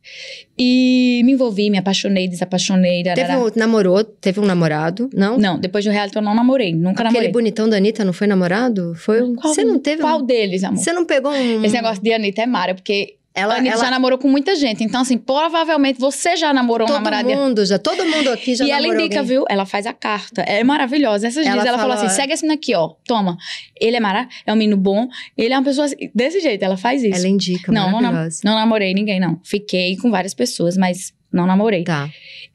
E 0.58 1.22
me 1.24 1.34
envolvi, 1.34 1.70
me 1.70 1.78
apaixonei, 1.78 2.28
desapaixonei. 2.28 3.03
Teve 3.03 3.36
um, 3.36 3.49
namorou, 3.55 4.03
teve 4.03 4.39
um 4.39 4.45
namorado, 4.45 5.10
não? 5.14 5.38
Não, 5.38 5.60
depois 5.60 5.86
do 5.86 5.91
reality 5.91 6.16
eu 6.16 6.22
não 6.22 6.34
namorei, 6.34 6.74
nunca 6.74 7.01
Aquele 7.03 7.10
namorei. 7.10 7.32
bonitão 7.32 7.70
da 7.70 7.78
Anitta 7.78 8.03
não 8.03 8.14
foi 8.14 8.26
namorado? 8.28 8.93
Foi 8.95 9.22
um... 9.22 9.36
Qual- 9.36 9.53
Você 9.53 9.64
não 9.64 9.78
teve 9.80 10.01
Qual 10.01 10.20
um... 10.22 10.26
deles, 10.26 10.64
amor? 10.64 10.78
Você 10.80 10.91
não 10.93 11.05
pegou 11.05 11.32
um... 11.32 11.64
Esse 11.64 11.76
negócio 11.76 12.01
de 12.01 12.12
Anitta 12.12 12.41
é 12.41 12.45
mara, 12.45 12.74
porque 12.74 13.16
Ela, 13.38 13.53
a 13.53 13.57
Anitta 13.57 13.75
ela... 13.75 13.85
já 13.85 13.91
namorou 13.91 14.17
com 14.17 14.27
muita 14.27 14.55
gente. 14.55 14.83
Então, 14.83 15.01
assim, 15.01 15.17
provavelmente 15.17 15.99
você 15.99 16.35
já 16.35 16.51
namorou 16.51 16.88
um 16.88 16.91
Todo 16.91 17.03
namorado. 17.03 17.29
mundo 17.29 17.63
já, 17.65 17.77
todo 17.77 18.03
mundo 18.03 18.31
aqui 18.31 18.55
já 18.55 18.65
e 18.65 18.71
ela 18.71 18.81
namorou 18.81 19.01
indica, 19.05 19.19
alguém. 19.19 19.35
viu? 19.38 19.45
Ela 19.47 19.65
faz 19.65 19.85
a 19.85 19.93
carta. 19.93 20.41
É 20.41 20.63
maravilhosa. 20.63 21.27
Essas 21.27 21.45
Ela 21.45 21.53
dias 21.57 21.65
ela 21.67 21.77
falou 21.77 21.95
fala- 21.95 22.07
assim: 22.07 22.15
segue 22.15 22.33
esse 22.33 22.41
menino 22.43 22.59
aqui, 22.59 22.73
ó. 22.73 22.95
Toma. 23.05 23.38
Ele 23.79 23.95
é 23.95 23.99
mara, 23.99 24.27
é 24.45 24.51
um 24.51 24.55
menino 24.55 24.75
bom. 24.75 25.07
Ele 25.38 25.53
é 25.53 25.57
uma 25.57 25.63
pessoa 25.63 25.85
assim, 25.85 25.95
desse 26.15 26.39
jeito, 26.39 26.63
ela 26.65 26.77
faz 26.77 27.03
isso. 27.03 27.15
Ela 27.19 27.27
indica, 27.27 27.71
Não, 27.71 28.01
não. 28.01 28.11
Não 28.43 28.55
namorei 28.55 28.93
ninguém, 28.95 29.19
não. 29.19 29.39
Fiquei 29.43 29.95
com 29.97 30.09
várias 30.09 30.33
pessoas, 30.33 30.75
mas 30.75 31.13
não 31.31 31.45
namorei. 31.45 31.83
Tá. 31.83 32.09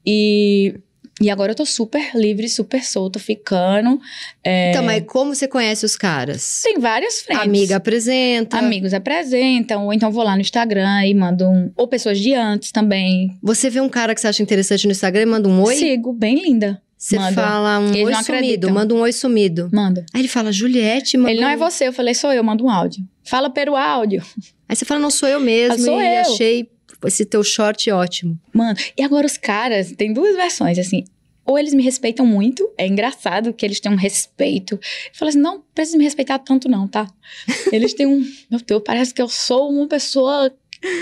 E, 0.04 0.74
e 1.20 1.30
agora 1.30 1.52
eu 1.52 1.56
tô 1.56 1.64
super 1.66 2.10
livre, 2.14 2.48
super 2.48 2.82
solta, 2.82 3.18
ficando. 3.18 4.00
É, 4.42 4.70
Então, 4.70 4.82
mas 4.82 5.04
como 5.06 5.34
você 5.34 5.46
conhece 5.46 5.84
os 5.84 5.96
caras? 5.96 6.60
Tem 6.64 6.78
várias 6.78 7.20
frentes. 7.20 7.44
Amiga 7.44 7.76
apresenta. 7.76 8.58
Amigos 8.58 8.92
apresentam, 8.94 9.84
ou 9.86 9.92
então 9.92 10.10
vou 10.10 10.24
lá 10.24 10.34
no 10.34 10.40
Instagram 10.40 11.06
e 11.06 11.14
mando 11.14 11.44
um. 11.48 11.70
Ou 11.76 11.86
pessoas 11.86 12.18
de 12.18 12.34
antes 12.34 12.72
também. 12.72 13.36
Você 13.42 13.68
vê 13.70 13.80
um 13.80 13.88
cara 13.88 14.14
que 14.14 14.20
você 14.20 14.28
acha 14.28 14.42
interessante 14.42 14.86
no 14.86 14.92
Instagram 14.92 15.22
e 15.22 15.26
manda 15.26 15.48
um 15.48 15.62
oi? 15.62 15.76
Sigo, 15.76 16.12
bem 16.12 16.36
linda. 16.42 16.80
Você 16.96 17.18
manda. 17.18 17.32
fala 17.34 17.80
um 17.80 17.92
Eles 17.92 18.06
oi 18.06 18.14
sumido, 18.14 18.32
acreditam. 18.36 18.70
manda 18.72 18.94
um 18.94 19.00
oi 19.00 19.12
sumido. 19.12 19.68
Manda. 19.72 20.06
Aí 20.14 20.20
ele 20.20 20.28
fala, 20.28 20.52
Juliette, 20.52 21.16
manda 21.16 21.32
Ele 21.32 21.40
não 21.40 21.48
um- 21.48 21.50
é 21.50 21.56
você, 21.56 21.88
eu 21.88 21.92
falei, 21.92 22.14
sou 22.14 22.32
eu, 22.32 22.44
mando 22.44 22.64
um 22.64 22.70
áudio. 22.70 23.02
Fala 23.24 23.50
pelo 23.50 23.74
áudio. 23.76 24.22
Aí 24.68 24.76
você 24.76 24.84
fala, 24.84 25.00
não 25.00 25.10
sou 25.10 25.28
eu 25.28 25.40
mesmo. 25.40 25.74
Ah, 25.74 25.78
sou 25.78 26.00
e 26.00 26.14
eu. 26.14 26.20
achei 26.20 26.68
esse 27.08 27.24
teu 27.24 27.42
short 27.42 27.90
ótimo. 27.90 28.38
Mano, 28.52 28.78
e 28.96 29.02
agora 29.02 29.26
os 29.26 29.36
caras, 29.36 29.92
tem 29.92 30.12
duas 30.12 30.36
versões, 30.36 30.78
assim. 30.78 31.04
Ou 31.44 31.58
eles 31.58 31.74
me 31.74 31.82
respeitam 31.82 32.24
muito, 32.24 32.70
é 32.78 32.86
engraçado 32.86 33.52
que 33.52 33.66
eles 33.66 33.80
têm 33.80 33.90
um 33.90 33.96
respeito. 33.96 34.74
Eu 34.74 34.80
falo 35.12 35.28
assim, 35.28 35.40
não 35.40 35.60
precisa 35.74 35.98
me 35.98 36.04
respeitar 36.04 36.38
tanto 36.38 36.68
não, 36.68 36.86
tá? 36.86 37.08
Eles 37.72 37.94
têm 37.94 38.06
um, 38.06 38.24
meu 38.48 38.60
Deus, 38.64 38.82
parece 38.84 39.12
que 39.12 39.20
eu 39.20 39.28
sou 39.28 39.68
uma 39.68 39.88
pessoa, 39.88 40.54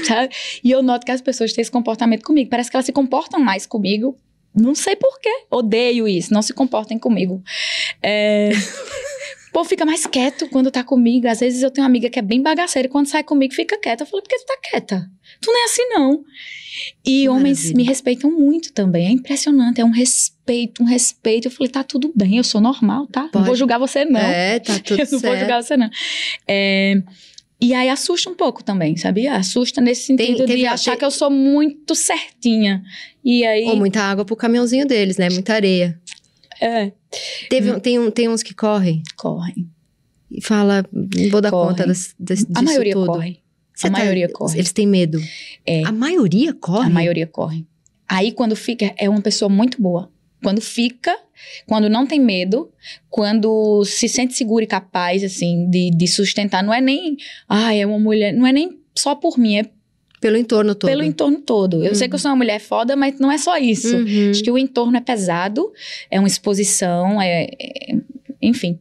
sabe? 0.06 0.34
E 0.64 0.70
eu 0.70 0.82
noto 0.82 1.04
que 1.04 1.12
as 1.12 1.20
pessoas 1.20 1.52
têm 1.52 1.60
esse 1.60 1.70
comportamento 1.70 2.24
comigo. 2.24 2.48
Parece 2.48 2.70
que 2.70 2.76
elas 2.76 2.86
se 2.86 2.92
comportam 2.92 3.38
mais 3.38 3.66
comigo. 3.66 4.16
Não 4.54 4.74
sei 4.74 4.96
porquê. 4.96 5.44
Odeio 5.50 6.08
isso, 6.08 6.32
não 6.32 6.40
se 6.40 6.54
comportem 6.54 6.98
comigo. 6.98 7.42
É... 8.02 8.50
Povo 9.60 9.68
fica 9.68 9.84
mais 9.84 10.06
quieto 10.06 10.48
quando 10.48 10.70
tá 10.70 10.82
comigo. 10.82 11.28
Às 11.28 11.40
vezes 11.40 11.62
eu 11.62 11.70
tenho 11.70 11.84
uma 11.84 11.88
amiga 11.90 12.08
que 12.08 12.18
é 12.18 12.22
bem 12.22 12.40
bagaceira 12.42 12.86
e 12.88 12.90
quando 12.90 13.06
sai 13.06 13.22
comigo 13.22 13.52
fica 13.54 13.78
quieta. 13.78 14.02
Eu 14.04 14.06
falo, 14.06 14.22
por 14.22 14.28
que 14.30 14.38
tu 14.38 14.46
tá 14.46 14.56
quieta? 14.70 15.10
Tu 15.40 15.50
não 15.52 15.60
é 15.60 15.64
assim, 15.64 15.82
não. 15.90 16.24
E 17.04 17.28
homens 17.28 17.72
me 17.72 17.82
respeitam 17.82 18.30
muito 18.30 18.72
também. 18.72 19.06
É 19.06 19.10
impressionante. 19.10 19.80
É 19.80 19.84
um 19.84 19.90
respeito, 19.90 20.82
um 20.82 20.86
respeito. 20.86 21.48
Eu 21.48 21.50
falei, 21.52 21.70
tá 21.70 21.84
tudo 21.84 22.10
bem, 22.16 22.38
eu 22.38 22.44
sou 22.44 22.60
normal, 22.60 23.06
tá? 23.08 23.22
Não 23.24 23.30
Pode. 23.30 23.44
vou 23.46 23.54
julgar 23.54 23.78
você, 23.78 24.04
não. 24.04 24.18
É, 24.20 24.58
tá 24.60 24.78
tudo 24.84 24.98
eu 25.00 25.04
não 25.04 25.10
vou 25.10 25.20
certo. 25.20 25.40
julgar 25.40 25.62
você, 25.62 25.76
não. 25.76 25.90
É, 26.48 27.02
E 27.60 27.74
aí 27.74 27.90
assusta 27.90 28.30
um 28.30 28.34
pouco 28.34 28.64
também, 28.64 28.96
sabia? 28.96 29.34
Assusta 29.34 29.82
nesse 29.82 30.06
sentido 30.06 30.46
teve- 30.46 30.56
de 30.60 30.66
achar 30.66 30.92
tem- 30.92 31.00
que 31.00 31.04
eu 31.04 31.10
sou 31.10 31.30
muito 31.30 31.94
certinha. 31.94 32.82
E 33.22 33.44
aí. 33.44 33.64
Ou 33.66 33.76
muita 33.76 34.00
água 34.00 34.24
pro 34.24 34.34
caminhãozinho 34.34 34.86
deles, 34.86 35.18
né? 35.18 35.28
Muita 35.28 35.52
areia. 35.52 35.99
É, 36.60 36.92
Teve, 37.48 37.72
um- 37.72 37.80
tem, 37.80 37.98
um, 37.98 38.10
tem 38.10 38.28
uns 38.28 38.42
que 38.42 38.54
correm 38.54 39.02
correm. 39.16 39.68
e 40.30 40.42
fala, 40.42 40.84
vou 41.30 41.40
dar 41.40 41.50
Correm. 41.50 41.68
conta 41.70 41.86
das, 41.86 42.14
das, 42.18 42.40
disso 42.40 42.52
A 42.54 42.62
maioria 42.62 42.92
tudo. 42.92 43.06
corre. 43.06 43.40
Você 43.74 43.86
A 43.86 43.90
tá- 43.90 43.98
maioria 43.98 44.28
corre. 44.28 44.58
Eles 44.58 44.72
têm 44.72 44.86
medo. 44.86 45.18
É. 45.66 45.82
A 45.84 45.92
maioria 45.92 46.52
corre? 46.52 46.86
A 46.86 46.90
maioria 46.90 47.26
corre. 47.26 47.66
Aí, 48.06 48.30
quando 48.32 48.54
fica, 48.54 48.92
é 48.98 49.08
uma 49.08 49.22
pessoa 49.22 49.48
muito 49.48 49.80
boa. 49.80 50.10
Quando 50.42 50.60
fica, 50.60 51.16
quando 51.66 51.88
não 51.88 52.06
tem 52.06 52.18
medo, 52.20 52.70
quando 53.08 53.84
se 53.84 54.08
sente 54.08 54.34
segura 54.34 54.64
e 54.64 54.66
capaz, 54.66 55.22
assim, 55.24 55.68
de, 55.70 55.90
de 55.90 56.06
sustentar. 56.08 56.62
Não 56.62 56.72
é 56.74 56.80
nem, 56.80 57.16
ah, 57.48 57.74
é 57.74 57.84
uma 57.86 57.98
mulher. 57.98 58.32
Não 58.32 58.46
é 58.46 58.52
nem 58.52 58.78
só 58.96 59.14
por 59.14 59.38
mim, 59.38 59.56
é 59.58 59.64
Pelo 60.20 60.36
entorno 60.36 60.74
todo. 60.74 60.90
pelo 60.90 61.02
entorno 61.02 61.38
todo. 61.38 61.82
Eu 61.84 61.94
sei 61.94 62.06
que 62.08 62.14
eu 62.14 62.18
sou 62.18 62.30
uma 62.30 62.36
mulher 62.36 62.58
foda, 62.60 62.94
mas 62.94 63.18
não 63.18 63.32
é 63.32 63.38
só 63.38 63.56
isso. 63.56 63.96
Uhum. 63.96 64.30
Acho 64.30 64.42
que 64.42 64.50
o 64.50 64.58
entorno 64.58 64.96
é 64.96 65.00
pesado, 65.00 65.72
é 66.10 66.18
uma 66.18 66.28
exposição, 66.28 67.20
é, 67.22 67.44
é- 67.58 67.96
enfim. 68.42 68.78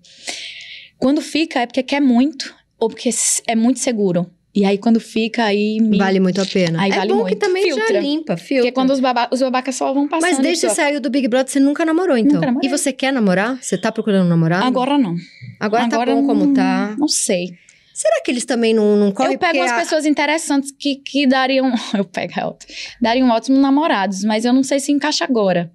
Quando 0.98 1.22
fica 1.22 1.62
é 1.62 1.66
porque 1.66 1.82
quer 1.84 2.02
muito 2.02 2.54
ou 2.78 2.90
porque 2.90 3.10
é 3.48 3.56
muito 3.56 3.80
seguro. 3.80 4.30
E 4.54 4.66
aí 4.66 4.78
quando 4.78 5.00
fica 5.00 5.44
aí 5.46 5.80
me... 5.80 5.98
Vale 5.98 6.20
muito 6.20 6.42
a 6.42 6.46
pena. 6.46 6.82
Aí 6.82 6.92
é 6.92 6.96
vale 6.96 7.10
bom 7.14 7.18
que 7.20 7.24
muito. 7.32 7.38
também 7.40 7.70
já 7.70 7.76
Filtra. 7.76 8.00
limpa, 8.00 8.36
filtra. 8.36 8.56
porque 8.64 8.72
quando 8.74 8.90
os, 8.90 9.00
baba... 9.00 9.30
os 9.32 9.40
babacas 9.40 9.76
só 9.76 9.94
vão 9.94 10.08
passando. 10.08 10.30
Mas 10.32 10.40
desde 10.40 10.66
que 10.66 10.70
só- 10.70 10.76
saiu 10.82 11.00
do 11.00 11.10
Big 11.10 11.28
Brother, 11.28 11.50
você 11.54 11.60
nunca 11.60 11.86
namorou, 11.86 12.18
então? 12.18 12.34
Nunca 12.36 12.48
namorei. 12.48 12.68
E 12.68 12.72
você 12.72 12.92
quer 12.92 13.14
namorar? 13.14 13.58
Você 13.62 13.78
tá 13.78 13.92
procurando 13.92 14.28
namorado? 14.28 14.66
Agora 14.66 14.98
não. 14.98 15.16
Agora, 15.60 15.84
Agora 15.86 16.12
tá 16.12 16.16
bom 16.16 16.26
como 16.26 16.48
não- 16.48 16.54
tá. 16.54 16.96
Não 16.98 17.08
sei. 17.08 17.54
Será 18.02 18.22
que 18.24 18.32
eles 18.32 18.46
também 18.46 18.74
não, 18.74 18.96
não 18.96 19.12
correm? 19.12 19.34
eu 19.34 19.40
pego 19.40 19.58
umas 19.58 19.72
a- 19.74 19.76
pessoas 19.80 20.06
interessantes 20.06 20.72
que, 20.72 20.96
que 20.96 21.28
dariam. 21.28 21.70
Eu 21.94 22.06
pego 22.06 22.32
outro. 22.46 22.66
Dariam 23.02 23.30
ótimos 23.30 23.60
namorados, 23.60 24.24
mas 24.24 24.46
eu 24.46 24.54
não 24.54 24.64
sei 24.64 24.80
se 24.80 24.90
encaixa 24.94 25.26
agora. 25.26 25.70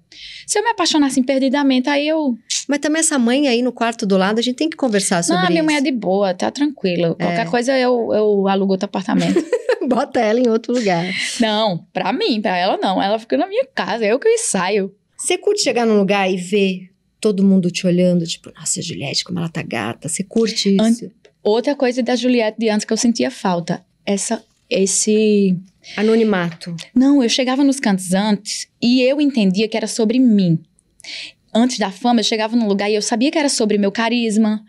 Se 0.47 0.57
eu 0.57 0.63
me 0.63 0.69
apaixonar 0.69 1.05
assim 1.07 1.21
perdidamente, 1.21 1.87
aí 1.87 2.07
eu. 2.07 2.35
Mas 2.67 2.79
também 2.79 3.01
essa 3.01 3.19
mãe 3.19 3.47
aí 3.47 3.61
no 3.61 3.71
quarto 3.71 4.07
do 4.07 4.17
lado, 4.17 4.39
a 4.39 4.41
gente 4.41 4.55
tem 4.55 4.67
que 4.71 4.75
conversar 4.75 5.23
sobre 5.23 5.43
não, 5.43 5.49
minha 5.49 5.59
isso. 5.61 5.65
mãe 5.67 5.75
é 5.75 5.81
de 5.81 5.91
boa, 5.91 6.33
tá 6.33 6.49
tranquila. 6.49 7.09
Qualquer 7.13 7.45
É. 7.45 7.49
coisa 7.49 7.77
eu, 7.77 8.09
eu 8.11 8.47
alugo 8.47 8.71
outro 8.71 8.85
apartamento. 8.85 9.45
Bota 9.87 10.19
ela 10.19 10.39
em 10.39 10.47
outro 10.49 10.73
lugar. 10.73 11.05
não, 11.39 11.85
pra 11.93 12.11
mim, 12.11 12.41
pra 12.41 12.57
ela 12.57 12.75
não. 12.77 12.99
Ela 12.99 13.19
fica 13.19 13.37
na 13.37 13.45
minha 13.45 13.67
casa, 13.75 14.03
eu 14.03 14.17
que 14.17 14.35
saio. 14.39 14.91
Você 15.15 15.37
curte 15.37 15.61
chegar 15.61 15.85
num 15.85 15.97
lugar 15.99 16.27
e 16.31 16.37
ver 16.37 16.89
todo 17.21 17.43
mundo 17.43 17.69
te 17.69 17.85
olhando, 17.85 18.25
tipo, 18.25 18.51
nossa, 18.57 18.81
Juliette, 18.81 19.23
como 19.23 19.37
ela 19.37 19.49
tá 19.49 19.61
gata. 19.61 20.09
Você 20.09 20.23
curte 20.23 20.75
isso? 20.75 21.11
Outra 21.45 21.75
coisa 21.75 22.01
da 22.01 22.15
Juliette 22.15 22.57
de 22.59 22.69
antes 22.69 22.85
que 22.85 22.91
eu 22.91 22.97
sentia 22.97 23.29
falta. 23.29 23.85
Essa. 24.05 24.43
Esse. 24.69 25.55
Anonimato. 25.95 26.75
Não, 26.93 27.21
eu 27.21 27.29
chegava 27.29 27.63
nos 27.63 27.79
cantos 27.79 28.13
antes 28.13 28.67
e 28.81 29.01
eu 29.03 29.21
entendia 29.21 29.67
que 29.67 29.77
era 29.77 29.85
sobre 29.85 30.17
mim. 30.17 30.59
Antes 31.53 31.77
da 31.77 31.91
fama, 31.91 32.19
eu 32.19 32.23
chegava 32.23 32.55
num 32.55 32.67
lugar 32.67 32.89
e 32.89 32.95
eu 32.95 33.01
sabia 33.01 33.29
que 33.31 33.37
era 33.37 33.47
sobre 33.47 33.77
meu 33.77 33.91
carisma, 33.91 34.65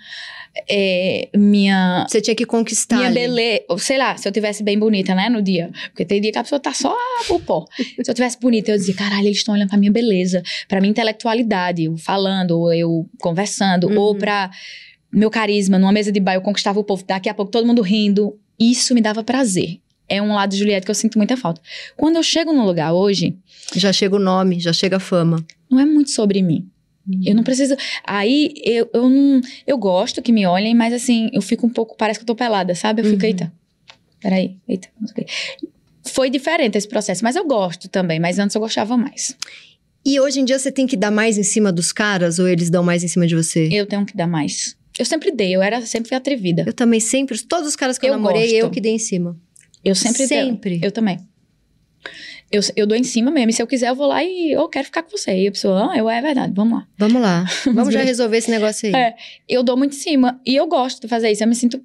é, 0.68 1.28
minha. 1.34 2.06
Você 2.08 2.20
tinha 2.20 2.34
que 2.36 2.44
conquistar. 2.44 2.98
Minha 2.98 3.10
beleza, 3.10 3.62
sei 3.78 3.96
lá, 3.98 4.16
se 4.16 4.28
eu 4.28 4.32
tivesse 4.32 4.62
bem 4.62 4.78
bonita, 4.78 5.14
né, 5.14 5.28
no 5.30 5.40
dia. 5.42 5.70
Porque 5.88 6.04
tem 6.04 6.20
dia 6.20 6.30
que 6.30 6.38
a 6.38 6.42
pessoa 6.42 6.60
tá 6.60 6.72
só 6.74 6.94
o 7.30 7.40
pó. 7.40 7.64
Se 8.04 8.10
eu 8.10 8.14
tivesse 8.14 8.38
bonita, 8.38 8.70
eu 8.70 8.76
dizia, 8.76 8.94
caralho, 8.94 9.26
eles 9.26 9.38
estão 9.38 9.54
olhando 9.54 9.68
pra 9.70 9.78
minha 9.78 9.90
beleza, 9.90 10.42
pra 10.68 10.80
minha 10.80 10.90
intelectualidade, 10.90 11.84
eu 11.84 11.96
falando, 11.96 12.52
ou 12.60 12.72
eu 12.72 13.08
conversando, 13.18 13.88
Uhum. 13.88 13.98
ou 13.98 14.14
pra 14.14 14.50
meu 15.12 15.30
carisma, 15.30 15.78
numa 15.78 15.92
mesa 15.92 16.10
de 16.12 16.20
bar, 16.20 16.34
eu 16.34 16.40
conquistava 16.42 16.78
o 16.80 16.84
povo, 16.84 17.04
daqui 17.06 17.28
a 17.28 17.34
pouco 17.34 17.50
todo 17.50 17.66
mundo 17.66 17.82
rindo. 17.82 18.38
Isso 18.58 18.94
me 18.94 19.00
dava 19.00 19.22
prazer. 19.24 19.78
É 20.08 20.22
um 20.22 20.32
lado 20.34 20.50
de 20.50 20.58
Juliette 20.58 20.84
que 20.84 20.90
eu 20.90 20.94
sinto 20.94 21.18
muita 21.18 21.36
falta. 21.36 21.60
Quando 21.96 22.16
eu 22.16 22.22
chego 22.22 22.52
num 22.52 22.64
lugar 22.64 22.92
hoje, 22.92 23.36
Já 23.74 23.92
chega 23.92 24.14
o 24.16 24.18
nome, 24.20 24.60
já 24.60 24.72
chega 24.72 24.96
a 24.96 25.00
fama. 25.00 25.44
não 25.70 25.80
é 25.80 25.84
muito 25.84 26.10
sobre 26.10 26.40
mim. 26.42 26.68
Eu 27.24 27.34
não 27.36 27.44
preciso. 27.44 27.76
Aí 28.04 28.52
eu, 28.64 28.88
eu 28.92 29.08
não. 29.08 29.40
Eu 29.66 29.78
gosto 29.78 30.20
que 30.20 30.32
me 30.32 30.44
olhem, 30.46 30.74
mas 30.74 30.92
assim, 30.92 31.30
eu 31.32 31.40
fico 31.40 31.64
um 31.66 31.70
pouco. 31.70 31.96
Parece 31.96 32.18
que 32.18 32.24
eu 32.24 32.26
tô 32.26 32.34
pelada, 32.34 32.74
sabe? 32.74 33.00
Eu 33.02 33.04
fico, 33.06 33.22
Uhum. 33.22 33.26
eita. 33.28 33.52
Peraí, 34.20 34.56
eita. 34.68 34.88
Foi 36.04 36.30
diferente 36.30 36.76
esse 36.78 36.88
processo, 36.88 37.22
mas 37.22 37.36
eu 37.36 37.46
gosto 37.46 37.88
também. 37.88 38.18
Mas 38.20 38.38
antes 38.38 38.54
eu 38.54 38.60
gostava 38.60 38.96
mais. 38.96 39.36
E 40.04 40.20
hoje 40.20 40.40
em 40.40 40.44
dia 40.44 40.58
você 40.58 40.70
tem 40.70 40.86
que 40.86 40.96
dar 40.96 41.10
mais 41.10 41.36
em 41.36 41.42
cima 41.42 41.72
dos 41.72 41.92
caras 41.92 42.38
ou 42.38 42.46
eles 42.48 42.70
dão 42.70 42.82
mais 42.84 43.02
em 43.02 43.08
cima 43.08 43.26
de 43.26 43.34
você? 43.34 43.68
Eu 43.72 43.86
tenho 43.86 44.04
que 44.06 44.16
dar 44.16 44.26
mais. 44.26 44.76
Eu 44.98 45.04
sempre 45.04 45.30
dei, 45.30 45.54
eu 45.54 45.62
era 45.62 45.80
sempre 45.82 46.08
fui 46.08 46.16
atrevida. 46.16 46.64
Eu 46.66 46.72
também 46.72 47.00
sempre, 47.00 47.38
todos 47.42 47.68
os 47.68 47.76
caras 47.76 47.98
que 47.98 48.06
eu, 48.06 48.10
Eu 48.10 48.16
namorei, 48.16 48.42
gosto. 48.42 48.54
eu 48.56 48.70
que 48.70 48.80
dei 48.80 48.92
em 48.92 48.98
cima. 48.98 49.36
Eu 49.84 49.94
sempre 49.94 50.26
dei. 50.26 50.44
Sempre. 50.44 50.80
Eu 50.82 50.90
também. 50.90 51.18
Eu, 52.50 52.60
eu 52.76 52.86
dou 52.86 52.96
em 52.96 53.02
cima 53.04 53.30
mesmo. 53.30 53.50
E 53.50 53.52
se 53.52 53.60
eu 53.60 53.66
quiser, 53.66 53.88
eu 53.88 53.94
vou 53.94 54.06
lá 54.06 54.22
e 54.22 54.52
eu 54.52 54.68
quero 54.68 54.84
ficar 54.84 55.02
com 55.02 55.10
você. 55.10 55.32
E 55.36 55.48
a 55.48 55.52
pessoa, 55.52 55.92
ah, 55.92 55.98
eu 55.98 56.08
é 56.08 56.22
verdade, 56.22 56.52
vamos 56.54 56.78
lá. 56.78 56.86
Vamos 56.96 57.20
lá. 57.20 57.44
Vamos 57.66 57.92
já 57.92 58.00
ver. 58.00 58.06
resolver 58.06 58.36
esse 58.36 58.50
negócio 58.50 58.88
aí. 58.88 58.94
É. 58.94 59.14
Eu 59.48 59.62
dou 59.62 59.76
muito 59.76 59.94
em 59.94 59.98
cima. 59.98 60.40
E 60.46 60.54
eu 60.54 60.66
gosto 60.66 61.00
de 61.02 61.08
fazer 61.08 61.30
isso. 61.30 61.42
Eu 61.42 61.48
me 61.48 61.54
sinto 61.54 61.80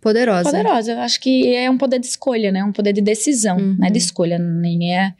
Poderosa. 0.00 0.44
poderosa. 0.44 1.00
Acho 1.00 1.20
que 1.20 1.54
é 1.54 1.68
um 1.70 1.78
poder 1.78 1.98
de 1.98 2.06
escolha, 2.06 2.52
né? 2.52 2.62
Um 2.62 2.72
poder 2.72 2.92
de 2.92 3.00
decisão. 3.00 3.56
Uhum. 3.56 3.76
Não 3.78 3.86
é 3.88 3.90
de 3.90 3.98
escolha, 3.98 4.38
nem 4.38 4.94
é. 4.94 5.14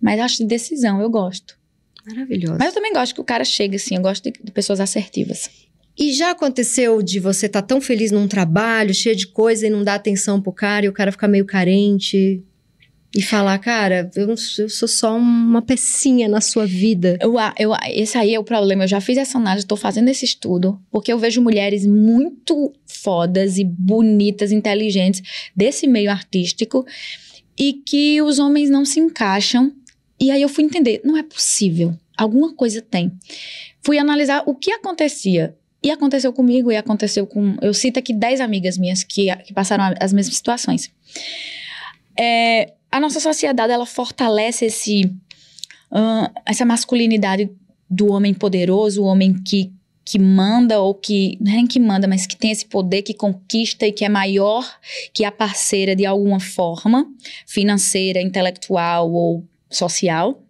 Mas 0.00 0.18
acho 0.20 0.38
de 0.38 0.46
decisão, 0.46 1.00
eu 1.00 1.10
gosto. 1.10 1.58
Maravilhosa. 2.06 2.56
Mas 2.58 2.68
eu 2.68 2.74
também 2.74 2.92
gosto 2.92 3.14
que 3.14 3.20
o 3.20 3.24
cara 3.24 3.44
chegue 3.44 3.76
assim. 3.76 3.96
Eu 3.96 4.02
gosto 4.02 4.24
de, 4.24 4.32
de 4.42 4.50
pessoas 4.52 4.80
assertivas. 4.80 5.50
E 6.02 6.12
já 6.12 6.32
aconteceu 6.32 7.00
de 7.00 7.20
você 7.20 7.46
estar 7.46 7.62
tão 7.62 7.80
feliz 7.80 8.10
num 8.10 8.26
trabalho, 8.26 8.92
cheio 8.92 9.14
de 9.14 9.28
coisa, 9.28 9.68
e 9.68 9.70
não 9.70 9.84
dar 9.84 9.94
atenção 9.94 10.42
pro 10.42 10.52
cara, 10.52 10.84
e 10.84 10.88
o 10.88 10.92
cara 10.92 11.12
ficar 11.12 11.28
meio 11.28 11.44
carente? 11.44 12.42
E 13.14 13.22
falar, 13.22 13.56
cara, 13.60 14.10
eu, 14.16 14.30
eu 14.30 14.36
sou 14.36 14.88
só 14.88 15.16
uma 15.16 15.62
pecinha 15.62 16.28
na 16.28 16.40
sua 16.40 16.66
vida. 16.66 17.16
Eu, 17.20 17.34
eu, 17.56 17.70
esse 17.92 18.18
aí 18.18 18.34
é 18.34 18.40
o 18.40 18.42
problema. 18.42 18.82
Eu 18.82 18.88
já 18.88 19.00
fiz 19.00 19.16
essa 19.16 19.38
análise, 19.38 19.64
tô 19.64 19.76
fazendo 19.76 20.08
esse 20.08 20.24
estudo, 20.24 20.76
porque 20.90 21.12
eu 21.12 21.20
vejo 21.20 21.40
mulheres 21.40 21.86
muito 21.86 22.72
fodas 22.84 23.56
e 23.56 23.62
bonitas, 23.62 24.50
inteligentes 24.50 25.22
desse 25.54 25.86
meio 25.86 26.10
artístico 26.10 26.84
e 27.56 27.74
que 27.74 28.20
os 28.22 28.40
homens 28.40 28.68
não 28.68 28.84
se 28.84 28.98
encaixam. 28.98 29.72
E 30.18 30.32
aí 30.32 30.42
eu 30.42 30.48
fui 30.48 30.64
entender, 30.64 31.00
não 31.04 31.16
é 31.16 31.22
possível. 31.22 31.96
Alguma 32.18 32.52
coisa 32.52 32.82
tem. 32.82 33.12
Fui 33.84 33.98
analisar 33.98 34.42
o 34.46 34.54
que 34.56 34.72
acontecia. 34.72 35.56
E 35.82 35.90
aconteceu 35.90 36.32
comigo 36.32 36.70
e 36.70 36.76
aconteceu 36.76 37.26
com. 37.26 37.56
Eu 37.60 37.74
cito 37.74 37.98
aqui 37.98 38.14
10 38.14 38.40
amigas 38.40 38.78
minhas 38.78 39.02
que, 39.02 39.34
que 39.36 39.52
passaram 39.52 39.92
as 40.00 40.12
mesmas 40.12 40.36
situações. 40.36 40.90
É, 42.18 42.74
a 42.90 43.00
nossa 43.00 43.18
sociedade, 43.18 43.72
ela 43.72 43.86
fortalece 43.86 44.66
esse, 44.66 45.10
ah, 45.90 46.30
essa 46.46 46.64
masculinidade 46.64 47.50
do 47.90 48.12
homem 48.12 48.32
poderoso, 48.32 49.02
o 49.02 49.06
homem 49.06 49.34
que, 49.42 49.72
que 50.04 50.20
manda 50.20 50.80
ou 50.80 50.94
que. 50.94 51.36
Não 51.40 51.50
é 51.50 51.56
nem 51.56 51.66
que 51.66 51.80
manda, 51.80 52.06
mas 52.06 52.26
que 52.26 52.36
tem 52.36 52.52
esse 52.52 52.64
poder, 52.64 53.02
que 53.02 53.12
conquista 53.12 53.84
e 53.84 53.90
que 53.90 54.04
é 54.04 54.08
maior 54.08 54.64
que 55.12 55.24
a 55.24 55.32
parceira 55.32 55.96
de 55.96 56.06
alguma 56.06 56.38
forma, 56.38 57.06
financeira, 57.44 58.22
intelectual 58.22 59.10
ou 59.10 59.44
social. 59.68 60.40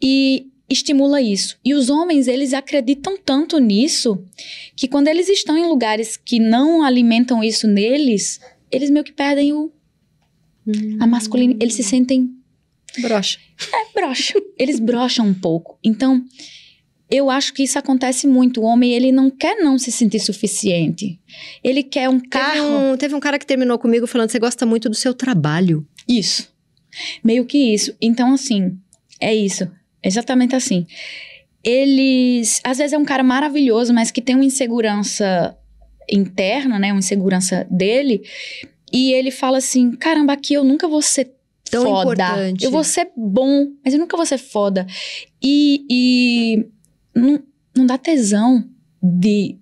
E 0.00 0.51
estimula 0.72 1.20
isso. 1.20 1.58
E 1.64 1.74
os 1.74 1.88
homens, 1.90 2.26
eles 2.28 2.52
acreditam 2.52 3.16
tanto 3.16 3.58
nisso 3.58 4.24
que 4.76 4.88
quando 4.88 5.08
eles 5.08 5.28
estão 5.28 5.56
em 5.56 5.66
lugares 5.66 6.16
que 6.16 6.38
não 6.38 6.82
alimentam 6.82 7.42
isso 7.42 7.66
neles, 7.66 8.40
eles 8.70 8.90
meio 8.90 9.04
que 9.04 9.12
perdem 9.12 9.52
o, 9.52 9.70
a 11.00 11.06
masculinidade. 11.06 11.64
Eles 11.64 11.74
se 11.74 11.82
sentem 11.82 12.30
Brocha. 13.00 13.38
é, 13.72 14.00
brocha. 14.00 14.34
Eles 14.58 14.78
brocham 14.78 15.26
um 15.26 15.34
pouco. 15.34 15.78
Então, 15.82 16.22
eu 17.10 17.30
acho 17.30 17.52
que 17.54 17.62
isso 17.62 17.78
acontece 17.78 18.26
muito. 18.26 18.60
O 18.60 18.64
homem, 18.64 18.92
ele 18.92 19.10
não 19.12 19.30
quer 19.30 19.56
não 19.56 19.78
se 19.78 19.90
sentir 19.92 20.20
suficiente. 20.20 21.18
Ele 21.62 21.82
quer 21.82 22.08
um 22.08 22.18
Teve 22.18 22.28
carro. 22.28 22.92
um, 22.92 22.96
teve 22.96 23.14
um 23.14 23.20
cara 23.20 23.38
que 23.38 23.46
terminou 23.46 23.78
comigo 23.78 24.06
falando: 24.06 24.30
você 24.30 24.38
gosta 24.38 24.66
muito 24.66 24.88
do 24.88 24.94
seu 24.94 25.14
trabalho. 25.14 25.86
Isso. 26.08 26.52
Meio 27.24 27.44
que 27.46 27.72
isso. 27.72 27.94
Então, 28.00 28.34
assim, 28.34 28.76
é 29.20 29.34
isso. 29.34 29.70
Exatamente 30.02 30.54
assim. 30.54 30.86
Eles. 31.62 32.60
Às 32.64 32.78
vezes 32.78 32.92
é 32.92 32.98
um 32.98 33.04
cara 33.04 33.22
maravilhoso, 33.22 33.92
mas 33.94 34.10
que 34.10 34.20
tem 34.20 34.34
uma 34.34 34.44
insegurança 34.44 35.56
interna, 36.10 36.78
né? 36.78 36.92
Uma 36.92 36.98
insegurança 36.98 37.66
dele. 37.70 38.22
E 38.92 39.12
ele 39.12 39.30
fala 39.30 39.58
assim: 39.58 39.92
caramba, 39.92 40.32
aqui 40.32 40.54
eu 40.54 40.64
nunca 40.64 40.88
vou 40.88 41.02
ser 41.02 41.32
Tão 41.70 41.84
foda. 41.84 42.12
importante. 42.12 42.64
Eu 42.64 42.70
vou 42.70 42.84
ser 42.84 43.10
bom, 43.16 43.68
mas 43.84 43.94
eu 43.94 44.00
nunca 44.00 44.16
vou 44.16 44.26
ser 44.26 44.38
foda. 44.38 44.86
E, 45.42 45.86
e 45.88 46.66
não, 47.14 47.42
não 47.74 47.86
dá 47.86 47.96
tesão 47.96 48.68
de 49.02 49.56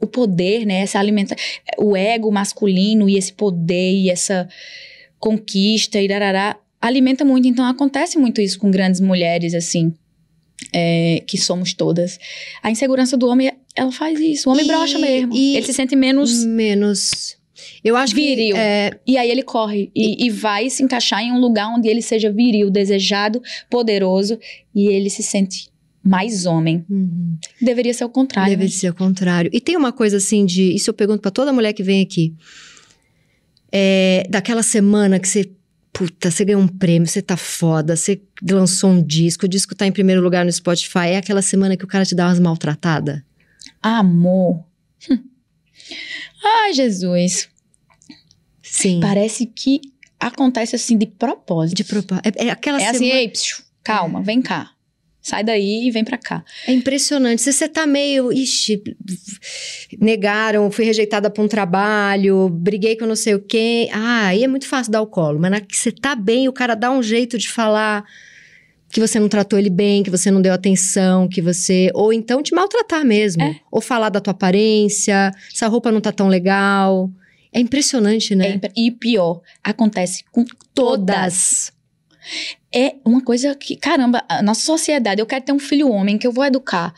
o 0.00 0.06
poder, 0.06 0.66
né? 0.66 0.80
Essa 0.80 0.98
alimenta 0.98 1.36
o 1.78 1.96
ego 1.96 2.30
masculino 2.32 3.08
e 3.08 3.16
esse 3.16 3.32
poder 3.32 3.92
e 3.92 4.10
essa 4.10 4.48
conquista 5.18 6.00
e 6.00 6.08
darará 6.08 6.58
alimenta 6.86 7.24
muito. 7.24 7.46
Então 7.48 7.64
acontece 7.64 8.18
muito 8.18 8.40
isso 8.40 8.58
com 8.58 8.70
grandes 8.70 9.00
mulheres 9.00 9.54
assim. 9.54 9.92
é, 10.72 11.22
que 11.26 11.36
somos 11.36 11.74
todas. 11.74 12.18
A 12.62 12.70
insegurança 12.70 13.16
do 13.16 13.26
homem, 13.28 13.52
ela 13.76 13.90
faz 13.92 14.18
isso. 14.20 14.48
O 14.48 14.52
homem 14.52 14.64
E- 14.64 14.68
brocha 14.68 14.98
mesmo. 14.98 15.34
Ele 15.34 15.62
se 15.66 15.72
sente 15.72 15.94
menos. 15.96 16.44
Menos. 16.44 17.36
Eu 17.82 17.96
acho 17.96 18.14
Viril. 18.14 18.54
que. 18.54 18.60
É, 18.60 18.98
E 19.06 19.16
aí 19.18 19.30
ele 19.30 19.42
corre 19.42 19.90
e, 19.94 20.26
e 20.26 20.30
vai 20.30 20.70
se 20.70 20.82
encaixar 20.82 21.22
em 21.22 21.32
um 21.32 21.38
lugar 21.40 21.68
onde 21.68 21.88
ele 21.88 22.00
seja 22.02 22.30
viril, 22.32 22.70
desejado, 22.70 23.40
poderoso 23.70 24.38
e 24.74 24.86
ele 24.86 25.10
se 25.10 25.22
sente 25.22 25.68
mais 26.02 26.46
homem. 26.46 26.84
uhum. 26.88 27.36
Deveria 27.60 27.92
ser 27.94 28.04
o 28.04 28.08
contrário. 28.08 28.50
Deve 28.50 28.64
né? 28.64 28.70
ser 28.70 28.90
o 28.90 28.94
contrário. 28.94 29.50
E 29.52 29.60
tem 29.60 29.76
uma 29.76 29.92
coisa 29.92 30.18
assim 30.18 30.44
de. 30.46 30.74
Isso 30.74 30.88
eu 30.90 30.94
pergunto 30.94 31.20
pra 31.20 31.30
toda 31.30 31.52
mulher 31.52 31.72
que 31.72 31.82
vem 31.82 32.00
aqui. 32.02 32.32
É, 33.72 34.26
daquela 34.30 34.62
semana 34.62 35.18
que 35.18 35.28
você. 35.28 35.50
Puta, 35.94 36.28
você 36.28 36.44
ganhou 36.44 36.60
um 36.60 36.66
prêmio, 36.66 37.06
você 37.06 37.22
tá 37.22 37.36
foda, 37.36 37.94
você 37.94 38.20
lançou 38.50 38.90
um 38.90 39.00
disco, 39.00 39.46
o 39.46 39.48
disco 39.48 39.76
tá 39.76 39.86
em 39.86 39.92
primeiro 39.92 40.20
lugar 40.20 40.44
no 40.44 40.52
Spotify. 40.52 41.10
É 41.10 41.16
aquela 41.18 41.40
semana 41.40 41.76
que 41.76 41.84
o 41.84 41.88
cara 41.88 42.04
te 42.04 42.16
dá 42.16 42.26
umas 42.26 42.40
maltratadas? 42.40 43.22
Amor. 43.80 44.64
Hum. 45.08 45.18
Ai, 46.44 46.72
Jesus. 46.74 47.48
Sim. 48.60 48.98
Parece 49.00 49.46
que 49.46 49.80
acontece 50.18 50.74
assim 50.74 50.98
de 50.98 51.06
propósito. 51.06 51.76
De 51.76 51.84
propa- 51.84 52.20
é, 52.24 52.46
é 52.46 52.50
aquela 52.50 52.82
é 52.82 52.88
assim, 52.88 52.98
semana. 52.98 53.20
ei, 53.20 53.28
psiu, 53.28 53.58
calma, 53.84 54.20
vem 54.20 54.42
cá. 54.42 54.72
Sai 55.26 55.42
daí 55.42 55.86
e 55.88 55.90
vem 55.90 56.04
pra 56.04 56.18
cá. 56.18 56.44
É 56.68 56.72
impressionante. 56.72 57.40
Se 57.40 57.50
você 57.50 57.66
tá 57.66 57.86
meio. 57.86 58.30
Ixi, 58.30 58.82
negaram, 59.98 60.70
fui 60.70 60.84
rejeitada 60.84 61.30
pra 61.30 61.42
um 61.42 61.48
trabalho, 61.48 62.48
briguei 62.50 62.94
com 62.96 63.06
não 63.06 63.16
sei 63.16 63.34
o 63.34 63.40
quê. 63.40 63.88
Ah, 63.90 64.26
aí 64.26 64.44
é 64.44 64.46
muito 64.48 64.66
fácil 64.68 64.92
dar 64.92 65.00
o 65.00 65.06
colo. 65.06 65.38
Mas 65.40 65.50
na 65.50 65.60
que 65.60 65.74
você 65.76 65.90
tá 65.90 66.14
bem, 66.14 66.46
o 66.46 66.52
cara 66.52 66.74
dá 66.74 66.90
um 66.90 67.02
jeito 67.02 67.38
de 67.38 67.48
falar 67.48 68.04
que 68.90 69.00
você 69.00 69.18
não 69.18 69.28
tratou 69.28 69.58
ele 69.58 69.70
bem, 69.70 70.02
que 70.02 70.10
você 70.10 70.30
não 70.30 70.42
deu 70.42 70.52
atenção, 70.52 71.26
que 71.26 71.40
você. 71.40 71.90
Ou 71.94 72.12
então 72.12 72.42
te 72.42 72.54
maltratar 72.54 73.04
mesmo. 73.04 73.42
É. 73.42 73.56
Ou 73.72 73.80
falar 73.80 74.10
da 74.10 74.20
tua 74.20 74.32
aparência, 74.32 75.32
essa 75.52 75.66
roupa 75.68 75.90
não 75.90 76.02
tá 76.02 76.12
tão 76.12 76.28
legal. 76.28 77.10
É 77.50 77.60
impressionante, 77.60 78.34
É 78.34 78.36
né? 78.36 78.50
impre- 78.56 78.72
e 78.76 78.90
pior, 78.90 79.40
acontece 79.62 80.22
com 80.30 80.44
todas. 80.74 81.72
É 82.74 82.96
uma 83.04 83.22
coisa 83.22 83.54
que, 83.54 83.76
caramba, 83.76 84.24
a 84.28 84.42
nossa 84.42 84.62
sociedade, 84.62 85.20
eu 85.20 85.26
quero 85.26 85.44
ter 85.44 85.52
um 85.52 85.58
filho 85.58 85.88
homem 85.88 86.18
que 86.18 86.26
eu 86.26 86.32
vou 86.32 86.44
educar 86.44 86.92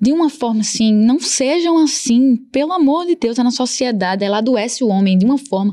de 0.00 0.12
uma 0.12 0.28
forma 0.28 0.60
assim, 0.60 0.92
não 0.92 1.18
sejam 1.18 1.78
assim, 1.78 2.36
pelo 2.52 2.72
amor 2.72 3.06
de 3.06 3.16
Deus, 3.16 3.38
a 3.38 3.44
nossa 3.44 3.56
sociedade, 3.56 4.24
ela 4.24 4.38
adoece 4.38 4.84
o 4.84 4.88
homem 4.88 5.16
de 5.16 5.24
uma 5.24 5.38
forma. 5.38 5.72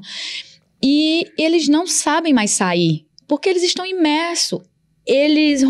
E 0.81 1.25
eles 1.37 1.67
não 1.67 1.85
sabem 1.85 2.33
mais 2.33 2.51
sair, 2.51 3.05
porque 3.27 3.49
eles 3.49 3.63
estão 3.63 3.85
imersos. 3.85 4.61
Eles, 5.05 5.61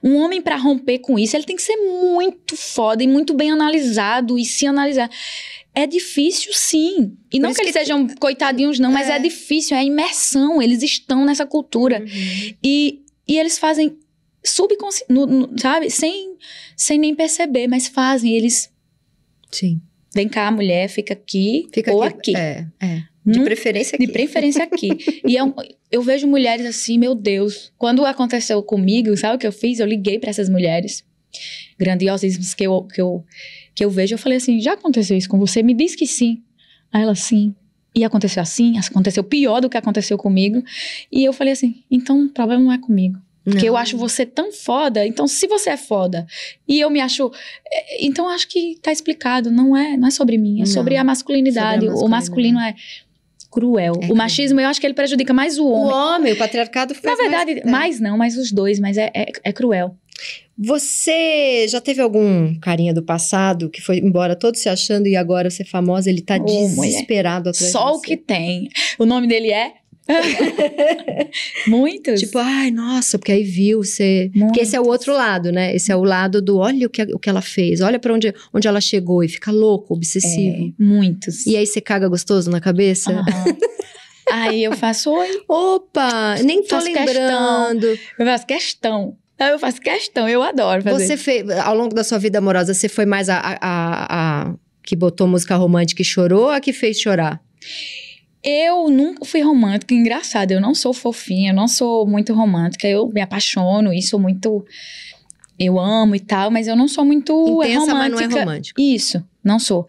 um 0.00 0.16
homem 0.16 0.40
para 0.40 0.56
romper 0.56 1.00
com 1.00 1.18
isso, 1.18 1.36
ele 1.36 1.44
tem 1.44 1.56
que 1.56 1.62
ser 1.62 1.76
muito 1.76 2.56
foda 2.56 3.02
e 3.02 3.08
muito 3.08 3.34
bem 3.34 3.50
analisado 3.50 4.38
e 4.38 4.44
se 4.44 4.64
analisar. 4.64 5.10
É 5.78 5.86
difícil, 5.86 6.52
sim. 6.54 7.16
E 7.30 7.36
Por 7.38 7.42
não 7.42 7.52
que 7.52 7.60
eles 7.60 7.72
que- 7.72 7.78
sejam 7.80 8.08
coitadinhos, 8.18 8.78
não, 8.78 8.90
mas 8.90 9.08
É. 9.10 9.16
é 9.16 9.18
difícil, 9.18 9.76
é 9.76 9.80
a 9.80 9.84
imersão. 9.84 10.62
Eles 10.62 10.82
estão 10.82 11.24
nessa 11.26 11.44
cultura. 11.44 12.00
Uhum. 12.00 12.54
E, 12.64 13.02
e 13.28 13.38
eles 13.38 13.58
fazem 13.58 13.94
subconsciente, 14.42 15.12
sabe? 15.60 15.90
Sem, 15.90 16.36
sem 16.76 16.98
nem 16.98 17.14
perceber, 17.14 17.66
mas 17.68 17.88
fazem. 17.88 18.32
Eles. 18.34 18.72
Sim. 19.52 19.80
Vem 20.14 20.28
cá, 20.28 20.50
mulher, 20.50 20.88
fica 20.88 21.12
aqui 21.12 21.68
Fica 21.74 21.92
ou 21.92 22.02
aqui. 22.02 22.34
aqui. 22.34 22.36
É, 22.36 22.66
é. 22.80 23.02
De 23.26 23.40
preferência 23.40 23.98
de 23.98 24.04
aqui. 24.04 24.12
preferência 24.12 24.62
aqui. 24.64 24.88
e 25.26 25.36
é 25.36 25.44
um- 25.44 25.52
eu 25.90 26.00
vejo 26.00 26.26
mulheres 26.26 26.64
assim, 26.64 26.96
meu 26.96 27.14
Deus. 27.14 27.70
Quando 27.76 28.06
aconteceu 28.06 28.62
comigo, 28.62 29.14
sabe 29.16 29.36
o 29.36 29.38
que 29.38 29.46
eu 29.46 29.52
fiz? 29.52 29.78
Eu 29.78 29.86
liguei 29.86 30.18
para 30.18 30.30
essas 30.30 30.48
mulheres 30.48 31.04
grandiosíssimas 31.78 32.54
que 32.54 32.64
eu, 32.66 32.82
que, 32.84 33.00
eu, 33.00 33.24
que 33.76 33.84
eu 33.84 33.90
vejo. 33.90 34.14
Eu 34.14 34.18
falei 34.18 34.38
assim: 34.38 34.58
já 34.60 34.72
aconteceu 34.72 35.16
isso 35.16 35.28
com 35.28 35.38
você? 35.38 35.62
Me 35.62 35.74
diz 35.74 35.94
que 35.94 36.06
sim. 36.08 36.42
Aí 36.92 37.02
ela, 37.02 37.14
sim. 37.14 37.54
E 37.94 38.04
aconteceu 38.04 38.42
assim, 38.42 38.76
aconteceu 38.78 39.22
pior 39.24 39.60
do 39.60 39.70
que 39.70 39.76
aconteceu 39.76 40.18
comigo. 40.18 40.62
E 41.12 41.22
eu 41.24 41.32
falei 41.32 41.52
assim: 41.52 41.84
então 41.90 42.24
o 42.24 42.28
problema 42.30 42.60
não 42.64 42.72
é 42.72 42.78
comigo. 42.78 43.18
Porque 43.44 43.68
eu 43.68 43.74
Não. 43.74 43.78
acho 43.78 43.96
você 43.96 44.26
tão 44.26 44.50
foda. 44.50 45.06
Então, 45.06 45.28
se 45.28 45.46
você 45.46 45.70
é 45.70 45.76
foda 45.76 46.26
e 46.66 46.80
eu 46.80 46.90
me 46.90 47.00
acho. 47.00 47.30
é, 47.72 48.04
Então, 48.04 48.28
acho 48.28 48.48
que 48.48 48.76
tá 48.82 48.90
explicado. 48.90 49.52
Não 49.52 49.76
é, 49.76 49.96
não 49.96 50.08
é 50.08 50.10
sobre 50.10 50.36
mim, 50.36 50.56
é 50.56 50.58
Não. 50.60 50.66
sobre 50.66 50.96
a 50.96 51.04
masculinidade. 51.04 51.86
Sobre 51.86 52.00
a 52.00 52.04
O 52.04 52.08
masculino 52.08 52.58
é 52.58 52.74
cruel. 53.52 53.92
É 53.94 53.96
o 53.96 54.00
cruel. 54.00 54.16
machismo, 54.16 54.60
eu 54.60 54.66
acho 54.68 54.80
que 54.80 54.86
ele 54.86 54.94
prejudica 54.94 55.32
mais 55.32 55.58
o 55.58 55.64
O 55.64 55.70
homem. 55.72 55.92
homem, 55.94 56.32
o 56.32 56.36
patriarcado 56.36 56.92
Na 56.92 57.00
faz 57.00 57.16
verdade, 57.18 57.54
mais, 57.54 57.66
é. 57.66 57.70
mais 57.70 58.00
não, 58.00 58.18
mas 58.18 58.36
os 58.36 58.50
dois, 58.50 58.80
mas 58.80 58.98
é, 58.98 59.10
é, 59.14 59.26
é 59.44 59.52
cruel. 59.52 59.96
Você 60.58 61.66
já 61.68 61.80
teve 61.80 62.00
algum 62.00 62.58
carinha 62.60 62.94
do 62.94 63.02
passado 63.02 63.68
que 63.68 63.82
foi 63.82 63.98
embora 63.98 64.34
todo 64.34 64.56
se 64.56 64.68
achando 64.68 65.06
e 65.06 65.14
agora 65.14 65.50
você 65.50 65.62
é 65.62 65.66
famosa, 65.66 66.08
ele 66.08 66.22
tá 66.22 66.38
mulher. 66.38 66.68
desesperado 66.68 67.50
atrás 67.50 67.70
Só 67.72 67.92
o 67.92 68.00
que 68.00 68.16
tem. 68.16 68.68
O 68.98 69.04
nome 69.04 69.26
dele 69.26 69.52
é. 69.52 69.74
Muitos. 71.66 72.20
Tipo, 72.20 72.38
ai, 72.38 72.70
nossa, 72.70 73.18
porque 73.18 73.32
aí 73.32 73.42
viu 73.42 73.82
você. 73.82 74.30
Porque 74.38 74.60
esse 74.60 74.76
é 74.76 74.80
o 74.80 74.86
outro 74.86 75.12
lado, 75.12 75.50
né? 75.50 75.74
Esse 75.74 75.90
é 75.90 75.96
o 75.96 76.04
lado 76.04 76.40
do 76.40 76.58
olha 76.58 76.86
o 76.86 76.90
que, 76.90 77.02
o 77.02 77.18
que 77.18 77.28
ela 77.28 77.42
fez, 77.42 77.80
olha 77.80 77.98
pra 77.98 78.14
onde, 78.14 78.32
onde 78.54 78.68
ela 78.68 78.80
chegou 78.80 79.22
e 79.22 79.28
fica 79.28 79.50
louco, 79.50 79.94
obsessivo. 79.94 80.72
É, 80.78 80.82
muitos. 80.82 81.44
E 81.44 81.56
aí 81.56 81.66
você 81.66 81.80
caga 81.80 82.08
gostoso 82.08 82.50
na 82.50 82.60
cabeça? 82.60 83.12
Aham. 83.12 83.56
Aí 84.30 84.64
eu 84.64 84.72
faço, 84.72 85.10
oi, 85.10 85.42
Opa, 85.48 86.36
nem 86.42 86.60
tô 86.62 86.70
Faço 86.76 86.86
lembrando. 86.86 87.86
eu 87.86 88.26
faço 88.26 88.46
questão. 88.46 89.16
Aí 89.38 89.50
Eu 89.52 89.58
faço 89.58 89.80
questão, 89.80 90.28
eu 90.28 90.42
adoro 90.42 90.82
fazer. 90.82 91.06
Você 91.06 91.16
fez, 91.16 91.48
ao 91.50 91.74
longo 91.74 91.94
da 91.94 92.02
sua 92.04 92.18
vida 92.18 92.38
amorosa, 92.38 92.72
você 92.72 92.88
foi 92.88 93.04
mais 93.06 93.28
a, 93.28 93.36
a, 93.38 93.58
a- 93.60 94.42
a 94.50 94.54
que 94.82 94.94
botou 94.96 95.26
música 95.26 95.56
romântica 95.56 96.00
e 96.02 96.04
chorou 96.04 96.44
ou 96.44 96.50
a 96.50 96.60
que 96.60 96.72
fez 96.72 96.98
chorar? 97.00 97.40
Eu 98.42 98.88
nunca 98.88 99.24
fui 99.24 99.40
romântica, 99.42 99.92
engraçado. 99.92 100.52
Eu 100.52 100.60
não 100.60 100.74
sou 100.74 100.94
fofinha, 100.94 101.50
eu 101.50 101.54
não 101.54 101.66
sou 101.66 102.06
muito 102.06 102.32
romântica. 102.32 102.86
Eu 102.86 103.08
me 103.08 103.20
apaixono 103.20 103.92
e 103.92 104.00
sou 104.00 104.20
muito. 104.20 104.64
Eu 105.58 105.78
amo 105.80 106.14
e 106.14 106.20
tal, 106.20 106.50
mas 106.50 106.68
eu 106.68 106.76
não 106.76 106.86
sou 106.86 107.04
muito 107.04 107.32
Intensa, 107.62 107.80
romântica. 107.92 107.94
mas 108.20 108.30
não 108.30 108.36
é 108.38 108.40
romântica. 108.40 108.80
Isso, 108.80 109.24
não 109.42 109.58
sou. 109.58 109.86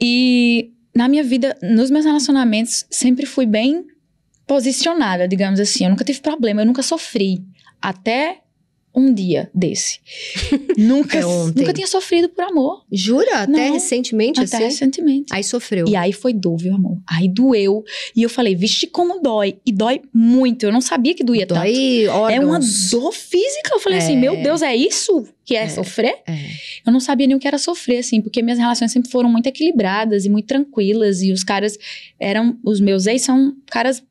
E 0.00 0.70
na 0.94 1.06
minha 1.08 1.22
vida, 1.22 1.56
nos 1.62 1.90
meus 1.90 2.04
relacionamentos, 2.04 2.84
sempre 2.90 3.24
fui 3.26 3.46
bem 3.46 3.84
posicionada, 4.46 5.28
digamos 5.28 5.60
assim. 5.60 5.84
Eu 5.84 5.90
nunca 5.90 6.04
tive 6.04 6.20
problema, 6.20 6.62
eu 6.62 6.66
nunca 6.66 6.82
sofri. 6.82 7.42
Até 7.80 8.38
um 8.94 9.12
dia 9.12 9.50
desse. 9.54 10.00
nunca, 10.76 11.18
É 11.18 11.26
ontem. 11.26 11.60
nunca 11.60 11.72
tinha 11.72 11.86
sofrido 11.86 12.28
por 12.28 12.44
amor. 12.44 12.84
Jura? 12.90 13.42
Até 13.42 13.50
Não, 13.68 13.72
recentemente, 13.74 14.40
Até 14.40 14.56
assim? 14.56 14.64
recentemente. 14.64 15.26
Aí 15.32 15.42
sofreu. 15.42 15.86
E 15.88 15.96
aí 15.96 16.12
foi 16.12 16.32
dor, 16.32 16.56
viu, 16.58 16.74
amor? 16.74 16.98
Aí 17.06 17.28
doeu. 17.28 17.84
E 18.14 18.22
eu 18.22 18.28
falei, 18.28 18.54
vixe, 18.54 18.86
como 18.86 19.20
dói. 19.20 19.56
E 19.64 19.72
dói 19.72 20.02
muito. 20.12 20.64
Eu 20.64 20.72
não 20.72 20.80
sabia 20.80 21.14
que 21.14 21.24
doía 21.24 21.46
tanto. 21.46 21.58
Dói 21.60 22.06
órgãos. 22.08 22.32
É 22.32 22.40
uma 22.44 22.60
dor 22.90 23.12
física. 23.12 23.70
Eu 23.72 23.80
falei 23.80 23.98
assim, 23.98 24.16
É. 24.16 24.20
meu 24.20 24.36
Deus, 24.42 24.62
é 24.62 24.74
isso 24.76 25.26
que 25.44 25.56
é, 25.56 25.64
É. 25.64 25.68
sofrer? 25.68 26.16
É. 26.26 26.38
Eu 26.86 26.92
não 26.92 27.00
sabia 27.00 27.26
nem 27.26 27.36
o 27.36 27.38
que 27.38 27.48
era 27.48 27.58
sofrer, 27.58 27.98
assim, 27.98 28.20
porque 28.20 28.42
minhas 28.42 28.58
relações 28.58 28.92
sempre 28.92 29.10
foram 29.10 29.30
muito 29.30 29.46
equilibradas 29.46 30.24
e 30.24 30.28
muito 30.28 30.46
tranquilas. 30.46 31.22
E 31.22 31.32
os 31.32 31.42
caras 31.42 31.78
eram. 32.20 32.58
Os 32.64 32.80
meus 32.80 33.06
ex 33.06 33.22
são 33.22 33.54
caras 33.70 34.02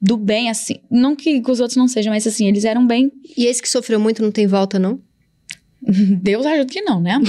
do 0.00 0.16
bem, 0.16 0.48
assim. 0.50 0.76
Não 0.90 1.14
que 1.14 1.42
os 1.46 1.60
outros 1.60 1.76
não 1.76 1.86
sejam, 1.88 2.12
mas 2.12 2.26
assim, 2.26 2.46
eles 2.48 2.64
eram 2.64 2.86
bem. 2.86 3.12
E 3.36 3.46
esse 3.46 3.60
que 3.60 3.68
sofreu 3.68 4.00
muito 4.00 4.22
não 4.22 4.30
tem 4.30 4.46
volta, 4.46 4.78
não? 4.78 5.00
Deus 5.82 6.44
ajuda 6.46 6.66
que 6.72 6.80
não, 6.82 7.00
né, 7.00 7.12
amor? 7.12 7.28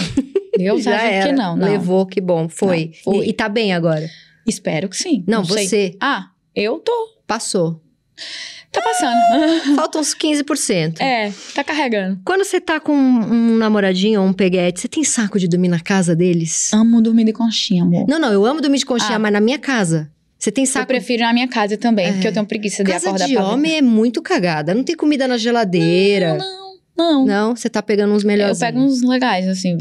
Deus 0.57 0.85
ajuda 0.87 1.03
era. 1.03 1.27
que 1.27 1.33
não. 1.33 1.55
não. 1.55 1.67
Levou, 1.67 2.05
que 2.05 2.19
bom. 2.21 2.47
Foi. 2.49 2.85
Não, 3.05 3.13
foi. 3.13 3.25
E, 3.25 3.29
e 3.29 3.33
tá 3.33 3.47
bem 3.49 3.73
agora? 3.73 4.09
Espero 4.47 4.89
que 4.89 4.97
sim. 4.97 5.23
Não, 5.27 5.43
sei. 5.45 5.67
você 5.67 5.95
Ah, 6.01 6.29
eu 6.55 6.79
tô. 6.79 6.91
passou. 7.27 7.81
Tá 8.71 8.81
passando. 8.81 9.17
Faltam 9.75 9.99
uns 10.01 10.13
15%. 10.15 10.99
é, 11.01 11.31
tá 11.53 11.63
carregando. 11.63 12.19
Quando 12.23 12.43
você 12.45 12.59
tá 12.61 12.79
com 12.79 12.93
um 12.93 13.57
namoradinho 13.57 14.21
ou 14.21 14.27
um 14.27 14.33
peguete, 14.33 14.79
você 14.81 14.87
tem 14.87 15.03
saco 15.03 15.37
de 15.39 15.47
dormir 15.47 15.67
na 15.67 15.79
casa 15.79 16.15
deles? 16.15 16.71
Amo 16.73 17.01
dormir 17.01 17.25
de 17.25 17.33
conchinha, 17.33 17.83
amor. 17.83 18.05
Não, 18.07 18.17
não, 18.19 18.31
eu 18.31 18.45
amo 18.45 18.61
dormir 18.61 18.77
de 18.79 18.85
conchinha, 18.85 19.15
Ah. 19.15 19.19
mas 19.19 19.33
na 19.33 19.41
minha 19.41 19.59
casa. 19.59 20.10
Você 20.41 20.51
tem 20.51 20.63
Eu 20.63 20.67
saco 20.71 20.87
prefiro 20.87 21.21
na 21.21 21.31
minha 21.31 21.47
casa 21.47 21.77
também, 21.77 22.07
É. 22.07 22.11
porque 22.13 22.27
eu 22.27 22.33
tenho 22.33 22.45
preguiça 22.47 22.83
de 22.83 22.91
Casa 22.91 23.09
acordar 23.09 23.27
de 23.27 23.35
pra 23.35 23.47
homem 23.47 23.77
é 23.77 23.81
muito 23.81 24.23
cagada. 24.23 24.73
Não 24.73 24.83
tem 24.83 24.95
comida 24.95 25.27
na 25.27 25.37
geladeira. 25.37 26.35
Não, 26.35 26.71
não. 26.97 27.25
Não, 27.27 27.55
você 27.55 27.69
tá 27.69 27.79
pegando 27.81 28.11
uns 28.15 28.23
Eu 28.23 28.27
melhores. 28.27 28.57
pego 28.57 28.79
uns 28.79 29.03
legais, 29.03 29.47
assim. 29.47 29.77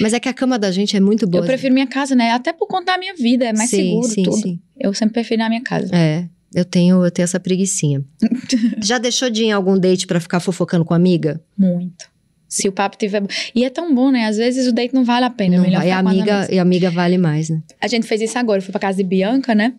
Mas 0.00 0.12
é 0.12 0.18
que 0.18 0.28
a 0.28 0.32
cama 0.34 0.58
da 0.58 0.72
gente 0.72 0.96
é 0.96 1.00
muito 1.00 1.28
boa. 1.28 1.44
Eu 1.44 1.46
prefiro 1.46 1.72
minha 1.72 1.86
casa, 1.86 2.16
né? 2.16 2.32
Até 2.32 2.52
por 2.52 2.66
conta 2.66 2.86
da 2.92 2.98
minha 2.98 3.14
vida, 3.14 3.44
é 3.44 3.52
mais 3.52 3.70
sim, 3.70 3.76
seguro 3.76 4.08
sim, 4.08 4.22
tudo. 4.24 4.36
Sim. 4.36 4.60
Eu 4.78 4.92
sempre 4.94 5.12
prefiro 5.14 5.38
na 5.42 5.48
minha 5.48 5.62
casa. 5.62 5.94
É, 5.94 6.26
eu 6.52 6.64
tenho, 6.64 7.04
eu 7.04 7.10
tenho 7.12 7.22
essa 7.24 7.38
preguicinha. 7.38 8.02
Já 8.82 8.98
deixou 8.98 9.30
de 9.30 9.44
ir 9.44 9.46
em 9.46 9.52
algum 9.52 9.78
date 9.78 10.08
pra 10.08 10.18
ficar 10.18 10.40
fofocando 10.40 10.84
com 10.84 10.92
amiga? 10.92 11.40
Muito. 11.56 12.10
Se 12.48 12.66
o 12.68 12.72
papo 12.72 12.96
tiver. 12.98 13.22
E 13.54 13.64
é 13.64 13.70
tão 13.70 13.94
bom, 13.94 14.10
né? 14.10 14.26
Às 14.26 14.36
vezes 14.38 14.66
o 14.66 14.72
date 14.72 14.92
não 14.92 15.04
vale 15.04 15.24
a 15.24 15.30
pena. 15.30 15.54
é 15.54 15.58
Não 15.58 15.64
melhor 15.64 15.78
vai. 15.78 15.86
E 15.86 15.90
ficar 15.92 15.96
a 16.04 16.10
amiga, 16.10 16.48
e 16.52 16.58
a 16.58 16.62
amiga 16.62 16.90
vale 16.90 17.16
mais, 17.16 17.48
né? 17.48 17.62
A 17.80 17.86
gente 17.86 18.08
fez 18.08 18.20
isso 18.20 18.36
agora. 18.36 18.58
Eu 18.58 18.62
fui 18.64 18.72
pra 18.72 18.80
casa 18.80 18.96
de 18.98 19.04
Bianca, 19.04 19.54
né? 19.54 19.74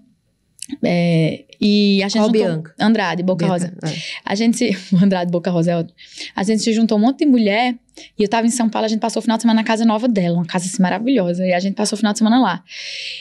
É, 0.84 1.44
e 1.60 2.02
a 2.02 2.08
gente 2.08 2.20
Qual 2.20 2.28
juntou- 2.28 2.42
Bianca? 2.48 2.74
Andrade, 2.80 3.24
Boca 3.24 3.46
Bianca, 3.46 3.66
Rosa. 3.82 3.94
é. 3.96 4.02
A 4.26 4.36
gente 4.36 4.58
se. 4.58 4.78
Andrade 5.04 5.30
Boca 5.32 5.52
Rosa 5.52 5.72
é 5.72 5.78
ótimo. 5.78 5.96
A 6.36 6.44
gente 6.44 6.62
se 6.64 6.72
juntou 6.74 6.98
um 6.98 7.02
monte 7.02 7.20
de 7.20 7.26
mulher. 7.26 7.76
E 8.18 8.24
eu 8.24 8.30
tava 8.30 8.48
em 8.48 8.50
São 8.50 8.70
Paulo, 8.70 8.86
a 8.86 8.88
gente 8.88 9.00
passou 9.00 9.20
o 9.20 9.22
final 9.22 9.38
de 9.38 9.42
semana 9.44 9.60
na 9.62 9.64
casa 9.68 9.84
nova 9.86 10.08
dela, 10.08 10.38
uma 10.38 10.46
casa 10.46 10.66
assim 10.66 10.82
maravilhosa. 10.82 11.46
E 11.46 11.54
a 11.54 11.60
gente 11.60 11.76
passou 11.76 11.96
o 11.96 11.98
final 11.98 12.14
de 12.14 12.20
semana 12.20 12.40
lá. 12.40 12.64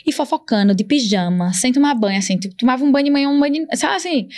E 0.06 0.12
fofocando, 0.12 0.74
de 0.74 0.84
pijama, 0.84 1.52
sem 1.52 1.72
tomar 1.72 1.94
banho, 1.94 2.18
assim. 2.18 2.38
Tomava 2.38 2.84
um 2.84 2.90
banho 2.92 3.04
de 3.06 3.10
manhã, 3.10 3.28
um 3.28 3.38
banho 3.40 3.66
de. 3.66 3.76
Sabe 3.76 3.96
assim? 3.96 4.28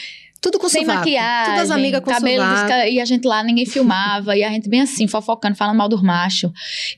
Tudo 0.40 0.58
com 0.58 0.68
sem 0.68 0.80
sovaco. 0.80 0.98
maquiagem. 1.00 1.54
Todas 1.54 1.70
as 1.70 1.76
amigas 1.76 2.00
com 2.00 2.10
cabelo 2.10 2.42
sovaco. 2.42 2.88
E 2.88 2.98
a 3.00 3.04
gente 3.04 3.24
lá, 3.28 3.44
ninguém 3.44 3.66
filmava. 3.66 4.36
e 4.36 4.42
a 4.42 4.48
gente 4.50 4.68
bem 4.68 4.80
assim, 4.80 5.06
fofocando, 5.06 5.54
falando 5.54 5.76
mal 5.76 5.88
dos 5.88 6.02
machos. 6.02 6.50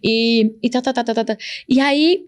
E, 0.02 0.52
e 0.62 0.70
tá, 0.70 0.80
tá, 0.80 0.92
tá, 0.94 1.04
tá, 1.04 1.12
tá, 1.14 1.24
tá. 1.24 1.36
E 1.68 1.78
aí, 1.80 2.22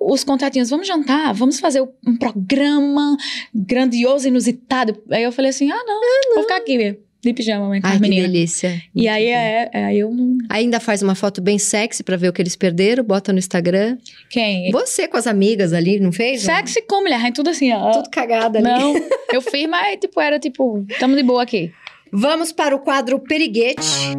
os 0.00 0.24
contatinhos, 0.24 0.70
vamos 0.70 0.86
jantar, 0.86 1.34
vamos 1.34 1.60
fazer 1.60 1.82
um 1.82 2.16
programa 2.16 3.16
grandioso, 3.54 4.26
inusitado. 4.26 4.96
Aí 5.10 5.22
eu 5.22 5.32
falei 5.32 5.50
assim, 5.50 5.70
ah, 5.70 5.82
não, 5.86 6.00
vou 6.34 6.42
ficar 6.44 6.56
aqui 6.56 6.98
de 7.22 7.34
pijama, 7.34 7.68
mãe, 7.68 7.82
com 7.82 7.86
Ai, 7.86 7.96
as 7.96 8.00
que 8.00 8.08
delícia. 8.08 8.82
E 8.94 9.06
aí, 9.06 9.26
é, 9.26 9.68
é, 9.72 9.84
aí 9.84 9.98
eu 9.98 10.10
não... 10.10 10.38
Ainda 10.48 10.80
faz 10.80 11.02
uma 11.02 11.14
foto 11.14 11.42
bem 11.42 11.58
sexy 11.58 12.02
pra 12.02 12.16
ver 12.16 12.28
o 12.28 12.32
que 12.32 12.40
eles 12.40 12.56
perderam, 12.56 13.04
bota 13.04 13.30
no 13.30 13.38
Instagram. 13.38 13.98
Quem? 14.30 14.70
Você 14.70 15.06
com 15.06 15.18
as 15.18 15.26
amigas 15.26 15.74
ali, 15.74 16.00
não 16.00 16.12
fez? 16.12 16.42
Sexy 16.42 16.80
com 16.82 17.02
mulher, 17.02 17.30
tudo 17.32 17.50
assim, 17.50 17.72
ó. 17.72 17.90
Tudo 17.90 18.08
cagada 18.08 18.58
ali. 18.58 18.66
Não, 18.66 18.94
eu 19.32 19.42
fiz, 19.42 19.68
mas 19.68 19.98
tipo, 20.00 20.18
era 20.18 20.38
tipo, 20.38 20.84
tamo 20.98 21.14
de 21.14 21.22
boa 21.22 21.42
aqui. 21.42 21.70
Vamos 22.10 22.52
para 22.52 22.74
o 22.74 22.78
quadro 22.78 23.18
Periguete. 23.20 24.16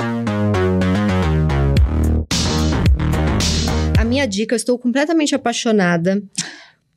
Minha 4.11 4.25
dica, 4.25 4.53
eu 4.53 4.57
estou 4.57 4.77
completamente 4.77 5.33
apaixonada 5.33 6.21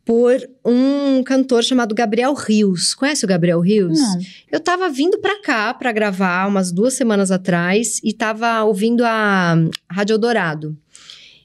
por 0.04 0.36
um 0.64 1.22
cantor 1.22 1.62
chamado 1.62 1.94
Gabriel 1.94 2.34
Rios. 2.34 2.92
Conhece 2.92 3.24
o 3.24 3.28
Gabriel 3.28 3.60
Rios? 3.60 3.98
Não. 3.98 4.18
Eu 4.50 4.58
tava 4.58 4.90
vindo 4.90 5.18
pra 5.18 5.40
cá 5.40 5.72
pra 5.72 5.92
gravar 5.92 6.48
umas 6.48 6.72
duas 6.72 6.94
semanas 6.94 7.30
atrás 7.30 8.00
e 8.02 8.12
tava 8.12 8.64
ouvindo 8.64 9.04
a 9.04 9.54
Rádio 9.88 10.18
Dourado. 10.18 10.76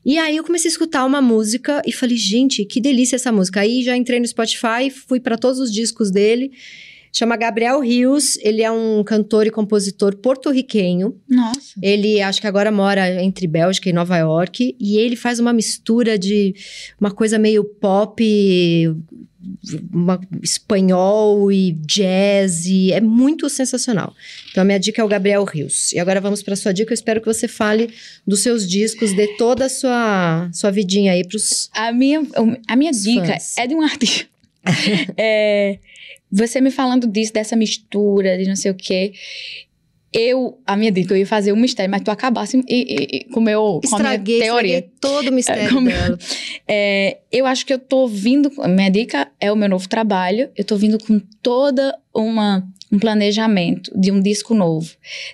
E 0.04 0.18
aí 0.18 0.38
eu 0.38 0.44
comecei 0.44 0.70
a 0.70 0.74
escutar 0.74 1.06
uma 1.06 1.22
música 1.22 1.84
e 1.86 1.92
falei, 1.92 2.18
gente, 2.18 2.66
que 2.66 2.82
delícia 2.82 3.16
essa 3.16 3.32
música. 3.32 3.60
Aí 3.60 3.84
já 3.84 3.96
entrei 3.96 4.20
no 4.20 4.28
Spotify, 4.28 4.90
fui 4.90 5.20
pra 5.20 5.38
todos 5.38 5.60
os 5.60 5.72
discos 5.72 6.10
dele. 6.10 6.52
Chama 7.12 7.36
Gabriel 7.36 7.80
Rios, 7.82 8.38
ele 8.42 8.62
é 8.62 8.72
um 8.72 9.04
cantor 9.04 9.48
e 9.48 9.52
compositor 9.52 10.16
porto-riquenho. 10.16 11.16
Nossa. 11.28 11.74
Ele 11.82 12.22
acho 12.22 12.40
que 12.40 12.48
agora 12.48 12.72
mora 12.72 13.22
entre 13.24 13.48
Bélgica 13.48 13.90
e 13.90 13.94
Nova 13.94 14.18
York 14.18 14.76
e 14.80 14.98
ele 14.98 15.16
faz 15.16 15.40
uma 15.40 15.52
mistura 15.52 16.18
de 16.20 16.56
uma 17.00 17.12
coisa 17.12 17.40
meio 17.40 17.64
pop, 17.64 18.96
uma, 19.92 20.20
espanhol 20.44 21.52
e 21.52 21.72
jazz, 21.86 22.66
e 22.66 22.92
é 22.92 23.02
muito 23.02 23.50
sensacional. 23.50 24.14
Então 24.52 24.62
a 24.62 24.66
minha 24.66 24.80
dica 24.80 25.02
é 25.02 25.06
o 25.06 25.08
Gabriel 25.08 25.44
Rios. 25.46 25.92
E 25.94 26.00
agora 26.00 26.22
vamos 26.22 26.44
para 26.44 26.56
sua 26.56 26.72
dica. 26.74 26.92
Eu 26.92 26.96
espero 26.96 27.20
que 27.22 27.28
você 27.28 27.48
fale 27.48 27.90
dos 28.26 28.42
seus 28.42 28.68
discos, 28.68 29.14
dê 29.14 29.36
toda 29.38 29.66
a 29.66 29.70
sua 29.70 30.50
sua 30.54 30.72
vidinha 30.72 31.14
aí 31.14 31.26
pros 31.26 31.70
A 31.74 31.92
minha, 31.92 32.22
a 32.68 32.76
minha 32.76 32.92
Os 32.92 33.04
dica 33.04 33.28
fãs. 33.28 33.58
é 33.58 33.66
de 33.68 33.76
um 33.76 33.82
artista. 33.84 34.28
É, 35.18 35.80
você 36.32 36.62
me 36.62 36.72
falando 36.72 37.08
disso, 37.08 37.34
dessa 37.34 37.56
mistura, 37.56 38.38
de 38.38 38.48
não 38.48 38.56
sei 38.56 38.72
o 38.72 38.76
quê. 38.76 39.14
Eu, 40.12 40.60
a 40.66 40.76
minha 40.76 40.92
dica, 40.92 41.14
eu 41.14 41.18
ia 41.18 41.26
fazer 41.28 41.54
um 41.54 41.56
mistério, 41.56 41.92
mas 41.92 42.02
tu 42.02 42.10
acabasse 42.10 42.58
e, 42.58 42.64
e- 42.68 43.18
e- 43.18 43.24
com, 43.26 43.40
o 43.40 43.44
meu, 43.44 43.80
com 43.88 43.96
a 43.96 44.00
minha 44.00 44.14
estraguei, 44.16 44.40
teoria. 44.42 44.74
estraguei 44.80 44.94
todo 45.00 45.28
o 45.30 45.32
mistério 45.34 45.62
É, 45.80 45.84
dela. 45.84 46.18
É, 46.68 47.18
eu 47.32 47.46
acho 47.46 47.66
que 47.66 47.74
eu 47.74 47.80
tô 47.80 48.08
vindo. 48.08 48.52
Minha 48.68 48.90
dica 48.90 49.30
é 49.40 49.52
o 49.52 49.56
meu 49.56 49.70
novo 49.70 49.88
trabalho. 49.88 50.50
Eu 50.56 50.64
tô 50.66 50.76
vindo 50.78 50.98
com 51.04 51.20
toda 51.42 51.96
uma 52.14 52.68
um 52.92 52.98
planejamento 52.98 53.92
de 53.96 54.12
um 54.12 54.20
disco 54.20 54.56
novo, 54.56 54.90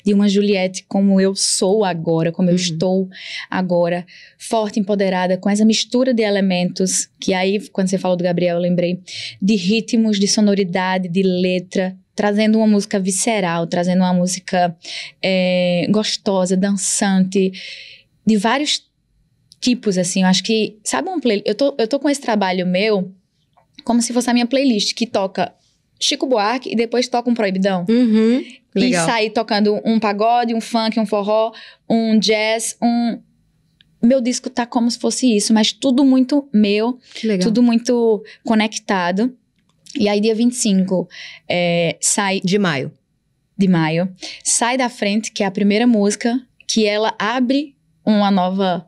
de 0.05 0.13
uma 0.13 0.27
Juliette 0.27 0.83
como 0.89 1.21
eu 1.21 1.33
sou 1.37 1.85
agora, 1.85 2.29
como 2.29 2.49
eu 2.49 2.55
Uhum. 2.55 2.59
estou 2.59 3.09
agora, 3.49 4.05
forte, 4.37 4.77
empoderada, 4.77 5.37
com 5.37 5.49
essa 5.49 5.63
mistura 5.63 6.13
de 6.13 6.21
elementos 6.21 7.07
que 7.17 7.33
aí, 7.33 7.57
quando 7.69 7.87
você 7.87 7.97
falou 7.97 8.17
do 8.17 8.25
Gabriel, 8.25 8.57
eu 8.57 8.61
lembrei 8.61 8.99
de 9.41 9.55
ritmos, 9.55 10.19
de 10.19 10.27
sonoridade, 10.27 11.07
de 11.07 11.23
letra, 11.23 11.95
trazendo 12.15 12.57
uma 12.57 12.67
música 12.67 12.99
visceral, 12.99 13.67
trazendo 13.67 13.99
uma 13.99 14.13
música 14.13 14.75
é, 15.21 15.85
gostosa, 15.89 16.55
dançante, 16.55 17.51
de 18.25 18.37
vários 18.37 18.83
tipos, 19.59 19.97
assim. 19.97 20.21
Eu 20.21 20.27
acho 20.27 20.43
que, 20.43 20.77
sabe 20.83 21.09
um 21.09 21.19
play... 21.19 21.41
Eu 21.45 21.55
tô, 21.55 21.75
eu 21.77 21.87
tô 21.87 21.99
com 21.99 22.09
esse 22.09 22.21
trabalho 22.21 22.65
meu 22.65 23.13
como 23.83 24.01
se 24.01 24.11
fosse 24.11 24.29
a 24.29 24.33
minha 24.33 24.47
playlist, 24.47 24.93
que 24.95 25.05
toca 25.05 25.53
Chico 25.99 26.25
Buarque 26.25 26.71
e 26.71 26.75
depois 26.75 27.07
toca 27.07 27.29
um 27.29 27.33
Proibidão. 27.33 27.85
Uhum, 27.87 28.43
E 28.75 28.79
legal. 28.79 29.05
sair 29.05 29.29
tocando 29.29 29.79
um 29.85 29.99
pagode, 29.99 30.53
um 30.53 30.59
funk, 30.59 30.99
um 30.99 31.05
forró, 31.05 31.53
um 31.89 32.17
jazz, 32.17 32.75
um... 32.81 33.19
Meu 34.01 34.21
disco 34.21 34.49
tá 34.49 34.65
como 34.65 34.89
se 34.91 34.99
fosse 34.99 35.35
isso, 35.35 35.53
mas 35.53 35.71
tudo 35.71 36.03
muito 36.03 36.47
meu, 36.53 36.99
tudo 37.39 37.63
muito 37.63 38.23
conectado. 38.43 39.35
E 39.97 40.09
aí, 40.09 40.19
dia 40.19 40.35
25, 40.35 41.07
é, 41.47 41.97
sai 42.01 42.41
De 42.43 42.57
maio. 42.59 42.91
de 43.57 43.67
maio, 43.67 44.13
Sai 44.43 44.77
da 44.77 44.89
Frente, 44.89 45.31
que 45.31 45.43
é 45.43 45.45
a 45.45 45.51
primeira 45.51 45.87
música, 45.87 46.39
que 46.67 46.85
ela 46.85 47.15
abre 47.17 47.75
uma 48.05 48.29
nova 48.29 48.85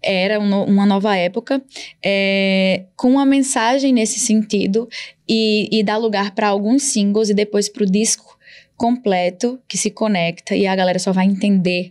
era 0.00 0.38
um 0.38 0.64
uma 0.64 0.86
nova 0.86 1.16
época, 1.16 1.60
é, 2.02 2.84
com 2.96 3.10
uma 3.10 3.26
mensagem 3.26 3.92
nesse 3.92 4.20
sentido 4.20 4.88
e, 5.28 5.68
e 5.72 5.82
dá 5.82 5.96
lugar 5.96 6.34
para 6.34 6.48
alguns 6.48 6.84
singles 6.84 7.28
e 7.28 7.34
depois 7.34 7.68
para 7.68 7.82
o 7.82 7.90
disco 7.90 8.38
completo 8.76 9.60
que 9.68 9.76
se 9.76 9.90
conecta 9.90 10.54
e 10.54 10.66
a 10.66 10.76
galera 10.76 11.00
só 11.00 11.12
vai 11.12 11.26
entender 11.26 11.90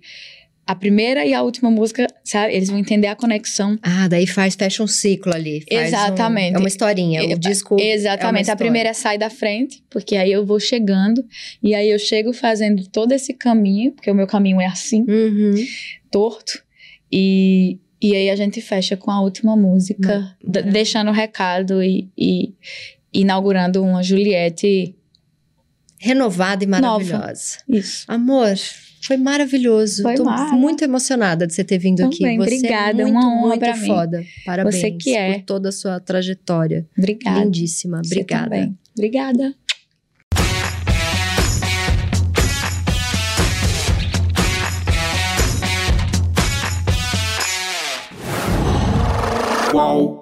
a 0.68 0.76
primeira 0.76 1.26
e 1.26 1.34
a 1.34 1.42
última 1.42 1.72
música, 1.72 2.06
sabe? 2.24 2.54
Eles 2.54 2.70
vão 2.70 2.78
entender 2.78 3.08
a 3.08 3.16
conexão. 3.16 3.80
Ah, 3.82 4.08
daí 4.08 4.28
faz, 4.28 4.54
fecha 4.56 4.84
um 4.84 4.88
ciclo 4.88 5.34
ali. 5.34 5.64
Exatamente. 5.70 6.54
um- 6.54 6.58
é 6.58 6.60
uma 6.60 6.68
historinha. 6.68 7.24
O 7.36 7.40
disco. 7.40 7.78
Exatamente. 7.80 8.50
é 8.50 8.54
a 8.54 8.56
primeira 8.58 8.90
é 8.90 8.94
sai 8.94 9.18
da 9.18 9.30
frente, 9.30 9.82
porque 9.90 10.16
aí 10.18 10.32
eu 10.32 10.46
vou 10.46 10.60
chegando, 10.60 11.24
e 11.64 11.74
aí 11.74 11.90
eu 11.90 11.98
chego 11.98 12.34
fazendo 12.34 12.86
todo 12.88 13.14
esse 13.14 13.34
caminho, 13.34 13.94
porque 13.94 14.12
o 14.12 14.16
meu 14.16 14.28
caminho 14.28 14.60
é 14.60 14.66
assim, 14.66 15.06
Uhum. 15.08 15.56
torto, 16.12 16.62
e, 17.12 17.80
e 18.02 18.14
aí 18.16 18.30
a 18.30 18.36
gente 18.36 18.60
fecha 18.62 18.98
com 18.98 19.10
a 19.10 19.22
última 19.22 19.56
música, 19.56 20.36
deixando 20.44 21.10
o 21.10 21.14
recado 21.14 21.82
e, 21.82 22.10
e 22.18 22.54
inaugurando 23.14 23.82
uma 23.82 24.04
Juliette. 24.04 24.94
Renovada 26.00 26.64
e 26.64 26.68
Nova. 26.68 26.82
maravilhosa. 26.82 27.58
Isso. 27.68 28.06
Amor, 28.08 28.54
foi 29.08 29.16
maravilhoso. 29.16 30.04
Foi 30.04 30.16
Tô 30.16 30.26
mara. 30.26 30.52
muito 30.52 30.84
emocionada 30.84 31.48
de 31.48 31.54
você 31.54 31.64
ter 31.64 31.78
vindo 31.78 32.02
aqui. 32.04 32.20
Também, 32.20 32.38
Você 32.38 32.56
obrigada, 32.58 33.02
é 33.02 33.02
é 33.02 33.06
muito, 33.06 33.18
uma 33.18 33.38
honra 33.38 33.56
muito 33.56 33.80
mim. 33.80 33.88
foda. 33.88 34.24
Parabéns 34.46 34.76
Você 34.76 34.92
que 34.92 35.16
é. 35.16 35.34
por 35.36 35.46
toda 35.46 35.70
a 35.70 35.72
sua 35.72 36.00
trajetória. 36.02 36.86
Obrigada. 36.98 37.40
Lindíssima. 37.40 38.02
Obrigada. 38.06 38.74
Obrigada. 38.98 39.56
Qual? 49.72 50.17